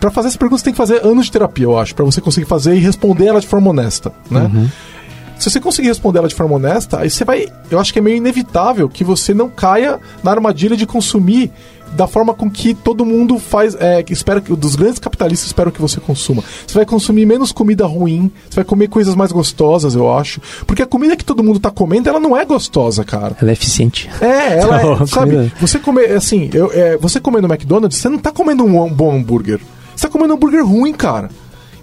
Pra 0.00 0.12
fazer 0.12 0.28
essa 0.28 0.38
pergunta, 0.38 0.58
você 0.58 0.64
tem 0.64 0.72
que 0.72 0.76
fazer 0.76 1.04
anos 1.04 1.26
de 1.26 1.32
terapia, 1.32 1.64
eu 1.64 1.76
acho, 1.76 1.92
pra 1.92 2.04
você 2.04 2.20
conseguir 2.20 2.46
fazer 2.46 2.76
e 2.76 2.78
responder 2.78 3.26
ela 3.26 3.40
de 3.40 3.48
forma 3.48 3.70
honesta, 3.70 4.12
né? 4.30 4.70
Se 5.38 5.50
você 5.50 5.60
conseguir 5.60 5.88
responder 5.88 6.18
ela 6.18 6.28
de 6.28 6.34
forma 6.34 6.56
honesta, 6.56 7.00
aí 7.00 7.08
você 7.10 7.24
vai. 7.24 7.46
Eu 7.70 7.78
acho 7.78 7.92
que 7.92 7.98
é 7.98 8.02
meio 8.02 8.16
inevitável 8.16 8.88
que 8.88 9.04
você 9.04 9.32
não 9.32 9.48
caia 9.48 10.00
na 10.22 10.30
armadilha 10.32 10.76
de 10.76 10.84
consumir 10.86 11.52
da 11.96 12.06
forma 12.06 12.34
com 12.34 12.50
que 12.50 12.74
todo 12.74 13.04
mundo 13.04 13.38
faz. 13.38 13.74
É, 13.78 14.02
que 14.02 14.12
espera 14.12 14.40
que 14.40 14.54
dos 14.54 14.74
grandes 14.76 14.98
capitalistas 14.98 15.46
esperam 15.46 15.70
que 15.70 15.80
você 15.80 16.00
consuma. 16.00 16.42
Você 16.66 16.74
vai 16.74 16.84
consumir 16.84 17.24
menos 17.24 17.52
comida 17.52 17.86
ruim, 17.86 18.30
você 18.50 18.56
vai 18.56 18.64
comer 18.64 18.88
coisas 18.88 19.14
mais 19.14 19.30
gostosas, 19.32 19.94
eu 19.94 20.12
acho. 20.12 20.40
Porque 20.66 20.82
a 20.82 20.86
comida 20.86 21.16
que 21.16 21.24
todo 21.24 21.42
mundo 21.42 21.58
tá 21.60 21.70
comendo, 21.70 22.08
ela 22.08 22.20
não 22.20 22.36
é 22.36 22.44
gostosa, 22.44 23.04
cara. 23.04 23.36
Ela 23.40 23.50
é 23.50 23.54
eficiente. 23.54 24.10
É, 24.20 24.58
ela 24.60 24.82
Não, 24.82 24.92
é, 25.02 25.06
sabe, 25.06 25.30
comida- 25.36 25.52
você 25.60 25.78
comer, 25.78 26.12
assim, 26.12 26.50
eu, 26.52 26.70
é, 26.74 26.96
você 26.98 27.20
comer 27.20 27.40
no 27.40 27.48
McDonald's, 27.48 27.96
você 27.98 28.08
não 28.08 28.18
tá 28.18 28.32
comendo 28.32 28.64
um, 28.64 28.82
um 28.84 28.92
bom 28.92 29.14
hambúrguer. 29.16 29.60
Você 29.94 30.06
tá 30.06 30.12
comendo 30.12 30.32
um 30.34 30.36
hambúrguer 30.36 30.66
ruim, 30.66 30.92
cara. 30.92 31.30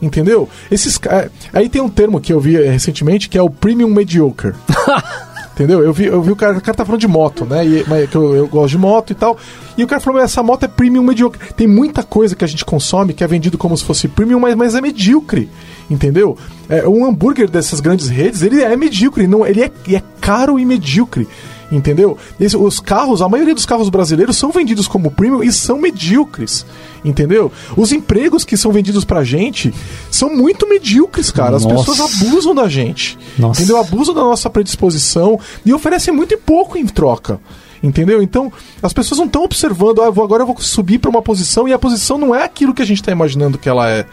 Entendeu? 0.06 0.47
Esses, 0.70 0.99
é, 1.08 1.30
aí 1.51 1.68
tem 1.68 1.82
um 1.82 1.89
termo 1.89 2.22
que 2.22 2.32
eu 2.32 2.39
vi 2.39 2.56
é, 2.58 2.70
recentemente 2.70 3.28
que 3.28 3.38
é 3.38 3.41
o 3.41 3.49
premium 3.49 3.89
mediocre. 3.89 4.53
Entendeu? 5.53 5.82
Eu 5.82 5.93
vi, 5.93 6.06
eu 6.06 6.22
vi 6.22 6.32
o 6.32 6.36
cara, 6.36 6.58
o 6.58 6.62
cara 6.62 6.78
tá 6.78 6.86
falando 6.86 6.99
de 6.99 7.08
moto, 7.08 7.45
né? 7.45 7.66
E, 7.66 7.86
mas, 7.88 8.10
que 8.10 8.16
eu, 8.16 8.36
eu 8.36 8.47
gosto 8.47 8.72
de 8.72 8.78
moto 8.78 9.12
e 9.12 9.16
tal. 9.16 9.38
E 9.76 9.84
o 9.84 9.88
cara 9.88 10.01
falou, 10.01 10.22
essa 10.22 10.43
moto 10.43 10.64
é 10.64 10.68
premium 10.68 11.01
medíocre. 11.01 11.39
Tem 11.53 11.66
muita 11.66 12.03
coisa 12.03 12.36
que 12.36 12.43
a 12.43 12.47
gente 12.47 12.64
consome 12.64 13.14
que 13.14 13.24
é 13.24 13.28
vendido 13.28 13.58
como 13.58 13.76
se 13.76 13.84
fosse 13.84 14.08
premium, 14.08 14.39
mas, 14.39 14.53
mas 14.53 14.76
é 14.76 14.82
medíocre. 14.82 15.49
Entendeu? 15.89 16.38
É, 16.70 16.88
um 16.88 17.06
hambúrguer 17.06 17.49
dessas 17.49 17.80
grandes 17.80 18.10
redes, 18.10 18.43
ele 18.43 18.62
é 18.62 18.76
medíocre. 18.76 19.26
Não, 19.28 19.45
ele 19.45 19.62
é, 19.62 19.72
é 19.91 20.03
caro 20.22 20.60
e 20.60 20.66
medíocre. 20.66 21.28
Entendeu? 21.76 22.17
Esse- 22.39 22.55
os 22.55 22.80
carros, 22.80 23.21
a 23.21 23.28
maioria 23.28 23.53
dos 23.53 23.65
carros 23.65 23.89
brasileiros 23.89 24.38
são 24.38 24.49
vendidos 24.49 24.88
como 24.88 25.11
premium 25.11 25.43
e 25.43 25.52
são 25.52 25.77
medíocres. 25.77 26.65
Entendeu? 27.03 27.52
Os 27.76 27.91
empregos 27.91 28.45
que 28.45 28.56
são 28.56 28.72
vendidos 28.72 29.03
pra 29.03 29.26
gente 29.26 29.73
são 30.10 30.34
muito 30.34 30.68
medíocres, 30.69 31.31
cara. 31.31 31.57
As 31.57 31.65
Nossa. 31.65 31.91
pessoas 31.91 31.99
abusam 32.23 32.56
da 32.56 32.69
gente. 32.69 33.18
Nossa. 33.38 33.61
Entendeu? 33.61 33.77
Abusam 33.81 34.15
da 34.15 34.22
nossa 34.22 34.49
predisposição 34.49 35.38
e 35.65 35.73
oferecem 35.73 36.14
muito 36.14 36.34
e 36.34 36.38
pouco 36.38 36.77
em 36.77 36.85
troca. 36.85 37.41
Entendeu? 37.84 38.22
Então, 38.23 38.52
as 38.81 38.93
pessoas 38.93 39.19
não 39.19 39.26
estão 39.26 39.43
observando, 39.43 40.02
ah, 40.02 40.10
vou, 40.10 40.23
agora 40.23 40.43
eu 40.43 40.47
vou 40.47 40.57
subir 40.60 40.97
para 40.97 41.10
uma 41.10 41.22
posição 41.22 41.68
e 41.68 41.73
a 41.73 41.77
posição 41.77 42.18
não 42.18 42.34
é 42.34 42.43
aquilo 42.43 42.73
que 42.73 42.81
a 42.81 42.85
gente 42.85 43.02
está 43.02 43.11
imaginando 43.11 43.57
que 43.57 43.68
ela 43.68 43.89
é. 43.89 44.06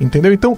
Entendeu? 0.00 0.32
Então, 0.32 0.56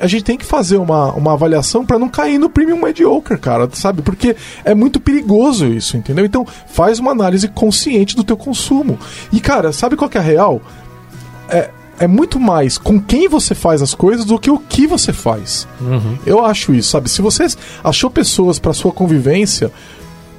a 0.00 0.06
gente 0.06 0.24
tem 0.24 0.36
que 0.36 0.44
fazer 0.44 0.76
uma, 0.78 1.12
uma 1.12 1.32
avaliação 1.32 1.86
para 1.86 1.98
não 1.98 2.08
cair 2.08 2.38
no 2.38 2.50
premium 2.50 2.80
mediocre, 2.82 3.38
cara, 3.38 3.68
sabe? 3.72 4.02
Porque 4.02 4.34
é 4.64 4.74
muito 4.74 4.98
perigoso 4.98 5.66
isso, 5.66 5.96
entendeu? 5.96 6.24
Então, 6.24 6.44
faz 6.66 6.98
uma 6.98 7.12
análise 7.12 7.46
consciente 7.46 8.16
do 8.16 8.24
teu 8.24 8.36
consumo. 8.36 8.98
E, 9.32 9.40
cara, 9.40 9.72
sabe 9.72 9.96
qual 9.96 10.10
que 10.10 10.18
é 10.18 10.20
a 10.20 10.24
real? 10.24 10.60
É, 11.48 11.70
é 12.00 12.06
muito 12.06 12.40
mais 12.40 12.76
com 12.76 13.00
quem 13.00 13.28
você 13.28 13.54
faz 13.54 13.80
as 13.80 13.94
coisas 13.94 14.24
do 14.24 14.38
que 14.38 14.50
o 14.50 14.58
que 14.58 14.86
você 14.86 15.12
faz. 15.12 15.68
Uhum. 15.80 16.18
Eu 16.26 16.44
acho 16.44 16.74
isso, 16.74 16.90
sabe? 16.90 17.08
Se 17.08 17.22
você 17.22 17.46
achou 17.82 18.10
pessoas 18.10 18.58
para 18.58 18.72
sua 18.72 18.92
convivência 18.92 19.70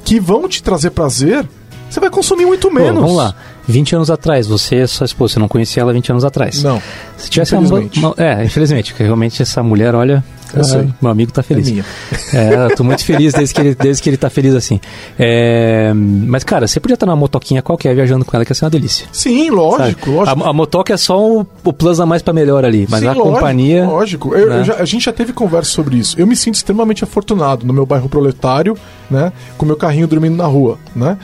que 0.04 0.20
vão 0.20 0.48
te 0.48 0.62
trazer 0.62 0.92
prazer, 0.92 1.48
você 1.90 2.00
vai 2.00 2.10
consumir 2.10 2.46
muito 2.46 2.72
menos. 2.72 2.96
Pô, 2.96 3.02
vamos 3.02 3.16
lá. 3.16 3.36
20 3.68 3.96
anos 3.96 4.12
atrás, 4.12 4.48
você 4.48 4.84
e 4.84 4.88
sua 4.88 5.06
esposa, 5.06 5.34
você 5.34 5.40
não 5.40 5.48
conhecia 5.48 5.82
ela 5.82 5.94
20 5.94 6.12
anos 6.12 6.26
atrás. 6.26 6.64
Não. 6.64 6.82
Se 7.18 7.30
tivesse 7.30 7.56
infelizmente. 7.56 8.00
Uma, 8.00 8.14
é, 8.18 8.44
infelizmente, 8.44 8.92
porque 8.92 9.04
realmente 9.04 9.42
essa 9.42 9.64
mulher, 9.64 9.96
olha, 9.96 10.24
sei. 10.64 10.90
Meu 11.02 11.12
amigo 11.12 11.32
tá 11.32 11.44
feliz. 11.44 11.68
É 11.68 11.72
minha. 11.72 11.86
É, 12.34 12.66
eu 12.72 12.76
tô 12.76 12.84
muito 12.84 13.04
feliz 13.04 13.34
desde 13.34 13.54
que 13.54 13.62
ele, 13.62 13.76
desde 13.76 14.04
que 14.04 14.10
ele 14.10 14.18
tá 14.18 14.30
feliz 14.30 14.54
assim. 14.54 14.80
É, 15.18 15.92
mas, 15.94 16.44
cara, 16.44 16.68
você 16.68 16.80
podia 16.80 16.94
estar 16.94 17.06
numa 17.06 17.16
motoquinha 17.16 17.62
qualquer 17.62 17.96
viajando 17.96 18.24
com 18.24 18.36
ela, 18.36 18.46
que 18.46 18.52
ia 18.52 18.56
ser 18.56 18.66
uma 18.66 18.72
delícia. 18.72 19.08
Sim, 19.12 19.50
lógico, 19.50 20.12
lógico. 20.12 20.44
A, 20.44 20.50
a 20.50 20.54
motoca 20.54 20.94
é 20.94 20.98
só 20.98 21.20
o, 21.20 21.46
o 21.64 21.74
plus 21.74 22.00
a 22.00 22.06
mais 22.06 22.22
para 22.22 22.34
melhor 22.34 22.64
ali, 22.64 22.88
mas 22.90 23.02
Sim, 23.02 23.08
a 23.08 23.14
lógico, 23.14 23.34
companhia. 23.34 23.86
Lógico, 23.86 24.36
eu, 24.36 24.50
né? 24.50 24.60
eu 24.60 24.64
já, 24.64 24.76
a 24.76 24.86
gente 24.86 25.06
já 25.06 25.14
teve 25.14 25.34
conversa 25.34 25.72
sobre 25.72 25.98
isso. 25.98 26.20
Eu 26.20 26.28
me 26.28 26.36
sinto 26.36 26.56
extremamente 26.56 27.04
afortunado 27.04 27.66
no 27.66 27.74
meu 27.74 27.86
bairro 27.86 28.10
proletário, 28.10 28.78
né? 29.10 29.32
Com 29.58 29.66
meu 29.66 29.76
carrinho 29.76 30.08
dormindo 30.08 30.36
na 30.36 30.46
rua, 30.46 30.78
né? 30.96 31.18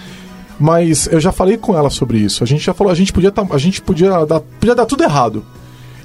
Mas 0.62 1.08
eu 1.12 1.20
já 1.20 1.32
falei 1.32 1.58
com 1.58 1.76
ela 1.76 1.90
sobre 1.90 2.20
isso. 2.20 2.44
A 2.44 2.48
gente 2.48 2.64
já 2.64 2.74
falou, 2.74 2.92
a 2.92 2.96
gente 2.96 3.12
podia, 3.12 3.32
tá, 3.32 3.44
a 3.50 3.58
gente 3.58 3.82
podia 3.82 4.24
dar, 4.26 4.40
podia 4.40 4.76
dar 4.76 4.86
tudo 4.86 5.04
errado 5.04 5.44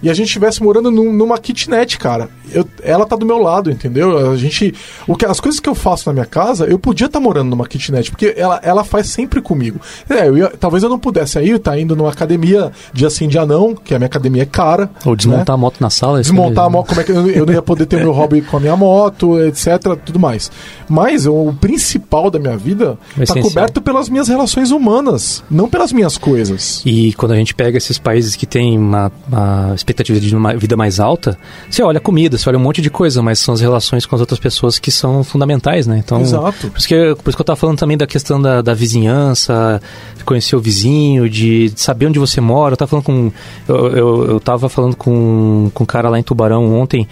e 0.02 0.10
a 0.10 0.14
gente 0.14 0.26
estivesse 0.26 0.62
morando 0.62 0.90
num, 0.90 1.12
numa 1.12 1.38
kitnet, 1.38 1.98
cara. 1.98 2.28
Eu, 2.52 2.66
ela 2.82 3.04
tá 3.06 3.16
do 3.16 3.26
meu 3.26 3.38
lado, 3.38 3.70
entendeu? 3.70 4.30
A 4.30 4.36
gente. 4.36 4.74
O 5.06 5.16
que, 5.16 5.26
as 5.26 5.40
coisas 5.40 5.60
que 5.60 5.68
eu 5.68 5.74
faço 5.74 6.08
na 6.08 6.12
minha 6.12 6.26
casa, 6.26 6.66
eu 6.66 6.78
podia 6.78 7.06
estar 7.06 7.18
tá 7.18 7.24
morando 7.24 7.50
numa 7.50 7.66
kitnet, 7.66 8.10
porque 8.10 8.34
ela, 8.36 8.60
ela 8.62 8.84
faz 8.84 9.08
sempre 9.08 9.40
comigo. 9.40 9.80
É, 10.08 10.28
eu 10.28 10.38
ia, 10.38 10.48
talvez 10.48 10.82
eu 10.82 10.88
não 10.88 10.98
pudesse 10.98 11.38
aí, 11.38 11.58
tá 11.58 11.78
indo 11.78 11.96
numa 11.96 12.10
academia 12.10 12.72
dia 12.92 13.10
sim, 13.10 13.28
dia 13.28 13.44
não, 13.44 13.74
que 13.74 13.94
a 13.94 13.98
minha 13.98 14.06
academia 14.06 14.42
é 14.42 14.46
cara. 14.46 14.90
Ou 15.04 15.16
desmontar 15.16 15.48
né? 15.48 15.54
a 15.54 15.56
moto 15.56 15.80
na 15.80 15.90
sala. 15.90 16.20
Desmontar 16.20 16.64
a 16.64 16.70
moto, 16.70 16.88
como 16.88 17.00
é 17.00 17.04
que 17.04 17.12
eu, 17.12 17.30
eu 17.30 17.46
não 17.46 17.52
ia 17.52 17.62
poder 17.62 17.86
ter 17.86 17.98
meu 17.98 18.12
hobby 18.12 18.42
com 18.42 18.56
a 18.56 18.60
minha 18.60 18.76
moto, 18.76 19.40
etc, 19.42 19.96
tudo 20.04 20.18
mais. 20.18 20.50
Mas 20.88 21.26
o 21.26 21.52
principal 21.60 22.30
da 22.30 22.38
minha 22.38 22.56
vida 22.56 22.98
está 23.18 23.40
coberto 23.40 23.80
pelas 23.80 24.08
minhas 24.08 24.28
relações 24.28 24.70
humanas, 24.70 25.42
não 25.50 25.68
pelas 25.68 25.92
minhas 25.92 26.16
coisas. 26.16 26.82
E 26.84 27.12
quando 27.14 27.32
a 27.32 27.36
gente 27.36 27.54
pega 27.54 27.76
esses 27.76 27.98
países 27.98 28.36
que 28.36 28.46
têm 28.46 28.78
uma, 28.78 29.10
uma 29.28 29.74
expectativa 29.86 30.18
de 30.18 30.34
uma 30.34 30.56
vida 30.56 30.76
mais 30.76 30.98
alta, 30.98 31.38
você 31.70 31.82
olha 31.82 31.98
a 31.98 32.00
comida, 32.00 32.36
você 32.36 32.48
olha 32.48 32.58
um 32.58 32.62
monte 32.62 32.82
de 32.82 32.90
coisa, 32.90 33.22
mas 33.22 33.38
são 33.38 33.54
as 33.54 33.60
relações 33.60 34.04
com 34.04 34.14
as 34.16 34.20
outras 34.20 34.40
pessoas 34.40 34.78
que 34.78 34.90
são 34.90 35.22
fundamentais, 35.22 35.86
né? 35.86 36.02
Então, 36.04 36.20
Exato. 36.20 36.70
Por 36.70 36.78
isso 36.78 36.88
que, 36.88 37.14
por 37.22 37.30
isso 37.30 37.36
que 37.36 37.40
eu 37.40 37.44
estava 37.44 37.56
falando 37.56 37.78
também 37.78 37.96
da 37.96 38.06
questão 38.06 38.40
da, 38.40 38.60
da 38.60 38.74
vizinhança, 38.74 39.80
de 40.16 40.24
conhecer 40.24 40.56
o 40.56 40.60
vizinho, 40.60 41.30
de 41.30 41.72
saber 41.76 42.06
onde 42.06 42.18
você 42.18 42.40
mora. 42.40 42.72
Eu 42.72 42.76
tava 42.76 42.88
falando 42.88 43.04
com. 43.04 43.32
Eu, 43.68 43.86
eu, 43.88 44.24
eu 44.30 44.40
tava 44.40 44.68
falando 44.68 44.96
com, 44.96 45.70
com 45.72 45.84
um 45.84 45.86
cara 45.86 46.08
lá 46.08 46.18
em 46.18 46.22
Tubarão 46.22 46.74
ontem, 46.74 47.06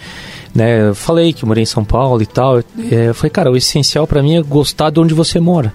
né? 0.53 0.89
Eu 0.89 0.95
falei 0.95 1.31
que 1.31 1.43
eu 1.43 1.47
morei 1.47 1.63
em 1.63 1.67
São 1.67 1.85
Paulo 1.85 2.21
e 2.21 2.25
tal. 2.25 2.59
É, 2.59 3.09
eu 3.09 3.15
falei, 3.15 3.29
cara, 3.29 3.51
o 3.51 3.55
essencial 3.55 4.05
para 4.05 4.21
mim 4.21 4.35
é 4.35 4.41
gostar 4.41 4.89
de 4.89 4.99
onde 4.99 5.13
você 5.13 5.39
mora. 5.39 5.73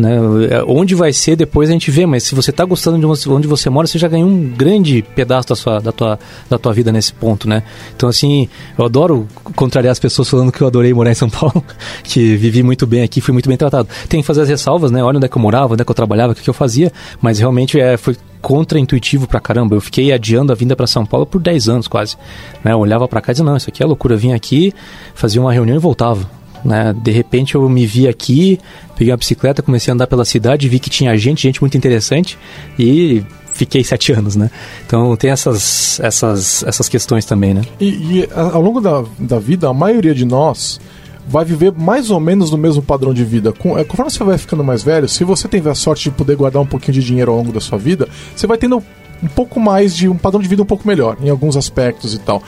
Né? 0.00 0.16
É, 0.50 0.62
onde 0.66 0.94
vai 0.94 1.12
ser 1.12 1.36
depois 1.36 1.68
a 1.68 1.72
gente 1.72 1.90
vê, 1.90 2.06
mas 2.06 2.24
se 2.24 2.34
você 2.34 2.50
está 2.50 2.64
gostando 2.64 2.98
de 2.98 3.28
onde 3.28 3.46
você 3.46 3.68
mora, 3.68 3.86
você 3.86 3.98
já 3.98 4.08
ganhou 4.08 4.28
um 4.28 4.48
grande 4.48 5.02
pedaço 5.14 5.48
da, 5.48 5.54
sua, 5.54 5.80
da, 5.80 5.92
tua, 5.92 6.18
da 6.48 6.58
tua 6.58 6.72
vida 6.72 6.90
nesse 6.90 7.12
ponto, 7.12 7.48
né? 7.48 7.62
Então, 7.94 8.08
assim, 8.08 8.48
eu 8.78 8.84
adoro 8.84 9.28
contrariar 9.54 9.92
as 9.92 9.98
pessoas 9.98 10.28
falando 10.28 10.50
que 10.50 10.62
eu 10.62 10.66
adorei 10.66 10.92
morar 10.94 11.10
em 11.10 11.14
São 11.14 11.28
Paulo, 11.30 11.62
que 12.02 12.36
vivi 12.36 12.62
muito 12.62 12.86
bem 12.86 13.02
aqui, 13.02 13.20
fui 13.20 13.32
muito 13.32 13.48
bem 13.48 13.58
tratado. 13.58 13.88
Tem 14.08 14.20
que 14.20 14.26
fazer 14.26 14.42
as 14.42 14.48
ressalvas, 14.48 14.90
né? 14.90 15.02
Olha 15.02 15.18
onde 15.18 15.26
é 15.26 15.28
que 15.28 15.36
eu 15.36 15.42
morava, 15.42 15.74
onde 15.74 15.82
é 15.82 15.84
que 15.84 15.90
eu 15.90 15.94
trabalhava, 15.94 16.32
o 16.32 16.34
que, 16.34 16.48
eu 16.48 16.54
fazia, 16.54 16.90
mas 17.20 17.38
realmente 17.38 17.78
é, 17.78 17.96
foi 17.96 18.16
contra-intuitivo 18.40 19.26
pra 19.28 19.38
caramba. 19.38 19.76
Eu 19.76 19.80
fiquei 19.80 20.12
adiando 20.12 20.52
a 20.52 20.54
vinda 20.54 20.74
para 20.74 20.86
São 20.86 21.04
Paulo 21.04 21.26
por 21.26 21.40
10 21.40 21.68
anos 21.68 21.88
quase. 21.88 22.16
Né? 22.64 22.72
Eu 22.72 22.78
olhava 22.78 23.06
para 23.06 23.20
cá 23.20 23.32
e 23.32 23.34
dizia, 23.34 23.44
não, 23.44 23.56
isso 23.56 23.68
aqui 23.68 23.82
é 23.82 23.86
loucura. 23.86 24.14
Eu 24.14 24.18
vinha 24.18 24.34
aqui, 24.34 24.72
fazia 25.14 25.40
uma 25.40 25.52
reunião 25.52 25.76
e 25.76 25.80
voltava. 25.80 26.39
Né? 26.64 26.94
De 27.02 27.10
repente 27.10 27.54
eu 27.54 27.68
me 27.68 27.86
vi 27.86 28.08
aqui, 28.08 28.58
peguei 28.96 29.12
uma 29.12 29.16
bicicleta, 29.16 29.62
comecei 29.62 29.90
a 29.90 29.94
andar 29.94 30.06
pela 30.06 30.24
cidade, 30.24 30.68
vi 30.68 30.78
que 30.78 30.90
tinha 30.90 31.16
gente, 31.16 31.42
gente 31.42 31.60
muito 31.60 31.76
interessante 31.76 32.38
e 32.78 33.22
fiquei 33.52 33.82
sete 33.84 34.12
anos, 34.14 34.36
né? 34.36 34.50
Então 34.86 35.16
tem 35.16 35.30
essas, 35.30 36.00
essas, 36.00 36.62
essas 36.64 36.88
questões 36.88 37.24
também, 37.24 37.54
né? 37.54 37.62
E, 37.80 37.86
e 37.86 38.28
ao 38.34 38.60
longo 38.60 38.80
da, 38.80 39.04
da 39.18 39.38
vida, 39.38 39.68
a 39.68 39.74
maioria 39.74 40.14
de 40.14 40.24
nós 40.24 40.80
vai 41.26 41.44
viver 41.44 41.72
mais 41.72 42.10
ou 42.10 42.18
menos 42.18 42.50
no 42.50 42.58
mesmo 42.58 42.82
padrão 42.82 43.14
de 43.14 43.24
vida. 43.24 43.52
Com, 43.52 43.78
é, 43.78 43.84
conforme 43.84 44.10
você 44.10 44.24
vai 44.24 44.36
ficando 44.38 44.64
mais 44.64 44.82
velho, 44.82 45.08
se 45.08 45.22
você 45.24 45.46
tiver 45.46 45.70
a 45.70 45.74
sorte 45.74 46.04
de 46.04 46.10
poder 46.10 46.36
guardar 46.36 46.60
um 46.60 46.66
pouquinho 46.66 46.94
de 46.94 47.04
dinheiro 47.04 47.30
ao 47.30 47.36
longo 47.36 47.52
da 47.52 47.60
sua 47.60 47.78
vida, 47.78 48.08
você 48.34 48.46
vai 48.46 48.58
tendo 48.58 48.82
um 49.22 49.28
pouco 49.28 49.60
mais 49.60 49.94
de 49.94 50.08
um 50.08 50.16
padrão 50.16 50.40
de 50.40 50.48
vida 50.48 50.62
um 50.62 50.66
pouco 50.66 50.86
melhor 50.86 51.16
em 51.22 51.28
alguns 51.28 51.56
aspectos 51.56 52.14
e 52.14 52.18
tal. 52.18 52.42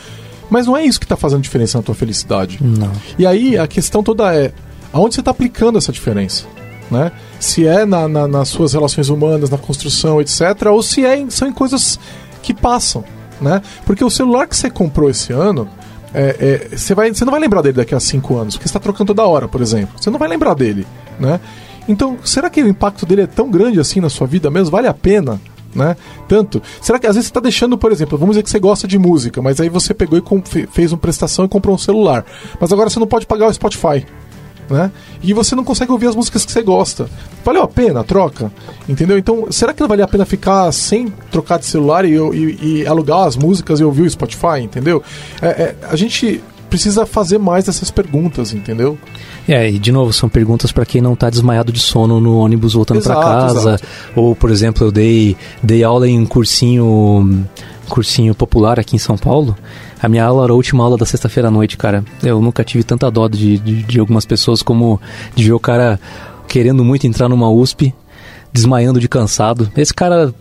Mas 0.53 0.67
não 0.67 0.77
é 0.77 0.85
isso 0.85 1.01
que 1.01 1.07
está 1.07 1.17
fazendo 1.17 1.41
diferença 1.41 1.79
na 1.79 1.83
tua 1.83 1.95
felicidade. 1.95 2.59
Não. 2.61 2.93
E 3.19 3.27
aí 3.27 3.57
a 3.57 3.67
questão 3.67 4.03
toda 4.03 4.35
é 4.35 4.53
aonde 4.93 5.15
você 5.15 5.23
está 5.23 5.31
aplicando 5.31 5.79
essa 5.79 5.91
diferença. 5.91 6.45
Né? 6.91 7.11
Se 7.41 7.67
é 7.67 7.87
na, 7.87 8.07
na, 8.07 8.29
nas 8.29 8.51
suas 8.51 8.75
relações 8.75 9.09
humanas, 9.09 9.49
na 9.49 9.57
construção, 9.57 10.21
etc., 10.21 10.67
ou 10.71 10.83
se 10.83 11.07
é 11.07 11.17
em, 11.17 11.31
são 11.31 11.49
em 11.49 11.53
coisas 11.53 11.99
que 12.43 12.53
passam. 12.53 13.03
Né? 13.41 13.63
Porque 13.87 14.05
o 14.05 14.11
celular 14.11 14.47
que 14.47 14.55
você 14.55 14.69
comprou 14.69 15.09
esse 15.09 15.33
ano, 15.33 15.67
é, 16.13 16.69
é, 16.71 16.77
você, 16.77 16.95
vai, 16.95 17.13
você 17.15 17.25
não 17.25 17.31
vai 17.31 17.41
lembrar 17.41 17.63
dele 17.63 17.79
daqui 17.79 17.95
a 17.95 18.01
cinco 18.01 18.37
anos, 18.37 18.55
porque 18.55 18.69
você 18.69 18.77
está 18.77 18.79
trocando 18.79 19.15
toda 19.15 19.27
hora, 19.27 19.49
por 19.49 19.63
exemplo. 19.63 19.95
Você 19.99 20.11
não 20.11 20.19
vai 20.19 20.29
lembrar 20.29 20.53
dele. 20.53 20.87
Né? 21.19 21.41
Então, 21.89 22.19
será 22.23 22.51
que 22.51 22.63
o 22.63 22.69
impacto 22.69 23.07
dele 23.07 23.23
é 23.23 23.27
tão 23.27 23.51
grande 23.51 23.81
assim 23.81 24.01
na 24.01 24.11
sua 24.11 24.27
vida 24.27 24.51
mesmo? 24.51 24.71
Vale 24.71 24.87
a 24.87 24.95
pena? 24.95 25.41
Né? 25.75 25.97
Tanto. 26.29 26.63
Será 26.81 26.99
que 26.99 27.07
às 27.07 27.15
vezes 27.15 27.27
você 27.27 27.31
está 27.31 27.41
deixando, 27.41 27.77
por 27.77 27.93
exemplo, 27.93 28.19
vamos 28.19 28.35
dizer 28.35 28.43
que 28.43 28.51
você 28.51 28.59
gosta 28.59 28.87
de 28.87 28.99
música, 28.99 29.41
mas 29.43 29.61
aí 29.61 29.69
você 29.69 29.95
pegou 29.95 30.19
e 30.19 30.67
fez 30.69 30.93
uma 30.93 30.99
prestação 30.99 31.45
e 31.45 31.49
comprou 31.49 31.75
um 31.75 31.79
celular. 31.79 32.25
Mas 32.61 32.73
agora 32.73 32.91
você 32.91 32.99
não 32.99 33.07
pode 33.07 33.27
pagar 33.27 33.49
o 33.49 33.55
Spotify. 33.55 34.07
Né? 34.71 34.91
E 35.23 35.35
você 35.35 35.55
não 35.55 35.65
consegue 35.65 35.93
ouvir 35.93 36.07
as 36.07 36.17
músicas 36.17 36.47
que 36.47 36.53
você 36.53 36.63
gosta. 36.63 37.09
Valeu 37.45 37.63
a 37.63 37.69
pena 37.69 38.01
a 38.01 38.05
troca? 38.05 38.51
Entendeu? 38.89 39.19
Então, 39.19 39.49
será 39.51 39.75
que 39.75 39.81
não 39.81 39.89
valia 39.89 40.05
a 40.05 40.09
pena 40.09 40.25
ficar 40.25 40.71
sem 40.73 41.13
trocar 41.31 41.59
de 41.59 41.67
celular 41.67 42.05
e, 42.05 42.15
e, 42.15 42.81
e 42.81 42.87
alugar 42.87 43.27
as 43.27 43.37
músicas 43.37 43.81
e 43.81 43.85
ouvir 43.85 44.03
o 44.03 44.11
Spotify? 44.11 44.61
Entendeu? 44.63 45.03
É, 45.43 45.47
é, 45.47 45.77
a 45.91 45.97
gente 45.97 46.43
precisa 46.71 47.05
fazer 47.05 47.37
mais 47.37 47.67
dessas 47.67 47.91
perguntas, 47.91 48.55
entendeu? 48.55 48.99
É, 49.49 49.69
e 49.69 49.79
de 49.79 49.91
novo, 49.91 50.13
são 50.13 50.29
perguntas 50.29 50.71
para 50.71 50.87
quem 50.87 51.01
não 51.01 51.15
está 51.15 51.29
desmaiado 51.29 51.73
de 51.73 51.81
sono 51.81 52.21
no 52.21 52.39
ônibus 52.39 52.75
voltando 52.75 53.03
para 53.03 53.15
casa. 53.15 53.59
Exato. 53.71 53.85
Ou, 54.15 54.37
por 54.37 54.51
exemplo, 54.51 54.87
eu 54.87 54.93
dei, 54.93 55.37
dei 55.63 55.83
aula 55.83 56.09
em 56.09 56.19
um 56.19 56.27
cursinho, 56.27 57.47
cursinho 57.89 58.35
popular 58.35 58.79
aqui 58.79 58.97
em 58.97 59.01
São 59.01 59.17
Paulo. 59.17 59.57
A 60.01 60.09
minha 60.09 60.25
aula 60.25 60.45
era 60.45 60.53
a 60.53 60.57
última 60.57 60.83
aula 60.85 60.97
da 60.97 61.07
sexta-feira 61.07 61.49
à 61.49 61.51
noite, 61.51 61.77
cara. 61.77 62.05
Eu 62.23 62.41
nunca 62.41 62.65
tive 62.65 62.85
tanta 62.85 63.11
dó 63.11 63.29
de, 63.29 63.59
de, 63.59 63.83
de 63.83 64.01
algumas 64.01 64.25
pessoas 64.25 64.63
como 64.63 65.01
de 65.35 65.45
ver 65.45 65.53
o 65.53 65.61
cara 65.61 65.99
querendo 66.49 66.85
muito 66.85 67.07
entrar 67.07 67.29
numa 67.29 67.51
USP 67.51 67.95
desmaiando 68.53 69.01
de 69.01 69.09
cansado. 69.09 69.71
Esse 69.77 69.95
cara 69.95 70.35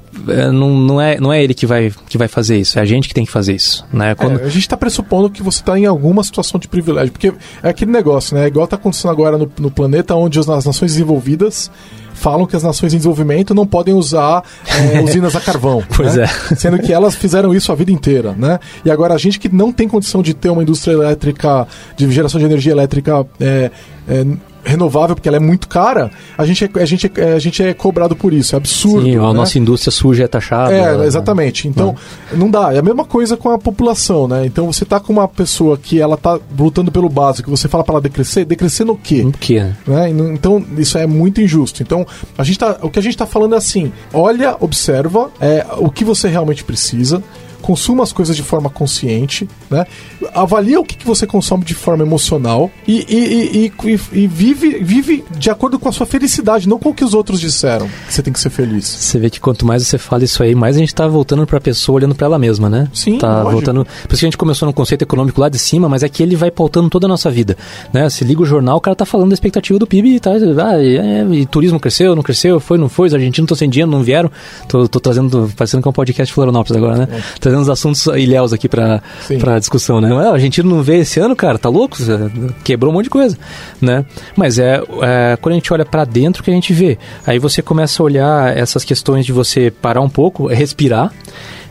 não, 0.51 0.69
não, 0.69 1.01
é, 1.01 1.19
não 1.19 1.31
é 1.31 1.43
ele 1.43 1.53
que 1.53 1.65
vai, 1.65 1.91
que 2.07 2.17
vai 2.17 2.27
fazer 2.27 2.57
isso, 2.57 2.77
é 2.79 2.81
a 2.81 2.85
gente 2.85 3.07
que 3.07 3.13
tem 3.13 3.25
que 3.25 3.31
fazer 3.31 3.53
isso. 3.53 3.85
Né? 3.91 4.15
Quando... 4.15 4.39
É, 4.39 4.43
a 4.43 4.49
gente 4.49 4.61
está 4.61 4.77
pressupondo 4.77 5.29
que 5.29 5.43
você 5.43 5.59
está 5.59 5.77
em 5.77 5.85
alguma 5.85 6.23
situação 6.23 6.59
de 6.59 6.67
privilégio, 6.67 7.11
porque 7.11 7.33
é 7.63 7.69
aquele 7.69 7.91
negócio, 7.91 8.35
né? 8.35 8.47
Igual 8.47 8.65
está 8.65 8.75
acontecendo 8.75 9.11
agora 9.11 9.37
no, 9.37 9.51
no 9.59 9.71
planeta 9.71 10.15
onde 10.15 10.39
as, 10.39 10.47
as 10.49 10.65
nações 10.65 10.91
desenvolvidas 10.91 11.71
falam 12.13 12.45
que 12.45 12.55
as 12.55 12.61
nações 12.61 12.93
em 12.93 12.97
desenvolvimento 12.97 13.55
não 13.55 13.65
podem 13.65 13.95
usar 13.95 14.43
é, 14.67 15.01
usinas 15.01 15.35
a 15.35 15.41
carvão. 15.41 15.83
pois 15.95 16.15
né? 16.15 16.25
é. 16.51 16.55
Sendo 16.55 16.77
que 16.77 16.93
elas 16.93 17.15
fizeram 17.15 17.53
isso 17.53 17.71
a 17.71 17.75
vida 17.75 17.91
inteira, 17.91 18.33
né? 18.37 18.59
E 18.85 18.91
agora 18.91 19.15
a 19.15 19.17
gente 19.17 19.39
que 19.39 19.49
não 19.49 19.71
tem 19.71 19.87
condição 19.87 20.21
de 20.21 20.33
ter 20.33 20.49
uma 20.49 20.61
indústria 20.61 20.93
elétrica, 20.93 21.67
de 21.97 22.11
geração 22.11 22.39
de 22.39 22.45
energia 22.45 22.71
elétrica 22.71 23.25
é, 23.39 23.71
é, 24.07 24.25
renovável, 24.63 25.15
porque 25.15 25.27
ela 25.27 25.37
é 25.37 25.39
muito 25.39 25.67
cara, 25.67 26.11
a 26.37 26.45
gente 26.45 26.65
é, 26.65 26.81
a 26.81 26.85
gente 26.85 27.11
é, 27.15 27.33
a 27.33 27.39
gente 27.39 27.63
é 27.63 27.73
cobrado 27.73 28.15
por 28.15 28.33
isso. 28.33 28.55
É 28.55 28.57
absurdo. 28.57 29.05
Sim, 29.05 29.17
a 29.17 29.27
né? 29.27 29.33
nossa 29.33 29.57
indústria 29.57 29.91
suja 29.91 30.23
é 30.23 30.27
taxada. 30.27 30.73
É, 30.73 30.97
né? 30.97 31.05
exatamente. 31.05 31.67
Então, 31.67 31.95
não. 32.31 32.39
não 32.39 32.51
dá. 32.51 32.73
É 32.73 32.79
a 32.79 32.81
mesma 32.81 33.05
coisa 33.05 33.35
com 33.35 33.49
a 33.49 33.57
população, 33.57 34.27
né? 34.27 34.45
Então 34.45 34.71
você 34.71 34.85
tá 34.85 34.99
com 34.99 35.13
uma 35.13 35.27
pessoa 35.27 35.77
que 35.77 35.99
ela 35.99 36.17
tá 36.17 36.39
lutando 36.57 36.91
pelo 36.91 37.09
básico, 37.09 37.49
você 37.49 37.67
fala 37.67 37.83
para 37.83 37.95
ela 37.95 38.01
decrescer, 38.01 38.45
decrescer 38.45 38.85
no 38.85 38.95
quê? 38.95 39.23
No 39.23 39.31
quê? 39.31 39.65
Né? 39.85 40.09
Então, 40.09 40.63
isso 40.77 40.97
é 40.97 41.05
muito 41.07 41.41
injusto. 41.41 41.81
Então, 41.81 42.05
a 42.37 42.43
gente 42.43 42.59
tá, 42.59 42.77
o 42.81 42.89
que 42.89 42.99
a 42.99 43.01
gente 43.01 43.17
tá 43.17 43.25
falando 43.25 43.55
é 43.55 43.57
assim: 43.57 43.91
olha, 44.13 44.55
observa 44.59 45.29
é, 45.39 45.65
o 45.77 45.89
que 45.89 46.03
você 46.03 46.27
realmente 46.27 46.63
precisa 46.63 47.23
consuma 47.61 48.03
as 48.03 48.11
coisas 48.11 48.35
de 48.35 48.43
forma 48.43 48.69
consciente, 48.69 49.47
né? 49.69 49.85
Avalia 50.33 50.79
o 50.79 50.83
que, 50.85 50.97
que 50.97 51.05
você 51.05 51.25
consome 51.25 51.63
de 51.63 51.73
forma 51.73 52.03
emocional 52.03 52.69
e, 52.87 53.05
e, 53.09 53.71
e, 53.85 53.99
e, 54.13 54.27
vive, 54.27 54.79
vive 54.83 55.23
de 55.37 55.49
acordo 55.49 55.79
com 55.79 55.87
a 55.87 55.91
sua 55.91 56.05
felicidade, 56.05 56.67
não 56.67 56.77
com 56.79 56.89
o 56.89 56.93
que 56.93 57.03
os 57.03 57.13
outros 57.13 57.39
disseram. 57.39 57.87
Que 58.07 58.13
você 58.13 58.21
tem 58.21 58.33
que 58.33 58.39
ser 58.39 58.49
feliz. 58.49 58.85
Você 58.85 59.19
vê 59.19 59.29
que 59.29 59.39
quanto 59.39 59.65
mais 59.65 59.85
você 59.85 59.97
fala 59.97 60.23
isso 60.23 60.41
aí, 60.43 60.53
mais 60.55 60.75
a 60.75 60.79
gente 60.79 60.93
tá 60.93 61.07
voltando 61.07 61.45
pra 61.45 61.59
pessoa 61.61 61.97
olhando 61.97 62.15
para 62.15 62.25
ela 62.27 62.39
mesma, 62.39 62.69
né? 62.69 62.87
Sim, 62.93 63.17
Tá 63.17 63.37
lógico. 63.37 63.51
voltando. 63.51 63.85
Por 63.85 64.13
isso 64.13 64.19
que 64.19 64.25
a 64.25 64.27
gente 64.27 64.37
começou 64.37 64.65
no 64.65 64.73
conceito 64.73 65.01
econômico 65.03 65.39
lá 65.39 65.49
de 65.49 65.59
cima, 65.59 65.87
mas 65.87 66.03
é 66.03 66.09
que 66.09 66.23
ele 66.23 66.35
vai 66.35 66.51
pautando 66.51 66.89
toda 66.89 67.05
a 67.07 67.09
nossa 67.09 67.29
vida, 67.29 67.57
né? 67.93 68.09
Se 68.09 68.23
liga 68.23 68.41
o 68.41 68.45
jornal, 68.45 68.77
o 68.77 68.81
cara 68.81 68.95
tá 68.95 69.05
falando 69.05 69.29
da 69.29 69.33
expectativa 69.33 69.77
do 69.77 69.85
PIB 69.87 70.15
e 70.15 70.19
tá, 70.19 70.31
ah, 70.31 70.81
e, 70.81 70.97
é, 70.97 71.25
e 71.31 71.45
turismo 71.45 71.79
cresceu, 71.79 72.15
não 72.15 72.23
cresceu, 72.23 72.59
foi, 72.59 72.77
não 72.77 72.89
foi, 72.89 73.07
os 73.07 73.13
argentinos 73.13 73.45
estão 73.47 73.57
sem 73.57 73.69
dinheiro, 73.69 73.91
não 73.91 74.01
vieram. 74.03 74.31
Tô, 74.67 74.87
tô 74.87 74.99
trazendo, 74.99 75.51
parecendo 75.55 75.81
que 75.83 75.87
é 75.87 75.91
um 75.91 75.93
podcast 75.93 76.33
Florianópolis 76.33 76.77
agora, 76.81 76.97
né? 76.97 77.23
Trazendo 77.51 77.63
os 77.63 77.69
assuntos 77.69 78.05
ilhéus 78.07 78.53
aqui 78.53 78.69
pra 78.69 79.01
discussão, 79.59 79.99
né? 79.99 80.13
Ué, 80.13 80.29
o 80.29 80.33
argentino 80.33 80.69
não 80.69 80.81
veio 80.81 81.01
esse 81.01 81.19
ano, 81.19 81.35
cara, 81.35 81.57
tá 81.57 81.67
louco? 81.67 81.97
Quebrou 82.63 82.91
um 82.91 82.95
monte 82.95 83.05
de 83.05 83.09
coisa, 83.09 83.37
né? 83.81 84.05
Mas 84.37 84.57
é, 84.57 84.81
é 85.01 85.37
quando 85.41 85.53
a 85.53 85.55
gente 85.55 85.73
olha 85.73 85.83
pra 85.83 86.05
dentro 86.05 86.41
que 86.41 86.49
a 86.49 86.53
gente 86.53 86.71
vê. 86.73 86.97
Aí 87.27 87.37
você 87.37 87.61
começa 87.61 88.01
a 88.01 88.05
olhar 88.05 88.57
essas 88.57 88.85
questões 88.85 89.25
de 89.25 89.33
você 89.33 89.69
parar 89.69 89.99
um 89.99 90.09
pouco, 90.09 90.47
respirar. 90.47 91.11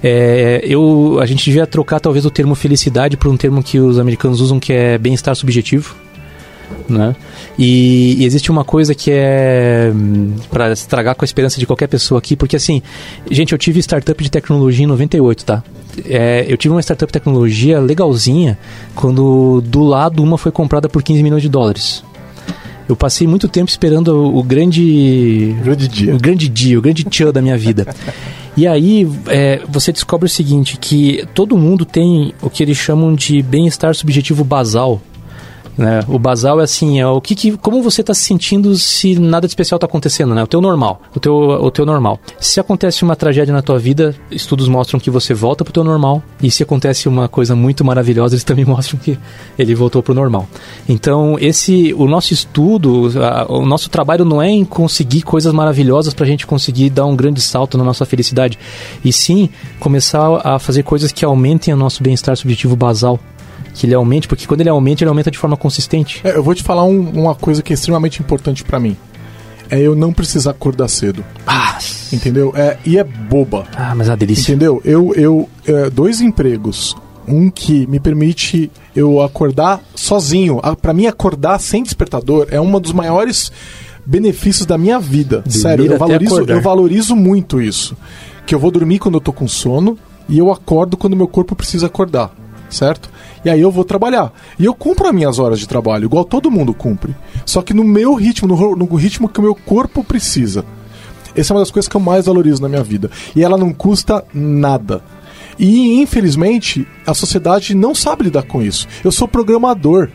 É, 0.03 0.61
eu, 0.65 1.19
a 1.21 1.27
gente 1.27 1.45
devia 1.45 1.67
trocar 1.67 1.99
talvez 1.99 2.27
o 2.27 2.31
termo 2.31 2.55
felicidade 2.55 3.17
por 3.17 3.31
um 3.31 3.37
termo 3.37 3.63
que 3.63 3.81
os 3.81 3.99
americanos 3.99 4.41
usam 4.41 4.61
que 4.61 4.73
é 4.73 4.99
bem-estar 4.99 5.35
subjetivo. 5.35 5.97
Né? 6.89 7.15
E, 7.59 8.17
e 8.19 8.25
existe 8.25 8.51
uma 8.51 8.65
coisa 8.65 8.95
que 8.95 9.11
é 9.13 9.93
para 10.51 10.73
estragar 10.73 11.15
com 11.15 11.25
a 11.25 11.27
esperança 11.27 11.59
de 11.59 11.67
qualquer 11.67 11.87
pessoa 11.87 12.19
aqui, 12.19 12.35
porque 12.35 12.57
assim, 12.57 12.83
gente, 13.31 13.53
eu 13.53 13.59
tive 13.59 13.79
startup 13.81 14.23
de 14.23 14.31
tecnologia 14.31 14.85
em 14.85 14.89
98, 14.89 15.45
tá? 15.45 15.63
É, 16.05 16.47
eu 16.49 16.57
tive 16.57 16.73
uma 16.73 16.81
startup 16.81 17.09
de 17.09 17.13
tecnologia 17.13 17.79
legalzinha 17.79 18.59
quando 18.95 19.63
do 19.67 19.83
lado 19.83 20.23
uma 20.23 20.39
foi 20.39 20.53
comprada 20.53 20.89
por 20.89 21.03
15 21.03 21.23
milhões 21.23 21.43
de 21.43 21.49
dólares. 21.49 22.03
Eu 22.89 22.97
passei 22.97 23.25
muito 23.25 23.47
tempo 23.47 23.71
esperando 23.71 24.09
o, 24.09 24.39
o 24.39 24.43
grande 24.43 25.55
Grande 25.63 25.87
dia. 25.87 26.15
o 26.15 26.19
grande 26.19 26.49
dia, 26.49 26.77
o 26.77 26.83
grande 26.83 27.05
tchan 27.05 27.31
da 27.31 27.41
minha 27.41 27.57
vida. 27.57 27.87
E 28.57 28.67
aí 28.67 29.09
é, 29.29 29.61
você 29.69 29.93
descobre 29.93 30.27
o 30.27 30.29
seguinte, 30.29 30.77
que 30.77 31.25
todo 31.33 31.57
mundo 31.57 31.85
tem 31.85 32.35
o 32.43 32.51
que 32.51 32.63
eles 32.63 32.77
chamam 32.77 33.15
de 33.15 33.43
bem-estar 33.43 33.95
subjetivo 33.95 34.43
basal. 34.43 35.01
Né? 35.81 36.01
O 36.09 36.19
basal 36.19 36.61
é 36.61 36.65
assim, 36.65 37.01
é 37.01 37.07
o 37.07 37.23
que, 37.23 37.35
que 37.35 37.57
como 37.57 37.83
você 37.83 38.03
está 38.03 38.13
se 38.13 38.21
sentindo 38.21 38.77
se 38.77 39.19
nada 39.19 39.47
de 39.47 39.53
especial 39.53 39.79
está 39.79 39.87
acontecendo, 39.87 40.35
né? 40.35 40.43
O 40.43 40.47
teu 40.47 40.61
normal, 40.61 41.01
o 41.17 41.19
teu, 41.19 41.35
o 41.35 41.71
teu 41.71 41.87
normal. 41.87 42.21
Se 42.39 42.61
acontece 42.61 43.03
uma 43.03 43.17
tragédia 43.17 43.55
na 43.55 43.63
tua 43.63 43.79
vida, 43.79 44.15
estudos 44.31 44.69
mostram 44.69 45.01
que 45.01 45.09
você 45.09 45.33
volta 45.33 45.65
pro 45.65 45.73
teu 45.73 45.83
normal. 45.83 46.23
E 46.43 46.51
se 46.51 46.63
acontece 46.63 47.09
uma 47.09 47.29
coisa 47.29 47.57
muito 47.57 47.83
maravilhosa, 47.83 48.35
eles 48.35 48.45
também 48.51 48.67
mostram 48.67 49.01
que 49.01 49.19
ele 49.59 49.75
voltou 49.75 50.03
pro 50.03 50.13
normal. 50.13 50.47
Então, 50.87 51.39
esse, 51.41 51.95
o 51.95 52.07
nosso 52.07 52.35
estudo, 52.35 53.11
a- 53.19 53.47
o 53.51 53.65
nosso 53.65 53.89
trabalho 53.89 54.23
não 54.23 54.43
é 54.43 54.51
em 54.51 54.67
conseguir 54.67 55.23
coisas 55.23 55.51
maravilhosas 55.51 56.13
para 56.13 56.27
a 56.27 56.29
gente 56.29 56.47
conseguir 56.47 56.91
dar 56.91 57.07
um 57.07 57.17
grande 57.17 57.41
salto 57.41 57.79
na 57.79 57.85
nossa 57.85 58.05
felicidade, 58.05 58.59
e 59.03 59.11
sim 59.15 59.49
começar 59.79 60.43
a 60.45 60.59
fazer 60.59 60.83
coisas 60.83 61.11
que 61.11 61.25
aumentem 61.25 61.73
o 61.73 61.77
nosso 61.79 62.03
bem-estar 62.03 62.37
subjetivo 62.37 62.77
basal. 62.77 63.19
Que 63.75 63.87
ele 63.87 63.95
aumente, 63.95 64.27
porque 64.29 64.47
quando 64.47 64.61
ele 64.61 64.69
aumenta, 64.69 65.03
ele 65.03 65.09
aumenta 65.09 65.31
de 65.31 65.39
forma 65.39 65.57
consistente. 65.57 66.21
É, 66.25 66.37
eu 66.37 66.43
vou 66.43 66.55
te 66.55 66.63
falar 66.63 66.85
um- 66.85 67.11
uma 67.11 67.35
coisa 67.35 67.63
que 67.63 67.73
é 67.73 67.75
extremamente 67.75 68.21
importante 68.21 68.65
pra 68.65 68.79
mim. 68.81 68.97
É 69.71 69.79
eu 69.79 69.95
não 69.95 70.13
precisar 70.13 70.51
acordar 70.51 70.89
cedo. 70.89 71.25
Ah, 71.47 71.79
Entendeu? 72.13 72.53
É, 72.57 72.77
e 72.85 72.99
é 72.99 73.05
boba. 73.05 73.67
ah 73.77 73.95
mas 73.95 74.09
é 74.09 74.11
uma 74.11 74.17
delícia. 74.17 74.51
Entendeu? 74.53 74.83
Eu, 74.85 75.15
eu 75.15 75.49
é, 75.67 75.89
dois 75.89 76.21
empregos. 76.21 76.97
Um 77.29 77.49
que 77.49 77.87
me 77.87 78.01
permite 78.01 78.69
eu 78.97 79.21
acordar 79.23 79.81
sozinho. 79.95 80.59
A- 80.63 80.75
Pra 80.75 80.93
mim, 80.93 81.07
acordar 81.07 81.61
sem 81.61 81.85
despertador 81.85 82.49
é 82.51 82.61
um 82.61 82.81
dos 82.81 82.91
maiores 82.93 83.53
benefícios 84.05 84.67
da 84.67 84.77
minha 84.77 84.99
vida. 84.99 85.45
Sério, 85.49 85.87
eu 85.87 85.97
valorizo, 85.99 86.41
eu 86.41 86.61
valorizo 86.61 87.15
muito 87.15 87.61
isso. 87.61 87.97
Que 88.45 88.55
eu 88.55 88.59
vou 88.59 88.73
dormir 88.73 88.99
quando 88.99 89.15
eu 89.15 89.21
tô 89.21 89.33
com 89.33 89.47
sono 89.47 89.97
e 90.29 90.37
eu 90.39 90.51
acordo 90.51 90.97
quando 90.97 91.15
meu 91.17 91.29
corpo 91.29 91.55
precisa 91.55 91.87
acordar. 91.87 92.35
Certo? 92.69 93.09
E 93.45 93.51
aí 93.51 93.61
eu 93.61 93.71
vou 93.71 93.85
trabalhar. 93.85 94.33
E 94.59 94.65
eu 94.65 94.75
cumpro 94.75 95.07
as 95.07 95.15
minhas 95.15 95.39
horas 95.39 95.59
de 95.59 95.67
trabalho, 95.67 96.05
igual 96.05 96.25
todo 96.25 96.51
mundo 96.51 96.75
cumpre. 96.75 97.15
Só 97.47 97.63
que 97.63 97.73
no 97.73 97.85
meu 97.85 98.15
ritmo, 98.15 98.49
no, 98.49 98.77
no 98.77 98.95
ritmo 98.95 99.29
que 99.29 99.41
o 99.41 99.43
meu 99.43 99.55
corpo 99.55 100.05
precisa. 100.05 100.65
Essa 101.35 101.53
é 101.53 101.55
uma 101.55 101.61
das 101.61 101.71
coisas 101.71 101.89
que 101.89 101.97
eu 101.97 102.01
mais 102.01 102.27
valorizo 102.27 102.61
na 102.61 102.69
minha 102.69 102.83
vida. 102.83 103.11
E 103.35 103.43
ela 103.43 103.57
não 103.57 103.73
custa 103.73 104.25
nada. 104.35 105.03
E, 105.59 106.01
infelizmente, 106.01 106.87
a 107.07 107.15
sociedade 107.15 107.75
não 107.75 107.95
sabe 107.95 108.25
lidar 108.25 108.43
com 108.43 108.63
isso. 108.63 108.89
Eu 109.05 109.13
sou 109.13 109.29
programador. 109.29 110.11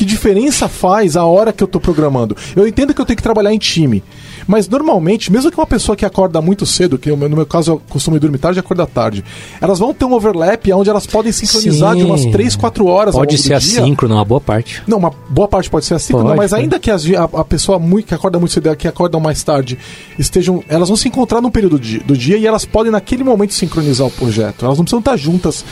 Que 0.00 0.04
diferença 0.06 0.66
faz 0.66 1.14
a 1.14 1.26
hora 1.26 1.52
que 1.52 1.62
eu 1.62 1.68
tô 1.68 1.78
programando? 1.78 2.34
Eu 2.56 2.66
entendo 2.66 2.94
que 2.94 3.00
eu 3.02 3.04
tenho 3.04 3.18
que 3.18 3.22
trabalhar 3.22 3.52
em 3.52 3.58
time. 3.58 4.02
Mas 4.48 4.66
normalmente, 4.66 5.30
mesmo 5.30 5.50
que 5.50 5.58
uma 5.60 5.66
pessoa 5.66 5.94
que 5.94 6.06
acorda 6.06 6.40
muito 6.40 6.64
cedo, 6.64 6.96
que 6.96 7.10
no 7.10 7.18
meu- 7.18 7.28
no 7.28 7.44
caso 7.44 7.72
eu 7.72 7.82
costumo 7.86 8.18
dormir 8.18 8.38
tarde 8.38 8.58
e 8.58 8.60
acordar 8.60 8.86
tarde, 8.86 9.22
elas 9.60 9.78
vão 9.78 9.92
ter 9.92 10.06
um 10.06 10.14
overlap 10.14 10.72
onde 10.72 10.88
elas 10.88 11.06
podem 11.06 11.30
sincronizar 11.32 11.94
de 11.94 12.02
umas 12.02 12.22
Sim. 12.22 12.30
3, 12.30 12.56
4 12.56 12.86
horas 12.86 13.14
Pode 13.14 13.36
ser 13.36 13.42
do 13.58 13.60
dia. 13.60 13.80
assíncrono, 13.82 14.14
uma 14.14 14.24
boa 14.24 14.40
parte. 14.40 14.82
Não, 14.86 14.96
uma 14.96 15.12
boa 15.28 15.46
parte 15.46 15.68
pode 15.68 15.84
ser 15.84 15.92
assim, 15.92 16.14
Pode, 16.14 16.34
mas 16.34 16.50
pode. 16.52 16.62
ainda 16.62 16.78
que 16.80 16.90
as- 16.90 17.04
a, 17.12 17.24
a 17.24 17.44
pessoa 17.44 17.78
muito, 17.78 18.06
que 18.06 18.14
acorda 18.14 18.38
muito 18.38 18.52
cedo 18.54 18.74
que 18.74 18.88
acordam 18.88 19.20
mais 19.20 19.42
tarde 19.42 19.78
estejam. 20.18 20.64
Elas 20.66 20.88
vão 20.88 20.96
se 20.96 21.08
encontrar 21.08 21.42
num 21.42 21.50
período 21.50 21.78
de- 21.78 21.98
do 21.98 22.16
dia 22.16 22.38
e 22.38 22.46
elas 22.46 22.64
podem, 22.64 22.90
naquele 22.90 23.22
momento, 23.22 23.52
sincronizar 23.52 24.06
o 24.06 24.10
projeto. 24.10 24.64
Elas 24.64 24.78
não 24.78 24.84
precisam 24.86 25.00
estar 25.00 25.16
juntas 25.18 25.62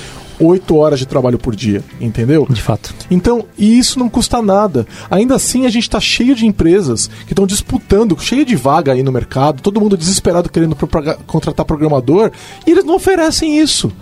oito 0.41 0.77
horas 0.77 0.99
de 0.99 1.07
trabalho 1.07 1.39
por 1.39 1.55
dia, 1.55 1.83
entendeu? 2.01 2.47
De 2.49 2.63
fato. 2.63 2.95
Então, 3.11 3.45
e 3.57 3.79
isso 3.79 3.99
não 3.99 4.09
custa 4.09 4.41
nada. 4.41 4.87
Ainda 5.11 5.35
assim, 5.35 5.67
a 5.67 5.71
gente 5.71 5.85
está 5.85 6.01
cheio 6.01 6.35
de 6.35 6.47
empresas 6.47 7.09
que 7.27 7.33
estão 7.33 7.47
disputando, 7.47 8.19
cheio 8.21 8.45
de 8.45 8.57
vaga 8.57 8.93
aí 8.93 9.03
no 9.03 9.13
mercado, 9.13 9.63
todo 9.63 9.81
mundo 9.81 9.97
desesperado 9.97 10.49
querendo 10.49 10.77
contratar 11.27 11.65
programador, 11.67 12.31
e 12.67 12.71
eles 12.71 12.85
não 12.85 12.97
oferecem 12.97 13.59
isso. 13.59 13.93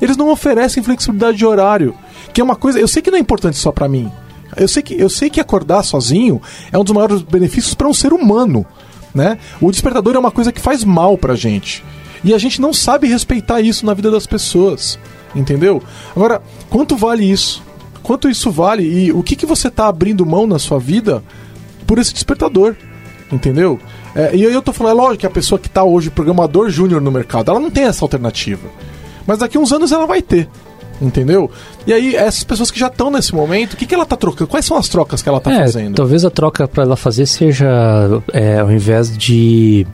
Eles 0.00 0.16
não 0.16 0.30
oferecem 0.30 0.82
flexibilidade 0.82 1.36
de 1.36 1.46
horário, 1.46 1.94
que 2.32 2.40
é 2.40 2.44
uma 2.44 2.56
coisa, 2.56 2.78
eu 2.78 2.88
sei 2.88 3.02
que 3.02 3.10
não 3.10 3.18
é 3.18 3.20
importante 3.20 3.56
só 3.56 3.72
para 3.72 3.88
mim. 3.88 4.10
Eu 4.56 4.66
sei 4.66 4.82
que 4.82 4.98
eu 4.98 5.08
sei 5.08 5.28
que 5.28 5.40
acordar 5.40 5.82
sozinho 5.82 6.40
é 6.72 6.78
um 6.78 6.84
dos 6.84 6.94
maiores 6.94 7.22
benefícios 7.22 7.74
para 7.74 7.88
um 7.88 7.94
ser 7.94 8.12
humano, 8.12 8.64
né? 9.14 9.38
O 9.60 9.70
despertador 9.70 10.16
é 10.16 10.18
uma 10.18 10.30
coisa 10.30 10.50
que 10.50 10.60
faz 10.60 10.84
mal 10.84 11.18
pra 11.18 11.34
gente. 11.34 11.84
E 12.24 12.34
a 12.34 12.38
gente 12.38 12.60
não 12.60 12.72
sabe 12.72 13.06
respeitar 13.06 13.60
isso 13.60 13.84
na 13.84 13.94
vida 13.94 14.10
das 14.10 14.26
pessoas. 14.26 14.98
Entendeu? 15.38 15.80
Agora, 16.14 16.42
quanto 16.68 16.96
vale 16.96 17.30
isso? 17.30 17.62
Quanto 18.02 18.28
isso 18.28 18.50
vale 18.50 18.82
e 18.82 19.12
o 19.12 19.22
que, 19.22 19.36
que 19.36 19.46
você 19.46 19.70
tá 19.70 19.86
abrindo 19.86 20.26
mão 20.26 20.46
na 20.46 20.58
sua 20.58 20.78
vida 20.78 21.22
por 21.86 21.98
esse 21.98 22.12
despertador? 22.12 22.74
Entendeu? 23.30 23.78
É, 24.14 24.34
e 24.34 24.46
aí 24.46 24.52
eu 24.52 24.62
tô 24.62 24.72
falando, 24.72 24.98
é 24.98 25.02
lógico 25.02 25.18
que 25.18 25.26
a 25.26 25.30
pessoa 25.30 25.58
que 25.58 25.68
tá 25.68 25.84
hoje 25.84 26.10
programador 26.10 26.70
júnior 26.70 27.00
no 27.00 27.12
mercado, 27.12 27.50
ela 27.50 27.60
não 27.60 27.70
tem 27.70 27.84
essa 27.84 28.04
alternativa. 28.04 28.68
Mas 29.26 29.38
daqui 29.38 29.56
a 29.56 29.60
uns 29.60 29.72
anos 29.72 29.92
ela 29.92 30.06
vai 30.06 30.20
ter. 30.22 30.48
Entendeu? 31.00 31.48
E 31.86 31.92
aí, 31.92 32.16
essas 32.16 32.42
pessoas 32.42 32.72
que 32.72 32.80
já 32.80 32.88
estão 32.88 33.08
nesse 33.08 33.32
momento, 33.32 33.74
o 33.74 33.76
que, 33.76 33.86
que 33.86 33.94
ela 33.94 34.04
tá 34.04 34.16
trocando? 34.16 34.48
Quais 34.48 34.64
são 34.64 34.76
as 34.76 34.88
trocas 34.88 35.22
que 35.22 35.28
ela 35.28 35.38
tá 35.38 35.52
é, 35.52 35.58
fazendo? 35.60 35.94
talvez 35.94 36.24
a 36.24 36.30
troca 36.30 36.66
para 36.66 36.82
ela 36.82 36.96
fazer 36.96 37.26
seja 37.26 37.68
é, 38.32 38.58
ao 38.58 38.72
invés 38.72 39.16
de 39.16 39.86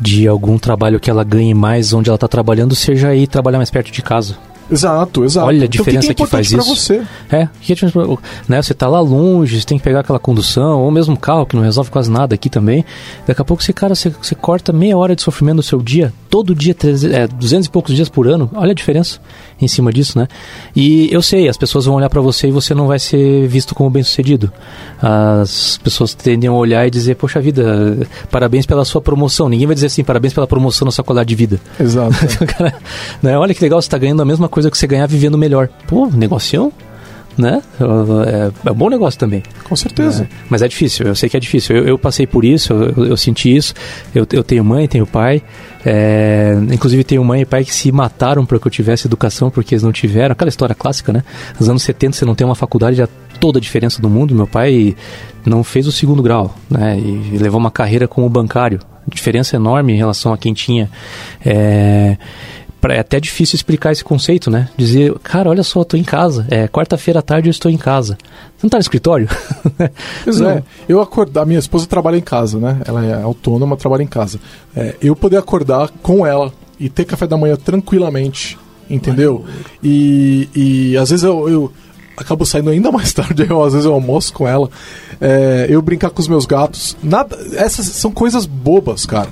de 0.00 0.28
algum 0.28 0.58
trabalho 0.58 1.00
que 1.00 1.10
ela 1.10 1.24
ganhe 1.24 1.52
mais 1.52 1.92
onde 1.92 2.08
ela 2.08 2.14
está 2.14 2.28
trabalhando, 2.28 2.74
seja 2.74 3.14
ir 3.14 3.26
trabalhar 3.26 3.58
mais 3.58 3.70
perto 3.70 3.90
de 3.90 4.00
casa. 4.00 4.36
Exato, 4.70 5.24
exato. 5.24 5.46
Olha 5.46 5.64
a 5.64 5.66
Então, 5.66 5.66
o 5.66 5.70
que 5.70 5.78
diferença 5.78 6.14
que, 6.14 6.22
é 6.22 6.26
que 6.26 6.30
faz 6.30 6.52
isso. 6.52 6.62
você. 6.62 7.02
É, 7.30 7.48
que 7.60 7.72
é 7.72 7.74
diferença? 7.74 8.18
né, 8.48 8.62
você 8.62 8.74
tá 8.74 8.88
lá 8.88 9.00
longe, 9.00 9.60
você 9.60 9.66
tem 9.66 9.78
que 9.78 9.84
pegar 9.84 10.00
aquela 10.00 10.18
condução, 10.18 10.80
ou 10.82 10.90
mesmo 10.90 11.16
carro, 11.16 11.46
que 11.46 11.56
não 11.56 11.62
resolve 11.62 11.90
quase 11.90 12.10
nada 12.10 12.34
aqui 12.34 12.50
também. 12.50 12.84
Daqui 13.26 13.40
a 13.40 13.44
pouco 13.44 13.62
você, 13.62 13.72
cara, 13.72 13.94
você, 13.94 14.10
você 14.10 14.34
corta 14.34 14.72
meia 14.72 14.96
hora 14.96 15.14
de 15.14 15.22
sofrimento 15.22 15.56
no 15.56 15.62
seu 15.62 15.80
dia, 15.80 16.12
todo 16.28 16.54
dia, 16.54 16.74
300, 16.74 17.16
é, 17.16 17.26
200 17.26 17.66
e 17.66 17.70
poucos 17.70 17.94
dias 17.94 18.08
por 18.08 18.28
ano. 18.28 18.50
Olha 18.54 18.72
a 18.72 18.74
diferença 18.74 19.20
em 19.60 19.68
cima 19.68 19.92
disso, 19.92 20.18
né? 20.18 20.28
E 20.74 21.08
eu 21.12 21.22
sei, 21.22 21.48
as 21.48 21.56
pessoas 21.56 21.86
vão 21.86 21.94
olhar 21.94 22.08
para 22.08 22.20
você 22.20 22.48
e 22.48 22.50
você 22.50 22.74
não 22.74 22.86
vai 22.86 22.98
ser 22.98 23.46
visto 23.48 23.74
como 23.74 23.90
bem-sucedido. 23.90 24.52
As 25.00 25.78
pessoas 25.78 26.14
tendem 26.14 26.48
a 26.48 26.52
olhar 26.52 26.86
e 26.86 26.90
dizer, 26.90 27.16
poxa 27.16 27.40
vida, 27.40 28.06
parabéns 28.30 28.66
pela 28.66 28.84
sua 28.84 29.00
promoção. 29.00 29.48
Ninguém 29.48 29.66
vai 29.66 29.74
dizer 29.74 29.86
assim, 29.86 30.04
parabéns 30.04 30.32
pela 30.32 30.46
promoção 30.46 30.86
na 30.86 30.92
sua 30.92 31.04
qualidade 31.04 31.28
de 31.28 31.34
vida. 31.34 31.60
Exato. 31.78 32.14
Cara, 32.46 32.74
né, 33.22 33.36
olha 33.36 33.54
que 33.54 33.62
legal, 33.62 33.80
você 33.80 33.86
está 33.86 33.98
ganhando 33.98 34.22
a 34.22 34.24
mesma 34.24 34.48
coisa 34.48 34.57
que 34.66 34.78
você 34.78 34.86
ganhar 34.86 35.06
vivendo 35.06 35.38
melhor. 35.38 35.68
Pô, 35.86 36.06
negocião? 36.06 36.72
Né? 37.36 37.62
É, 37.78 38.68
é 38.68 38.72
um 38.72 38.74
bom 38.74 38.90
negócio 38.90 39.18
também. 39.18 39.44
Com 39.62 39.76
certeza. 39.76 40.24
É, 40.24 40.28
mas 40.50 40.60
é 40.60 40.66
difícil, 40.66 41.06
eu 41.06 41.14
sei 41.14 41.28
que 41.28 41.36
é 41.36 41.40
difícil. 41.40 41.76
Eu, 41.76 41.86
eu 41.86 41.98
passei 41.98 42.26
por 42.26 42.44
isso, 42.44 42.72
eu, 42.72 43.06
eu 43.06 43.16
senti 43.16 43.54
isso. 43.54 43.74
Eu, 44.12 44.26
eu 44.32 44.42
tenho 44.42 44.64
mãe, 44.64 44.88
tenho 44.88 45.06
pai. 45.06 45.40
É, 45.86 46.58
inclusive 46.72 47.04
tenho 47.04 47.24
mãe 47.24 47.42
e 47.42 47.44
pai 47.46 47.64
que 47.64 47.72
se 47.72 47.92
mataram 47.92 48.44
para 48.44 48.58
que 48.58 48.66
eu 48.66 48.70
tivesse 48.70 49.06
educação, 49.06 49.50
porque 49.50 49.74
eles 49.74 49.84
não 49.84 49.92
tiveram. 49.92 50.32
Aquela 50.32 50.48
história 50.48 50.74
clássica, 50.74 51.12
né? 51.12 51.22
Nos 51.60 51.68
anos 51.68 51.82
70 51.84 52.16
você 52.16 52.24
não 52.24 52.34
tem 52.34 52.44
uma 52.44 52.56
faculdade, 52.56 52.96
já 52.96 53.08
toda 53.38 53.58
a 53.58 53.60
diferença 53.60 54.02
do 54.02 54.10
mundo. 54.10 54.34
Meu 54.34 54.46
pai 54.46 54.96
não 55.46 55.62
fez 55.62 55.86
o 55.86 55.92
segundo 55.92 56.22
grau, 56.22 56.54
né? 56.68 56.98
E 56.98 57.38
levou 57.38 57.60
uma 57.60 57.70
carreira 57.70 58.08
como 58.08 58.28
bancário. 58.28 58.80
Diferença 59.06 59.56
enorme 59.56 59.92
em 59.92 59.96
relação 59.96 60.32
a 60.32 60.38
quem 60.38 60.52
tinha. 60.52 60.90
É, 61.44 62.16
é 62.90 63.00
até 63.00 63.20
difícil 63.20 63.56
explicar 63.56 63.92
esse 63.92 64.04
conceito, 64.04 64.50
né? 64.50 64.68
Dizer, 64.76 65.12
cara, 65.20 65.48
olha 65.48 65.62
só, 65.62 65.80
eu 65.80 65.84
tô 65.84 65.96
em 65.96 66.04
casa. 66.04 66.46
É 66.50 66.68
quarta-feira 66.68 67.20
à 67.20 67.22
tarde 67.22 67.48
eu 67.48 67.50
estou 67.50 67.70
em 67.70 67.76
casa. 67.76 68.16
Você 68.56 68.64
não 68.64 68.70
tá 68.70 68.78
no 68.78 68.82
escritório? 68.82 69.28
Pois 70.24 70.40
é. 70.40 70.62
Eu 70.88 71.00
acordar, 71.00 71.46
minha 71.46 71.58
esposa 71.58 71.86
trabalha 71.86 72.16
em 72.16 72.22
casa, 72.22 72.58
né? 72.58 72.80
Ela 72.84 73.04
é 73.04 73.22
autônoma, 73.22 73.76
trabalha 73.76 74.02
em 74.02 74.06
casa. 74.06 74.38
É, 74.76 74.94
eu 75.00 75.14
poder 75.16 75.36
acordar 75.36 75.90
com 76.02 76.26
ela 76.26 76.52
e 76.78 76.88
ter 76.88 77.04
café 77.04 77.26
da 77.26 77.36
manhã 77.36 77.56
tranquilamente, 77.56 78.58
entendeu? 78.88 79.44
E, 79.82 80.48
e 80.54 80.96
às 80.96 81.10
vezes 81.10 81.24
eu, 81.24 81.48
eu 81.48 81.72
acabo 82.16 82.44
saindo 82.44 82.70
ainda 82.70 82.90
mais 82.90 83.12
tarde, 83.14 83.46
eu, 83.48 83.62
às 83.62 83.72
vezes 83.72 83.86
eu 83.86 83.94
almoço 83.94 84.32
com 84.32 84.46
ela. 84.46 84.70
É, 85.20 85.66
eu 85.68 85.80
brincar 85.82 86.10
com 86.10 86.20
os 86.20 86.28
meus 86.28 86.46
gatos. 86.46 86.96
Nada, 87.02 87.36
essas 87.54 87.86
são 87.86 88.10
coisas 88.10 88.46
bobas, 88.46 89.06
cara. 89.06 89.28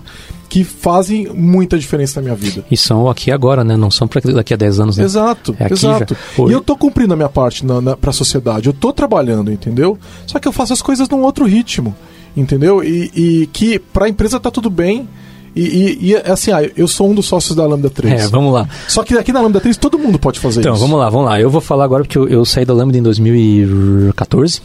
Que 0.48 0.62
fazem 0.64 1.26
muita 1.34 1.78
diferença 1.78 2.20
na 2.20 2.24
minha 2.24 2.34
vida. 2.36 2.64
E 2.70 2.76
são 2.76 3.08
aqui 3.10 3.30
agora, 3.30 3.64
né? 3.64 3.76
Não 3.76 3.90
são 3.90 4.06
para 4.06 4.20
daqui 4.32 4.54
a 4.54 4.56
10 4.56 4.80
anos, 4.80 4.96
né? 4.96 5.04
Exato, 5.04 5.54
É 5.58 5.72
exato. 5.72 6.16
já. 6.38 6.44
E 6.48 6.52
eu 6.52 6.60
tô 6.60 6.76
cumprindo 6.76 7.12
a 7.12 7.16
minha 7.16 7.28
parte 7.28 7.64
na, 7.66 7.96
pra 7.96 8.12
sociedade. 8.12 8.68
Eu 8.68 8.72
tô 8.72 8.92
trabalhando, 8.92 9.50
entendeu? 9.52 9.98
Só 10.26 10.38
que 10.38 10.46
eu 10.46 10.52
faço 10.52 10.72
as 10.72 10.80
coisas 10.80 11.08
num 11.08 11.22
outro 11.22 11.44
ritmo, 11.44 11.94
entendeu? 12.36 12.82
E, 12.84 13.10
e 13.14 13.46
que 13.52 13.78
pra 13.78 14.08
empresa 14.08 14.38
tá 14.38 14.50
tudo 14.50 14.70
bem. 14.70 15.08
E, 15.54 15.62
e, 15.62 16.10
e, 16.10 16.16
assim, 16.16 16.52
ah, 16.52 16.62
eu 16.76 16.86
sou 16.86 17.10
um 17.10 17.14
dos 17.14 17.24
sócios 17.26 17.56
da 17.56 17.66
Lambda 17.66 17.88
3. 17.88 18.24
É, 18.24 18.28
vamos 18.28 18.52
lá. 18.52 18.68
Só 18.88 19.02
que 19.02 19.14
aqui 19.16 19.32
na 19.32 19.40
Lambda 19.40 19.58
3 19.58 19.76
todo 19.78 19.98
mundo 19.98 20.18
pode 20.18 20.38
fazer 20.38 20.60
Então, 20.60 20.74
isso. 20.74 20.82
vamos 20.82 20.98
lá, 20.98 21.08
vamos 21.08 21.26
lá. 21.30 21.40
Eu 21.40 21.48
vou 21.48 21.62
falar 21.62 21.84
agora 21.84 22.04
porque 22.04 22.18
eu, 22.18 22.28
eu 22.28 22.44
saí 22.44 22.64
da 22.66 22.74
Lambda 22.74 22.98
em 22.98 23.02
2014. 23.02 24.60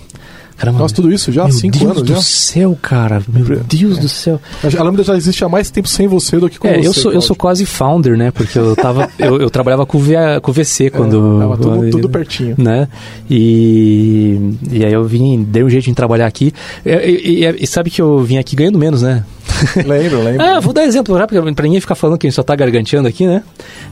Caramba. 0.61 0.79
Nossa, 0.79 0.93
tudo 0.93 1.11
isso 1.11 1.31
já? 1.31 1.43
meu 1.45 1.51
Cinco 1.53 1.77
Deus 1.79 1.91
anos 1.91 2.03
do 2.03 2.13
já? 2.13 2.21
céu, 2.21 2.77
cara. 2.81 3.21
Meu 3.27 3.57
É. 3.57 3.59
Deus 3.67 3.97
do 3.97 4.07
céu. 4.07 4.39
A 4.77 4.83
Lambda 4.83 5.03
já 5.03 5.15
existe 5.17 5.43
há 5.43 5.49
mais 5.49 5.71
tempo 5.71 5.87
sem 5.87 6.07
você 6.07 6.37
do 6.37 6.47
que 6.49 6.59
com 6.59 6.67
É, 6.67 6.77
você. 6.77 6.87
eu 6.87 6.93
sou, 6.93 7.11
eu 7.13 7.21
sou 7.21 7.35
quase 7.35 7.65
founder, 7.65 8.15
né? 8.15 8.29
Porque 8.31 8.57
eu 8.59 8.75
tava. 8.75 9.09
eu, 9.17 9.37
eu 9.41 9.49
trabalhava 9.49 9.85
com 9.87 9.97
o, 9.97 10.01
VA, 10.01 10.39
com 10.41 10.51
VC 10.51 10.89
quando. 10.91 11.37
É, 11.37 11.39
tava 11.41 11.57
tudo, 11.57 11.89
tudo 11.89 12.09
pertinho. 12.09 12.55
né? 12.59 12.87
E, 13.29 14.39
e 14.71 14.85
aí 14.85 14.93
eu 14.93 15.03
vim, 15.03 15.43
dei 15.43 15.63
um 15.63 15.69
jeito 15.69 15.89
em 15.89 15.93
trabalhar 15.93 16.27
aqui. 16.27 16.53
E- 16.85 17.43
e- 17.45 17.63
e 17.63 17.67
sabe 17.67 17.89
que 17.89 18.01
eu 18.01 18.19
vim 18.19 18.37
aqui 18.37 18.55
ganhando 18.55 18.77
menos, 18.77 19.01
né? 19.01 19.23
Lembro, 19.85 20.23
lembro. 20.23 20.41
Ah, 20.41 20.59
vou 20.59 20.73
dar 20.73 20.83
exemplo 20.83 21.17
já, 21.17 21.27
pra, 21.27 21.41
pra 21.53 21.63
ninguém 21.63 21.79
ficar 21.79 21.95
falando 21.95 22.17
que 22.17 22.27
a 22.27 22.29
gente 22.29 22.35
só 22.35 22.43
tá 22.43 22.55
garganteando 22.55 23.07
aqui, 23.07 23.25
né? 23.25 23.43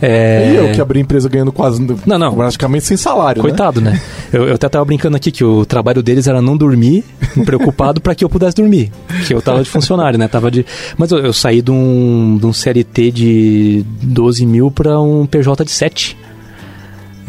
É... 0.01 0.51
E 0.51 0.55
eu 0.55 0.71
que 0.71 0.81
abri 0.81 0.99
a 0.99 1.01
empresa 1.01 1.29
ganhando 1.29 1.51
quase. 1.51 1.81
Não, 2.05 2.17
não. 2.17 2.35
Praticamente 2.35 2.85
sem 2.85 2.97
salário, 2.97 3.41
né? 3.41 3.49
Coitado, 3.49 3.81
né? 3.81 3.99
Eu, 4.31 4.47
eu 4.47 4.53
até 4.53 4.69
tava 4.69 4.85
brincando 4.85 5.17
aqui 5.17 5.31
que 5.31 5.43
o 5.43 5.65
trabalho 5.65 6.03
deles 6.03 6.27
era 6.27 6.39
não 6.39 6.55
dormir, 6.55 7.03
preocupado 7.45 7.99
para 7.99 8.13
que 8.13 8.23
eu 8.23 8.29
pudesse 8.29 8.55
dormir. 8.55 8.91
Que 9.25 9.33
eu 9.33 9.41
tava 9.41 9.63
de 9.63 9.69
funcionário, 9.69 10.19
né? 10.19 10.27
Tava 10.27 10.51
de... 10.51 10.63
Mas 10.99 11.09
eu, 11.09 11.17
eu 11.17 11.33
saí 11.33 11.63
de 11.63 11.71
um, 11.71 12.37
de 12.39 12.45
um 12.45 12.53
CLT 12.53 13.11
de 13.11 13.85
12 14.03 14.45
mil 14.45 14.69
pra 14.69 14.99
um 14.99 15.25
PJ 15.25 15.65
de 15.65 15.71
7. 15.71 16.15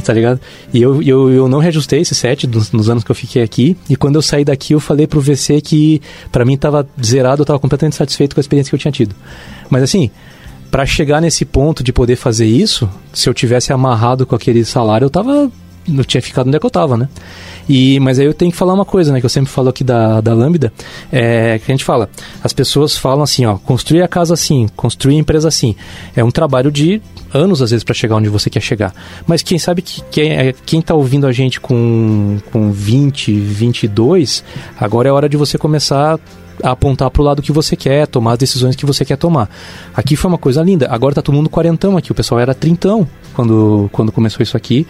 Tá 0.00 0.12
ligado? 0.12 0.40
E 0.72 0.80
eu, 0.80 1.02
eu, 1.02 1.30
eu 1.30 1.48
não 1.48 1.58
reajustei 1.58 2.00
esse 2.00 2.14
7 2.14 2.46
dos, 2.46 2.72
nos 2.72 2.88
anos 2.88 3.04
que 3.04 3.10
eu 3.10 3.14
fiquei 3.14 3.42
aqui. 3.42 3.76
E 3.88 3.96
quando 3.96 4.16
eu 4.16 4.22
saí 4.22 4.44
daqui, 4.44 4.72
eu 4.72 4.80
falei 4.80 5.06
pro 5.06 5.20
VC 5.20 5.60
que 5.60 6.00
pra 6.32 6.44
mim 6.44 6.56
tava 6.56 6.86
zerado, 7.04 7.42
eu 7.42 7.46
tava 7.46 7.58
completamente 7.58 7.96
satisfeito 7.96 8.34
com 8.34 8.40
a 8.40 8.42
experiência 8.42 8.70
que 8.70 8.74
eu 8.74 8.80
tinha 8.80 8.92
tido. 8.92 9.14
Mas 9.68 9.82
assim, 9.82 10.10
Pra 10.70 10.86
chegar 10.86 11.20
nesse 11.20 11.44
ponto 11.44 11.82
de 11.82 11.92
poder 11.92 12.14
fazer 12.14 12.46
isso, 12.46 12.88
se 13.12 13.28
eu 13.28 13.34
tivesse 13.34 13.72
amarrado 13.72 14.24
com 14.24 14.36
aquele 14.36 14.64
salário, 14.64 15.06
eu 15.06 15.10
tava. 15.10 15.50
Eu 15.88 16.04
tinha 16.04 16.22
ficado 16.22 16.46
onde 16.46 16.56
é 16.56 16.60
que 16.60 16.66
eu 16.66 16.70
tava, 16.70 16.96
né? 16.96 17.08
E, 17.68 17.98
mas 17.98 18.20
aí 18.20 18.26
eu 18.26 18.34
tenho 18.34 18.52
que 18.52 18.56
falar 18.56 18.74
uma 18.74 18.84
coisa, 18.84 19.12
né? 19.12 19.18
Que 19.18 19.26
eu 19.26 19.30
sempre 19.30 19.50
falo 19.50 19.68
aqui 19.68 19.82
da, 19.82 20.20
da 20.20 20.32
Lambda, 20.32 20.72
é 21.10 21.58
que 21.58 21.72
a 21.72 21.74
gente 21.74 21.84
fala, 21.84 22.08
as 22.44 22.52
pessoas 22.52 22.96
falam 22.96 23.22
assim, 23.22 23.46
ó, 23.46 23.56
construir 23.56 24.02
a 24.02 24.08
casa 24.08 24.34
assim, 24.34 24.68
construir 24.76 25.16
a 25.16 25.18
empresa 25.18 25.48
assim. 25.48 25.74
É 26.14 26.22
um 26.22 26.30
trabalho 26.30 26.70
de 26.70 27.02
anos, 27.32 27.62
às 27.62 27.70
vezes, 27.70 27.84
para 27.84 27.94
chegar 27.94 28.16
onde 28.16 28.28
você 28.28 28.50
quer 28.50 28.60
chegar. 28.60 28.94
Mas 29.26 29.42
quem 29.42 29.58
sabe 29.58 29.82
que 29.82 30.02
quem, 30.10 30.32
é, 30.32 30.54
quem 30.64 30.80
tá 30.82 30.94
ouvindo 30.94 31.26
a 31.26 31.32
gente 31.32 31.60
com, 31.60 32.38
com 32.52 32.70
20, 32.70 33.32
22, 33.32 34.44
agora 34.78 35.08
é 35.08 35.12
hora 35.12 35.28
de 35.28 35.36
você 35.36 35.56
começar 35.58 36.18
a 36.62 36.70
apontar 36.70 37.10
pro 37.10 37.22
lado 37.22 37.42
que 37.42 37.52
você 37.52 37.76
quer, 37.76 38.06
tomar 38.06 38.32
as 38.32 38.38
decisões 38.38 38.76
que 38.76 38.86
você 38.86 39.04
quer 39.04 39.16
tomar. 39.16 39.48
Aqui 39.94 40.16
foi 40.16 40.28
uma 40.30 40.38
coisa 40.38 40.62
linda. 40.62 40.88
Agora 40.90 41.14
tá 41.14 41.22
todo 41.22 41.34
mundo 41.34 41.48
quarentão 41.48 41.96
aqui. 41.96 42.12
O 42.12 42.14
pessoal 42.14 42.40
era 42.40 42.54
trintão 42.54 43.06
quando, 43.34 43.88
quando 43.92 44.12
começou 44.12 44.42
isso 44.42 44.56
aqui. 44.56 44.86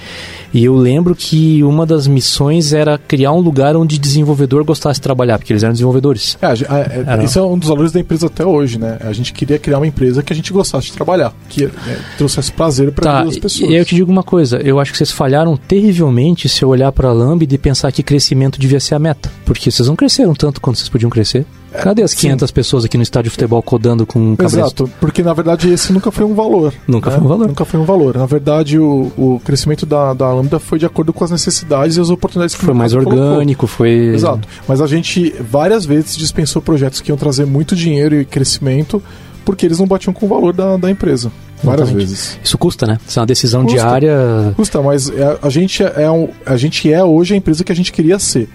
E 0.53 0.65
eu 0.65 0.75
lembro 0.75 1.15
que 1.15 1.63
uma 1.63 1.85
das 1.87 2.07
missões 2.07 2.73
era 2.73 2.99
criar 2.99 3.33
um 3.33 3.41
lugar 3.41 3.77
onde 3.77 3.99
desenvolvedor 3.99 4.65
gostasse 4.65 4.99
de 4.99 5.03
trabalhar, 5.03 5.39
porque 5.39 5.53
eles 5.53 5.63
eram 5.63 5.73
desenvolvedores. 5.73 6.37
É, 6.41 6.47
a 6.47 6.51
é, 6.51 7.21
é. 7.21 7.25
Isso 7.25 7.39
é 7.39 7.43
um 7.43 7.59
dos 7.59 7.69
valores 7.69 7.93
da 7.93 8.01
empresa 8.01 8.27
até 8.27 8.45
hoje, 8.45 8.79
né? 8.79 8.99
A 9.01 9.13
gente 9.13 9.33
queria 9.33 9.59
criar 9.59 9.79
uma 9.79 9.87
empresa 9.87 10.23
que 10.23 10.33
a 10.33 10.37
gente 10.37 10.53
gostasse 10.53 10.87
de 10.89 10.93
trabalhar, 10.93 11.33
que 11.49 11.65
é, 11.65 11.71
trouxesse 12.19 12.53
prazer 12.53 12.93
para 12.93 13.11
Tá, 13.11 13.21
as 13.23 13.39
pessoas. 13.39 13.71
e 13.71 13.75
aí 13.75 13.81
eu 13.81 13.85
te 13.85 13.95
digo 13.95 14.11
uma 14.11 14.23
coisa, 14.23 14.59
eu 14.59 14.79
acho 14.81 14.93
que 14.93 14.99
vocês 14.99 15.11
falharam 15.13 15.57
terrivelmente 15.57 16.49
se 16.49 16.63
eu 16.63 16.69
olhar 16.69 16.91
pra 16.93 17.13
Lambda 17.13 17.55
e 17.55 17.59
pensar 17.59 17.91
que 17.93 18.03
crescimento 18.03 18.59
devia 18.59 18.81
ser 18.81 18.95
a 18.95 18.99
meta. 18.99 19.31
Porque 19.45 19.71
vocês 19.71 19.89
não 19.89 19.97
cresceram 19.97 20.35
tanto 20.35 20.61
quanto 20.61 20.79
vocês 20.79 20.89
podiam 20.89 21.11
crescer. 21.11 21.45
Cadê 21.73 22.03
as 22.03 22.11
sim. 22.13 22.29
500 22.29 22.51
pessoas 22.51 22.85
aqui 22.85 22.97
no 22.97 23.03
estádio 23.03 23.25
de 23.25 23.31
futebol 23.31 23.63
codando 23.63 24.05
com 24.07 24.37
cabresto? 24.37 24.85
Exato, 24.85 24.91
porque 25.01 25.23
na 25.23 25.33
verdade 25.33 25.71
esse 25.71 25.93
nunca 25.93 26.11
foi 26.11 26.25
um 26.25 26.35
valor. 26.35 26.73
Nunca 26.87 27.11
né? 27.11 27.17
foi 27.17 27.25
um 27.25 27.29
valor. 27.29 27.49
Nunca 27.49 27.65
foi 27.65 27.81
um 27.81 27.85
valor. 27.85 28.17
Na 28.17 28.27
verdade, 28.27 28.79
o, 28.79 29.13
o 29.17 29.41
crescimento 29.45 29.87
da, 29.87 30.13
da 30.15 30.33
Lambda 30.33 30.59
foi 30.59 30.79
de 30.79 30.87
acordo 30.87 31.13
com 31.13 31.25
as 31.25 31.31
necessidades 31.31 31.97
e 31.97 32.01
as 32.01 32.11
oportunidades 32.11 32.55
que 32.55 32.65
Foi 32.65 32.75
mais 32.75 32.93
mercado 32.93 33.11
colocou. 33.11 33.33
orgânico, 33.33 33.67
foi... 33.67 33.91
Exato. 33.91 34.49
Mas 34.67 34.81
a 34.81 34.87
gente 34.87 35.35
várias 35.41 35.85
vezes 35.87 36.17
dispensou 36.17 36.61
projetos 36.61 37.01
que 37.01 37.11
iam 37.11 37.17
trazer 37.17 37.47
muito 37.47 37.75
dinheiro 37.77 38.21
e 38.21 38.25
crescimento 38.25 39.03
porque 39.45 39.67
eles 39.67 39.79
não 39.79 39.87
batiam 39.87 40.13
com 40.13 40.27
o 40.27 40.29
valor 40.29 40.53
da, 40.53 40.77
da 40.77 40.91
empresa. 40.91 41.31
Várias 41.63 41.89
Exatamente. 41.89 42.09
vezes. 42.09 42.39
Isso 42.43 42.57
custa, 42.57 42.87
né? 42.87 42.99
Isso 43.07 43.19
é 43.19 43.21
uma 43.21 43.27
decisão 43.27 43.63
Custa. 43.63 43.79
diária. 43.79 44.53
Custa, 44.57 44.81
mas 44.83 45.11
é- 45.11 45.39
a 45.43 45.49
gente 45.51 45.83
é, 45.83 46.11
um, 46.11 46.29
a 46.47 46.57
gente 46.57 46.91
é 46.91 47.03
hoje 47.05 47.35
a 47.35 47.37
empresa 47.37 47.63
que 47.63 47.73
a 47.73 47.75
gente 47.75 47.93
queria 47.93 48.19
ser. 48.19 48.49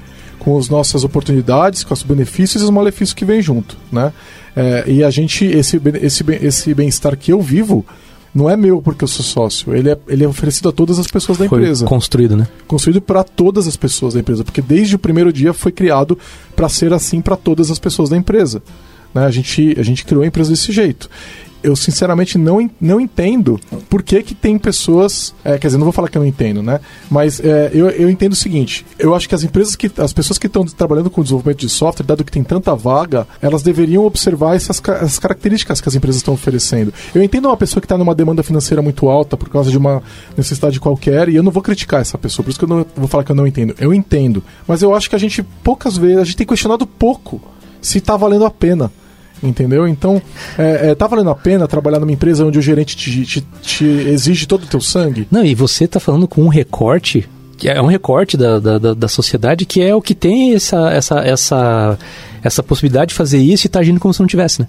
Com 0.45 0.57
as 0.57 0.69
nossas 0.69 1.03
oportunidades, 1.03 1.83
com 1.83 1.93
os 1.93 2.03
benefícios 2.03 2.61
e 2.61 2.65
os 2.65 2.69
malefícios 2.69 3.13
que 3.13 3.25
vem 3.25 3.41
junto, 3.41 3.75
né? 3.91 4.13
É, 4.55 4.85
e 4.87 5.03
a 5.03 5.09
gente, 5.09 5.43
esse, 5.43 5.81
esse, 6.01 6.23
esse 6.41 6.73
bem-estar 6.73 7.17
que 7.17 7.33
eu 7.33 7.41
vivo, 7.41 7.83
não 8.33 8.49
é 8.49 8.55
meu 8.55 8.81
porque 8.81 9.03
eu 9.03 9.07
sou 9.07 9.23
sócio. 9.23 9.73
Ele 9.73 9.89
é, 9.89 9.97
ele 10.07 10.23
é 10.23 10.27
oferecido 10.27 10.69
a 10.69 10.71
todas 10.71 10.99
as 10.99 11.07
pessoas 11.07 11.37
da 11.37 11.47
Foi 11.47 11.57
empresa. 11.57 11.85
construído, 11.85 12.37
né? 12.37 12.47
Construído 12.67 13.01
para 13.01 13.23
todas 13.23 13.65
as 13.65 13.75
pessoas 13.75 14.13
da 14.13 14.19
empresa. 14.19 14.43
Porque 14.43 14.61
desde 14.61 14.95
o 14.95 14.99
primeiro 14.99 15.33
dia 15.33 15.53
foi 15.53 15.71
criado 15.71 16.17
para 16.55 16.69
ser 16.69 16.93
assim 16.93 17.21
para 17.21 17.35
todas 17.35 17.71
as 17.71 17.79
pessoas 17.79 18.09
da 18.09 18.17
empresa. 18.17 18.61
Né? 19.13 19.25
A, 19.25 19.31
gente, 19.31 19.75
a 19.79 19.83
gente 19.83 20.05
criou 20.05 20.23
a 20.23 20.27
empresa 20.27 20.51
desse 20.51 20.73
jeito. 20.73 21.09
Eu 21.65 21.75
sinceramente 21.75 22.37
não, 22.37 22.69
não 22.79 23.01
entendo 23.01 23.59
por 23.89 24.03
que, 24.03 24.21
que 24.21 24.35
tem 24.35 24.57
pessoas. 24.57 25.33
é, 25.43 25.57
quer 25.57 25.67
dizer, 25.67 25.77
não 25.77 25.85
vou 25.85 25.91
falar 25.91 26.09
que 26.09 26.17
eu 26.17 26.21
não 26.21 26.27
entendo, 26.27 26.61
né? 26.61 26.79
Mas 27.09 27.39
é, 27.39 27.71
eu, 27.73 27.89
eu 27.89 28.07
entendo 28.07 28.33
o 28.33 28.35
seguinte: 28.35 28.85
eu 28.99 29.15
acho 29.15 29.27
que 29.27 29.33
as 29.33 29.43
empresas 29.43 29.75
que. 29.75 29.91
As 29.97 30.13
pessoas 30.13 30.37
que 30.37 30.45
estão 30.45 30.63
trabalhando 30.63 31.09
com 31.09 31.23
desenvolvimento 31.23 31.59
de 31.59 31.69
software, 31.69 32.05
dado 32.05 32.23
que 32.23 32.31
tem 32.31 32.43
tanta 32.43 32.75
vaga, 32.75 33.27
elas 33.41 33.63
deveriam 33.63 34.05
observar 34.05 34.55
essas, 34.55 34.79
essas 35.01 35.17
características 35.17 35.81
que 35.81 35.89
as 35.89 35.95
empresas 35.95 36.17
estão 36.17 36.33
oferecendo. 36.33 36.93
Eu 37.13 37.23
entendo 37.23 37.47
uma 37.47 37.57
pessoa 37.57 37.81
que 37.81 37.85
está 37.85 37.97
numa 37.97 38.13
demanda 38.13 38.43
financeira 38.43 38.81
muito 38.81 39.09
alta 39.09 39.35
por 39.35 39.49
causa 39.49 39.71
de 39.71 39.77
uma 39.77 40.03
necessidade 40.37 40.79
qualquer, 40.79 41.29
e 41.29 41.35
eu 41.35 41.43
não 41.43 41.51
vou 41.51 41.63
criticar 41.63 42.01
essa 42.01 42.17
pessoa, 42.17 42.43
por 42.43 42.51
isso 42.51 42.59
que 42.59 42.65
eu 42.65 42.69
não 42.69 42.85
vou 42.95 43.07
falar 43.07 43.23
que 43.23 43.31
eu 43.31 43.35
não 43.35 43.47
entendo. 43.47 43.73
Eu 43.79 43.91
entendo. 43.91 44.43
Mas 44.67 44.81
eu 44.81 44.93
acho 44.93 45.09
que 45.09 45.15
a 45.15 45.19
gente, 45.19 45.41
poucas 45.63 45.97
vezes, 45.97 46.17
a 46.19 46.23
gente 46.23 46.37
tem 46.37 46.47
questionado 46.47 46.85
pouco 46.85 47.41
se 47.81 47.97
está 47.97 48.15
valendo 48.15 48.45
a 48.45 48.51
pena. 48.51 48.91
Entendeu? 49.43 49.87
Então, 49.87 50.21
é, 50.57 50.89
é, 50.91 50.95
tá 50.95 51.07
valendo 51.07 51.29
a 51.29 51.35
pena 51.35 51.67
trabalhar 51.67 51.99
numa 51.99 52.11
empresa 52.11 52.45
onde 52.45 52.57
o 52.57 52.61
gerente 52.61 52.95
te, 52.95 53.23
te- 53.25 53.47
te 53.61 53.85
exige 53.85 54.47
todo 54.47 54.63
o 54.63 54.67
teu 54.67 54.81
sangue? 54.81 55.27
Não, 55.29 55.43
e 55.43 55.53
você 55.53 55.87
tá 55.87 55.99
falando 55.99 56.27
com 56.27 56.41
um 56.43 56.47
recorte, 56.47 57.27
que 57.57 57.69
é 57.69 57.81
um 57.81 57.85
recorte 57.87 58.37
da, 58.37 58.59
da, 58.59 58.77
da, 58.79 58.93
da 58.93 59.07
sociedade, 59.07 59.65
que 59.65 59.81
é 59.81 59.93
o 59.93 60.01
que 60.01 60.15
tem 60.15 60.53
essa, 60.55 60.89
essa, 60.91 61.19
essa, 61.19 61.99
essa 62.43 62.63
possibilidade 62.63 63.09
de 63.09 63.15
fazer 63.15 63.37
isso 63.39 63.65
e 63.67 63.69
tá 63.69 63.79
agindo 63.79 63.99
como 63.99 64.13
se 64.13 64.19
não 64.19 64.27
tivesse, 64.27 64.61
né? 64.61 64.67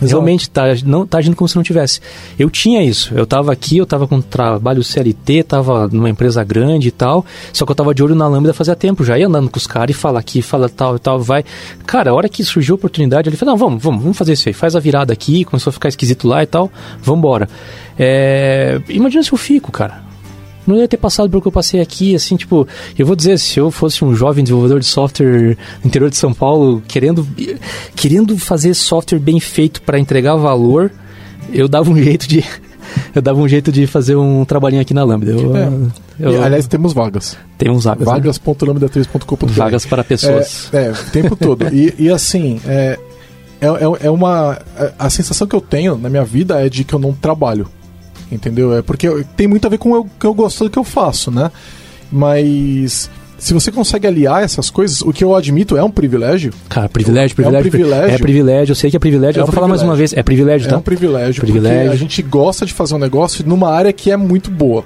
Realmente 0.00 0.48
tá, 0.48 0.62
não, 0.84 1.06
tá 1.06 1.18
agindo 1.18 1.34
como 1.34 1.48
se 1.48 1.56
não 1.56 1.62
tivesse. 1.62 2.00
Eu 2.38 2.48
tinha 2.48 2.82
isso. 2.82 3.12
Eu 3.14 3.26
tava 3.26 3.52
aqui, 3.52 3.78
eu 3.78 3.86
tava 3.86 4.06
com 4.06 4.20
trabalho 4.20 4.82
CLT, 4.82 5.42
tava 5.42 5.88
numa 5.88 6.08
empresa 6.08 6.44
grande 6.44 6.88
e 6.88 6.90
tal. 6.90 7.24
Só 7.52 7.64
que 7.64 7.72
eu 7.72 7.76
tava 7.76 7.94
de 7.94 8.02
olho 8.02 8.14
na 8.14 8.28
lâmpada 8.28 8.54
fazia 8.54 8.76
tempo. 8.76 9.04
Já 9.04 9.18
ia 9.18 9.26
andando 9.26 9.50
com 9.50 9.58
os 9.58 9.66
caras 9.66 9.96
e 9.96 9.98
fala 9.98 10.20
aqui, 10.20 10.40
fala 10.40 10.68
tal 10.68 10.96
e 10.96 10.98
tal, 10.98 11.20
vai. 11.20 11.44
Cara, 11.86 12.10
a 12.10 12.14
hora 12.14 12.28
que 12.28 12.44
surgiu 12.44 12.74
a 12.74 12.76
oportunidade, 12.76 13.28
ele 13.28 13.36
falou: 13.36 13.54
não, 13.54 13.58
vamos, 13.58 13.82
vamos, 13.82 14.02
vamos 14.02 14.16
fazer 14.16 14.34
isso 14.34 14.48
aí. 14.48 14.52
Faz 14.52 14.76
a 14.76 14.80
virada 14.80 15.12
aqui, 15.12 15.44
começou 15.44 15.70
a 15.70 15.72
ficar 15.72 15.88
esquisito 15.88 16.28
lá 16.28 16.42
e 16.42 16.46
tal. 16.46 16.70
Vambora. 17.02 17.48
É, 17.98 18.80
imagina 18.88 19.22
se 19.22 19.32
eu 19.32 19.38
fico, 19.38 19.72
cara. 19.72 20.07
Não 20.68 20.76
ia 20.76 20.86
ter 20.86 20.96
passado 20.98 21.28
pelo 21.30 21.40
que 21.42 21.48
eu 21.48 21.52
passei 21.52 21.80
aqui, 21.80 22.14
assim, 22.14 22.36
tipo, 22.36 22.68
eu 22.98 23.06
vou 23.06 23.16
dizer, 23.16 23.38
se 23.38 23.58
eu 23.58 23.70
fosse 23.70 24.04
um 24.04 24.14
jovem 24.14 24.44
desenvolvedor 24.44 24.80
de 24.80 24.86
software 24.86 25.56
no 25.82 25.88
interior 25.88 26.10
de 26.10 26.16
São 26.16 26.32
Paulo, 26.34 26.82
querendo, 26.86 27.26
querendo 27.96 28.36
fazer 28.38 28.74
software 28.74 29.18
bem 29.18 29.40
feito 29.40 29.80
para 29.82 29.98
entregar 29.98 30.36
valor, 30.36 30.92
eu 31.52 31.66
dava 31.68 31.90
um 31.90 31.96
jeito 31.96 32.28
de 32.28 32.44
eu 33.14 33.22
dava 33.22 33.38
um 33.40 33.48
jeito 33.48 33.72
de 33.72 33.86
fazer 33.86 34.16
um 34.16 34.44
trabalhinho 34.44 34.82
aqui 34.82 34.92
na 34.94 35.04
Lambda. 35.04 35.30
Eu, 35.30 35.56
É. 35.56 35.68
eu 36.20 36.32
E, 36.32 36.36
aliás, 36.36 36.66
temos 36.66 36.92
vagas. 36.92 37.36
tenho 37.56 37.72
uns 37.72 37.84
vagas, 37.84 38.06
né? 38.06 38.12
Vagas.lambda3.com.br 38.12 39.46
vagas 39.52 39.86
para 39.86 40.04
pessoas. 40.04 40.68
É, 40.72 40.86
é, 40.86 40.90
o 40.92 41.10
tempo 41.10 41.34
todo. 41.36 41.66
E, 41.74 41.94
e 41.98 42.10
assim, 42.10 42.60
é, 42.66 42.98
é, 43.60 43.66
é- 43.66 44.06
é 44.06 44.10
uma. 44.10 44.58
A, 44.98 45.06
a 45.06 45.10
sensação 45.10 45.46
que 45.46 45.54
eu 45.56 45.60
tenho 45.60 45.96
na 45.96 46.08
minha 46.08 46.24
vida 46.24 46.60
é 46.64 46.68
de 46.68 46.84
que 46.84 46.94
eu 46.94 46.98
não 46.98 47.12
trabalho. 47.12 47.68
Entendeu? 48.30 48.76
É 48.76 48.82
porque 48.82 49.08
tem 49.36 49.46
muito 49.46 49.66
a 49.66 49.70
ver 49.70 49.78
com 49.78 49.92
o 49.92 50.04
que 50.18 50.26
eu 50.26 50.34
gosto 50.34 50.64
do 50.64 50.70
que 50.70 50.78
eu 50.78 50.84
faço, 50.84 51.30
né? 51.30 51.50
Mas 52.10 53.10
se 53.38 53.54
você 53.54 53.70
consegue 53.70 54.06
aliar 54.06 54.42
essas 54.42 54.68
coisas, 54.70 55.00
o 55.02 55.12
que 55.12 55.22
eu 55.22 55.34
admito 55.34 55.76
é 55.76 55.82
um 55.82 55.90
privilégio. 55.90 56.52
Cara, 56.68 56.88
privilégio, 56.88 57.32
É 57.32 57.32
um 57.32 57.36
privilégio. 57.36 57.70
privilégio. 57.70 58.14
É 58.14 58.18
privilégio, 58.18 58.72
eu 58.72 58.76
sei 58.76 58.90
que 58.90 58.96
é 58.96 59.00
privilégio. 59.00 59.38
É 59.38 59.42
eu 59.42 59.46
vou 59.46 59.54
falar 59.54 59.68
mais 59.68 59.82
uma 59.82 59.92
privilégio. 59.92 60.14
vez. 60.16 60.20
É 60.20 60.22
privilégio, 60.22 60.66
É 60.66 60.70
tá? 60.70 60.76
um 60.78 60.82
privilégio, 60.82 61.40
Privilégio. 61.42 61.80
porque 61.82 61.94
a 61.94 61.98
gente 61.98 62.22
gosta 62.22 62.66
de 62.66 62.72
fazer 62.72 62.94
um 62.94 62.98
negócio 62.98 63.46
numa 63.46 63.70
área 63.70 63.92
que 63.92 64.10
é 64.10 64.16
muito 64.16 64.50
boa, 64.50 64.84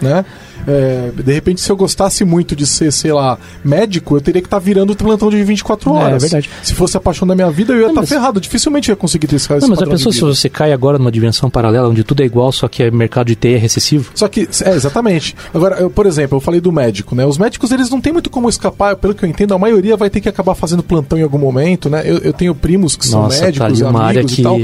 né? 0.00 0.24
É, 0.68 1.10
de 1.22 1.32
repente, 1.32 1.60
se 1.62 1.72
eu 1.72 1.76
gostasse 1.76 2.24
muito 2.24 2.54
de 2.54 2.66
ser, 2.66 2.92
sei 2.92 3.12
lá, 3.12 3.38
médico, 3.64 4.16
eu 4.16 4.20
teria 4.20 4.42
que 4.42 4.46
estar 4.46 4.58
virando 4.58 4.92
o 4.92 4.96
plantão 4.96 5.30
de 5.30 5.42
24 5.42 5.90
É, 5.90 5.92
é 5.92 6.04
horas. 6.04 6.22
verdade. 6.22 6.50
Se 6.62 6.74
fosse 6.74 6.96
a 6.96 7.00
paixão 7.00 7.26
da 7.26 7.34
minha 7.34 7.50
vida, 7.50 7.72
eu 7.72 7.80
ia 7.80 7.86
estar 7.88 8.00
mas- 8.00 8.08
ferrado. 8.08 8.38
Dificilmente 8.40 8.90
eu 8.90 8.92
ia 8.92 8.96
conseguir 8.96 9.26
ter 9.26 9.36
esse, 9.36 9.50
esse 9.50 9.62
Não, 9.62 9.70
mas 9.70 9.80
a 9.82 9.86
pessoa, 9.86 10.12
se 10.12 10.20
você 10.20 10.48
cai 10.48 10.72
agora 10.72 10.98
numa 10.98 11.10
dimensão 11.10 11.48
paralela, 11.48 11.88
onde 11.88 12.04
tudo 12.04 12.22
é 12.22 12.26
igual, 12.26 12.52
só 12.52 12.68
que 12.68 12.82
é 12.82 12.90
mercado 12.90 13.28
de 13.28 13.34
TI 13.34 13.54
é 13.54 13.56
recessivo. 13.58 14.10
Só 14.14 14.28
que, 14.28 14.46
é, 14.64 14.70
exatamente. 14.74 15.34
Agora, 15.54 15.76
eu, 15.76 15.88
por 15.88 16.04
exemplo, 16.04 16.36
eu 16.36 16.40
falei 16.40 16.60
do 16.60 16.70
médico, 16.70 17.14
né? 17.14 17.24
Os 17.24 17.38
médicos, 17.38 17.70
eles 17.72 17.88
não 17.88 18.00
têm 18.00 18.12
muito 18.12 18.28
como 18.28 18.48
escapar, 18.48 18.96
pelo 18.96 19.14
que 19.14 19.24
eu 19.24 19.28
entendo, 19.28 19.54
a 19.54 19.58
maioria 19.58 19.96
vai 19.96 20.10
ter 20.10 20.20
que 20.20 20.28
acabar 20.28 20.54
fazendo 20.54 20.82
plantão 20.82 21.18
em 21.18 21.22
algum 21.22 21.38
momento, 21.38 21.88
né? 21.88 22.02
Eu, 22.04 22.18
eu 22.18 22.32
tenho 22.32 22.54
primos 22.54 22.94
que 22.94 23.06
são 23.06 23.22
Nossa, 23.22 23.40
médicos, 23.40 23.58
tá 23.58 23.64
ali 23.66 23.82
uma 23.82 23.88
amigos 24.04 24.06
área 24.08 24.20
e 24.20 24.24
que... 24.26 24.42
tal. 24.42 24.58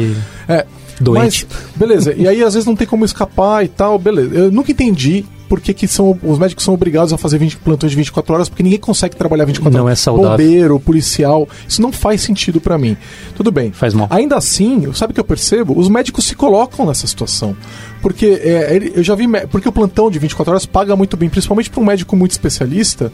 É, 0.48 0.66
Doente. 1.00 1.46
Mas, 1.50 1.62
beleza, 1.76 2.14
e 2.14 2.26
aí 2.28 2.42
às 2.42 2.54
vezes 2.54 2.66
não 2.66 2.76
tem 2.76 2.86
como 2.86 3.04
escapar 3.04 3.64
e 3.64 3.68
tal, 3.68 3.98
beleza. 3.98 4.34
Eu 4.34 4.50
nunca 4.50 4.70
entendi 4.70 5.24
por 5.48 5.60
que, 5.60 5.74
que 5.74 5.86
são, 5.86 6.18
os 6.22 6.38
médicos 6.38 6.64
são 6.64 6.74
obrigados 6.74 7.12
a 7.12 7.18
fazer 7.18 7.38
20 7.38 7.58
plantões 7.58 7.90
de 7.90 7.96
24 7.96 8.34
horas, 8.34 8.48
porque 8.48 8.62
ninguém 8.62 8.78
consegue 8.78 9.14
trabalhar 9.14 9.44
24 9.44 9.76
Não 9.78 9.86
horas. 9.86 9.98
é 9.98 10.02
saudável. 10.02 10.30
Bombeiro, 10.30 10.80
policial, 10.80 11.48
isso 11.68 11.82
não 11.82 11.92
faz 11.92 12.22
sentido 12.22 12.60
pra 12.60 12.78
mim. 12.78 12.96
Tudo 13.36 13.52
bem. 13.52 13.70
Faz 13.70 13.94
mal. 13.94 14.06
Ainda 14.10 14.36
assim, 14.36 14.92
sabe 14.94 15.10
o 15.12 15.14
que 15.14 15.20
eu 15.20 15.24
percebo? 15.24 15.78
Os 15.78 15.88
médicos 15.88 16.24
se 16.24 16.34
colocam 16.34 16.86
nessa 16.86 17.06
situação. 17.06 17.56
Porque 18.00 18.26
é, 18.26 18.92
eu 18.94 19.02
já 19.02 19.14
vi. 19.14 19.26
Porque 19.50 19.68
o 19.68 19.72
plantão 19.72 20.10
de 20.10 20.18
24 20.18 20.50
horas 20.50 20.66
paga 20.66 20.96
muito 20.96 21.16
bem, 21.16 21.28
principalmente 21.28 21.70
para 21.70 21.80
um 21.80 21.84
médico 21.84 22.16
muito 22.16 22.32
especialista, 22.32 23.12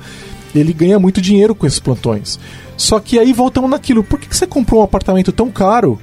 ele 0.54 0.72
ganha 0.72 0.98
muito 0.98 1.20
dinheiro 1.20 1.54
com 1.54 1.66
esses 1.66 1.78
plantões. 1.78 2.38
Só 2.76 2.98
que 2.98 3.18
aí 3.18 3.32
voltamos 3.32 3.70
naquilo. 3.70 4.02
Por 4.02 4.18
que, 4.18 4.28
que 4.28 4.36
você 4.36 4.46
comprou 4.46 4.80
um 4.80 4.84
apartamento 4.84 5.30
tão 5.30 5.50
caro? 5.50 5.98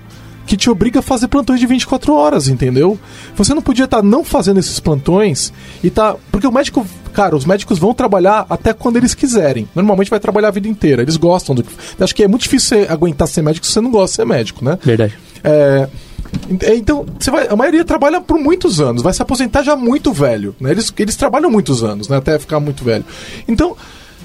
Que 0.48 0.58
te 0.58 0.70
obriga 0.70 1.00
a 1.00 1.04
fazer 1.04 1.28
plantões 1.28 1.60
de 1.60 1.68
24 1.68 2.12
horas, 2.14 2.48
entendeu? 2.48 2.98
Você 3.36 3.54
não 3.54 3.62
podia 3.62 3.86
estar 3.86 4.02
não 4.02 4.24
fazendo 4.24 4.60
esses 4.60 4.80
plantões 4.80 5.54
e 5.84 5.90
tá. 5.92 6.16
Porque 6.32 6.48
o 6.48 6.52
médico. 6.52 6.84
Cara, 7.14 7.36
os 7.36 7.46
médicos 7.46 7.78
vão 7.80 7.94
trabalhar 7.94 8.46
até 8.50 8.74
quando 8.74 8.96
eles 8.98 9.14
quiserem. 9.16 9.68
Normalmente 9.76 10.10
vai 10.10 10.20
trabalhar 10.20 10.48
a 10.50 10.52
vida 10.52 10.68
inteira. 10.68 11.02
Eles 11.02 11.18
gostam 11.18 11.54
do 11.54 11.64
que. 11.64 11.70
Acho 12.00 12.16
que 12.16 12.24
é 12.24 12.28
muito 12.28 12.44
difícil 12.44 12.80
você 12.86 12.92
aguentar 12.92 13.28
ser 13.28 13.42
médico 13.42 13.66
se 13.66 13.74
você 13.74 13.82
não 13.82 13.92
gosta 13.92 14.08
de 14.12 14.16
ser 14.16 14.26
médico, 14.26 14.64
né? 14.64 14.78
Verdade. 14.84 15.18
É, 15.44 15.88
ent- 16.50 16.64
então, 16.78 17.06
você 17.20 17.32
vai, 17.32 17.48
a 17.48 17.56
maioria 17.56 17.84
trabalha 17.84 18.22
por 18.22 18.40
muitos 18.40 18.80
anos, 18.80 19.02
vai 19.02 19.14
se 19.14 19.22
aposentar 19.22 19.64
já 19.64 19.76
muito 19.76 20.14
velho. 20.14 20.56
Né? 20.62 20.72
Eles, 20.72 20.94
eles 20.98 21.16
trabalham 21.16 21.50
muitos 21.50 21.84
anos, 21.84 22.08
né? 22.08 22.18
até 22.18 22.38
ficar 22.38 22.60
muito 22.60 22.84
velho. 22.84 23.04
Então, 23.48 23.76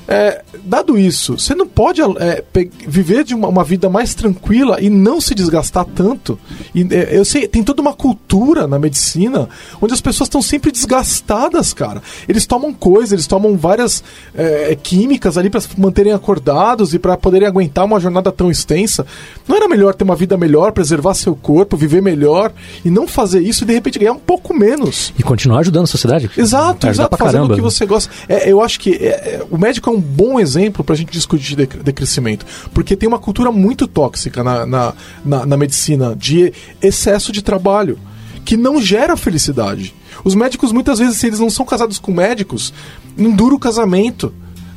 é, 0.08 0.42
dado 0.64 0.98
isso, 0.98 1.38
você 1.38 1.54
não 1.54 1.66
pode 1.66 2.00
é, 2.02 2.44
viver 2.86 3.24
de 3.24 3.34
uma, 3.34 3.48
uma 3.48 3.64
vida 3.64 3.88
mais 3.88 4.14
tranquila 4.14 4.78
e 4.80 4.90
não 4.90 5.20
se 5.20 5.34
desgastar 5.34 5.84
tanto. 5.84 6.38
E, 6.74 6.86
é, 6.90 7.16
eu 7.16 7.24
sei, 7.24 7.46
tem 7.46 7.62
toda 7.62 7.80
uma 7.80 7.94
cultura 7.94 8.66
na 8.66 8.78
medicina 8.78 9.48
onde 9.80 9.94
as 9.94 10.00
pessoas 10.00 10.26
estão 10.26 10.42
sempre 10.42 10.72
desgastadas, 10.72 11.72
cara. 11.72 12.02
Eles 12.28 12.46
tomam 12.46 12.72
coisas, 12.72 13.12
eles 13.12 13.26
tomam 13.26 13.56
várias 13.56 14.02
é, 14.34 14.76
químicas 14.80 15.38
ali 15.38 15.48
para 15.48 15.60
se 15.60 15.68
manterem 15.78 16.12
acordados 16.12 16.94
e 16.94 16.98
para 16.98 17.16
poderem 17.16 17.46
aguentar 17.46 17.84
uma 17.84 18.00
jornada 18.00 18.32
tão 18.32 18.50
extensa. 18.50 19.06
Não 19.46 19.56
era 19.56 19.68
melhor 19.68 19.94
ter 19.94 20.04
uma 20.04 20.16
vida 20.16 20.36
melhor, 20.36 20.72
preservar 20.72 21.14
seu 21.14 21.34
corpo, 21.36 21.76
viver 21.76 22.02
melhor 22.02 22.52
e 22.84 22.90
não 22.90 23.06
fazer 23.06 23.40
isso 23.40 23.64
e 23.64 23.66
de 23.66 23.72
repente 23.72 23.98
ganhar 23.98 24.12
um 24.12 24.18
pouco 24.18 24.52
menos? 24.52 25.12
E 25.18 25.22
continuar 25.22 25.60
ajudando 25.60 25.84
a 25.84 25.88
sociedade. 25.88 26.30
Exato, 26.36 26.88
exato, 26.88 27.16
fazendo 27.16 27.52
o 27.52 27.54
que 27.54 27.60
você 27.60 27.86
gosta. 27.86 28.10
É, 28.28 28.50
eu 28.50 28.60
acho 28.60 28.80
que 28.80 28.94
é, 28.94 29.06
é, 29.06 29.46
o 29.50 29.56
médico 29.56 29.91
é 29.93 29.97
um 29.97 30.01
bom 30.01 30.40
exemplo 30.40 30.82
pra 30.82 30.97
gente 30.97 31.12
discutir 31.12 31.56
de, 31.56 31.66
decrescimento, 31.66 32.47
porque 32.73 32.97
tem 32.97 33.09
uma 33.09 33.19
cultura 33.19 33.52
muito 33.52 33.86
tóxica 33.86 34.43
na, 34.43 34.66
na, 34.66 34.94
na, 35.24 35.47
na 35.47 35.56
medicina 35.56 36.16
de 36.16 36.52
excesso 36.81 37.31
de 37.31 37.43
trabalho, 37.43 37.98
que 38.44 38.56
não 38.56 38.81
gera 38.81 39.16
felicidade. 39.16 39.94
Os 40.24 40.35
médicos, 40.35 40.73
muitas 40.73 40.98
vezes, 40.98 41.19
se 41.19 41.27
eles 41.27 41.40
não 41.40 41.51
são 41.51 41.64
casados 41.64 41.98
com 41.98 42.12
médicos, 42.12 42.73
não 43.16 43.31
dura 43.31 43.55
o 43.55 43.59
casamento. 43.59 44.32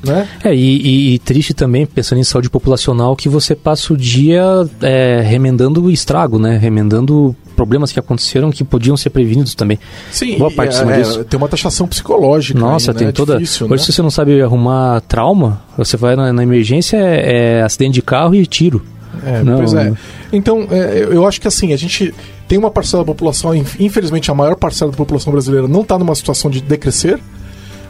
Né? 0.05 0.27
É, 0.43 0.53
e, 0.53 0.59
e- 0.59 1.13
e 1.15 1.19
triste 1.19 1.53
também, 1.53 1.85
pensando 1.85 2.19
em 2.19 2.23
saúde 2.23 2.49
populacional, 2.49 3.15
que 3.15 3.27
você 3.29 3.55
passa 3.55 3.93
o 3.93 3.97
dia 3.97 4.43
é, 4.81 5.21
remendando 5.25 5.83
o 5.83 5.89
estrago, 5.91 6.37
né? 6.37 6.57
Remendando 6.57 7.35
problemas 7.55 7.91
que 7.91 7.99
aconteceram 7.99 8.51
que 8.51 8.63
podiam 8.63 8.95
ser 8.97 9.09
prevenidos 9.09 9.55
também. 9.55 9.79
Sim, 10.11 10.37
Boa 10.37 10.51
parte 10.51 10.75
é, 10.77 10.97
disso. 10.97 11.23
tem 11.23 11.37
uma 11.37 11.47
taxação 11.47 11.87
psicológica. 11.87 12.59
Nossa, 12.59 12.91
aí, 12.91 12.93
né? 12.95 12.99
tem 12.99 13.07
É 13.07 13.11
toda. 13.11 13.33
difícil, 13.33 13.65
Hoje, 13.67 13.73
né? 13.81 13.85
se 13.85 13.93
você 13.93 14.01
não 14.01 14.09
sabe 14.11 14.41
arrumar 14.41 14.99
trauma, 15.01 15.61
você 15.77 15.95
vai 15.97 16.15
na, 16.15 16.31
na 16.33 16.43
emergência, 16.43 16.97
é, 16.97 17.57
é 17.59 17.61
acidente 17.63 17.93
de 17.93 18.01
carro 18.01 18.35
e 18.35 18.45
tiro. 18.45 18.83
É, 19.25 19.41
Não. 19.43 19.57
pois 19.57 19.73
é. 19.73 19.93
Então, 20.33 20.67
é, 20.69 21.07
eu- 21.09 21.25
acho 21.25 21.39
que 21.39 21.47
assim, 21.47 21.71
a 21.71 21.77
gente 21.77 22.13
tem 22.49 22.57
uma 22.57 22.69
parcela 22.69 23.01
da 23.03 23.07
população, 23.07 23.55
inf- 23.55 23.79
infelizmente 23.79 24.29
a 24.29 24.33
maior 24.35 24.55
parcela 24.57 24.91
da 24.91 24.97
população 24.97 25.31
brasileira 25.31 25.67
não 25.69 25.81
está 25.81 25.97
numa 25.97 26.13
situação 26.13 26.51
de 26.51 26.59
decrescer, 26.61 27.17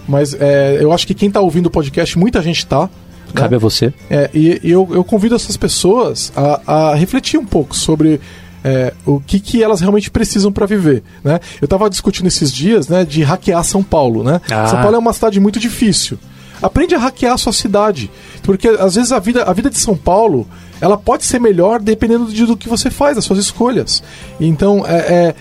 mas 0.08 0.34
é, 0.34 0.78
eu 0.80 0.92
acho 0.92 1.06
que 1.06 1.14
quem 1.14 1.28
está 1.28 1.40
ouvindo 1.40 1.68
o 1.68 1.72
podcast, 1.72 2.18
muita 2.18 2.42
gente 2.42 2.60
está. 2.60 2.90
Cabe 3.34 3.56
a 3.56 3.60
você. 3.60 3.94
É, 4.10 4.30
e 4.34 4.62
e 4.64 4.72
eu, 4.72 4.88
eu 4.92 5.04
convido 5.04 5.36
essas 5.36 5.58
pessoas 5.58 6.32
a, 6.36 6.92
a 6.92 6.96
refletir 6.96 7.38
um 7.38 7.46
pouco 7.46 7.76
sobre 7.76 8.22
é, 8.64 8.94
o 9.06 9.20
que, 9.20 9.40
que 9.40 9.64
elas 9.64 9.80
realmente 9.80 10.10
precisam 10.10 10.52
para 10.52 10.66
viver. 10.66 11.04
Né? 11.24 11.40
Eu 11.62 11.66
estava 11.66 11.88
discutindo 11.90 12.28
esses 12.28 12.52
dias 12.52 12.88
né, 12.88 13.06
de 13.06 13.22
hackear 13.22 13.64
São 13.64 13.84
Paulo. 13.84 14.24
Né? 14.24 14.42
Ah. 14.50 14.68
São 14.68 14.82
Paulo 14.82 14.96
é 14.96 15.00
uma 15.00 15.14
cidade 15.14 15.40
muito 15.40 15.60
difícil. 15.60 16.18
Aprende 16.62 16.96
a 16.96 17.00
hackear 17.00 17.34
a 17.34 17.38
sua 17.38 17.54
cidade. 17.54 18.10
Porque 18.42 18.68
às 18.68 18.96
vezes 18.96 19.12
a 19.12 19.20
vida, 19.20 19.44
a 19.44 19.54
vida 19.54 19.70
de 19.70 19.78
São 19.78 19.96
Paulo 19.96 20.48
ela 20.82 20.98
pode 20.98 21.26
ser 21.26 21.40
melhor 21.40 21.80
dependendo 21.80 22.26
de, 22.26 22.46
do 22.46 22.58
que 22.58 22.68
você 22.68 22.90
faz, 22.90 23.16
das 23.16 23.26
suas 23.26 23.40
escolhas. 23.40 24.04
Então, 24.40 24.86
é, 24.88 24.98
é, 24.98 25.36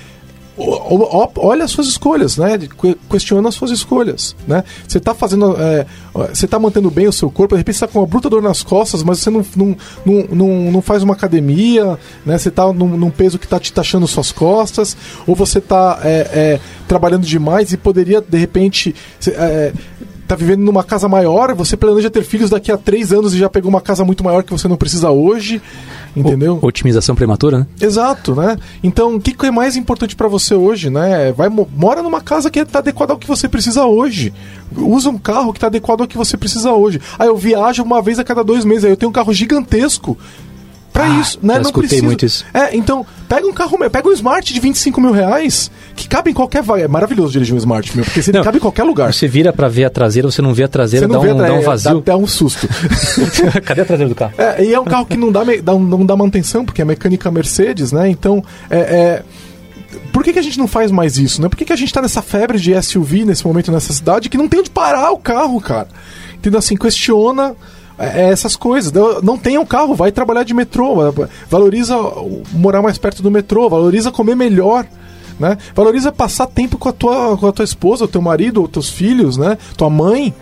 olha 0.56 1.64
as 1.64 1.70
suas 1.70 1.86
escolhas, 1.88 2.36
né? 2.36 2.58
Que- 2.58 2.96
Questiona 3.10 3.48
as 3.48 3.54
suas 3.54 3.70
escolhas, 3.70 4.34
né? 4.46 4.62
Você 4.86 5.00
tá 5.00 5.14
fazendo, 5.14 5.56
é, 5.58 5.86
você 6.32 6.46
tá 6.46 6.58
mantendo 6.58 6.90
bem 6.90 7.06
o 7.08 7.12
seu 7.12 7.30
corpo, 7.30 7.54
de 7.54 7.58
repente 7.60 7.78
você 7.78 7.86
tá 7.86 7.92
com 7.92 7.98
uma 8.00 8.06
bruta 8.06 8.30
dor 8.30 8.42
nas 8.42 8.62
costas, 8.62 9.02
mas 9.02 9.18
você 9.18 9.30
não, 9.30 9.44
não, 9.56 9.76
não, 10.04 10.24
não, 10.30 10.72
não 10.72 10.82
faz 10.82 11.02
uma 11.02 11.14
academia, 11.14 11.98
né? 12.24 12.38
Você 12.38 12.50
tá 12.50 12.72
num, 12.72 12.96
num 12.96 13.10
peso 13.10 13.38
que 13.38 13.48
tá 13.48 13.58
te 13.58 13.72
taxando 13.72 14.06
suas 14.06 14.30
costas, 14.32 14.96
ou 15.26 15.34
você 15.34 15.60
tá 15.60 16.00
é, 16.02 16.08
é, 16.32 16.60
trabalhando 16.86 17.24
demais 17.26 17.72
e 17.72 17.76
poderia, 17.76 18.20
de 18.20 18.38
repente, 18.38 18.94
é, 19.26 19.72
tá 20.26 20.34
vivendo 20.34 20.60
numa 20.60 20.82
casa 20.82 21.08
maior, 21.08 21.54
você 21.54 21.76
planeja 21.76 22.08
ter 22.10 22.22
filhos 22.22 22.48
daqui 22.50 22.72
a 22.72 22.78
três 22.78 23.12
anos 23.12 23.34
e 23.34 23.38
já 23.38 23.50
pegou 23.50 23.68
uma 23.68 23.80
casa 23.80 24.04
muito 24.04 24.24
maior 24.24 24.42
que 24.42 24.52
você 24.52 24.66
não 24.66 24.76
precisa 24.76 25.10
hoje, 25.10 25.60
entendeu? 26.14 26.58
O- 26.60 26.66
otimização 26.66 27.14
prematura, 27.14 27.60
né? 27.60 27.66
Exato, 27.80 28.34
né? 28.34 28.56
Então, 28.82 29.16
o 29.16 29.20
que, 29.20 29.32
que 29.34 29.46
é 29.46 29.50
mais 29.50 29.76
importante 29.76 30.14
pra 30.16 30.28
você 30.28 30.54
hoje, 30.54 30.90
né? 30.90 31.32
Vai 31.32 31.48
mo- 31.48 31.68
mora 31.76 32.02
numa 32.02 32.20
casa 32.20 32.50
que 32.50 32.64
tá 32.64 32.78
adequada 32.80 33.12
ao 33.12 33.18
que 33.18 33.26
você 33.26 33.48
precisa 33.48 33.84
hoje. 33.84 34.32
Usa 34.76 35.10
um 35.10 35.18
carro 35.18 35.52
que 35.52 35.60
tá 35.60 35.66
adequado 35.66 36.02
ao 36.02 36.06
que 36.08 36.16
você 36.16 36.36
precisa 36.36 36.72
hoje. 36.72 37.00
Ah, 37.18 37.26
eu 37.26 37.36
viajo 37.36 37.82
uma 37.82 38.00
vez 38.02 38.18
a 38.18 38.24
cada 38.24 38.42
dois 38.44 38.64
meses, 38.64 38.84
aí 38.84 38.90
eu 38.92 38.96
tenho 38.96 39.10
um 39.10 39.12
carro 39.12 39.32
gigantesco. 39.32 40.16
Pra 40.94 41.06
Ah, 41.06 41.20
isso, 41.20 41.38
né? 41.42 41.54
já 41.54 41.58
Não 41.60 41.66
escutei 41.66 41.88
precisa. 41.88 42.06
muito 42.06 42.24
isso. 42.24 42.44
É, 42.54 42.76
então, 42.76 43.04
pega 43.28 43.44
um 43.46 43.52
carro, 43.52 43.76
me- 43.76 43.90
pega 43.90 44.08
um 44.08 44.12
Smart 44.12 44.54
de 44.54 44.60
25 44.60 45.00
mil 45.00 45.10
reais, 45.10 45.68
que 45.96 46.06
cabe 46.08 46.30
em 46.30 46.32
qualquer 46.32 46.62
vaga. 46.62 46.82
É 46.84 46.88
maravilhoso 46.88 47.32
dirigir 47.32 47.52
um 47.52 47.58
Smart, 47.58 47.96
meu, 47.96 48.04
porque 48.04 48.20
ele 48.20 48.38
Não, 48.38 48.44
cabe 48.44 48.58
em 48.58 48.60
qualquer 48.60 48.84
lugar. 48.84 49.12
Você 49.12 49.26
vira 49.26 49.52
pra 49.52 49.66
ver 49.68 49.86
a 49.86 49.90
traseira, 49.90 50.30
você 50.30 50.40
não 50.40 50.54
vê 50.54 50.62
a 50.62 50.68
traseira, 50.68 51.08
Você 51.08 51.12
dá, 51.12 51.18
vê, 51.18 51.32
um, 51.32 51.36
né? 51.36 51.48
dá 51.48 51.54
um 51.54 51.58
É, 51.58 51.62
vazio. 51.62 51.94
Dá 51.94 51.98
até 51.98 52.16
um 52.16 52.28
susto. 52.28 52.68
Cadê 53.66 53.80
a 53.80 53.84
traseira 53.84 54.08
do 54.08 54.14
carro? 54.14 54.34
É, 54.38 54.64
e 54.64 54.72
é 54.72 54.78
um 54.78 54.84
carro 54.84 55.04
que 55.04 55.16
não 55.16 55.32
dá, 55.32 55.44
me- 55.44 55.60
dá- 55.60 55.74
não 55.74 56.06
dá 56.06 56.16
manutenção, 56.16 56.64
porque 56.64 56.80
é 56.80 56.84
mecânica 56.84 57.28
Mercedes, 57.28 57.90
né? 57.90 58.08
Então, 58.08 58.42
é, 58.70 58.78
é, 58.78 59.22
por 60.12 60.22
que, 60.22 60.32
que 60.32 60.38
a 60.38 60.42
gente 60.42 60.58
não 60.58 60.68
faz 60.68 60.92
mais 60.92 61.18
isso, 61.18 61.42
né? 61.42 61.48
Por 61.48 61.56
que, 61.56 61.64
que 61.64 61.72
a 61.72 61.76
gente 61.76 61.92
tá 61.92 62.00
nessa 62.00 62.22
febre 62.22 62.56
de 62.60 62.72
SUV 62.80 63.24
nesse 63.24 63.44
momento 63.44 63.72
nessa 63.72 63.92
cidade 63.92 64.28
que 64.28 64.38
não 64.38 64.46
tem 64.48 64.60
onde 64.60 64.70
parar 64.70 65.10
o 65.10 65.18
carro, 65.18 65.60
cara? 65.60 65.88
Entendeu? 66.36 66.58
Assim, 66.60 66.76
questiona 66.76 67.56
é, 67.98 68.28
essas 68.30 68.56
coisas. 68.56 68.92
Não- 69.22 69.38
tenha 69.38 69.60
um 69.60 69.66
carro, 69.66 69.94
vai 69.94 70.10
trabalhar 70.12 70.42
de 70.44 70.54
metrô, 70.54 71.10
va- 71.12 71.28
valoriza 71.48 71.94
morar 72.52 72.82
mais 72.82 72.98
perto 72.98 73.22
do 73.22 73.30
metrô, 73.30 73.68
valoriza 73.68 74.10
comer 74.10 74.34
melhor. 74.34 74.86
Né? 75.38 75.58
Valoriza 75.74 76.12
passar 76.12 76.46
tempo 76.46 76.78
com 76.78 76.88
a 76.88 76.92
tua, 76.92 77.36
com 77.36 77.46
a 77.48 77.52
tua 77.52 77.64
esposa, 77.64 78.04
o 78.04 78.08
teu 78.08 78.22
marido, 78.22 78.62
os 78.62 78.70
teus 78.70 78.88
filhos, 78.88 79.36
né? 79.36 79.58
tua 79.76 79.90
mãe 79.90 80.32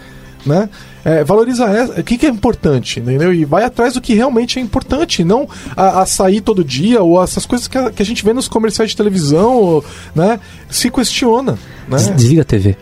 né? 0.45 0.69
É, 1.05 1.23
valoriza 1.23 1.65
essa- 1.67 2.01
o 2.01 2.03
que, 2.03 2.19
que 2.19 2.27
é 2.27 2.29
importante, 2.29 2.99
entendeu? 2.99 3.33
E 3.33 3.45
vai 3.45 3.63
atrás 3.65 3.95
do 3.95 4.01
que 4.01 4.13
realmente 4.13 4.59
é 4.59 4.63
importante, 4.63 5.23
não 5.23 5.49
a, 5.77 6.03
a 6.03 6.07
sair 6.07 6.41
todo 6.41 6.65
dia 6.65 7.01
ou 7.01 7.23
essas 7.23 7.47
coisas 7.47 7.69
que 7.69 7.79
a, 7.79 7.91
que 7.93 8.03
a 8.03 8.05
gente 8.05 8.25
vê 8.25 8.33
nos 8.33 8.49
comerciais 8.49 8.91
de 8.91 8.97
televisão, 8.97 9.55
ou, 9.55 9.85
né? 10.17 10.41
Se 10.69 10.91
questiona, 10.91 11.53
né? 11.89 11.97
Des- 11.97 12.11
Desliga 12.17 12.43
a 12.43 12.45
TV. 12.45 12.77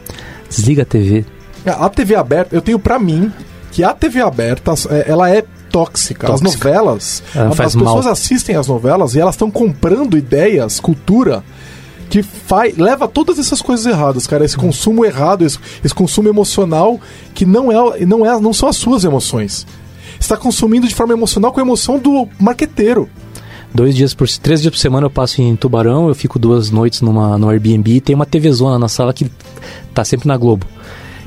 Desliga 0.48 0.82
a 0.82 0.84
TV. 0.86 1.24
A 1.66 1.88
TV 1.90 2.14
aberta, 2.16 2.56
eu 2.56 2.62
tenho 2.62 2.78
pra 2.78 2.98
mim 2.98 3.30
que 3.70 3.84
a 3.84 3.92
TV 3.92 4.20
aberta, 4.20 4.72
é, 4.90 5.10
ela 5.10 5.30
é 5.30 5.44
tóxica. 5.70 6.32
As 6.32 6.40
Tóxica. 6.40 6.68
novelas, 6.68 7.22
Ela 7.34 7.48
as 7.48 7.56
pessoas 7.74 8.06
assistem 8.06 8.56
as 8.56 8.66
novelas 8.66 9.14
e 9.14 9.20
elas 9.20 9.34
estão 9.34 9.50
comprando 9.50 10.18
ideias, 10.18 10.80
cultura 10.80 11.44
que 12.10 12.22
faz, 12.24 12.76
leva 12.76 13.06
todas 13.06 13.38
essas 13.38 13.62
coisas 13.62 13.86
erradas, 13.86 14.26
cara. 14.26 14.44
Esse 14.44 14.56
consumo 14.56 15.04
errado, 15.04 15.44
esse, 15.44 15.58
esse 15.84 15.94
consumo 15.94 16.28
emocional 16.28 17.00
que 17.32 17.46
não 17.46 17.70
é, 17.70 18.04
não 18.04 18.26
é, 18.26 18.40
não 18.40 18.52
são 18.52 18.68
as 18.68 18.76
suas 18.76 19.04
emoções. 19.04 19.64
Você 20.18 20.24
está 20.24 20.36
consumindo 20.36 20.88
de 20.88 20.94
forma 20.94 21.12
emocional 21.12 21.52
com 21.52 21.60
a 21.60 21.62
emoção 21.62 21.98
do 21.98 22.28
marqueteiro. 22.38 23.08
Dois 23.72 23.94
dias 23.94 24.12
por 24.12 24.28
três 24.28 24.60
dias 24.60 24.74
por 24.74 24.78
semana 24.78 25.06
eu 25.06 25.10
passo 25.10 25.40
em 25.40 25.54
Tubarão, 25.54 26.08
eu 26.08 26.14
fico 26.14 26.40
duas 26.40 26.70
noites 26.70 27.00
numa 27.00 27.38
no 27.38 27.48
Airbnb 27.48 27.92
e 27.92 28.00
tem 28.00 28.16
uma 28.16 28.26
TV 28.26 28.50
zona 28.50 28.76
na 28.76 28.88
sala 28.88 29.14
que 29.14 29.30
tá 29.94 30.04
sempre 30.04 30.26
na 30.26 30.36
Globo. 30.36 30.66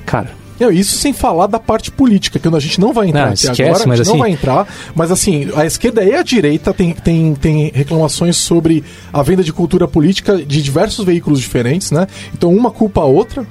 Cara, 0.05 0.31
não, 0.59 0.71
isso 0.71 0.97
sem 0.97 1.13
falar 1.13 1.47
da 1.47 1.59
parte 1.59 1.91
política, 1.91 2.39
que 2.39 2.47
a 2.47 2.59
gente 2.59 2.79
não 2.79 2.93
vai 2.93 3.09
entrar 3.09 3.27
não, 3.27 3.33
esquece, 3.33 3.63
agora, 3.63 3.85
mas 3.87 3.93
a 3.93 3.95
gente 3.95 4.01
assim... 4.01 4.11
não 4.11 4.19
vai 4.19 4.31
entrar. 4.31 4.67
Mas 4.95 5.11
assim, 5.11 5.49
a 5.55 5.65
esquerda 5.65 6.03
e 6.03 6.13
a 6.13 6.21
direita 6.21 6.73
tem, 6.73 6.93
tem, 6.93 7.33
tem 7.35 7.71
reclamações 7.73 8.37
sobre 8.37 8.83
a 9.11 9.21
venda 9.23 9.43
de 9.43 9.51
cultura 9.51 9.87
política 9.87 10.37
de 10.37 10.61
diversos 10.61 11.03
veículos 11.05 11.39
diferentes, 11.39 11.91
né? 11.91 12.07
Então 12.33 12.53
uma 12.53 12.71
culpa 12.71 13.01
a 13.01 13.05
outra. 13.05 13.45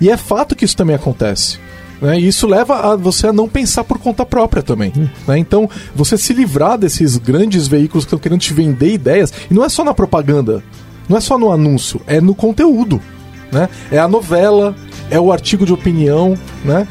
E 0.00 0.10
é 0.10 0.16
fato 0.16 0.54
que 0.54 0.64
isso 0.64 0.76
também 0.76 0.94
acontece. 0.94 1.58
Né? 2.00 2.20
E 2.20 2.28
isso 2.28 2.46
leva 2.46 2.92
a 2.92 2.96
você 2.96 3.28
a 3.28 3.32
não 3.32 3.48
pensar 3.48 3.84
por 3.84 3.98
conta 3.98 4.24
própria 4.24 4.62
também. 4.62 4.92
Hum. 4.96 5.08
Né? 5.26 5.38
Então, 5.38 5.68
você 5.94 6.16
se 6.16 6.32
livrar 6.32 6.78
desses 6.78 7.16
grandes 7.16 7.66
veículos 7.66 8.04
que 8.04 8.08
estão 8.08 8.18
querendo 8.18 8.40
te 8.40 8.54
vender 8.54 8.92
ideias, 8.92 9.32
e 9.50 9.54
não 9.54 9.64
é 9.64 9.68
só 9.68 9.82
na 9.82 9.92
propaganda, 9.92 10.62
não 11.08 11.16
é 11.16 11.20
só 11.20 11.38
no 11.38 11.50
anúncio, 11.50 12.00
é 12.06 12.20
no 12.20 12.34
conteúdo. 12.34 13.00
Né? 13.50 13.68
É 13.90 13.98
a 13.98 14.06
novela, 14.06 14.76
é 15.10 15.18
o 15.18 15.32
artigo 15.32 15.64
de 15.64 15.72
opinião, 15.72 16.36
né? 16.64 16.86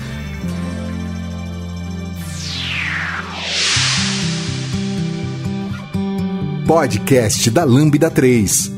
Podcast 6.67 7.49
da 7.49 7.63
Lambda 7.63 8.09
3. 8.11 8.71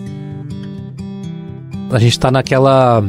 A 1.92 1.98
gente 1.98 2.12
está 2.12 2.30
naquela 2.30 3.04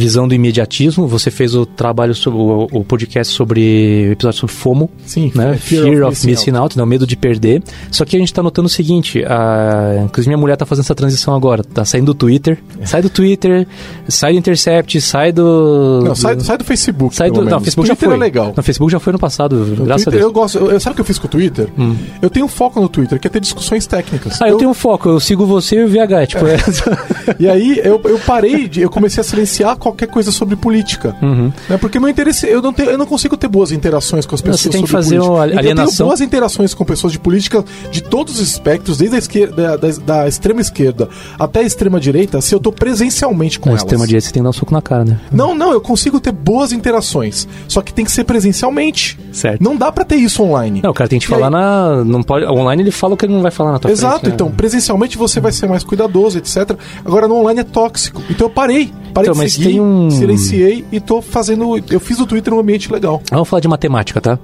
visão 0.00 0.26
do 0.26 0.34
imediatismo. 0.34 1.06
Você 1.06 1.30
fez 1.30 1.54
o 1.54 1.66
trabalho 1.66 2.14
sobre 2.14 2.38
o, 2.38 2.68
o 2.72 2.84
podcast 2.84 3.32
sobre 3.32 4.06
o 4.08 4.12
episódio 4.12 4.40
sobre 4.40 4.54
FOMO, 4.54 4.90
sim, 5.04 5.30
né? 5.34 5.56
Fear, 5.56 5.84
Fear 5.84 6.02
of, 6.02 6.10
Missing, 6.10 6.26
missing 6.26 6.50
out, 6.50 6.60
out 6.60 6.76
né? 6.78 6.82
o 6.82 6.86
medo 6.86 7.06
de 7.06 7.16
perder. 7.16 7.62
Só 7.90 8.04
que 8.04 8.16
a 8.16 8.18
gente 8.18 8.28
está 8.28 8.42
notando 8.42 8.66
o 8.66 8.70
seguinte, 8.70 9.22
a, 9.24 10.02
inclusive 10.04 10.30
minha 10.30 10.38
mulher 10.38 10.54
está 10.54 10.64
fazendo 10.64 10.84
essa 10.84 10.94
transição 10.94 11.34
agora, 11.34 11.62
tá 11.62 11.84
saindo 11.84 12.06
do 12.06 12.14
Twitter, 12.14 12.58
sai 12.84 13.02
do 13.02 13.10
Twitter, 13.10 13.66
sai 14.08 14.32
do 14.32 14.38
Intercept, 14.38 15.00
sai 15.00 15.32
do 15.32 16.02
Não, 16.04 16.14
sai, 16.14 16.40
sai 16.40 16.56
do 16.56 16.64
Facebook. 16.64 17.14
Sai 17.14 17.30
do, 17.30 17.42
não, 17.42 17.58
o 17.58 17.60
Facebook 17.60 17.88
Twitter 17.88 18.08
já 18.08 18.08
foi. 18.08 18.14
É 18.14 18.18
legal. 18.18 18.54
No 18.56 18.62
Facebook 18.62 18.92
já 18.92 18.98
foi 18.98 19.12
no 19.12 19.18
passado, 19.18 19.56
no 19.56 19.84
graças 19.84 20.04
Twitter, 20.04 20.20
a 20.20 20.22
Deus. 20.22 20.22
Eu 20.22 20.32
gosto, 20.32 20.58
eu, 20.58 20.80
sabe 20.80 20.92
o 20.92 20.94
que 20.96 21.00
eu 21.02 21.04
fiz 21.04 21.18
com 21.18 21.26
o 21.26 21.30
Twitter? 21.30 21.68
Hum. 21.78 21.96
Eu 22.22 22.30
tenho 22.30 22.48
foco 22.48 22.80
no 22.80 22.88
Twitter, 22.88 23.20
que 23.20 23.26
é 23.26 23.30
ter 23.30 23.40
discussões 23.40 23.86
técnicas. 23.86 24.40
Ah, 24.40 24.48
eu, 24.48 24.52
eu 24.52 24.58
tenho 24.58 24.74
foco, 24.74 25.08
eu 25.08 25.20
sigo 25.20 25.44
você 25.44 25.76
e 25.76 25.84
o 25.84 25.88
VH, 25.88 26.26
tipo, 26.26 26.46
é. 26.46 26.56
E 27.38 27.48
aí 27.48 27.80
eu, 27.84 28.00
eu 28.04 28.18
parei 28.20 28.68
de, 28.68 28.80
eu 28.80 28.90
comecei 28.90 29.20
a 29.20 29.24
silenciar 29.24 29.76
qualquer 29.76 29.89
coisa 29.92 30.30
sobre 30.32 30.56
política. 30.56 31.16
Uhum. 31.22 31.52
Né? 31.68 31.76
Porque 31.78 31.98
meu 31.98 32.08
interesse, 32.08 32.46
eu 32.46 32.60
não, 32.62 32.72
tenho, 32.72 32.90
eu 32.90 32.98
não 32.98 33.06
consigo 33.06 33.36
ter 33.36 33.48
boas 33.48 33.72
interações 33.72 34.26
com 34.26 34.34
as 34.34 34.40
pessoas. 34.40 34.60
Você 34.60 34.68
tem 34.70 34.82
que 34.82 34.88
fazer 34.90 35.16
política. 35.16 35.32
uma 35.34 35.46
Então, 35.46 35.58
alienação. 35.58 35.84
eu 35.84 35.96
tenho 35.96 36.06
boas 36.08 36.20
interações 36.20 36.74
com 36.74 36.84
pessoas 36.84 37.12
de 37.12 37.18
política 37.18 37.64
de 37.90 38.02
todos 38.02 38.40
os 38.40 38.48
espectros, 38.48 38.98
desde 38.98 39.16
a 39.16 39.18
esquerda, 39.18 39.54
da, 39.62 39.76
da, 39.76 39.88
da 40.22 40.28
extrema 40.28 40.60
esquerda 40.60 41.08
até 41.38 41.60
a 41.60 41.62
extrema 41.62 42.00
direita, 42.00 42.40
se 42.40 42.54
eu 42.54 42.60
tô 42.60 42.72
presencialmente 42.72 43.58
com 43.58 43.66
Na 43.68 43.72
elas. 43.72 43.82
extrema 43.82 44.06
direita 44.06 44.26
você 44.26 44.32
tem 44.32 44.40
que 44.40 44.44
dar 44.44 44.50
um 44.50 44.52
soco 44.52 44.72
na 44.72 44.82
cara, 44.82 45.04
né? 45.04 45.18
Não, 45.32 45.54
não, 45.54 45.72
eu 45.72 45.80
consigo 45.80 46.20
ter 46.20 46.32
boas 46.32 46.72
interações. 46.72 47.46
Só 47.68 47.80
que 47.82 47.92
tem 47.92 48.04
que 48.04 48.10
ser 48.10 48.24
presencialmente. 48.24 49.18
Certo. 49.32 49.62
Não 49.62 49.76
dá 49.76 49.90
para 49.92 50.04
ter 50.04 50.16
isso 50.16 50.42
online. 50.42 50.80
Não, 50.82 50.90
o 50.90 50.94
cara 50.94 51.08
tem 51.08 51.18
que 51.18 51.26
falar 51.26 51.46
aí- 51.46 51.52
na. 51.52 52.04
Não 52.04 52.22
pode, 52.22 52.44
online 52.46 52.82
ele 52.82 52.90
fala 52.90 53.14
o 53.14 53.16
que 53.16 53.24
ele 53.26 53.32
não 53.34 53.42
vai 53.42 53.50
falar 53.50 53.72
na 53.72 53.78
tua 53.78 53.90
Exato, 53.90 54.20
frente, 54.20 54.28
né? 54.28 54.34
então, 54.34 54.50
presencialmente 54.50 55.16
você 55.16 55.40
vai 55.40 55.52
ser 55.52 55.68
mais 55.68 55.84
cuidadoso, 55.84 56.38
etc. 56.38 56.76
Agora 57.04 57.28
no 57.28 57.36
online 57.36 57.60
é 57.60 57.64
tóxico. 57.64 58.22
Então 58.28 58.46
eu 58.46 58.50
parei. 58.50 58.92
Parei 59.12 59.28
Então, 59.28 59.32
de 59.34 59.38
mas 59.40 59.52
seguir, 59.54 59.79
tem 59.80 60.06
um- 60.06 60.10
silenciei 60.10 60.84
e 60.92 61.00
tô 61.00 61.20
fazendo. 61.22 61.82
Eu 61.90 62.00
fiz 62.00 62.18
o 62.20 62.26
Twitter 62.26 62.52
um 62.52 62.60
ambiente 62.60 62.92
legal. 62.92 63.22
Vamos 63.30 63.48
falar 63.48 63.60
de 63.60 63.68
matemática, 63.68 64.20
tá? 64.20 64.38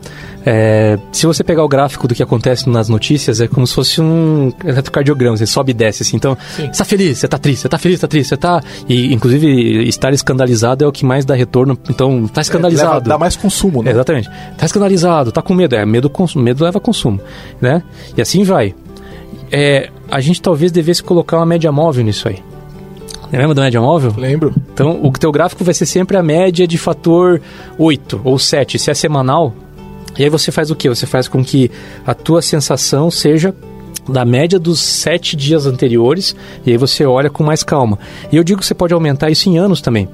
É, 0.45 0.99
se 1.13 1.27
você 1.27 1.43
pegar 1.43 1.65
o 1.65 1.69
gráfico 1.69 2.07
do 2.07 2.15
que 2.15 2.23
acontece 2.23 2.69
nas 2.69 2.89
notícias, 2.89 3.41
é 3.41 3.49
como 3.49 3.67
se 3.67 3.75
fosse 3.75 4.01
um 4.01 4.53
eletrocardiograma, 4.65 5.37
você 5.37 5.47
sobe 5.47 5.71
e 5.73 5.75
desce, 5.75 6.03
assim. 6.03 6.17
Então, 6.17 6.37
Sim. 6.57 6.69
você 6.73 6.79
tá 6.79 6.85
feliz, 6.85 7.19
você 7.19 7.29
tá 7.29 7.39
triste, 7.39 7.61
você 7.63 7.69
tá 7.69 7.79
feliz, 7.79 8.01
tá 8.01 8.07
triste, 8.09 8.29
você 8.29 8.37
tá. 8.37 8.63
E, 8.89 9.13
inclusive, 9.13 9.87
estar 9.89 10.13
escandalizado 10.13 10.85
é 10.85 10.89
o 10.89 10.93
que 10.93 11.05
mais 11.05 11.25
dá 11.25 11.35
retorno. 11.35 11.77
Então, 11.91 12.27
tá 12.29 12.41
escandalizado. 12.41 12.95
Leva- 12.95 13.09
dá 13.09 13.19
mais 13.19 13.37
consumo, 13.37 13.83
né? 13.83 13.91
Exatamente. 13.91 14.29
Tá 14.57 14.67
escandalizado, 14.67 15.33
tá 15.33 15.43
com 15.43 15.55
medo. 15.55 15.75
É, 15.75 15.85
medo, 15.85 16.11
medo 16.37 16.65
leva 16.65 16.79
a 16.79 16.81
consumo, 16.81 17.21
né? 17.61 17.83
E 18.17 18.21
assim 18.23 18.45
vai. 18.45 18.75
É, 19.51 19.91
a 20.11 20.21
gente 20.21 20.41
talvez 20.43 20.73
devesse 20.73 21.03
colocar 21.03 21.37
uma 21.39 21.47
média 21.47 21.71
móvel 21.71 22.05
nisso 22.05 22.29
aí. 22.29 22.39
Lembra 23.33 23.55
da 23.55 23.63
média 23.63 23.81
móvel? 23.81 24.15
Lembro. 24.17 24.55
Então, 24.73 25.05
o 25.05 25.11
teu 25.13 25.33
gráfico 25.33 25.65
vai 25.65 25.75
ser 25.75 25.87
sempre 25.87 26.17
a 26.17 26.23
média 26.23 26.67
de 26.67 26.79
fator 26.79 27.41
8 27.79 28.21
ou 28.25 28.39
7, 28.39 28.79
se 28.79 28.91
é 28.91 28.95
semanal. 28.95 29.53
E 30.19 30.25
aí 30.25 30.31
você 30.31 30.51
faz 30.51 30.71
o 30.71 30.77
quê? 30.77 30.89
Você 30.89 31.07
faz 31.07 31.29
com 31.29 31.45
que 31.45 31.71
a 32.07 32.15
tua 32.15 32.41
sensação 32.41 33.11
seja 33.11 33.55
da 34.09 34.25
média 34.25 34.59
dos 34.59 34.81
sete 34.81 35.37
dias 35.37 35.67
anteriores, 35.67 36.35
e 36.65 36.71
aí 36.71 36.77
você 36.77 37.05
olha 37.05 37.29
com 37.29 37.43
mais 37.43 37.63
calma. 37.63 37.99
E 38.31 38.37
eu 38.37 38.45
digo 38.45 38.61
que 38.61 38.67
você 38.67 38.75
pode 38.75 38.95
aumentar 38.95 39.31
isso 39.31 39.49
em 39.49 39.59
anos 39.59 39.81
também. 39.81 40.09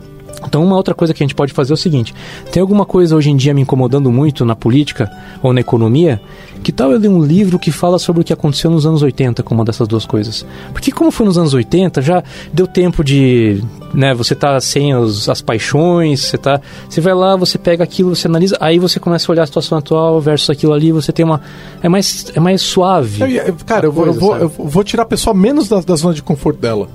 Então, 0.47 0.65
uma 0.65 0.77
outra 0.77 0.95
coisa 0.95 1.15
que 1.15 1.23
a 1.23 1.25
gente 1.25 1.35
pode 1.35 1.53
fazer 1.53 1.73
é 1.73 1.75
o 1.75 1.77
seguinte: 1.77 2.15
tem 2.51 2.61
alguma 2.61 2.85
coisa 2.85 3.17
hoje 3.17 3.31
em 3.31 3.37
dia 3.37 3.55
me 3.55 3.63
incomodando 3.63 4.11
muito 4.11 4.45
na 4.45 4.55
política 4.55 5.11
ou 5.43 5.53
na 5.53 5.61
economia? 5.61 6.21
Que 6.63 6.71
tal 6.71 6.93
eu 6.93 6.99
ler 6.99 7.09
um 7.09 7.23
livro 7.23 7.59
que 7.59 7.73
fala 7.73 7.99
sobre 7.99 8.23
o 8.23 8.25
que 8.25 8.33
aconteceu 8.33 8.71
nos 8.71 8.87
anos 8.87 9.03
80 9.03 9.43
com 9.43 9.55
uma 9.55 9.65
dessas 9.65 9.89
duas 9.89 10.07
coisas? 10.07 10.47
Porque, 10.73 10.93
como 10.93 11.11
foi 11.11 11.27
nos 11.27 11.37
anos 11.37 11.55
80, 11.55 12.01
já 12.03 12.23
deu 12.53 12.67
tempo 12.67 13.03
de. 13.03 13.63
Né, 13.93 14.15
você 14.15 14.35
tá 14.35 14.59
sem 14.61 14.95
os, 14.95 15.29
as 15.29 15.43
paixões, 15.43 16.21
você 16.21 16.39
tá. 16.39 16.61
Você 16.89 17.01
vai 17.01 17.15
lá, 17.15 17.37
você 17.37 17.59
pega 17.59 17.83
aquilo, 17.83 18.15
você 18.15 18.27
analisa, 18.27 18.57
aí 18.61 18.79
você 18.79 19.01
começa 19.01 19.31
a 19.31 19.33
olhar 19.33 19.43
a 19.43 19.47
situação 19.47 19.77
atual 19.77 20.21
versus 20.21 20.51
aquilo 20.51 20.73
ali, 20.73 20.93
você 20.93 21.13
tem 21.13 21.25
uma. 21.25 21.41
É 21.83 21.89
mais, 21.89 22.33
é 22.35 22.41
mais 22.41 22.63
suave. 22.63 23.23
Eu 23.23 23.57
cara, 23.67 23.87
eu 23.87 23.93
vou, 23.93 24.07
eu, 24.07 24.15
coisa, 24.15 24.21
vou, 24.21 24.37
eu 24.37 24.49
vou 24.49 24.85
tirar 24.85 25.03
a 25.03 25.07
pessoa 25.07 25.35
menos 25.35 25.69
da, 25.69 25.81
da 25.81 25.97
zona 25.97 26.15
de 26.15 26.23
conforto 26.23 26.61
dela. 26.61 26.89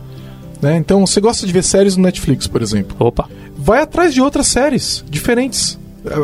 Né? 0.61 0.77
Então, 0.77 1.05
você 1.05 1.21
gosta 1.21 1.45
de 1.45 1.53
ver 1.53 1.63
séries 1.63 1.95
no 1.95 2.03
Netflix, 2.03 2.47
por 2.47 2.61
exemplo. 2.61 2.95
Opa. 2.99 3.29
Vai 3.57 3.81
atrás 3.81 4.13
de 4.13 4.21
outras 4.21 4.47
séries 4.47 5.03
diferentes. 5.09 5.77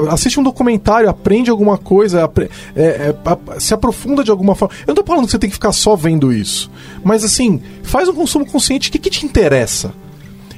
Assiste 0.09 0.39
um 0.39 0.43
documentário, 0.43 1.09
aprende 1.09 1.49
alguma 1.51 1.77
coisa, 1.77 2.23
apre- 2.23 2.49
é, 2.75 3.13
é, 3.13 3.59
se 3.59 3.73
aprofunda 3.73 4.23
de 4.23 4.31
alguma 4.31 4.55
forma. 4.55 4.73
Eu 4.87 4.95
não 4.95 5.03
tô 5.03 5.05
falando 5.05 5.25
que 5.25 5.31
você 5.31 5.39
tem 5.39 5.49
que 5.49 5.55
ficar 5.55 5.73
só 5.73 5.95
vendo 5.95 6.31
isso. 6.31 6.71
Mas 7.03 7.23
assim, 7.23 7.61
faz 7.83 8.07
um 8.07 8.13
consumo 8.13 8.45
consciente. 8.45 8.87
O 8.89 8.91
que, 8.93 8.97
que 8.99 9.09
te 9.09 9.25
interessa? 9.25 9.93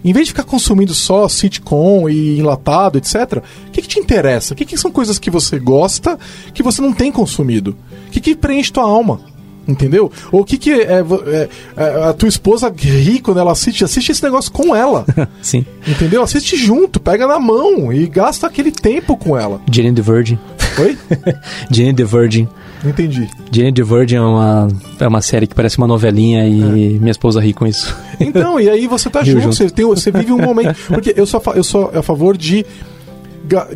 Em 0.03 0.13
vez 0.13 0.27
de 0.27 0.31
ficar 0.33 0.43
consumindo 0.43 0.93
só 0.93 1.27
sitcom 1.27 2.07
e 2.07 2.37
enlatado, 2.37 2.99
etc., 2.99 3.41
o 3.67 3.71
que, 3.71 3.81
que 3.81 3.87
te 3.87 3.99
interessa? 3.99 4.53
O 4.53 4.55
que, 4.57 4.63
que 4.65 4.77
são 4.77 4.91
coisas 4.91 5.17
que 5.17 5.31
você 5.31 5.57
gosta 5.57 6.19
que 6.53 6.61
você 6.61 6.79
não 6.79 6.93
tem 6.93 7.11
consumido? 7.11 7.75
O 8.07 8.11
que, 8.11 8.21
que 8.21 8.35
preenche 8.35 8.71
tua 8.71 8.83
alma? 8.83 9.21
Entendeu? 9.67 10.11
Ou 10.31 10.41
o 10.41 10.45
que, 10.45 10.57
que 10.57 10.71
é, 10.71 11.01
é, 11.01 11.49
é, 11.75 12.03
a 12.09 12.13
tua 12.13 12.29
esposa 12.29 12.71
ri 12.75 13.19
quando 13.19 13.39
ela 13.39 13.51
assiste? 13.51 13.83
Assiste 13.83 14.11
esse 14.11 14.23
negócio 14.23 14.51
com 14.51 14.75
ela. 14.75 15.05
Sim. 15.41 15.65
Entendeu? 15.87 16.21
Assiste 16.21 16.55
junto, 16.55 16.99
pega 16.99 17.25
na 17.25 17.39
mão 17.39 17.91
e 17.91 18.05
gasta 18.07 18.45
aquele 18.45 18.71
tempo 18.71 19.17
com 19.17 19.37
ela. 19.37 19.59
Jane 19.71 19.93
the 19.93 20.01
Virgin. 20.01 20.37
Oi? 20.79 20.97
Jane 21.71 21.93
the 21.93 22.03
Virgin. 22.03 22.47
Entendi. 22.83 23.27
Jane 23.51 23.73
the 23.73 23.83
Virgin 23.83 24.15
é 24.17 24.21
uma, 24.21 24.67
é 24.99 25.07
uma 25.07 25.21
série 25.21 25.47
que 25.47 25.55
parece 25.55 25.77
uma 25.77 25.87
novelinha 25.87 26.47
e 26.47 26.99
minha 26.99 27.11
esposa 27.11 27.39
ri 27.39 27.53
com 27.53 27.65
isso. 27.65 27.95
Então, 28.17 28.57
e 28.57 28.69
aí 28.69 28.87
você 28.87 29.09
tá 29.09 29.25
junto, 29.25 29.41
junto. 29.41 29.55
Você, 29.55 29.69
tem, 29.69 29.85
você 29.85 30.09
vive 30.09 30.31
um 30.31 30.39
momento. 30.39 30.73
Porque 30.87 31.13
eu 31.17 31.25
sou, 31.25 31.41
eu 31.53 31.63
sou 31.65 31.91
a 31.93 32.01
favor 32.01 32.37
de, 32.37 32.65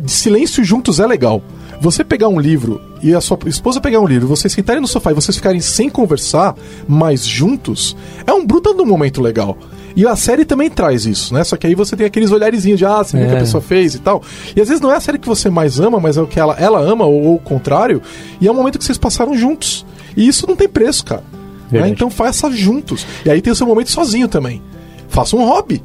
de 0.02 0.10
silêncio 0.10 0.64
juntos 0.64 0.98
é 0.98 1.06
legal. 1.06 1.42
Você 1.80 2.04
pegar 2.04 2.28
um 2.28 2.38
livro 2.38 2.80
e 3.02 3.14
a 3.14 3.20
sua 3.20 3.38
esposa 3.46 3.80
pegar 3.80 4.00
um 4.00 4.06
livro, 4.06 4.28
vocês 4.28 4.52
sentarem 4.52 4.82
no 4.82 4.86
sofá 4.88 5.12
e 5.12 5.14
vocês 5.14 5.34
ficarem 5.36 5.60
sem 5.60 5.88
conversar, 5.88 6.54
mas 6.86 7.24
juntos, 7.26 7.96
é 8.26 8.32
um 8.32 8.44
um 8.82 8.86
momento 8.86 9.22
legal. 9.22 9.56
E 9.96 10.06
a 10.06 10.14
série 10.14 10.44
também 10.44 10.68
traz 10.70 11.04
isso, 11.06 11.32
né? 11.34 11.42
Só 11.42 11.56
que 11.56 11.66
aí 11.66 11.74
você 11.74 11.96
tem 11.96 12.06
aqueles 12.06 12.30
olharezinhos 12.30 12.78
de, 12.78 12.84
ah, 12.84 12.98
você 13.02 13.16
viu 13.16 13.26
o 13.26 13.28
que 13.28 13.34
a 13.34 13.38
É. 13.38 13.40
pessoa 13.40 13.60
fez 13.62 13.94
e 13.94 13.98
tal. 13.98 14.22
E 14.54 14.60
às 14.60 14.68
vezes 14.68 14.80
não 14.80 14.92
é 14.92 14.96
a 14.96 15.00
série 15.00 15.18
que 15.18 15.26
você 15.26 15.48
mais 15.50 15.80
ama, 15.80 15.98
mas 15.98 16.16
é 16.16 16.22
o 16.22 16.26
que 16.26 16.38
ela, 16.38 16.54
ela 16.58 16.78
ama, 16.80 17.04
ou, 17.06 17.22
ou 17.22 17.34
o 17.36 17.38
contrário. 17.38 18.00
E 18.40 18.46
é 18.46 18.50
um 18.52 18.54
momento 18.54 18.78
que 18.78 18.84
vocês 18.84 18.98
passaram 18.98 19.36
juntos. 19.36 19.84
E 20.16 20.26
isso 20.28 20.46
não 20.46 20.54
tem 20.56 20.68
preço, 20.68 21.04
cara. 21.04 21.24
Né? 21.70 21.88
Então 21.88 22.10
faça 22.10 22.50
juntos. 22.52 23.06
E 23.24 23.30
aí 23.30 23.40
tem 23.40 23.52
o 23.52 23.56
seu 23.56 23.66
momento 23.66 23.90
sozinho 23.90 24.28
também. 24.28 24.62
Faça 25.08 25.34
um 25.34 25.44
hobby. 25.44 25.82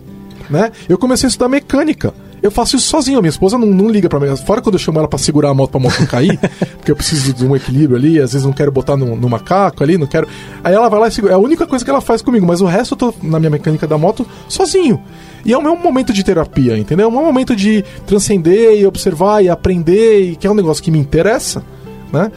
Né? 0.50 0.72
Eu 0.90 0.98
comecei 0.98 1.26
a 1.28 1.30
estudar 1.30 1.48
mecânica. 1.50 2.14
Eu 2.46 2.52
faço 2.52 2.76
isso 2.76 2.88
sozinho. 2.88 3.20
Minha 3.22 3.30
esposa 3.30 3.58
não, 3.58 3.68
não 3.68 3.90
liga 3.90 4.08
pra 4.08 4.20
mim. 4.20 4.36
Fora 4.38 4.62
quando 4.62 4.76
eu 4.76 4.80
chamo 4.80 5.00
ela 5.00 5.08
pra 5.08 5.18
segurar 5.18 5.50
a 5.50 5.54
moto 5.54 5.72
pra 5.72 5.80
moto 5.80 6.00
não 6.00 6.06
cair, 6.08 6.38
porque 6.78 6.92
eu 6.92 6.96
preciso 6.96 7.34
de 7.34 7.46
um 7.46 7.56
equilíbrio 7.56 7.98
ali, 7.98 8.20
às 8.20 8.34
vezes 8.34 8.46
não 8.46 8.54
quero 8.54 8.72
botar 8.72 8.96
no, 8.96 9.16
no 9.16 9.30
macaco 9.30 9.84
ali, 9.84 9.98
não 9.98 10.08
quero. 10.08 10.28
Aí 10.64 10.74
ela 10.74 10.88
vai 10.90 11.00
lá 11.00 11.08
e 11.08 11.12
segura. 11.12 11.34
É 11.34 11.36
a 11.36 11.40
única 11.40 11.66
coisa 11.66 11.84
que 11.84 11.90
ela 11.90 12.02
faz 12.02 12.22
comigo, 12.22 12.46
mas 12.46 12.62
o 12.62 12.66
resto 12.66 12.94
eu 12.94 12.98
tô 12.98 13.14
na 13.24 13.40
minha 13.40 13.50
mecânica 13.50 13.88
da 13.88 13.98
moto 13.98 14.26
sozinho. 14.48 15.02
E 15.44 15.54
é 15.54 15.58
o 15.58 15.62
meu 15.62 15.76
momento 15.76 16.12
de 16.14 16.24
terapia, 16.24 16.78
entendeu? 16.78 17.06
É 17.06 17.08
o 17.08 17.12
meu 17.12 17.22
momento 17.24 17.56
de 17.56 17.84
transcender 18.06 18.80
e 18.80 18.86
observar 18.86 19.44
e 19.44 19.50
aprender, 19.50 20.32
e 20.32 20.36
que 20.36 20.48
é 20.48 20.52
um 20.52 20.56
negócio 20.56 20.84
que 20.84 20.90
me 20.92 20.98
interessa, 21.00 21.64
né? 22.12 22.32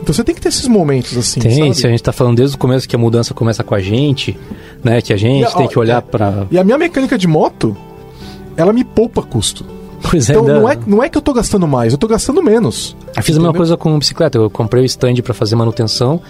Então 0.00 0.12
você 0.12 0.24
tem 0.24 0.34
que 0.34 0.40
ter 0.40 0.48
esses 0.48 0.66
momentos 0.66 1.16
assim, 1.16 1.38
Tem, 1.40 1.52
sabe? 1.56 1.74
se 1.76 1.86
a 1.86 1.90
gente 1.90 2.02
tá 2.02 2.10
falando 2.12 2.36
desde 2.36 2.56
o 2.56 2.58
começo 2.58 2.88
que 2.88 2.96
a 2.96 2.98
mudança 2.98 3.32
começa 3.32 3.62
com 3.62 3.74
a 3.74 3.80
gente, 3.80 4.36
né? 4.82 5.00
Que 5.00 5.12
a 5.12 5.16
gente 5.16 5.44
a- 5.44 5.50
tem 5.52 5.68
que 5.68 5.78
olhar 5.78 5.98
é. 5.98 6.00
pra. 6.00 6.46
E 6.50 6.58
a 6.58 6.64
minha 6.64 6.76
mecânica 6.76 7.16
de 7.16 7.28
moto, 7.28 7.76
ela 8.56 8.72
me 8.72 8.84
poupa 8.84 9.22
custo. 9.22 9.64
Pois 10.10 10.28
é, 10.28 10.32
Então 10.32 10.44
não 10.44 10.68
é, 10.68 10.78
não 10.86 11.02
é 11.02 11.08
que 11.08 11.16
eu 11.16 11.22
tô 11.22 11.32
gastando 11.32 11.66
mais, 11.66 11.92
eu 11.92 11.98
tô 11.98 12.08
gastando 12.08 12.42
menos. 12.42 12.96
Eu 13.16 13.22
fiz 13.22 13.36
a 13.36 13.40
mesma 13.40 13.54
coisa 13.54 13.76
com 13.76 13.96
bicicleta. 13.98 14.36
Eu 14.36 14.50
comprei 14.50 14.82
o 14.82 14.86
stand 14.86 15.14
para 15.22 15.32
fazer 15.32 15.54
manutenção. 15.54 16.20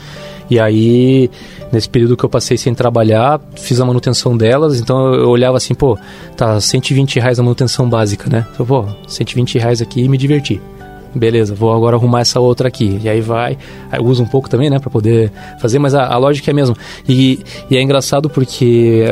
E 0.50 0.60
aí, 0.60 1.30
nesse 1.72 1.88
período 1.88 2.16
que 2.16 2.24
eu 2.24 2.28
passei 2.28 2.58
sem 2.58 2.74
trabalhar, 2.74 3.40
fiz 3.56 3.80
a 3.80 3.84
manutenção 3.84 4.36
delas. 4.36 4.78
Então 4.78 5.14
eu 5.14 5.28
olhava 5.30 5.56
assim, 5.56 5.74
pô, 5.74 5.98
tá 6.36 6.60
120 6.60 7.18
reais 7.18 7.38
a 7.38 7.42
manutenção 7.42 7.88
básica, 7.88 8.28
né? 8.28 8.46
Então, 8.52 8.66
pô, 8.66 8.86
120 9.06 9.58
reais 9.58 9.80
aqui 9.80 10.02
e 10.02 10.08
me 10.08 10.18
diverti. 10.18 10.60
Beleza, 11.14 11.54
vou 11.54 11.72
agora 11.72 11.96
arrumar 11.96 12.20
essa 12.20 12.40
outra 12.40 12.68
aqui. 12.68 12.98
E 13.02 13.08
aí 13.08 13.20
vai, 13.20 13.56
aí 13.90 14.00
eu 14.00 14.04
uso 14.04 14.22
um 14.22 14.26
pouco 14.26 14.48
também, 14.48 14.70
né, 14.70 14.78
pra 14.78 14.90
poder 14.90 15.30
fazer, 15.60 15.78
mas 15.78 15.94
a, 15.94 16.06
a 16.06 16.16
lógica 16.16 16.50
é 16.50 16.52
a 16.52 16.54
mesma. 16.54 16.74
E, 17.08 17.40
e 17.70 17.76
é 17.76 17.82
engraçado 17.82 18.30
porque 18.30 19.04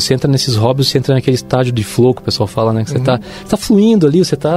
você 0.00 0.14
entra 0.14 0.30
nesses 0.30 0.54
hobbies, 0.56 0.88
você 0.88 0.98
entra 0.98 1.14
naquele 1.14 1.34
estágio 1.34 1.72
de 1.72 1.82
flow 1.84 2.14
que 2.14 2.20
o 2.22 2.24
pessoal 2.24 2.46
fala, 2.46 2.72
né? 2.72 2.84
Que 2.84 2.90
você 2.90 2.98
tá, 3.00 3.18
tá 3.48 3.56
fluindo 3.56 4.06
ali, 4.06 4.24
você 4.24 4.36
tá. 4.36 4.50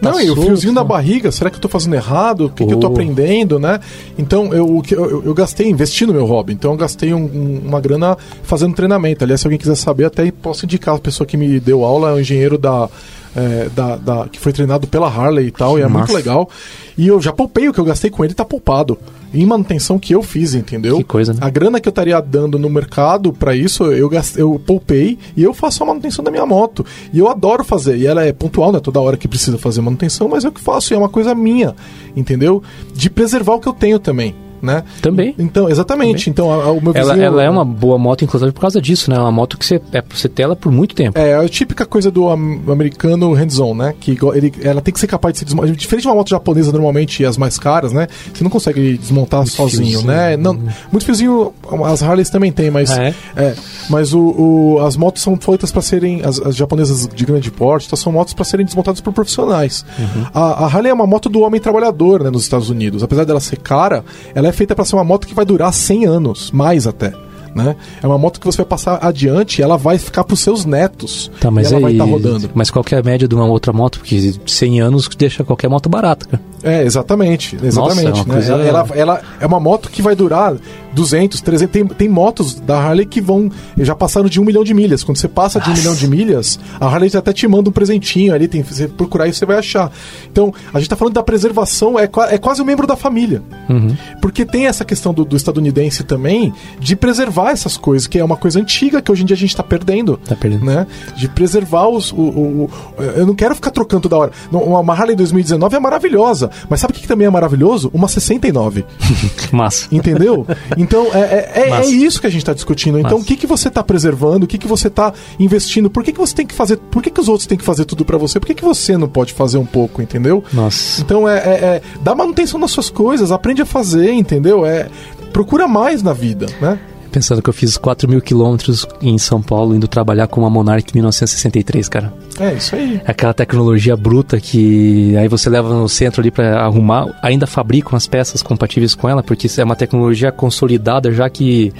tá 0.00 0.10
Não, 0.10 0.20
e 0.20 0.30
o 0.30 0.36
friozinho 0.36 0.74
da 0.74 0.82
né? 0.82 0.88
barriga, 0.88 1.30
será 1.32 1.48
que 1.50 1.56
eu 1.56 1.60
tô 1.60 1.68
fazendo 1.68 1.94
errado? 1.94 2.46
O 2.46 2.50
que, 2.50 2.64
que 2.66 2.72
eu 2.74 2.78
tô 2.78 2.86
Oh. 2.88 2.90
aprendendo, 2.92 3.58
né? 3.58 3.80
Então, 4.18 4.52
eu, 4.52 4.82
eu, 4.90 5.24
eu 5.24 5.34
gastei, 5.34 5.68
investi 5.68 6.04
no 6.06 6.12
meu 6.12 6.26
hobby. 6.26 6.52
Então, 6.52 6.70
eu 6.72 6.76
gastei 6.76 7.12
um- 7.14 7.18
um- 7.24 7.62
uma 7.66 7.80
grana 7.80 8.16
fazendo 8.42 8.74
treinamento. 8.74 9.24
Aliás, 9.24 9.40
se 9.40 9.46
alguém 9.46 9.58
quiser 9.58 9.74
saber, 9.76 10.04
até 10.04 10.30
posso 10.30 10.64
indicar 10.64 10.94
a 10.96 10.98
pessoa 10.98 11.26
que 11.26 11.36
me 11.36 11.58
deu 11.60 11.84
aula, 11.84 12.10
é 12.10 12.14
um 12.14 12.20
engenheiro 12.20 12.58
da. 12.58 12.88
É, 13.36 13.68
da, 13.68 13.96
da- 13.96 14.28
que 14.28 14.40
foi 14.40 14.52
treinado 14.52 14.86
pela 14.86 15.06
Harley 15.08 15.46
e 15.48 15.50
tal, 15.50 15.78
e 15.78 15.82
é 15.82 15.86
muito 15.88 16.12
legal. 16.12 16.48
E 16.96 17.06
eu 17.06 17.20
já 17.20 17.32
poupei 17.32 17.68
o 17.68 17.72
que 17.72 17.78
eu 17.78 17.84
gastei 17.84 18.10
com 18.10 18.24
ele, 18.24 18.32
tá 18.34 18.44
poupado. 18.44 18.98
Em 19.34 19.44
manutenção 19.44 19.98
que 19.98 20.14
eu 20.14 20.22
fiz, 20.22 20.54
entendeu? 20.54 20.96
Que 20.96 21.04
coisa, 21.04 21.34
né? 21.34 21.40
A 21.42 21.50
grana 21.50 21.78
que 21.80 21.86
eu 21.86 21.90
estaria 21.90 22.18
dando 22.22 22.58
no 22.58 22.70
mercado 22.70 23.32
pra 23.34 23.54
isso, 23.54 23.84
eu, 23.84 24.08
gastei, 24.08 24.40
eu 24.42 24.58
poupei 24.64 25.18
e 25.36 25.42
eu 25.42 25.52
faço 25.52 25.82
a 25.82 25.86
manutenção 25.86 26.24
da 26.24 26.30
minha 26.30 26.46
moto. 26.46 26.86
E 27.12 27.18
eu 27.18 27.28
adoro 27.28 27.62
fazer. 27.62 27.98
E 27.98 28.06
ela 28.06 28.24
é 28.24 28.32
pontual, 28.32 28.70
não 28.72 28.78
é 28.78 28.80
toda 28.80 29.00
hora 29.00 29.16
que 29.16 29.28
precisa 29.28 29.58
fazer 29.58 29.82
manutenção, 29.82 30.26
mas 30.28 30.44
é 30.44 30.48
o 30.48 30.52
que 30.52 30.60
faço. 30.60 30.92
E 30.92 30.94
é 30.94 30.98
uma 30.98 31.08
coisa 31.10 31.34
minha, 31.34 31.74
entendeu? 32.16 32.62
De 32.94 33.10
preservar 33.10 33.54
o 33.56 33.60
que 33.60 33.68
eu 33.68 33.74
tenho 33.74 33.98
também, 33.98 34.34
né? 34.62 34.82
Também. 35.02 35.34
Então, 35.38 35.68
exatamente. 35.68 36.28
Então, 36.30 36.50
a- 36.52 36.64
a- 36.64 36.72
o 36.72 36.80
meu 36.82 36.92
Ela, 36.94 37.14
vizinho... 37.14 37.26
ela 37.26 37.42
é 37.42 37.50
uma 37.50 37.64
boa 37.64 37.98
moto, 37.98 38.24
inclusive, 38.24 38.52
por 38.52 38.60
causa 38.60 38.80
disso, 38.80 39.10
né? 39.10 39.16
É 39.16 39.20
uma 39.20 39.32
moto 39.32 39.56
que 39.58 39.64
você, 39.66 39.80
é, 39.92 40.02
você 40.08 40.28
tela 40.28 40.54
por 40.56 40.70
muito 40.72 40.94
tempo. 40.94 41.18
É, 41.18 41.34
a 41.36 41.48
típica 41.48 41.84
coisa 41.86 42.10
do 42.10 42.28
am- 42.28 42.60
americano 42.70 43.32
hands-on, 43.32 43.74
né? 43.74 43.94
Que 43.98 44.16
ele, 44.34 44.52
ela 44.62 44.80
tem 44.80 44.92
que 44.92 45.00
ser 45.00 45.06
capaz 45.06 45.32
de 45.34 45.38
se 45.40 45.44
desmontar. 45.44 45.70
Diferente 45.72 46.02
de 46.02 46.08
uma 46.08 46.14
moto 46.14 46.28
japonesa, 46.30 46.72
normalmente, 46.72 47.24
as 47.24 47.36
mais 47.36 47.58
caras, 47.58 47.92
né? 47.92 48.06
Você 48.32 48.42
não 48.44 48.50
consegue 48.50 48.96
desmontar 48.98 49.46
sozinho, 49.46 49.86
fiozinho, 50.00 50.06
né? 50.06 50.36
Não, 50.36 50.54
muito 50.90 51.04
fiozinho, 51.04 51.52
as 51.84 52.02
Harleys 52.02 52.30
também 52.30 52.52
tem, 52.52 52.70
mas. 52.70 52.90
Ah, 52.90 53.04
é? 53.04 53.14
é, 53.36 53.54
mas 53.90 54.12
o, 54.12 54.20
o- 54.20 54.80
as 54.86 54.96
motos 54.96 55.22
são 55.22 55.36
feitas 55.36 55.70
para 55.72 55.82
serem. 55.82 56.22
As, 56.24 56.40
as 56.40 56.56
japonesas 56.56 57.08
de 57.12 57.24
grande 57.24 57.50
porte 57.50 57.86
então, 57.86 57.96
são 57.96 58.12
motos 58.12 58.34
para 58.34 58.44
serem 58.44 58.64
desmontadas 58.64 59.00
por 59.00 59.12
profissionais. 59.12 59.84
Uhum. 59.98 60.24
A, 60.34 60.64
a 60.64 60.66
Harley 60.66 60.90
é 60.90 60.94
uma 60.94 61.06
moto 61.06 61.28
do 61.28 61.40
homem 61.40 61.60
trabalhador, 61.60 62.22
né? 62.22 62.30
Nos 62.30 62.42
Estados 62.42 62.70
Unidos. 62.70 63.02
Apesar 63.02 63.24
dela 63.24 63.40
ser 63.40 63.56
cara, 63.58 64.04
ela 64.34 64.45
é 64.48 64.52
feita 64.52 64.74
para 64.74 64.84
ser 64.84 64.96
uma 64.96 65.04
moto 65.04 65.26
que 65.26 65.34
vai 65.34 65.44
durar 65.44 65.72
100 65.72 66.06
anos, 66.06 66.50
mais 66.50 66.86
até. 66.86 67.12
Né? 67.54 67.74
É 68.02 68.06
uma 68.06 68.18
moto 68.18 68.38
que 68.38 68.44
você 68.44 68.58
vai 68.58 68.66
passar 68.66 68.98
adiante 69.00 69.60
e 69.60 69.62
ela 69.62 69.78
vai 69.78 69.96
ficar 69.96 70.24
pros 70.24 70.40
seus 70.40 70.66
netos. 70.66 71.30
Tá, 71.40 71.50
mas 71.50 71.72
ela 71.72 71.80
vai 71.80 71.92
aí- 71.92 71.96
estar 71.96 72.04
rodando. 72.04 72.50
Mas 72.54 72.70
qual 72.70 72.84
é 72.92 72.96
a 72.96 73.02
média 73.02 73.26
de 73.26 73.34
uma 73.34 73.46
outra 73.46 73.72
moto? 73.72 73.98
Porque 73.98 74.34
100 74.44 74.80
anos 74.82 75.08
deixa 75.16 75.42
qualquer 75.42 75.68
moto 75.70 75.88
barata, 75.88 76.26
cara. 76.26 76.42
É, 76.62 76.82
exatamente. 76.84 77.56
Exatamente. 77.62 78.08
Nossa, 78.10 78.20
é 78.20 78.24
né? 78.26 78.32
coisa- 78.34 78.52
ela, 78.52 78.64
ela, 78.66 78.88
ela 78.94 79.22
é 79.40 79.46
uma 79.46 79.58
moto 79.58 79.88
que 79.90 80.02
vai 80.02 80.14
durar 80.14 80.54
200, 80.96 81.40
300. 81.42 81.70
Tem, 81.72 81.86
tem 81.86 82.08
motos 82.08 82.54
da 82.54 82.78
Harley 82.80 83.04
que 83.06 83.20
vão. 83.20 83.50
Já 83.78 83.94
passaram 83.94 84.28
de 84.28 84.40
um 84.40 84.44
milhão 84.44 84.64
de 84.64 84.72
milhas. 84.72 85.04
Quando 85.04 85.18
você 85.18 85.28
passa 85.28 85.60
de 85.60 85.66
um 85.66 85.68
Nossa. 85.70 85.82
milhão 85.82 85.94
de 85.94 86.08
milhas, 86.08 86.58
a 86.80 86.86
Harley 86.86 87.10
até 87.14 87.32
te 87.32 87.46
manda 87.46 87.68
um 87.68 87.72
presentinho 87.72 88.34
ali. 88.34 88.48
Tem, 88.48 88.62
você 88.62 88.88
procurar 88.88 89.28
e 89.28 89.32
você 89.34 89.44
vai 89.44 89.58
achar. 89.58 89.92
Então, 90.32 90.52
a 90.72 90.78
gente 90.80 90.88
tá 90.88 90.96
falando 90.96 91.14
da 91.14 91.22
preservação, 91.22 91.98
é, 91.98 92.04
é 92.30 92.38
quase 92.38 92.62
um 92.62 92.64
membro 92.64 92.86
da 92.86 92.96
família. 92.96 93.42
Uhum. 93.68 93.94
Porque 94.22 94.44
tem 94.44 94.66
essa 94.66 94.84
questão 94.84 95.12
do, 95.12 95.24
do 95.24 95.36
estadunidense 95.36 96.02
também 96.02 96.52
de 96.80 96.96
preservar 96.96 97.50
essas 97.50 97.76
coisas, 97.76 98.06
que 98.08 98.18
é 98.18 98.24
uma 98.24 98.36
coisa 98.36 98.58
antiga 98.58 99.02
que 99.02 99.12
hoje 99.12 99.22
em 99.22 99.26
dia 99.26 99.36
a 99.36 99.38
gente 99.38 99.54
tá 99.54 99.62
perdendo. 99.62 100.16
Tá 100.16 100.34
perdendo. 100.34 100.64
Né? 100.64 100.86
De 101.16 101.28
preservar 101.28 101.88
os. 101.88 102.10
O, 102.12 102.16
o- 102.16 102.64
o- 102.64 103.02
eu 103.02 103.26
não 103.26 103.34
quero 103.34 103.54
ficar 103.54 103.70
trocando 103.70 104.02
toda 104.02 104.16
hora. 104.16 104.32
Uma 104.50 104.94
Harley 104.94 105.14
2019 105.14 105.76
é 105.76 105.78
maravilhosa. 105.80 106.50
Mas 106.70 106.80
sabe 106.80 106.92
o 106.92 106.94
que, 106.94 107.02
que 107.02 107.08
também 107.08 107.26
é 107.26 107.30
maravilhoso? 107.30 107.90
Uma 107.92 108.08
69. 108.08 108.84
Massa. 109.52 109.86
Entendeu? 109.92 110.46
Então 110.86 111.08
é, 111.12 111.18
é, 111.18 111.52
é- 111.54 111.66
é 111.66 111.70
Massa. 111.70 111.90
isso 111.90 112.20
que 112.20 112.26
a 112.26 112.30
gente 112.30 112.42
está 112.42 112.54
discutindo. 112.54 112.98
Então 112.98 113.12
Massa. 113.18 113.22
o 113.22 113.24
que, 113.24 113.36
que 113.36 113.46
você 113.46 113.68
está 113.68 113.82
preservando? 113.82 114.44
O 114.44 114.46
que, 114.46 114.58
que 114.58 114.66
você 114.66 114.88
está 114.88 115.12
investindo? 115.38 115.90
Por 115.90 116.04
que, 116.04 116.12
que 116.12 116.18
você 116.18 116.34
tem 116.34 116.46
que 116.46 116.54
fazer? 116.54 116.76
Por 116.76 117.02
que, 117.02 117.10
que 117.10 117.20
os 117.20 117.28
outros 117.28 117.46
têm 117.46 117.58
que 117.58 117.64
fazer 117.64 117.84
tudo 117.84 118.04
para 118.04 118.16
você? 118.16 118.38
Por 118.38 118.46
que, 118.46 118.54
que 118.54 118.64
você 118.64 118.96
não 118.96 119.08
pode 119.08 119.32
fazer 119.32 119.58
um 119.58 119.66
pouco? 119.66 120.00
Entendeu? 120.00 120.42
Nossa. 120.52 121.00
Então 121.00 121.28
é, 121.28 121.36
é, 121.38 121.50
é 121.76 121.82
dá 122.00 122.14
manutenção 122.14 122.58
nas 122.60 122.70
suas 122.70 122.88
coisas, 122.88 123.32
aprende 123.32 123.62
a 123.62 123.66
fazer, 123.66 124.12
entendeu? 124.12 124.64
É 124.64 124.88
procura 125.32 125.68
mais 125.68 126.02
na 126.02 126.12
vida, 126.14 126.46
né? 126.60 126.78
Pensando 127.16 127.40
que 127.40 127.48
eu 127.48 127.54
fiz 127.54 127.78
4 127.78 128.06
mil 128.06 128.20
quilômetros 128.20 128.86
em 129.00 129.16
São 129.16 129.40
Paulo 129.40 129.74
indo 129.74 129.88
trabalhar 129.88 130.26
com 130.26 130.42
uma 130.42 130.50
Monarch 130.50 130.92
1963, 130.92 131.88
cara. 131.88 132.12
É 132.38 132.52
isso 132.52 132.76
aí. 132.76 133.00
Aquela 133.06 133.32
tecnologia 133.32 133.96
bruta 133.96 134.38
que 134.38 135.16
aí 135.16 135.26
você 135.26 135.48
leva 135.48 135.66
no 135.70 135.88
centro 135.88 136.20
ali 136.20 136.30
pra 136.30 136.60
arrumar, 136.60 137.18
ainda 137.22 137.46
fabricam 137.46 137.96
as 137.96 138.06
peças 138.06 138.42
compatíveis 138.42 138.94
com 138.94 139.08
ela, 139.08 139.22
porque 139.22 139.48
é 139.58 139.64
uma 139.64 139.74
tecnologia 139.74 140.30
consolidada 140.30 141.10
já 141.10 141.30
que 141.30 141.72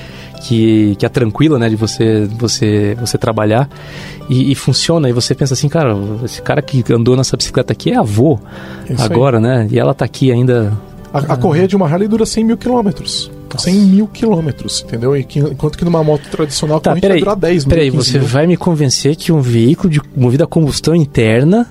que, 0.42 0.96
que 0.96 1.04
é 1.04 1.08
tranquila, 1.10 1.58
né, 1.58 1.68
de 1.68 1.76
você 1.76 2.26
você 2.38 2.96
você 2.98 3.18
trabalhar 3.18 3.68
e, 4.30 4.50
e 4.50 4.54
funciona. 4.54 5.06
E 5.06 5.12
você 5.12 5.34
pensa 5.34 5.52
assim, 5.52 5.68
cara, 5.68 5.94
esse 6.24 6.40
cara 6.40 6.62
que 6.62 6.82
andou 6.90 7.14
nessa 7.14 7.36
bicicleta 7.36 7.74
aqui 7.74 7.90
é 7.90 7.96
avô 7.96 8.38
Isso 8.88 9.02
aí. 9.02 9.12
agora, 9.12 9.38
né? 9.38 9.68
E 9.70 9.78
ela 9.78 9.92
tá 9.92 10.06
aqui 10.06 10.32
ainda. 10.32 10.72
A, 11.12 11.34
a 11.34 11.36
correia 11.36 11.68
de 11.68 11.76
uma 11.76 11.86
Harley 11.86 12.08
dura 12.08 12.24
100 12.24 12.42
mil 12.42 12.56
quilômetros. 12.56 13.35
100 13.56 13.74
mil 13.74 14.06
quilômetros, 14.08 14.84
entendeu? 14.86 15.16
Enquanto 15.16 15.78
que 15.78 15.84
numa 15.84 16.02
moto 16.02 16.22
tradicional 16.30 16.80
Tá, 16.80 16.90
corrente 16.90 17.02
vai 17.02 17.08
peraí. 17.10 17.20
durar 17.20 17.36
10 17.36 17.64
mil. 17.64 17.70
Peraí, 17.70 17.90
15 17.90 18.04
você 18.12 18.18
mil. 18.18 18.26
vai 18.28 18.46
me 18.46 18.56
convencer 18.56 19.16
que 19.16 19.32
um 19.32 19.40
veículo 19.40 19.88
de 19.90 20.00
movido 20.16 20.44
a 20.44 20.46
combustão 20.46 20.94
interna 20.94 21.66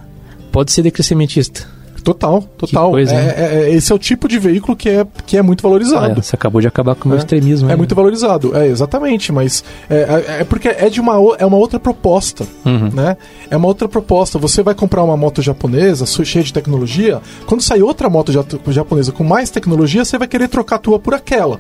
pode 0.51 0.71
ser 0.71 0.81
decrescimentista? 0.83 1.67
Total, 2.05 2.41
total. 2.57 2.91
coisa, 2.91 3.13
É- 3.15 3.17
é- 3.17 3.63
é- 3.63 3.73
esse 3.73 3.91
é 3.91 3.95
o 3.95 3.99
tipo 3.99 4.27
de 4.27 4.37
veículo 4.39 4.77
que 4.77 4.87
é, 4.87 5.05
que 5.25 5.35
é 5.37 5.41
muito 5.41 5.61
valorizado. 5.63 6.05
Olha, 6.05 6.21
você 6.21 6.35
acabou 6.35 6.61
de 6.61 6.67
acabar 6.67 6.95
com 6.95 7.05
o 7.05 7.09
meu 7.09 7.17
É. 7.17 7.19
extremismo. 7.19 7.67
É 7.67 7.71
né? 7.71 7.75
muito 7.75 7.95
valorizado, 7.95 8.55
é 8.55 8.67
exatamente, 8.67 9.31
mas 9.31 9.63
é, 9.89 10.37
é- 10.41 10.43
porque 10.43 10.67
é 10.69 10.87
de 10.87 11.01
uma, 11.01 11.15
é 11.39 11.45
uma 11.45 11.57
outra 11.57 11.79
proposta, 11.79 12.45
Uhum. 12.63 12.91
né? 12.93 13.17
É 13.49 13.57
uma 13.57 13.67
outra 13.67 13.87
proposta. 13.89 14.37
Você 14.37 14.61
vai 14.61 14.75
comprar 14.75 15.03
uma 15.03 15.17
moto 15.17 15.41
japonesa 15.41 16.05
cheia 16.05 16.43
de 16.45 16.53
tecnologia, 16.53 17.19
quando 17.47 17.61
sair 17.61 17.81
outra 17.81 18.07
moto 18.09 18.31
ja- 18.31 18.45
japonesa 18.67 19.11
com 19.11 19.23
mais 19.23 19.49
tecnologia, 19.49 20.05
você 20.05 20.17
vai 20.17 20.27
querer 20.27 20.47
trocar 20.47 20.75
a 20.75 20.79
tua 20.79 20.99
por 20.99 21.13
aquela. 21.15 21.59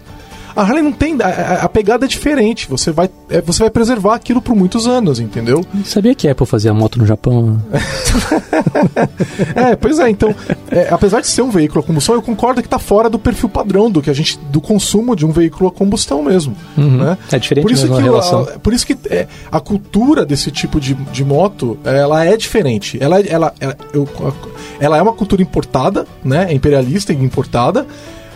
A 0.55 0.61
Harley 0.61 0.81
não 0.81 0.91
tem. 0.91 1.17
A, 1.21 1.27
a- 1.27 1.63
a 1.65 1.69
pegada 1.69 2.05
é 2.05 2.07
diferente. 2.07 2.67
Você 2.69 2.91
vai, 2.91 3.09
é, 3.29 3.41
você 3.41 3.59
vai 3.59 3.69
preservar 3.69 4.15
aquilo 4.15 4.41
por 4.41 4.55
muitos 4.55 4.87
anos, 4.87 5.19
entendeu? 5.19 5.65
Sabia 5.83 6.15
que 6.15 6.27
a 6.27 6.31
Apple 6.31 6.45
fazia 6.45 6.73
moto 6.73 6.97
no 6.99 7.05
Japão? 7.05 7.61
É, 9.55 9.75
pois 9.75 9.99
é, 9.99 10.09
então, 10.09 10.33
é, 10.69 10.87
apesar 10.89 11.21
de 11.21 11.27
ser 11.27 11.41
um 11.41 11.49
veículo 11.49 11.81
a 11.81 11.83
combustão, 11.83 12.15
eu 12.15 12.21
concordo 12.21 12.61
que 12.61 12.69
tá 12.69 12.79
fora 12.79 13.09
do 13.09 13.17
perfil 13.19 13.49
padrão 13.49 13.89
do 13.89 14.01
que 14.01 14.09
a 14.09 14.13
gente 14.13 14.37
do 14.49 14.61
consumo 14.61 15.15
de 15.15 15.25
um 15.25 15.31
veículo 15.31 15.67
a 15.69 15.71
combustão 15.71 16.23
mesmo, 16.23 16.55
Uhum. 16.77 16.97
né? 16.97 17.17
É 17.31 17.39
diferente 17.39 17.63
por 17.63 17.71
isso 17.71 17.91
a 17.91 17.95
que 17.97 18.01
relação. 18.03 18.41
a, 18.41 18.59
por 18.59 18.73
isso 18.73 18.85
que 18.85 18.97
é, 19.09 19.27
a 19.51 19.59
cultura 19.59 20.25
desse 20.25 20.51
tipo 20.51 20.79
de, 20.79 20.93
de 20.93 21.23
moto, 21.23 21.77
ela 21.83 22.23
é 22.25 22.35
diferente. 22.37 22.97
Ela, 23.01 23.19
ela, 23.21 23.53
ela, 23.59 23.77
eu- 23.93 24.07
ela 24.79 24.97
é 24.97 25.01
uma 25.01 25.13
cultura 25.13 25.41
importada, 25.41 26.05
né? 26.23 26.47
É 26.49 26.53
imperialista 26.53 27.13
e 27.13 27.15
importada. 27.23 27.85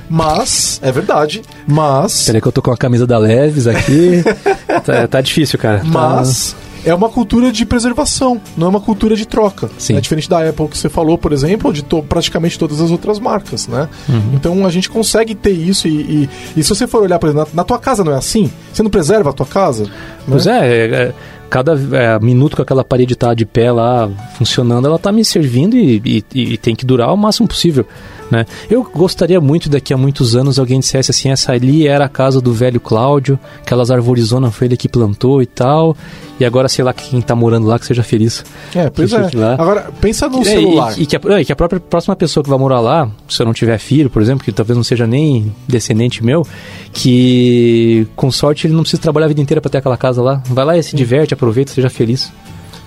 Mas, 0.09 0.79
é 0.83 0.91
verdade, 0.91 1.41
mas. 1.67 2.25
Peraí 2.25 2.41
que 2.41 2.47
eu 2.47 2.51
tô 2.51 2.61
com 2.61 2.71
a 2.71 2.77
camisa 2.77 3.05
da 3.05 3.17
Leves 3.17 3.67
aqui. 3.67 4.23
tá, 4.83 5.07
tá 5.07 5.21
difícil, 5.21 5.59
cara. 5.59 5.79
Tá- 5.79 5.85
Mas 5.85 6.55
é 6.85 6.93
uma 6.95 7.09
cultura 7.09 7.51
de 7.51 7.65
preservação, 7.65 8.39
não 8.57 8.67
é 8.67 8.69
uma 8.69 8.79
cultura 8.81 9.15
de 9.15 9.25
troca. 9.27 9.69
Sim. 9.77 9.95
É 9.97 10.01
diferente 10.01 10.29
da 10.29 10.47
Apple 10.49 10.67
que 10.67 10.77
você 10.77 10.89
falou, 10.89 11.17
por 11.17 11.31
exemplo, 11.33 11.71
de 11.73 11.83
to- 11.83 12.01
praticamente 12.01 12.57
todas 12.57 12.79
as 12.81 12.89
outras 12.89 13.19
marcas, 13.19 13.67
né? 13.67 13.87
Uhum. 14.07 14.31
Então 14.33 14.65
a 14.65 14.69
gente 14.71 14.89
consegue 14.89 15.35
ter 15.35 15.51
isso 15.51 15.87
e, 15.87 15.91
e, 15.91 16.29
e 16.57 16.63
se 16.63 16.69
você 16.69 16.87
for 16.87 17.03
olhar, 17.03 17.19
por 17.19 17.29
exemplo, 17.29 17.47
na, 17.53 17.61
na 17.61 17.63
tua 17.63 17.77
casa 17.77 18.03
não 18.03 18.13
é 18.13 18.17
assim? 18.17 18.49
Você 18.73 18.81
não 18.81 18.89
preserva 18.89 19.29
a 19.29 19.33
tua 19.33 19.45
casa? 19.45 19.85
Pois 20.27 20.45
né? 20.45 20.59
é, 20.67 20.71
é, 20.71 20.85
é, 21.03 21.13
cada 21.49 21.73
é, 21.73 22.17
minuto 22.19 22.55
que 22.55 22.61
aquela 22.61 22.83
parede 22.83 23.15
tá 23.15 23.33
de 23.33 23.45
pé 23.45 23.71
lá 23.71 24.09
funcionando, 24.37 24.87
ela 24.87 24.97
tá 24.97 25.11
me 25.11 25.23
servindo 25.25 25.75
e, 25.75 26.01
e- 26.33 26.53
e 26.53 26.57
tem 26.57 26.73
que 26.75 26.85
durar 26.85 27.13
o 27.13 27.17
máximo 27.17 27.47
possível. 27.47 27.85
Né? 28.31 28.45
Eu 28.69 28.83
gostaria 28.83 29.41
muito 29.41 29.69
daqui 29.69 29.93
a 29.93 29.97
muitos 29.97 30.35
anos 30.35 30.59
alguém 30.59 30.79
dissesse 30.79 31.09
assim, 31.09 31.29
essa 31.31 31.51
ali 31.51 31.87
era 31.87 32.05
a 32.05 32.09
casa 32.09 32.39
do 32.39 32.53
velho 32.53 32.79
Cláudio, 32.79 33.39
aquelas 33.61 33.89
arborizonas 33.89 34.53
foi 34.53 34.67
ele 34.67 34.77
que 34.77 34.87
plantou 34.87 35.41
e 35.41 35.45
tal, 35.47 35.97
e 36.39 36.45
agora 36.45 36.67
sei 36.69 36.83
lá 36.85 36.93
quem 36.93 37.19
tá 37.21 37.35
morando 37.35 37.67
lá 37.67 37.79
que 37.79 37.85
seja 37.85 38.03
feliz. 38.03 38.45
É, 38.75 38.89
pois 38.89 39.11
é. 39.11 39.29
Lá. 39.33 39.53
Agora, 39.53 39.91
pensa 39.99 40.29
no 40.29 40.41
É, 40.41 40.45
celular. 40.45 40.93
E, 40.97 41.03
e 41.03 41.05
que 41.05 41.15
a, 41.15 41.19
é, 41.39 41.43
que 41.43 41.51
a 41.51 41.55
própria 41.55 41.79
próxima 41.79 42.15
pessoa 42.15 42.43
que 42.43 42.49
vai 42.49 42.59
morar 42.59 42.79
lá, 42.79 43.09
se 43.27 43.41
eu 43.41 43.45
não 43.45 43.53
tiver 43.53 43.77
filho, 43.79 44.09
por 44.09 44.21
exemplo, 44.21 44.43
que 44.45 44.51
talvez 44.51 44.77
não 44.77 44.83
seja 44.83 45.07
nem 45.07 45.53
descendente 45.67 46.23
meu, 46.23 46.45
que 46.93 48.07
com 48.15 48.31
sorte 48.31 48.67
ele 48.67 48.73
não 48.73 48.81
precisa 48.81 49.01
trabalhar 49.01 49.25
a 49.25 49.29
vida 49.29 49.41
inteira 49.41 49.61
para 49.61 49.71
ter 49.71 49.77
aquela 49.79 49.97
casa 49.97 50.21
lá. 50.21 50.41
Vai 50.45 50.65
lá 50.65 50.77
e 50.77 50.83
se 50.83 50.95
diverte, 50.95 51.33
aproveita, 51.33 51.71
seja 51.71 51.89
feliz. 51.89 52.31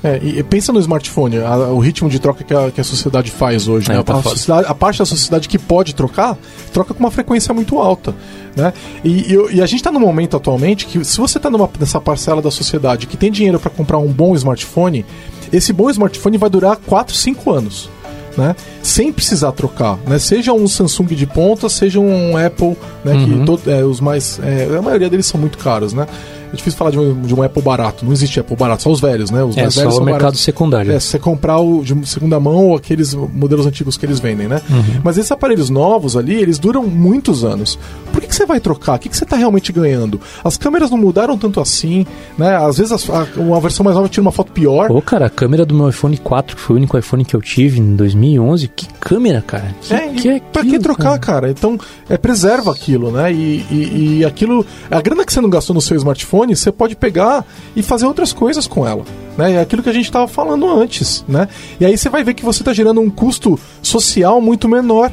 É, 0.05 0.19
e 0.23 0.43
pensa 0.43 0.73
no 0.73 0.81
smartphone, 0.81 1.39
a- 1.39 1.57
o 1.69 1.79
ritmo 1.79 2.09
de 2.11 2.19
troca 2.19 2.43
que 2.43 2.53
a, 2.53 2.71
que 2.73 2.81
a 2.81 2.85
sociedade 2.85 3.31
faz 3.31 3.69
hoje. 3.69 3.89
É, 3.91 3.95
né? 3.95 4.03
tá 4.03 4.15
a, 4.49 4.61
a 4.71 4.75
parte 4.75 4.99
da 4.99 5.05
sociedade 5.07 5.49
que 5.49 5.59
pode 5.59 5.95
trocar, 5.95 6.37
troca 6.73 6.93
com 6.93 6.99
uma 7.01 7.11
frequência 7.11 7.55
muito 7.55 7.79
alta. 7.79 8.13
Né? 8.57 8.73
E, 9.05 9.33
e 9.33 9.57
e 9.57 9.63
a 9.63 9.67
gente 9.67 9.77
está 9.77 9.93
num 9.93 10.01
momento 10.01 10.37
atualmente 10.37 10.87
que, 10.87 11.05
se 11.05 11.19
você 11.19 11.39
está 11.39 11.49
nessa 11.79 12.01
parcela 12.01 12.43
da 12.43 12.51
sociedade 12.51 13.07
que 13.07 13.17
tem 13.17 13.31
dinheiro 13.31 13.61
para 13.61 13.71
comprar 13.71 13.99
um 13.99 14.09
bom 14.13 14.35
smartphone, 14.35 15.07
esse 15.53 15.73
bom 15.73 15.89
smartphone 15.89 16.37
vai 16.37 16.51
durar 16.51 16.77
4, 16.77 17.15
5 17.15 17.51
anos. 17.53 17.89
Né? 18.37 18.57
Sem 18.83 19.13
precisar 19.13 19.53
trocar, 19.53 19.99
né? 20.07 20.19
Seja 20.19 20.55
um 20.55 20.67
Samsung 20.67 21.05
de 21.09 21.27
ponta, 21.27 21.69
seja 21.69 22.01
um 22.01 22.35
Apple, 22.35 22.79
né? 23.05 23.13
Uhum. 23.13 23.41
Que 23.41 23.45
todo- 23.45 23.71
é, 23.71 23.85
os 23.85 24.01
mais, 24.01 24.41
é, 24.43 24.75
a 24.75 24.81
maioria 24.81 25.11
deles 25.11 25.27
são 25.27 25.39
muito 25.39 25.59
caros, 25.59 25.93
né? 25.93 26.07
É 26.53 26.57
difícil 26.57 26.77
falar 26.79 26.91
de 26.91 26.99
um, 26.99 27.23
de 27.23 27.35
um 27.35 27.43
Apple 27.43 27.63
barato. 27.63 28.05
Não 28.05 28.13
existe 28.13 28.39
Apple 28.39 28.55
barato, 28.57 28.83
só 28.83 28.91
os 28.91 29.01
velhos, 29.01 29.31
né? 29.31 29.43
Os 29.43 29.57
É 29.57 29.63
mais 29.63 29.75
só 29.75 29.81
velhos 29.81 29.95
o 29.95 29.97
são 29.97 30.05
mercado 30.05 30.21
baratos. 30.23 30.41
secundário. 30.43 30.93
É, 30.93 31.01
você 31.01 31.19
comprar 31.19 31.59
o 31.59 31.83
de 31.83 32.07
segunda 32.09 32.39
mão 32.39 32.69
ou 32.69 32.77
aqueles 32.77 33.15
modelos 33.15 33.67
antigos 33.67 33.97
que 33.97 34.05
eles 34.05 34.21
vendem, 34.21 34.49
né? 34.49 34.61
Uhum. 34.69 35.01
Mas 35.03 35.17
esses 35.19 35.33
aparelhos 35.33 35.71
novos 35.71 36.17
ali, 36.17 36.35
eles 36.35 36.59
duram 36.59 36.85
muitos 36.85 37.45
anos. 37.45 37.79
Por 38.13 38.21
que, 38.21 38.27
que 38.29 38.35
você 38.35 38.45
vai 38.45 38.61
trocar? 38.61 38.97
O 38.97 38.99
que, 38.99 39.09
que 39.09 39.17
você 39.17 39.25
está 39.25 39.37
realmente 39.37 39.73
ganhando? 39.73 40.21
As 40.45 40.57
câmeras 40.57 40.91
não 40.91 40.99
mudaram 40.99 41.39
tanto 41.39 41.61
assim, 41.61 42.07
né? 42.37 42.57
Às 42.57 42.77
vezes 42.79 42.93
as- 42.93 43.09
a, 43.09 43.27
uma 43.37 43.61
versão 43.61 43.85
mais 43.85 43.97
nova 43.97 44.09
tira 44.09 44.23
uma 44.23 44.33
foto 44.33 44.53
pior. 44.53 44.89
Pô, 44.89 45.01
cara, 45.01 45.27
a 45.27 45.31
câmera 45.31 45.65
do 45.65 45.75
meu 45.75 45.89
iPhone 45.89 46.17
4, 46.19 46.57
que 46.57 46.63
foi 46.63 46.75
o 46.75 46.79
único 46.79 46.99
iPhone 46.99 47.25
que 47.25 47.35
eu 47.35 47.41
tive 47.41 47.81
em 47.81 47.97
2011, 47.97 48.69
que 48.69 48.87
câmera, 49.01 49.41
cara. 49.41 49.75
Que, 49.81 49.95
É, 49.95 50.09
que 50.09 50.29
é 50.29 50.41
pra 50.41 50.63
que 50.63 50.69
aquilo, 50.69 50.83
trocar, 50.83 51.19
cara? 51.19 51.51
Então, 51.51 51.79
é, 52.09 52.17
preserva 52.19 52.71
aquilo, 52.73 53.11
né? 53.11 53.33
E, 53.33 53.65
e, 53.71 54.17
e 54.19 54.25
aquilo. 54.25 54.65
A 54.91 55.01
grana 55.01 55.25
que 55.25 55.33
você 55.33 55.41
não 55.41 55.49
gastou 55.51 55.75
no 55.75 55.81
seu 55.81 55.97
smartphone, 55.97 56.42
você 56.49 56.71
pode 56.71 56.97
pegar 56.97 57.45
e 57.75 57.83
fazer 57.83 58.07
outras 58.07 58.33
coisas 58.33 58.67
com 58.67 58.87
ela. 58.87 59.05
Né? 59.37 59.55
É 59.55 59.61
aquilo 59.61 59.83
que 59.83 59.89
a 59.89 59.93
gente 59.93 60.05
estava 60.05 60.29
falando 60.29 60.69
antes, 60.69 61.25
né? 61.27 61.49
E 61.81 61.87
aí 61.87 61.97
você 61.97 62.09
vai 62.09 62.23
ver 62.23 62.35
que 62.35 62.45
você 62.45 62.63
está 62.63 62.73
gerando 62.73 63.01
um 63.01 63.11
custo 63.11 63.59
social 63.83 64.41
muito 64.41 64.69
menor. 64.69 65.11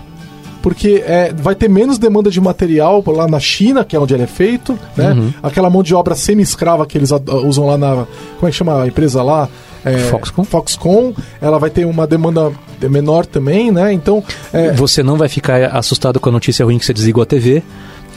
Porque 0.61 1.01
é, 1.07 1.33
vai 1.33 1.55
ter 1.55 1.69
menos 1.69 1.97
demanda 1.97 2.29
de 2.29 2.41
material 2.41 3.01
lá 3.07 3.29
na 3.29 3.39
China, 3.39 3.85
que 3.85 3.95
é 3.95 3.99
onde 3.99 4.13
ele 4.13 4.23
é 4.23 4.27
feito, 4.27 4.77
né? 4.95 5.13
Uhum. 5.13 5.33
Aquela 5.41 5.69
mão 5.69 5.81
de 5.81 5.95
obra 5.95 6.15
semi-escrava 6.15 6.85
que 6.85 6.97
eles 6.97 7.11
usam 7.45 7.65
lá 7.65 7.77
na. 7.77 8.05
Como 8.37 8.47
é 8.47 8.51
que 8.51 8.57
chama 8.57 8.83
a 8.83 8.85
empresa 8.85 9.23
lá? 9.23 9.47
É, 9.85 9.97
Foxconn. 10.09 10.43
Foxconn, 10.43 11.13
ela 11.41 11.57
vai 11.57 11.69
ter 11.69 11.85
uma 11.85 12.05
demanda 12.05 12.51
menor 12.89 13.25
também, 13.25 13.71
né? 13.71 13.93
Então, 13.93 14.23
é, 14.51 14.71
Você 14.73 15.01
não 15.01 15.17
vai 15.17 15.29
ficar 15.29 15.67
assustado 15.75 16.19
com 16.19 16.29
a 16.29 16.31
notícia 16.31 16.65
ruim 16.65 16.77
que 16.77 16.85
você 16.85 16.93
desligou 16.93 17.23
a 17.23 17.25
TV, 17.25 17.63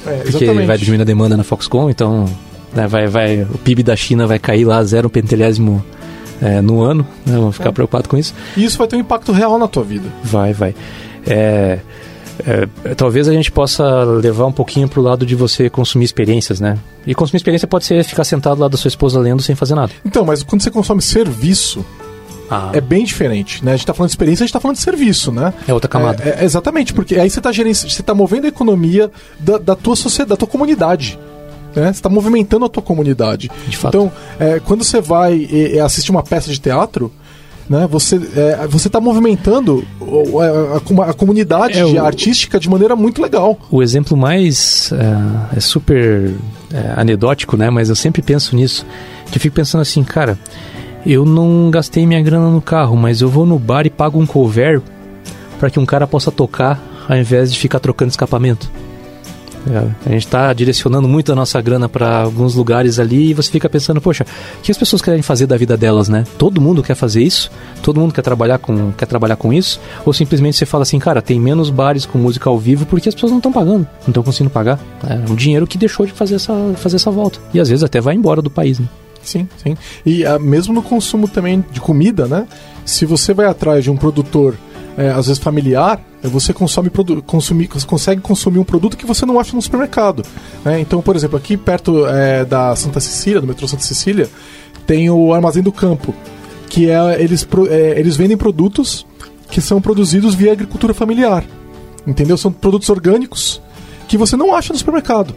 é, 0.06 0.16
porque 0.30 0.46
vai 0.46 0.76
diminuir 0.76 1.02
a 1.02 1.04
demanda 1.04 1.36
na 1.36 1.44
Foxconn, 1.44 1.90
então 1.90 2.26
né, 2.74 2.86
vai, 2.86 3.06
vai, 3.06 3.42
o 3.42 3.58
PIB 3.58 3.82
da 3.82 3.94
China 3.96 4.26
vai 4.26 4.38
cair 4.38 4.64
lá 4.64 4.82
zero 4.84 5.08
pentelésimo 5.10 5.84
é, 6.40 6.60
no 6.60 6.80
ano, 6.82 7.06
né, 7.24 7.34
vamos 7.36 7.54
ficar 7.56 7.68
É. 7.68 7.72
preocupado 7.72 8.08
com 8.08 8.16
isso. 8.16 8.34
E 8.56 8.64
isso 8.64 8.76
vai 8.78 8.86
ter 8.88 8.96
um 8.96 9.00
impacto 9.00 9.30
real 9.32 9.58
na 9.58 9.68
tua 9.68 9.84
vida. 9.84 10.08
Vai, 10.24 10.52
vai. 10.52 10.74
É, 11.26 11.78
é, 12.44 12.94
talvez 12.96 13.28
a 13.28 13.32
gente 13.32 13.52
possa 13.52 13.84
levar 14.04 14.46
um 14.46 14.52
pouquinho 14.52 14.88
pro 14.88 15.00
lado 15.02 15.24
de 15.24 15.34
você 15.36 15.70
consumir 15.70 16.04
experiências, 16.04 16.58
né? 16.60 16.78
E 17.06 17.14
consumir 17.14 17.36
experiência 17.36 17.68
pode 17.68 17.84
ser 17.84 18.02
ficar 18.04 18.24
sentado 18.24 18.58
lá 18.60 18.68
da 18.68 18.76
sua 18.76 18.88
esposa 18.88 19.20
lendo 19.20 19.42
sem 19.42 19.54
fazer 19.54 19.74
nada. 19.74 19.92
Então, 20.04 20.24
mas 20.24 20.42
quando 20.42 20.62
você 20.62 20.70
consome 20.70 21.00
serviço, 21.02 21.84
Ah, 22.50 22.70
é 22.74 22.80
bem 22.80 23.04
diferente, 23.04 23.64
né? 23.64 23.72
A 23.72 23.76
gente 23.76 23.86
tá 23.86 23.94
falando 23.94 24.08
de 24.08 24.12
experiência, 24.12 24.42
a 24.42 24.46
gente 24.46 24.52
tá 24.52 24.60
falando 24.60 24.76
de 24.76 24.82
serviço, 24.82 25.30
né? 25.32 25.54
é 25.66 25.72
outra 25.72 25.88
camada. 25.88 26.22
É, 26.24 26.40
é, 26.40 26.44
exatamente, 26.44 26.92
porque 26.92 27.14
aí 27.16 27.30
você 27.30 27.40
tá, 27.40 27.50
gerenci... 27.52 27.88
você 27.90 28.02
tá 28.02 28.14
movendo 28.14 28.44
a 28.44 28.48
economia 28.48 29.10
da, 29.38 29.56
da 29.58 29.76
tua 29.76 29.94
sociedade, 29.96 30.30
da 30.30 30.36
tua 30.36 30.48
comunidade. 30.48 31.18
Né? 31.74 31.84
Você 31.84 31.90
está 31.90 32.08
movimentando 32.08 32.64
a 32.64 32.68
tua 32.68 32.82
comunidade. 32.82 33.50
De 33.68 33.76
fato. 33.76 33.96
Então, 33.96 34.12
é, 34.38 34.60
quando 34.60 34.84
você 34.84 35.00
vai 35.00 35.34
e, 35.34 35.74
e 35.74 35.80
assistir 35.80 36.10
uma 36.10 36.22
peça 36.22 36.50
de 36.50 36.60
teatro, 36.60 37.10
né, 37.68 37.86
você 37.90 38.16
é, 38.36 38.66
você 38.68 38.88
está 38.88 39.00
movimentando 39.00 39.84
o- 40.00 40.40
a, 40.40 41.06
a 41.06 41.10
a 41.10 41.14
comunidade 41.14 41.78
É, 41.78 41.84
o- 41.84 42.04
artística 42.04 42.58
de 42.60 42.68
maneira 42.68 42.94
muito 42.96 43.22
legal. 43.22 43.58
O 43.70 43.82
exemplo 43.82 44.16
mais 44.16 44.92
é, 45.52 45.56
é 45.56 45.60
super 45.60 46.34
é, 46.72 46.92
anedótico, 47.00 47.56
né? 47.56 47.70
Mas 47.70 47.88
eu 47.88 47.96
sempre 47.96 48.20
penso 48.22 48.54
nisso. 48.56 48.84
Que 49.30 49.38
eu 49.38 49.40
fico 49.40 49.54
pensando 49.56 49.80
assim, 49.80 50.02
cara, 50.02 50.38
eu 51.06 51.24
não 51.24 51.70
gastei 51.70 52.06
minha 52.06 52.20
grana 52.20 52.50
no 52.50 52.60
carro, 52.60 52.96
mas 52.96 53.20
eu 53.22 53.28
vou 53.28 53.46
no 53.46 53.58
bar 53.58 53.86
e 53.86 53.90
pago 53.90 54.18
um 54.20 54.26
cover 54.26 54.82
para 55.58 55.70
que 55.70 55.78
um 55.80 55.86
cara 55.86 56.06
possa 56.06 56.30
tocar 56.30 56.82
ao 57.08 57.16
invés 57.16 57.52
de 57.52 57.58
ficar 57.58 57.78
trocando 57.80 58.10
escapamento. 58.10 58.70
É, 59.70 59.78
a 60.06 60.12
gente 60.12 60.26
está 60.26 60.52
direcionando 60.52 61.08
muito 61.08 61.32
a 61.32 61.34
nossa 61.34 61.60
grana 61.60 61.88
para 61.88 62.22
alguns 62.22 62.54
lugares 62.54 62.98
ali 62.98 63.30
e 63.30 63.34
você 63.34 63.50
fica 63.50 63.68
pensando, 63.68 64.00
poxa, 64.00 64.26
o 64.58 64.62
que 64.62 64.70
as 64.70 64.78
pessoas 64.78 65.00
querem 65.00 65.22
fazer 65.22 65.46
da 65.46 65.56
vida 65.56 65.76
delas, 65.76 66.08
né? 66.08 66.24
Todo 66.36 66.60
mundo 66.60 66.82
quer 66.82 66.94
fazer 66.94 67.22
isso? 67.22 67.50
Todo 67.82 68.00
mundo 68.00 68.12
quer 68.12 68.22
trabalhar 68.22 68.58
com, 68.58 68.92
quer 68.92 69.06
trabalhar 69.06 69.36
com 69.36 69.52
isso? 69.52 69.80
Ou 70.04 70.12
simplesmente 70.12 70.56
você 70.56 70.66
fala 70.66 70.82
assim, 70.82 70.98
cara, 70.98 71.22
tem 71.22 71.38
menos 71.38 71.70
bares 71.70 72.04
com 72.04 72.18
música 72.18 72.50
ao 72.50 72.58
vivo 72.58 72.86
porque 72.86 73.08
as 73.08 73.14
pessoas 73.14 73.30
não 73.30 73.38
estão 73.38 73.52
pagando, 73.52 73.86
não 74.02 74.08
estão 74.08 74.22
conseguindo 74.22 74.50
pagar. 74.50 74.80
É 75.08 75.30
um 75.30 75.34
dinheiro 75.34 75.66
que 75.66 75.78
deixou 75.78 76.06
de 76.06 76.12
fazer 76.12 76.36
essa, 76.36 76.54
fazer 76.76 76.96
essa 76.96 77.10
volta. 77.10 77.38
E 77.54 77.60
às 77.60 77.68
vezes 77.68 77.84
até 77.84 78.00
vai 78.00 78.14
embora 78.14 78.42
do 78.42 78.50
país, 78.50 78.78
né? 78.78 78.86
Sim, 79.22 79.48
sim. 79.62 79.76
E 80.04 80.24
ah, 80.26 80.38
mesmo 80.38 80.74
no 80.74 80.82
consumo 80.82 81.28
também 81.28 81.64
de 81.70 81.80
comida, 81.80 82.26
né? 82.26 82.46
Se 82.84 83.06
você 83.06 83.32
vai 83.32 83.46
atrás 83.46 83.84
de 83.84 83.90
um 83.90 83.96
produtor, 83.96 84.56
é, 84.96 85.08
às 85.10 85.26
vezes 85.26 85.42
familiar, 85.42 86.00
é, 86.22 86.28
você 86.28 86.52
consome 86.52 86.90
consumir, 87.26 87.68
consegue 87.86 88.20
consumir 88.20 88.58
um 88.58 88.64
produto 88.64 88.96
que 88.96 89.06
você 89.06 89.24
não 89.24 89.38
acha 89.38 89.54
no 89.54 89.62
supermercado. 89.62 90.24
né? 90.64 90.80
Então, 90.80 91.00
por 91.00 91.16
exemplo, 91.16 91.36
aqui 91.36 91.56
perto 91.56 92.06
é, 92.06 92.44
da 92.44 92.74
Santa 92.76 93.00
Cecília, 93.00 93.40
do 93.40 93.46
metrô 93.46 93.66
Santa 93.66 93.82
Cecília, 93.82 94.28
tem 94.86 95.10
o 95.10 95.32
Armazém 95.32 95.62
do 95.62 95.72
Campo, 95.72 96.14
que 96.68 96.90
é 96.90 97.22
eles, 97.22 97.46
é, 97.70 97.98
eles 97.98 98.16
vendem 98.16 98.36
produtos 98.36 99.06
que 99.50 99.60
são 99.60 99.80
produzidos 99.80 100.34
via 100.34 100.52
agricultura 100.52 100.94
familiar. 100.94 101.44
Entendeu? 102.06 102.36
São 102.36 102.50
produtos 102.50 102.88
orgânicos 102.88 103.60
que 104.08 104.16
você 104.16 104.36
não 104.36 104.54
acha 104.54 104.72
no 104.72 104.78
supermercado. 104.78 105.34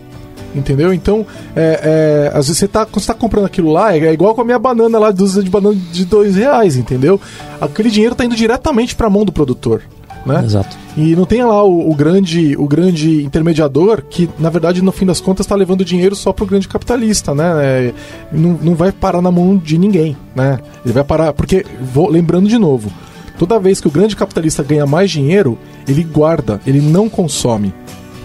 Entendeu? 0.56 0.94
Então, 0.94 1.26
é, 1.56 2.30
é, 2.32 2.38
às 2.38 2.48
vezes 2.48 2.58
você 2.58 2.68
tá, 2.68 2.86
quando 2.86 3.02
você 3.02 3.08
tá 3.08 3.14
comprando 3.14 3.46
aquilo 3.46 3.72
lá, 3.72 3.94
é, 3.94 4.00
é 4.00 4.14
igual 4.14 4.34
com 4.34 4.42
a 4.42 4.46
minha 4.46 4.58
banana 4.58 4.98
lá, 4.98 5.12
dúzia 5.12 5.44
de 5.44 5.50
banana 5.50 5.76
de 5.92 6.06
dois 6.06 6.36
reais, 6.36 6.78
entendeu? 6.78 7.20
Aquele 7.60 7.90
dinheiro 7.90 8.16
tá 8.16 8.24
indo 8.24 8.36
diretamente 8.36 8.96
pra 8.96 9.10
mão 9.10 9.26
do 9.26 9.34
produtor. 9.34 9.84
Né? 10.26 10.44
Exato. 10.44 10.76
E 10.98 11.16
não 11.16 11.26
tem 11.26 11.44
lá 11.44 11.64
o, 11.64 11.92
o 11.92 11.94
grande 11.94 12.56
o 12.58 12.68
grande 12.68 13.24
intermediador 13.24 14.02
que, 14.10 14.28
na 14.40 14.50
verdade, 14.50 14.82
no 14.82 14.92
fim 14.92 15.06
das 15.06 15.22
contas, 15.22 15.46
está 15.46 15.56
levando 15.56 15.86
dinheiro 15.86 16.16
só 16.16 16.34
pro 16.34 16.48
grande 16.48 16.68
capitalista, 16.68 17.36
né? 17.36 17.46
É, 17.60 17.94
não, 18.32 18.58
não 18.60 18.74
vai 18.74 18.92
parar 18.92 19.22
na 19.22 19.30
mão 19.30 19.56
de 19.56 19.78
ninguém, 19.78 20.18
né? 20.36 20.60
Ele 20.84 20.94
vai 20.94 21.04
parar. 21.04 21.32
Porque, 21.32 21.64
vou, 21.94 22.10
lembrando 22.10 22.50
de 22.50 22.58
novo, 22.58 22.92
toda 23.38 23.60
vez 23.60 23.80
que 23.80 23.88
o 23.88 23.92
grande 23.92 24.16
capitalista 24.16 24.64
ganha 24.64 24.88
mais 24.88 25.12
dinheiro, 25.12 25.60
ele 25.88 26.04
guarda, 26.04 26.60
ele 26.66 26.82
não 26.82 27.08
consome. 27.08 27.72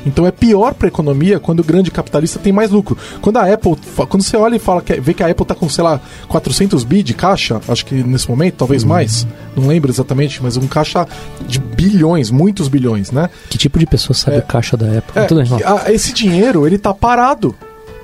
Então 0.06 0.26
é 0.26 0.30
pior 0.30 0.72
para 0.74 0.86
a 0.86 0.88
economia 0.88 1.38
quando 1.38 1.60
o 1.60 1.64
grande 1.64 1.90
capitalista 1.90 2.38
tem 2.38 2.52
mais 2.52 2.70
lucro. 2.70 2.96
Quando 3.20 3.36
a 3.36 3.52
Apple, 3.52 3.76
quando 4.08 4.22
você 4.22 4.36
olha 4.36 4.56
e 4.56 4.58
fala 4.58 4.80
que 4.80 5.00
vê 5.00 5.12
que 5.12 5.22
a 5.22 5.28
Apple 5.28 5.44
tá 5.44 5.54
com, 5.54 5.68
sei 5.68 5.84
lá, 5.84 6.00
400 6.28 6.84
bi 6.84 7.02
de 7.02 7.12
caixa, 7.14 7.60
acho 7.68 7.84
que 7.84 7.94
nesse 8.02 8.28
momento, 8.28 8.54
talvez 8.56 8.82
mais, 8.84 9.26
não 9.56 9.66
lembro 9.66 9.90
exatamente, 9.90 10.42
mas 10.42 10.56
um 10.56 10.66
caixa 10.66 11.06
de 11.46 11.58
bilhões, 11.58 12.30
muitos 12.30 12.68
bilhões, 12.68 13.10
né? 13.10 13.28
Que 13.50 13.58
tipo 13.58 13.78
de 13.78 13.86
pessoa 13.86 14.14
sabe 14.16 14.36
É. 14.36 14.40
a 14.40 14.42
caixa 14.42 14.76
da 14.76 14.86
Apple? 14.98 15.22
É, 15.22 15.24
Tudo 15.26 15.44
vamos. 15.44 15.64
a- 15.66 15.92
esse 15.92 16.12
dinheiro, 16.14 16.66
ele 16.66 16.78
tá 16.78 16.94
parado. 16.94 17.54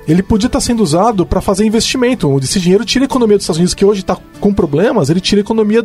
Ele 0.07 0.23
podia 0.23 0.47
estar 0.47 0.61
sendo 0.61 0.81
usado 0.81 1.25
para 1.25 1.41
fazer 1.41 1.65
investimento. 1.65 2.39
Esse 2.41 2.59
dinheiro 2.61 2.85
tira 2.85 3.03
a 3.03 3.07
economia 3.07 3.35
dos 3.35 3.43
Estados 3.43 3.57
Unidos, 3.57 3.73
que 3.73 3.83
hoje 3.83 3.99
está 4.01 4.15
com 4.39 4.53
problemas, 4.53 5.09
ele 5.09 5.19
tira 5.19 5.41
a 5.41 5.43
economia. 5.43 5.83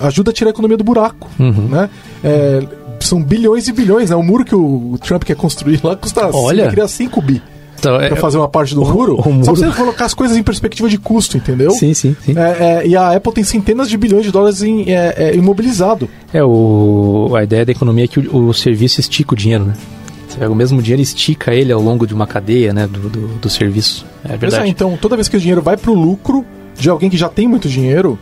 ajuda 0.00 0.30
a 0.30 0.34
tirar 0.34 0.50
a 0.50 0.52
economia 0.52 0.76
do 0.76 0.84
buraco. 0.84 1.28
Uhum. 1.38 1.68
Né? 1.68 1.90
É, 2.22 2.62
são 3.06 3.22
bilhões 3.22 3.68
e 3.68 3.72
bilhões. 3.72 4.10
Né? 4.10 4.16
O 4.16 4.22
muro 4.22 4.44
que 4.44 4.54
o 4.54 4.98
Trump 5.02 5.24
quer 5.24 5.36
construir 5.36 5.80
lá 5.82 5.96
custa. 5.96 6.28
Olha. 6.32 6.68
Queria 6.68 6.86
5 6.88 7.20
bi 7.22 7.42
Então, 7.78 8.00
é- 8.00 8.08
para 8.08 8.16
fazer 8.16 8.38
uma 8.38 8.48
parte 8.48 8.74
do 8.74 8.82
o- 8.82 8.92
muro. 8.92 9.14
o 9.18 9.22
Só 9.22 9.30
muro- 9.30 9.44
pra 9.44 9.54
você 9.54 9.76
colocar 9.76 10.04
as 10.06 10.14
coisas 10.14 10.36
em 10.36 10.42
perspectiva 10.42 10.88
de 10.88 10.98
custo, 10.98 11.36
entendeu? 11.36 11.70
Sim, 11.72 11.92
sim, 11.94 12.16
sim. 12.24 12.34
É, 12.36 12.82
é, 12.82 12.86
e 12.86 12.96
a 12.96 13.12
Apple 13.16 13.32
tem 13.32 13.44
centenas 13.44 13.88
de 13.88 13.96
bilhões 13.96 14.24
de 14.24 14.30
dólares 14.30 14.62
em, 14.62 14.90
é, 14.90 15.14
é, 15.16 15.34
imobilizado. 15.36 16.08
É, 16.32 16.42
o, 16.42 17.32
a 17.36 17.42
ideia 17.44 17.64
da 17.64 17.72
economia 17.72 18.04
é 18.04 18.08
que 18.08 18.18
o, 18.20 18.48
o 18.48 18.54
serviço 18.54 19.00
estica 19.00 19.34
o 19.34 19.36
dinheiro, 19.36 19.64
né? 19.64 19.74
Você 20.28 20.38
pega 20.38 20.50
o 20.50 20.56
mesmo 20.56 20.82
dinheiro 20.82 21.00
e 21.00 21.04
estica 21.04 21.54
ele 21.54 21.72
ao 21.72 21.80
longo 21.80 22.06
de 22.06 22.12
uma 22.14 22.26
cadeia, 22.26 22.72
né? 22.72 22.86
Do, 22.86 23.08
do, 23.08 23.28
do 23.38 23.48
serviço. 23.50 24.04
É 24.28 24.34
é, 24.34 24.36
verdade. 24.36 24.68
então, 24.68 24.98
toda 25.00 25.14
vez 25.16 25.28
que 25.28 25.36
o 25.36 25.40
dinheiro 25.40 25.62
vai 25.62 25.76
pro 25.76 25.94
lucro 25.94 26.44
de 26.78 26.90
alguém 26.90 27.08
que 27.08 27.16
já 27.16 27.28
tem 27.28 27.46
muito 27.48 27.68
dinheiro, 27.68 28.18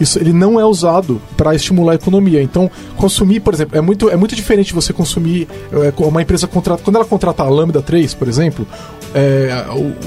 isso 0.00 0.18
ele 0.18 0.32
não 0.32 0.58
é 0.58 0.64
usado 0.64 1.20
para 1.36 1.54
estimular 1.54 1.92
a 1.92 1.94
economia. 1.94 2.42
Então, 2.42 2.70
consumir, 2.96 3.40
por 3.40 3.52
exemplo, 3.52 3.76
é 3.76 3.80
muito, 3.80 4.08
é 4.08 4.16
muito 4.16 4.34
diferente 4.34 4.72
você 4.72 4.92
consumir 4.92 5.46
é, 5.72 5.92
uma 6.02 6.22
empresa 6.22 6.46
contrata, 6.46 6.82
quando 6.82 6.96
ela 6.96 7.04
contrata 7.04 7.42
a 7.42 7.48
Lambda 7.48 7.82
3, 7.82 8.14
por 8.14 8.26
exemplo, 8.26 8.66
é, 9.14 9.50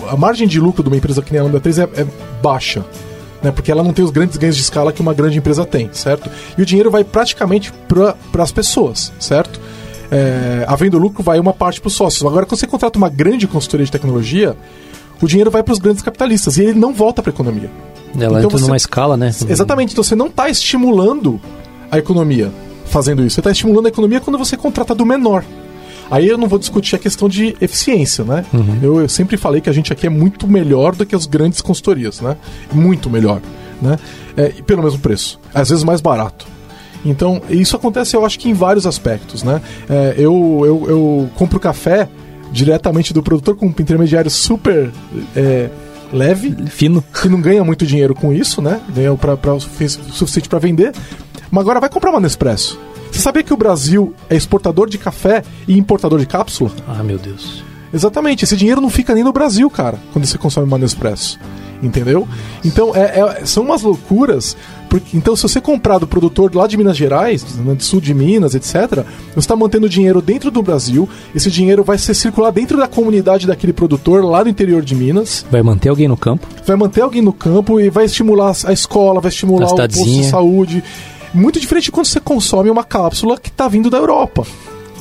a 0.10 0.18
margem 0.18 0.48
de 0.48 0.60
lucro 0.60 0.82
de 0.82 0.90
uma 0.90 0.98
empresa 0.98 1.22
que 1.22 1.32
nem 1.32 1.40
a 1.40 1.44
Lambda 1.44 1.60
3 1.60 1.80
é, 1.80 1.84
é 1.84 2.08
baixa. 2.42 2.84
Né, 3.42 3.52
porque 3.52 3.70
ela 3.70 3.84
não 3.84 3.92
tem 3.92 4.06
os 4.06 4.12
grandes 4.12 4.38
ganhos 4.38 4.56
de 4.56 4.62
escala 4.62 4.94
que 4.94 5.02
uma 5.02 5.14
grande 5.14 5.38
empresa 5.38 5.66
tem, 5.66 5.90
certo? 5.92 6.30
E 6.58 6.62
o 6.62 6.66
dinheiro 6.66 6.90
vai 6.90 7.04
praticamente 7.04 7.74
para 7.90 8.42
as 8.42 8.54
pessoas, 8.54 9.12
certo? 9.20 9.60
É, 10.10 10.64
havendo 10.66 10.98
lucro, 10.98 11.22
vai 11.22 11.40
uma 11.42 11.52
parte 11.52 11.82
para 11.82 11.90
os 11.90 11.94
sócios. 11.94 12.26
Agora, 12.26 12.46
quando 12.46 12.58
você 12.58 12.66
contrata 12.66 12.98
uma 12.98 13.10
grande 13.10 13.46
consultoria 13.46 13.86
de 13.86 13.92
tecnologia, 13.92 14.56
o 15.22 15.28
dinheiro 15.28 15.52
vai 15.52 15.62
para 15.62 15.74
os 15.74 15.80
grandes 15.80 16.02
capitalistas 16.02 16.58
e 16.58 16.64
ele 16.64 16.80
não 16.80 16.94
volta 16.94 17.22
para 17.22 17.32
a 17.32 17.34
economia. 17.34 17.70
Ela 18.16 18.40
então 18.40 18.50
entra 18.50 18.58
você, 18.58 18.66
numa 18.66 18.78
escala, 18.78 19.18
né? 19.18 19.28
Exatamente. 19.28 19.94
Então 19.94 20.04
você 20.04 20.16
não 20.16 20.28
está 20.28 20.50
estimulando 20.50 21.40
a 21.92 21.98
economia 21.98 22.52
fazendo 22.86 23.26
isso. 23.26 23.36
Você 23.36 23.40
está 23.40 23.52
estimulando 23.52 23.88
a 23.88 23.90
economia 23.90 24.20
quando 24.20 24.38
você 24.38 24.56
contrata 24.56 24.94
do 24.94 25.06
menor. 25.06 25.44
Aí 26.12 26.28
eu 26.28 26.38
não 26.38 26.48
vou 26.48 26.60
discutir 26.60 26.96
a 26.96 27.00
questão 27.00 27.28
de 27.28 27.56
eficiência, 27.60 28.24
né? 28.24 28.46
Uhum. 28.54 28.80
Eu, 28.82 29.02
eu, 29.02 29.10
sempre 29.10 29.38
falei 29.38 29.62
que 29.62 29.70
a 29.70 29.74
gente 29.74 29.92
aqui 29.92 30.06
é 30.06 30.10
muito 30.10 30.48
melhor 30.48 30.96
do 30.96 31.06
que 31.06 31.16
as 31.16 31.26
grandes 31.26 31.62
consultorias, 31.62 32.22
né? 32.22 32.38
Muito 32.72 33.10
melhor, 33.10 33.42
né? 33.82 33.98
É, 34.38 34.50
pelo 34.50 34.84
mesmo 34.84 35.00
preço. 35.00 35.40
Às 35.54 35.70
vezes 35.70 35.84
mais 35.84 36.02
barato. 36.02 36.46
Então, 37.06 37.42
isso 37.50 37.76
acontece, 37.76 38.16
eu 38.16 38.26
acho 38.26 38.40
que 38.40 38.50
em 38.50 38.54
vários 38.54 38.86
aspectos, 38.86 39.44
né? 39.44 39.62
É, 39.90 40.16
eu, 40.18 40.62
eu, 40.64 40.86
eu 40.88 41.30
compro 41.36 41.60
café 41.60 42.08
diretamente 42.52 43.14
do 43.14 43.24
produtor 43.24 43.56
com 43.56 43.66
um 43.66 43.70
intermediário 43.70 44.30
super 44.30 44.92
é, 45.36 45.70
leve, 46.14 46.56
fino, 46.68 47.02
que 47.02 47.28
não 47.28 47.42
ganha 47.42 47.64
muito 47.64 47.86
dinheiro 47.86 48.14
com 48.14 48.32
isso, 48.32 48.62
né? 48.62 48.80
Ganha 48.90 49.14
pra, 49.16 49.36
pra, 49.36 49.54
o 49.56 49.60
suficiente 49.60 50.48
para 50.48 50.60
vender. 50.60 50.94
Mas 51.52 51.62
agora 51.62 51.80
vai 51.80 51.90
comprar 51.90 52.12
uma 52.12 52.20
Nespresso. 52.20 52.80
Você 53.12 53.20
sabia 53.20 53.44
que 53.44 53.54
o 53.54 53.58
Brasil 53.58 54.14
é 54.30 54.36
exportador 54.36 54.90
de 54.90 54.98
café 54.98 55.44
e 55.68 55.78
importador 55.78 56.20
de 56.20 56.26
cápsula? 56.26 56.72
Ah, 56.88 57.04
meu 57.04 57.18
Deus. 57.18 57.64
Exatamente, 57.94 58.44
esse 58.44 58.58
dinheiro 58.58 58.82
não 58.82 58.90
fica 58.90 59.14
nem 59.14 59.24
no 59.24 59.32
Brasil, 59.32 59.70
cara, 59.70 60.00
quando 60.12 60.26
você 60.26 60.38
consome 60.38 60.66
uma 60.66 60.80
Nespresso. 60.80 61.40
Entendeu? 61.82 62.28
Então, 62.64 62.96
é, 62.96 63.20
é, 63.20 63.46
são 63.46 63.62
umas 63.62 63.82
loucuras. 63.82 64.56
Porque, 64.94 65.18
então, 65.18 65.36
se 65.36 65.42
você 65.42 65.60
comprar 65.60 65.98
do 65.98 66.06
produtor 66.06 66.56
lá 66.56 66.68
de 66.68 66.78
Minas 66.78 66.96
Gerais, 66.96 67.44
né, 67.56 67.74
do 67.74 67.84
sul 67.84 68.00
de 68.00 68.14
Minas, 68.14 68.54
etc., 68.54 69.04
você 69.34 69.40
está 69.40 69.56
mantendo 69.56 69.90
dinheiro 69.90 70.22
dentro 70.22 70.52
do 70.52 70.62
Brasil. 70.62 71.10
Esse 71.34 71.50
dinheiro 71.50 71.84
vai 71.84 71.98
ser 71.98 72.14
circular 72.14 72.52
dentro 72.52 72.78
da 72.78 72.88
comunidade 72.88 73.48
daquele 73.48 73.74
produtor 73.74 74.24
lá 74.24 74.44
no 74.44 74.52
interior 74.52 74.84
de 74.84 74.94
Minas. 74.94 75.44
Vai 75.50 75.64
manter 75.64 75.90
alguém 75.90 76.08
no 76.08 76.16
campo? 76.16 76.46
Vai 76.64 76.76
manter 76.76 77.02
alguém 77.02 77.24
no 77.24 77.34
campo 77.34 77.80
e 77.80 77.90
vai 77.90 78.06
estimular 78.06 78.56
a 78.66 78.72
escola, 78.72 79.20
vai 79.20 79.30
estimular 79.30 79.66
o 79.66 79.76
posto 79.76 80.06
de 80.06 80.26
saúde. 80.26 80.84
Muito 81.34 81.60
diferente 81.60 81.86
de 81.86 81.92
quando 81.92 82.06
você 82.06 82.20
consome 82.20 82.70
uma 82.70 82.84
cápsula 82.84 83.40
que 83.40 83.50
está 83.50 83.68
vindo 83.68 83.90
da 83.90 83.98
Europa. 83.98 84.46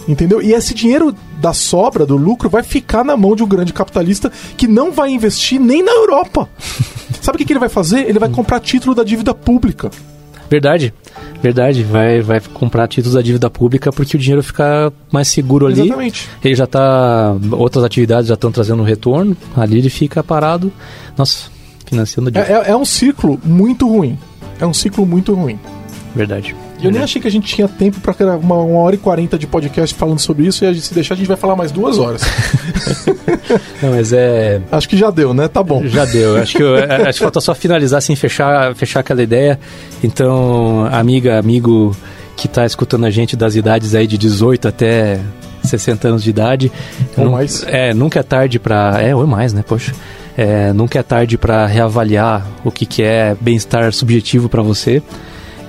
Entendeu? 0.09 0.43
E 0.43 0.53
esse 0.53 0.74
dinheiro 0.74 1.15
da 1.41 1.53
sobra, 1.53 2.05
do 2.05 2.16
lucro, 2.16 2.49
vai 2.49 2.62
ficar 2.62 3.05
na 3.05 3.16
mão 3.16 3.37
de 3.37 3.43
um 3.43 3.49
grande 3.49 3.73
capitalista 3.73 4.33
que 4.57 4.66
não 4.66 4.91
vai 4.91 5.11
investir 5.11 5.61
nem 5.61 5.83
na 5.83 5.93
Europa. 5.93 6.49
Sabe 7.20 7.37
o 7.37 7.39
que, 7.39 7.45
que 7.45 7.53
ele 7.53 7.61
vai 7.61 7.69
fazer? 7.69 8.09
Ele 8.09 8.19
vai 8.19 8.29
comprar 8.29 8.59
título 8.61 8.95
da 8.95 9.05
dívida 9.05 9.33
pública. 9.33 9.91
Verdade, 10.51 10.93
verdade. 11.41 11.83
Vai, 11.83 12.20
vai 12.20 12.39
comprar 12.41 12.87
títulos 12.87 13.15
da 13.15 13.23
dívida 13.23 13.49
pública 13.49 13.91
porque 13.91 14.16
o 14.16 14.20
dinheiro 14.20 14.43
fica 14.43 14.93
mais 15.11 15.29
seguro 15.29 15.66
ali. 15.66 15.81
Exatamente. 15.81 16.29
Ele 16.45 16.55
já 16.55 16.65
está. 16.65 17.35
Outras 17.53 17.85
atividades 17.85 18.29
já 18.29 18.35
estão 18.35 18.53
trazendo 18.53 18.83
retorno. 18.83 19.35
Ali 19.57 19.79
ele 19.79 19.89
fica 19.89 20.23
parado. 20.23 20.70
Nossa, 21.16 21.49
financiando 21.87 22.29
a 22.29 22.33
dívida. 22.33 22.53
É, 22.53 22.69
é, 22.69 22.70
é 22.73 22.77
um 22.77 22.85
ciclo 22.85 23.41
muito 23.43 23.89
ruim. 23.89 24.19
É 24.61 24.66
um 24.66 24.74
ciclo 24.74 25.07
muito 25.07 25.33
ruim. 25.33 25.59
Verdade. 26.15 26.55
Eu 26.83 26.91
nem 26.91 27.03
achei 27.03 27.21
que 27.23 27.29
a 27.29 27.31
gente 27.31 27.55
tinha 27.55 27.69
tempo 27.69 28.01
para 28.01 28.37
uma, 28.37 28.57
uma 28.57 28.81
hora 28.81 28.95
e 28.95 28.99
quarenta 28.99 29.39
de 29.39 29.47
podcast 29.47 29.95
falando 29.95 30.19
sobre 30.19 30.47
isso, 30.47 30.65
e 30.65 30.67
a 30.67 30.73
gente, 30.73 30.85
se 30.85 30.95
deixar, 30.95 31.15
a 31.15 31.17
gente 31.17 31.27
vai 31.29 31.37
falar 31.37 31.55
mais 31.55 31.71
duas 31.71 31.99
horas. 31.99 32.23
Não, 33.81 33.91
mas 33.91 34.13
é. 34.13 34.61
Acho 34.71 34.89
que 34.89 34.97
já 34.97 35.11
deu, 35.11 35.33
né? 35.33 35.49
Tá 35.49 35.63
bom. 35.63 35.87
Já 35.87 36.05
deu. 36.05 36.37
Acho 36.37 36.57
que, 36.57 36.63
eu, 36.63 36.77
é, 36.77 37.09
acho 37.09 37.19
que 37.19 37.25
falta 37.25 37.41
só 37.41 37.55
finalizar, 37.55 37.99
assim, 37.99 38.17
fechar, 38.17 38.75
fechar 38.75 39.01
aquela 39.01 39.23
ideia. 39.23 39.59
Então, 40.03 40.87
amiga, 40.91 41.39
amigo 41.39 41.97
que 42.37 42.47
está 42.47 42.67
escutando 42.67 43.05
a 43.05 43.11
gente 43.11 43.37
das 43.37 43.55
idades 43.55 43.95
aí 43.95 44.07
de 44.07 44.19
18 44.19 44.67
até 44.67 45.21
60 45.63 46.09
anos 46.09 46.23
de 46.23 46.31
idade. 46.31 46.73
Ou 47.17 47.31
mais. 47.31 47.65
É, 47.67 47.95
nunca 47.95 48.21
é 48.21 48.23
tarde 48.23 48.59
para. 48.59 49.01
É, 49.01 49.15
ou 49.15 49.27
mais, 49.27 49.53
né? 49.53 49.63
Poxa. 49.67 49.93
É, 50.37 50.73
nunca 50.73 50.99
é 50.99 51.03
tarde 51.03 51.37
para 51.37 51.67
reavaliar 51.67 52.47
o 52.65 52.71
que, 52.71 52.87
que 52.87 53.03
é 53.03 53.37
bem-estar 53.39 53.93
subjetivo 53.93 54.49
para 54.49 54.63
você 54.63 55.03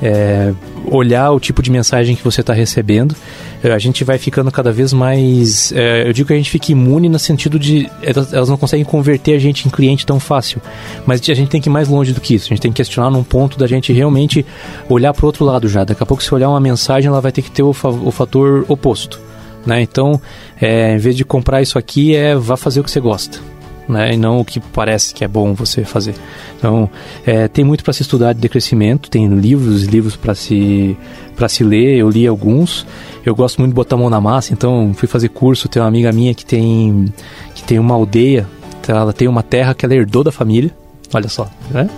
é, 0.04 0.54
olhar 0.86 1.32
o 1.32 1.40
tipo 1.40 1.62
de 1.64 1.72
mensagem 1.72 2.14
que 2.14 2.24
você 2.24 2.42
está 2.42 2.52
recebendo. 2.54 3.16
É, 3.64 3.72
a 3.72 3.80
gente 3.80 4.04
vai 4.04 4.18
ficando 4.18 4.52
cada 4.52 4.70
vez 4.70 4.92
mais. 4.92 5.72
É, 5.72 6.06
eu 6.06 6.12
digo 6.12 6.28
que 6.28 6.34
a 6.34 6.36
gente 6.36 6.50
fica 6.50 6.74
imune 6.74 7.08
no 7.08 7.18
sentido 7.18 7.58
de 7.58 7.90
elas 8.02 8.50
não 8.50 8.58
conseguem 8.58 8.84
converter 8.84 9.34
a 9.34 9.40
gente 9.40 9.66
em 9.66 9.72
cliente 9.72 10.06
tão 10.06 10.20
fácil. 10.20 10.62
Mas 11.06 11.22
a 11.30 11.34
gente 11.34 11.50
tem 11.50 11.62
que 11.62 11.70
ir 11.70 11.72
mais 11.72 11.88
longe 11.88 12.12
do 12.12 12.20
que 12.20 12.36
isso. 12.36 12.48
A 12.48 12.50
gente 12.50 12.62
tem 12.62 12.72
que 12.72 12.78
questionar 12.78 13.10
num 13.10 13.24
ponto 13.24 13.58
da 13.58 13.66
gente 13.66 13.94
realmente 13.94 14.46
olhar 14.90 15.14
para 15.14 15.24
o 15.24 15.28
outro 15.28 15.46
lado 15.46 15.70
já. 15.70 15.86
Daqui 15.86 16.04
a 16.04 16.06
pouco, 16.06 16.22
se 16.22 16.34
olhar 16.36 16.50
uma 16.50 16.60
mensagem, 16.60 17.08
ela 17.08 17.22
vai 17.22 17.32
ter 17.32 17.42
que 17.42 17.50
ter 17.50 17.64
o, 17.64 17.70
o 17.70 18.12
fator 18.12 18.66
oposto. 18.68 19.22
Né? 19.66 19.82
Então, 19.82 20.20
é, 20.60 20.96
em 20.96 20.98
vez 20.98 21.16
de 21.16 21.24
comprar 21.24 21.62
isso 21.62 21.80
aqui, 21.80 22.14
é 22.14 22.36
vá 22.36 22.58
fazer 22.58 22.82
o 22.82 22.84
que 22.84 22.92
você 22.92 23.00
gosta 23.00 23.53
né, 23.88 24.14
e 24.14 24.18
não 24.18 24.40
o 24.40 24.46
que 24.46 24.60
parece 24.60 25.14
que 25.14 25.24
é 25.24 25.28
bom 25.28 25.54
você 25.54 25.84
fazer. 25.84 26.16
Então, 26.58 26.90
é, 27.26 27.48
tem 27.48 27.64
muito 27.64 27.84
para 27.84 27.94
se 27.94 28.02
estudar 28.02 28.34
de 28.34 28.40
decrescimento, 28.40 29.10
tem 29.10 29.28
livros, 29.28 29.84
livros 29.84 30.16
para 30.16 30.34
se 30.36 30.98
para 31.36 31.50
se 31.50 31.64
ler. 31.64 31.98
Eu 31.98 32.10
li 32.10 32.28
alguns. 32.28 32.86
Eu 33.26 33.36
gosto 33.36 33.60
muito 33.60 33.72
de 33.72 33.76
botar 33.76 33.96
a 33.96 34.00
mão 34.00 34.10
na 34.10 34.22
massa, 34.22 34.54
então 34.54 34.94
fui 34.96 35.08
fazer 35.08 35.30
curso. 35.30 35.68
Tem 35.68 35.82
uma 35.82 35.88
amiga 35.88 36.12
minha 36.12 36.34
que 36.34 36.46
tem 36.46 37.14
que 37.56 37.64
tem 37.64 37.80
uma 37.80 37.96
aldeia, 37.96 38.48
ela 38.88 39.14
tem 39.14 39.28
uma 39.28 39.44
terra 39.44 39.74
que 39.74 39.86
ela 39.86 39.96
herdou 39.96 40.24
da 40.24 40.32
família. 40.32 40.72
Olha 41.14 41.30
só, 41.30 41.50
né? 41.72 41.90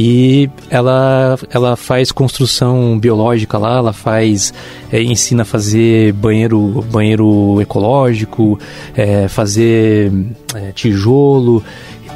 E 0.00 0.48
ela, 0.70 1.36
ela 1.50 1.74
faz 1.74 2.12
construção 2.12 2.96
biológica 2.96 3.58
lá, 3.58 3.78
ela 3.78 3.92
faz, 3.92 4.54
é, 4.92 5.02
ensina 5.02 5.42
a 5.42 5.44
fazer 5.44 6.12
banheiro, 6.12 6.84
banheiro 6.88 7.60
ecológico, 7.60 8.56
é, 8.96 9.26
fazer 9.26 10.12
é, 10.54 10.70
tijolo, 10.70 11.64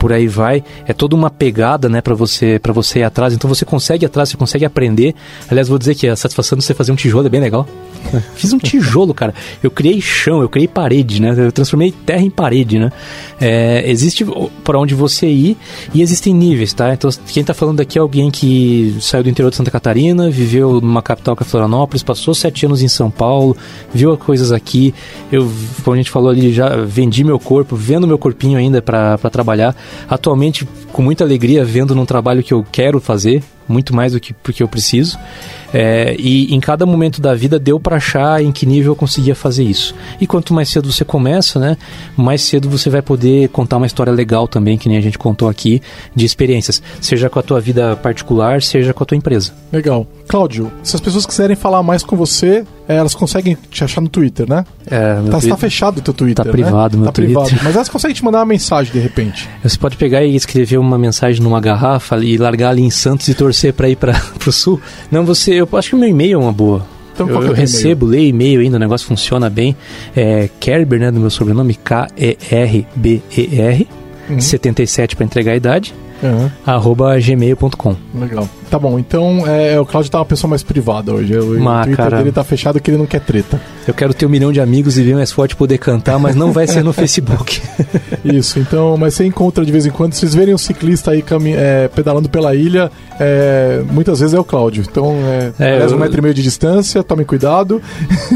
por 0.03 0.13
aí 0.13 0.27
vai. 0.27 0.65
É 0.85 0.93
toda 0.93 1.15
uma 1.15 1.31
pegada, 1.31 1.89
né, 1.89 2.01
para 2.01 2.13
você 2.13 2.59
para 2.59 2.73
você 2.73 2.99
ir 2.99 3.05
atrás. 3.05 3.33
Então 3.33 3.49
você 3.49 3.65
consegue 3.65 4.05
ir 4.05 4.07
atrás, 4.07 4.31
você 4.31 4.37
consegue 4.37 4.65
aprender. 4.65 5.15
Aliás, 5.49 5.69
vou 5.69 5.79
dizer 5.79 5.95
que 5.95 6.09
a 6.09 6.17
satisfação 6.17 6.59
de 6.59 6.65
você 6.65 6.75
fazer 6.75 6.91
um 6.91 6.97
tijolo 6.97 7.25
é 7.25 7.31
bem 7.31 7.41
legal. 7.41 7.69
Fiz 8.35 8.53
um 8.53 8.59
tijolo, 8.59 9.15
cara. 9.15 9.33
Eu 9.63 9.71
criei 9.71 10.01
chão, 10.01 10.43
eu 10.43 10.49
criei 10.49 10.67
parede, 10.67 11.23
né? 11.23 11.33
Eu 11.39 11.53
transformei 11.53 11.93
terra 11.93 12.21
em 12.21 12.31
parede, 12.31 12.81
né? 12.81 12.91
É, 13.41 13.89
existe 13.89 14.27
para 14.65 14.77
onde 14.77 14.93
você 14.93 15.29
ir 15.29 15.57
e 15.95 16.03
existem 16.03 16.35
níveis, 16.35 16.73
tá? 16.73 16.93
Então, 16.93 17.09
quem 17.29 17.45
tá 17.45 17.55
falando 17.55 17.81
aqui 17.81 17.97
é 17.97 18.01
alguém 18.01 18.29
que 18.29 18.97
saiu 19.01 19.23
do 19.23 19.31
interior 19.31 19.51
de 19.51 19.57
Santa 19.57 19.71
Catarina, 19.71 20.29
viveu 20.31 20.81
numa 20.81 21.01
capital 21.01 21.37
que 21.37 21.45
é 21.45 21.47
Florianópolis, 21.47 22.03
passou 22.03 22.35
sete 22.35 22.67
anos 22.67 22.83
em 22.83 22.89
São 22.89 23.09
Paulo, 23.09 23.57
viu 23.95 24.17
coisas 24.19 24.51
aqui. 24.51 24.93
Eu, 25.31 25.49
como 25.85 25.95
a 25.95 25.97
gente 25.97 26.11
falou 26.11 26.31
ali, 26.31 26.53
já 26.53 26.75
vendi 26.79 27.23
meu 27.23 27.39
corpo, 27.39 27.77
vendo 27.77 28.05
meu 28.05 28.19
corpinho 28.19 28.59
ainda 28.59 28.83
para 28.83 29.17
trabalhar 29.31 29.77
atualmente 30.09 30.67
com 30.93 31.03
muita 31.03 31.25
alegria 31.25 31.65
vendo 31.65 31.95
num 31.95 32.05
trabalho 32.05 32.43
que 32.43 32.53
eu 32.53 32.65
quero 32.71 33.01
fazer, 33.01 33.43
muito 33.69 33.95
mais 33.95 34.13
do 34.13 34.21
que 34.21 34.33
porque 34.33 34.63
eu 34.63 34.69
preciso. 34.69 35.19
É, 35.73 36.15
e 36.19 36.55
em 36.55 36.61
cada 36.61 36.85
momento 36.85 37.21
da 37.21 37.35
vida 37.35 37.59
deu 37.59 37.81
para 37.81 37.97
achar 37.97 38.43
em 38.43 38.53
que 38.53 38.67
nível 38.67 38.93
eu 38.93 38.97
conseguia 38.97 39.35
fazer 39.35 39.65
isso. 39.65 39.95
E 40.21 40.27
quanto 40.27 40.53
mais 40.53 40.69
cedo 40.69 40.93
você 40.93 41.05
começa, 41.05 41.59
né, 41.59 41.77
mais 42.17 42.43
cedo 42.43 42.69
você 42.69 42.91
vai 42.91 43.01
poder 43.01 43.49
contar 43.49 43.79
uma 43.79 43.87
história 43.87 44.13
legal 44.13 44.47
também, 44.47 44.77
que 44.77 44.89
nem 44.89 44.99
a 44.99 45.01
gente 45.01 45.19
contou 45.19 45.49
aqui, 45.49 45.81
de 46.15 46.27
experiências, 46.27 46.83
seja 47.01 47.31
com 47.31 47.39
a 47.39 47.43
tua 47.43 47.61
vida 47.61 47.97
particular, 47.97 48.61
seja 48.61 48.93
com 48.93 49.03
a 49.03 49.07
tua 49.07 49.17
empresa. 49.17 49.53
Legal. 49.73 50.07
Cláudio, 50.33 50.73
se 50.83 50.97
as 50.97 51.01
pessoas 51.03 51.27
quiserem 51.27 51.55
falar 51.55 51.83
mais 51.83 52.03
com 52.03 52.17
você, 52.17 52.65
é, 52.89 52.97
elas 52.97 53.15
conseguem 53.15 53.55
te 53.71 53.85
achar 53.85 54.01
no 54.01 54.09
Twitter, 54.09 54.49
né? 54.49 54.65
É, 54.87 55.17
tá, 55.17 55.23
Twitter... 55.33 55.51
tá 55.51 55.57
fechado 55.59 55.99
o 55.99 56.01
teu 56.01 56.15
Twitter, 56.15 56.43
Tá 56.43 56.51
privado 56.51 56.97
né? 56.97 57.03
meu 57.03 57.13
tá 57.13 57.13
Twitter. 57.13 57.37
Privado. 57.37 57.61
Mas 57.63 57.77
elas 57.77 57.91
conseguem 57.91 58.15
te 58.15 58.25
mandar 58.25 58.39
uma 58.39 58.47
mensagem 58.47 58.91
de 58.91 58.99
repente. 58.99 59.47
Você 59.63 59.77
pode 59.77 59.99
pegar 59.99 60.25
e 60.25 60.35
escrever 60.35 60.79
uma 60.79 60.97
mensagem 60.97 61.43
numa 61.43 61.61
garrafa 61.61 62.17
e 62.17 62.39
largar 62.39 62.71
ali 62.71 62.81
em 62.81 62.89
Santos 62.89 63.29
e 63.29 63.35
torcer 63.35 63.75
para 63.75 63.91
ir 63.91 63.97
para 63.97 64.19
o 64.47 64.51
sul. 64.51 64.81
Não, 65.11 65.23
você, 65.23 65.53
eu 65.53 65.69
acho 65.75 65.91
que 65.91 65.97
o 65.97 65.99
meu 65.99 66.09
e-mail 66.09 66.41
é 66.41 66.43
uma 66.43 66.51
boa. 66.51 66.87
Então, 67.13 67.29
eu, 67.29 67.43
eu 67.43 67.53
recebo, 67.53 68.07
leio 68.07 68.31
e-mail 68.31 68.63
ainda, 68.63 68.79
o 68.79 68.81
negócio 68.81 69.07
funciona 69.07 69.51
bem. 69.51 69.77
É 70.17 70.49
Kerber, 70.59 70.99
né, 70.99 71.11
do 71.11 71.21
meu 71.21 71.29
sobrenome, 71.29 71.75
K-E-R-B-E-R, 71.75 72.87
uhum. 74.31 74.41
77 74.41 75.15
para 75.15 75.27
entregar 75.27 75.53
a 75.53 75.57
idade, 75.57 75.95
uhum. 76.23 76.51
arroba 76.65 77.21
gmail.com. 77.21 77.97
Legal. 78.15 78.49
Tá 78.73 78.79
bom, 78.79 78.99
então 78.99 79.47
é, 79.47 79.79
o 79.79 79.85
Claudio 79.85 80.11
tá 80.11 80.19
uma 80.19 80.25
pessoa 80.25 80.49
mais 80.49 80.63
privada 80.63 81.13
hoje. 81.13 81.37
O, 81.39 81.61
Mas, 81.61 81.85
Twitter 81.85 82.05
cara... 82.05 82.17
dele 82.17 82.33
tá 82.33 82.43
fechado 82.43 82.81
que 82.81 82.91
ele 82.91 82.97
não 82.97 83.05
quer 83.05 83.21
treta. 83.21 83.61
Eu 83.87 83.93
quero 83.93 84.15
ter 84.15 84.25
um 84.25 84.31
milhão 84.31 84.51
de 84.51 84.63
amigos 84.63 84.97
e 84.97 85.03
ver 85.03 85.15
mais 85.15 85.31
forte 85.31 85.55
poder 85.55 85.77
cantar, 85.77 86.19
mas 86.19 86.35
não 86.35 86.53
vai 86.53 86.67
ser 86.67 86.83
no 86.83 86.91
Facebook. 86.95 87.61
Isso, 88.25 88.59
então, 88.59 88.97
mas 88.97 89.13
você 89.13 89.27
encontra 89.27 89.63
de 89.63 89.71
vez 89.71 89.85
em 89.85 89.91
quando, 89.91 90.15
vocês 90.15 90.35
verem 90.35 90.55
um 90.55 90.59
ciclista 90.59 91.11
aí 91.11 91.23
é, 91.55 91.89
pedalando 91.89 92.31
pela 92.31 92.55
ilha, 92.55 92.91
é, 93.21 93.83
muitas 93.91 94.21
vezes 94.21 94.33
é 94.35 94.41
o 94.41 94.45
Cláudio. 94.45 94.83
Então, 94.91 95.17
é, 95.59 95.83
é 95.83 95.83
eu... 95.83 95.95
um 95.95 95.99
metro 95.99 96.21
e 96.21 96.23
meio 96.23 96.35
de 96.35 96.43
distância, 96.43 97.03
tomem 97.03 97.27
cuidado. 97.27 97.83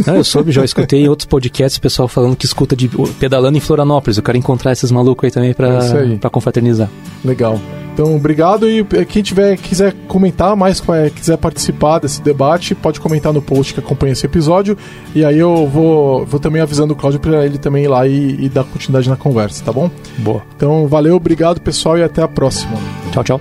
Não, 0.06 0.16
eu 0.16 0.24
soube, 0.24 0.52
já 0.52 0.60
escutei 0.66 1.00
em 1.00 1.08
outros 1.08 1.24
podcasts 1.24 1.78
pessoal 1.78 2.08
falando 2.08 2.36
que 2.36 2.44
escuta 2.44 2.76
de 2.76 2.90
pedalando 3.18 3.56
em 3.56 3.60
Florianópolis. 3.60 4.18
Eu 4.18 4.22
quero 4.22 4.36
encontrar 4.36 4.72
esses 4.72 4.90
malucos 4.90 5.24
aí 5.24 5.30
também 5.30 5.54
pra, 5.54 5.78
é 5.78 6.16
pra 6.16 6.28
confraternizar. 6.28 6.90
Legal. 7.24 7.58
Então, 7.96 8.14
obrigado 8.14 8.68
e 8.68 8.86
eh, 8.92 9.06
quem 9.06 9.22
tiver 9.22 9.56
quiser 9.56 9.94
comentar 10.06 10.54
mais, 10.54 10.82
eh, 10.86 11.08
quiser 11.08 11.38
participar 11.38 11.98
desse 11.98 12.20
debate, 12.20 12.74
pode 12.74 13.00
comentar 13.00 13.32
no 13.32 13.40
post 13.40 13.72
que 13.72 13.80
acompanha 13.80 14.12
esse 14.12 14.26
episódio 14.26 14.76
e 15.14 15.24
aí 15.24 15.38
eu 15.38 15.66
vou, 15.66 16.26
vou 16.26 16.38
também 16.38 16.60
avisando 16.60 16.92
o 16.92 16.96
Cláudio 16.96 17.18
para 17.18 17.46
ele 17.46 17.56
também 17.56 17.84
ir 17.84 17.88
lá 17.88 18.06
e, 18.06 18.44
e 18.44 18.48
dar 18.50 18.64
continuidade 18.64 19.08
na 19.08 19.16
conversa, 19.16 19.64
tá 19.64 19.72
bom? 19.72 19.90
Boa. 20.18 20.42
Então, 20.54 20.86
valeu, 20.86 21.16
obrigado 21.16 21.58
pessoal 21.58 21.96
e 21.96 22.02
até 22.02 22.20
a 22.20 22.28
próxima. 22.28 22.76
Tchau, 23.12 23.24
tchau. 23.24 23.40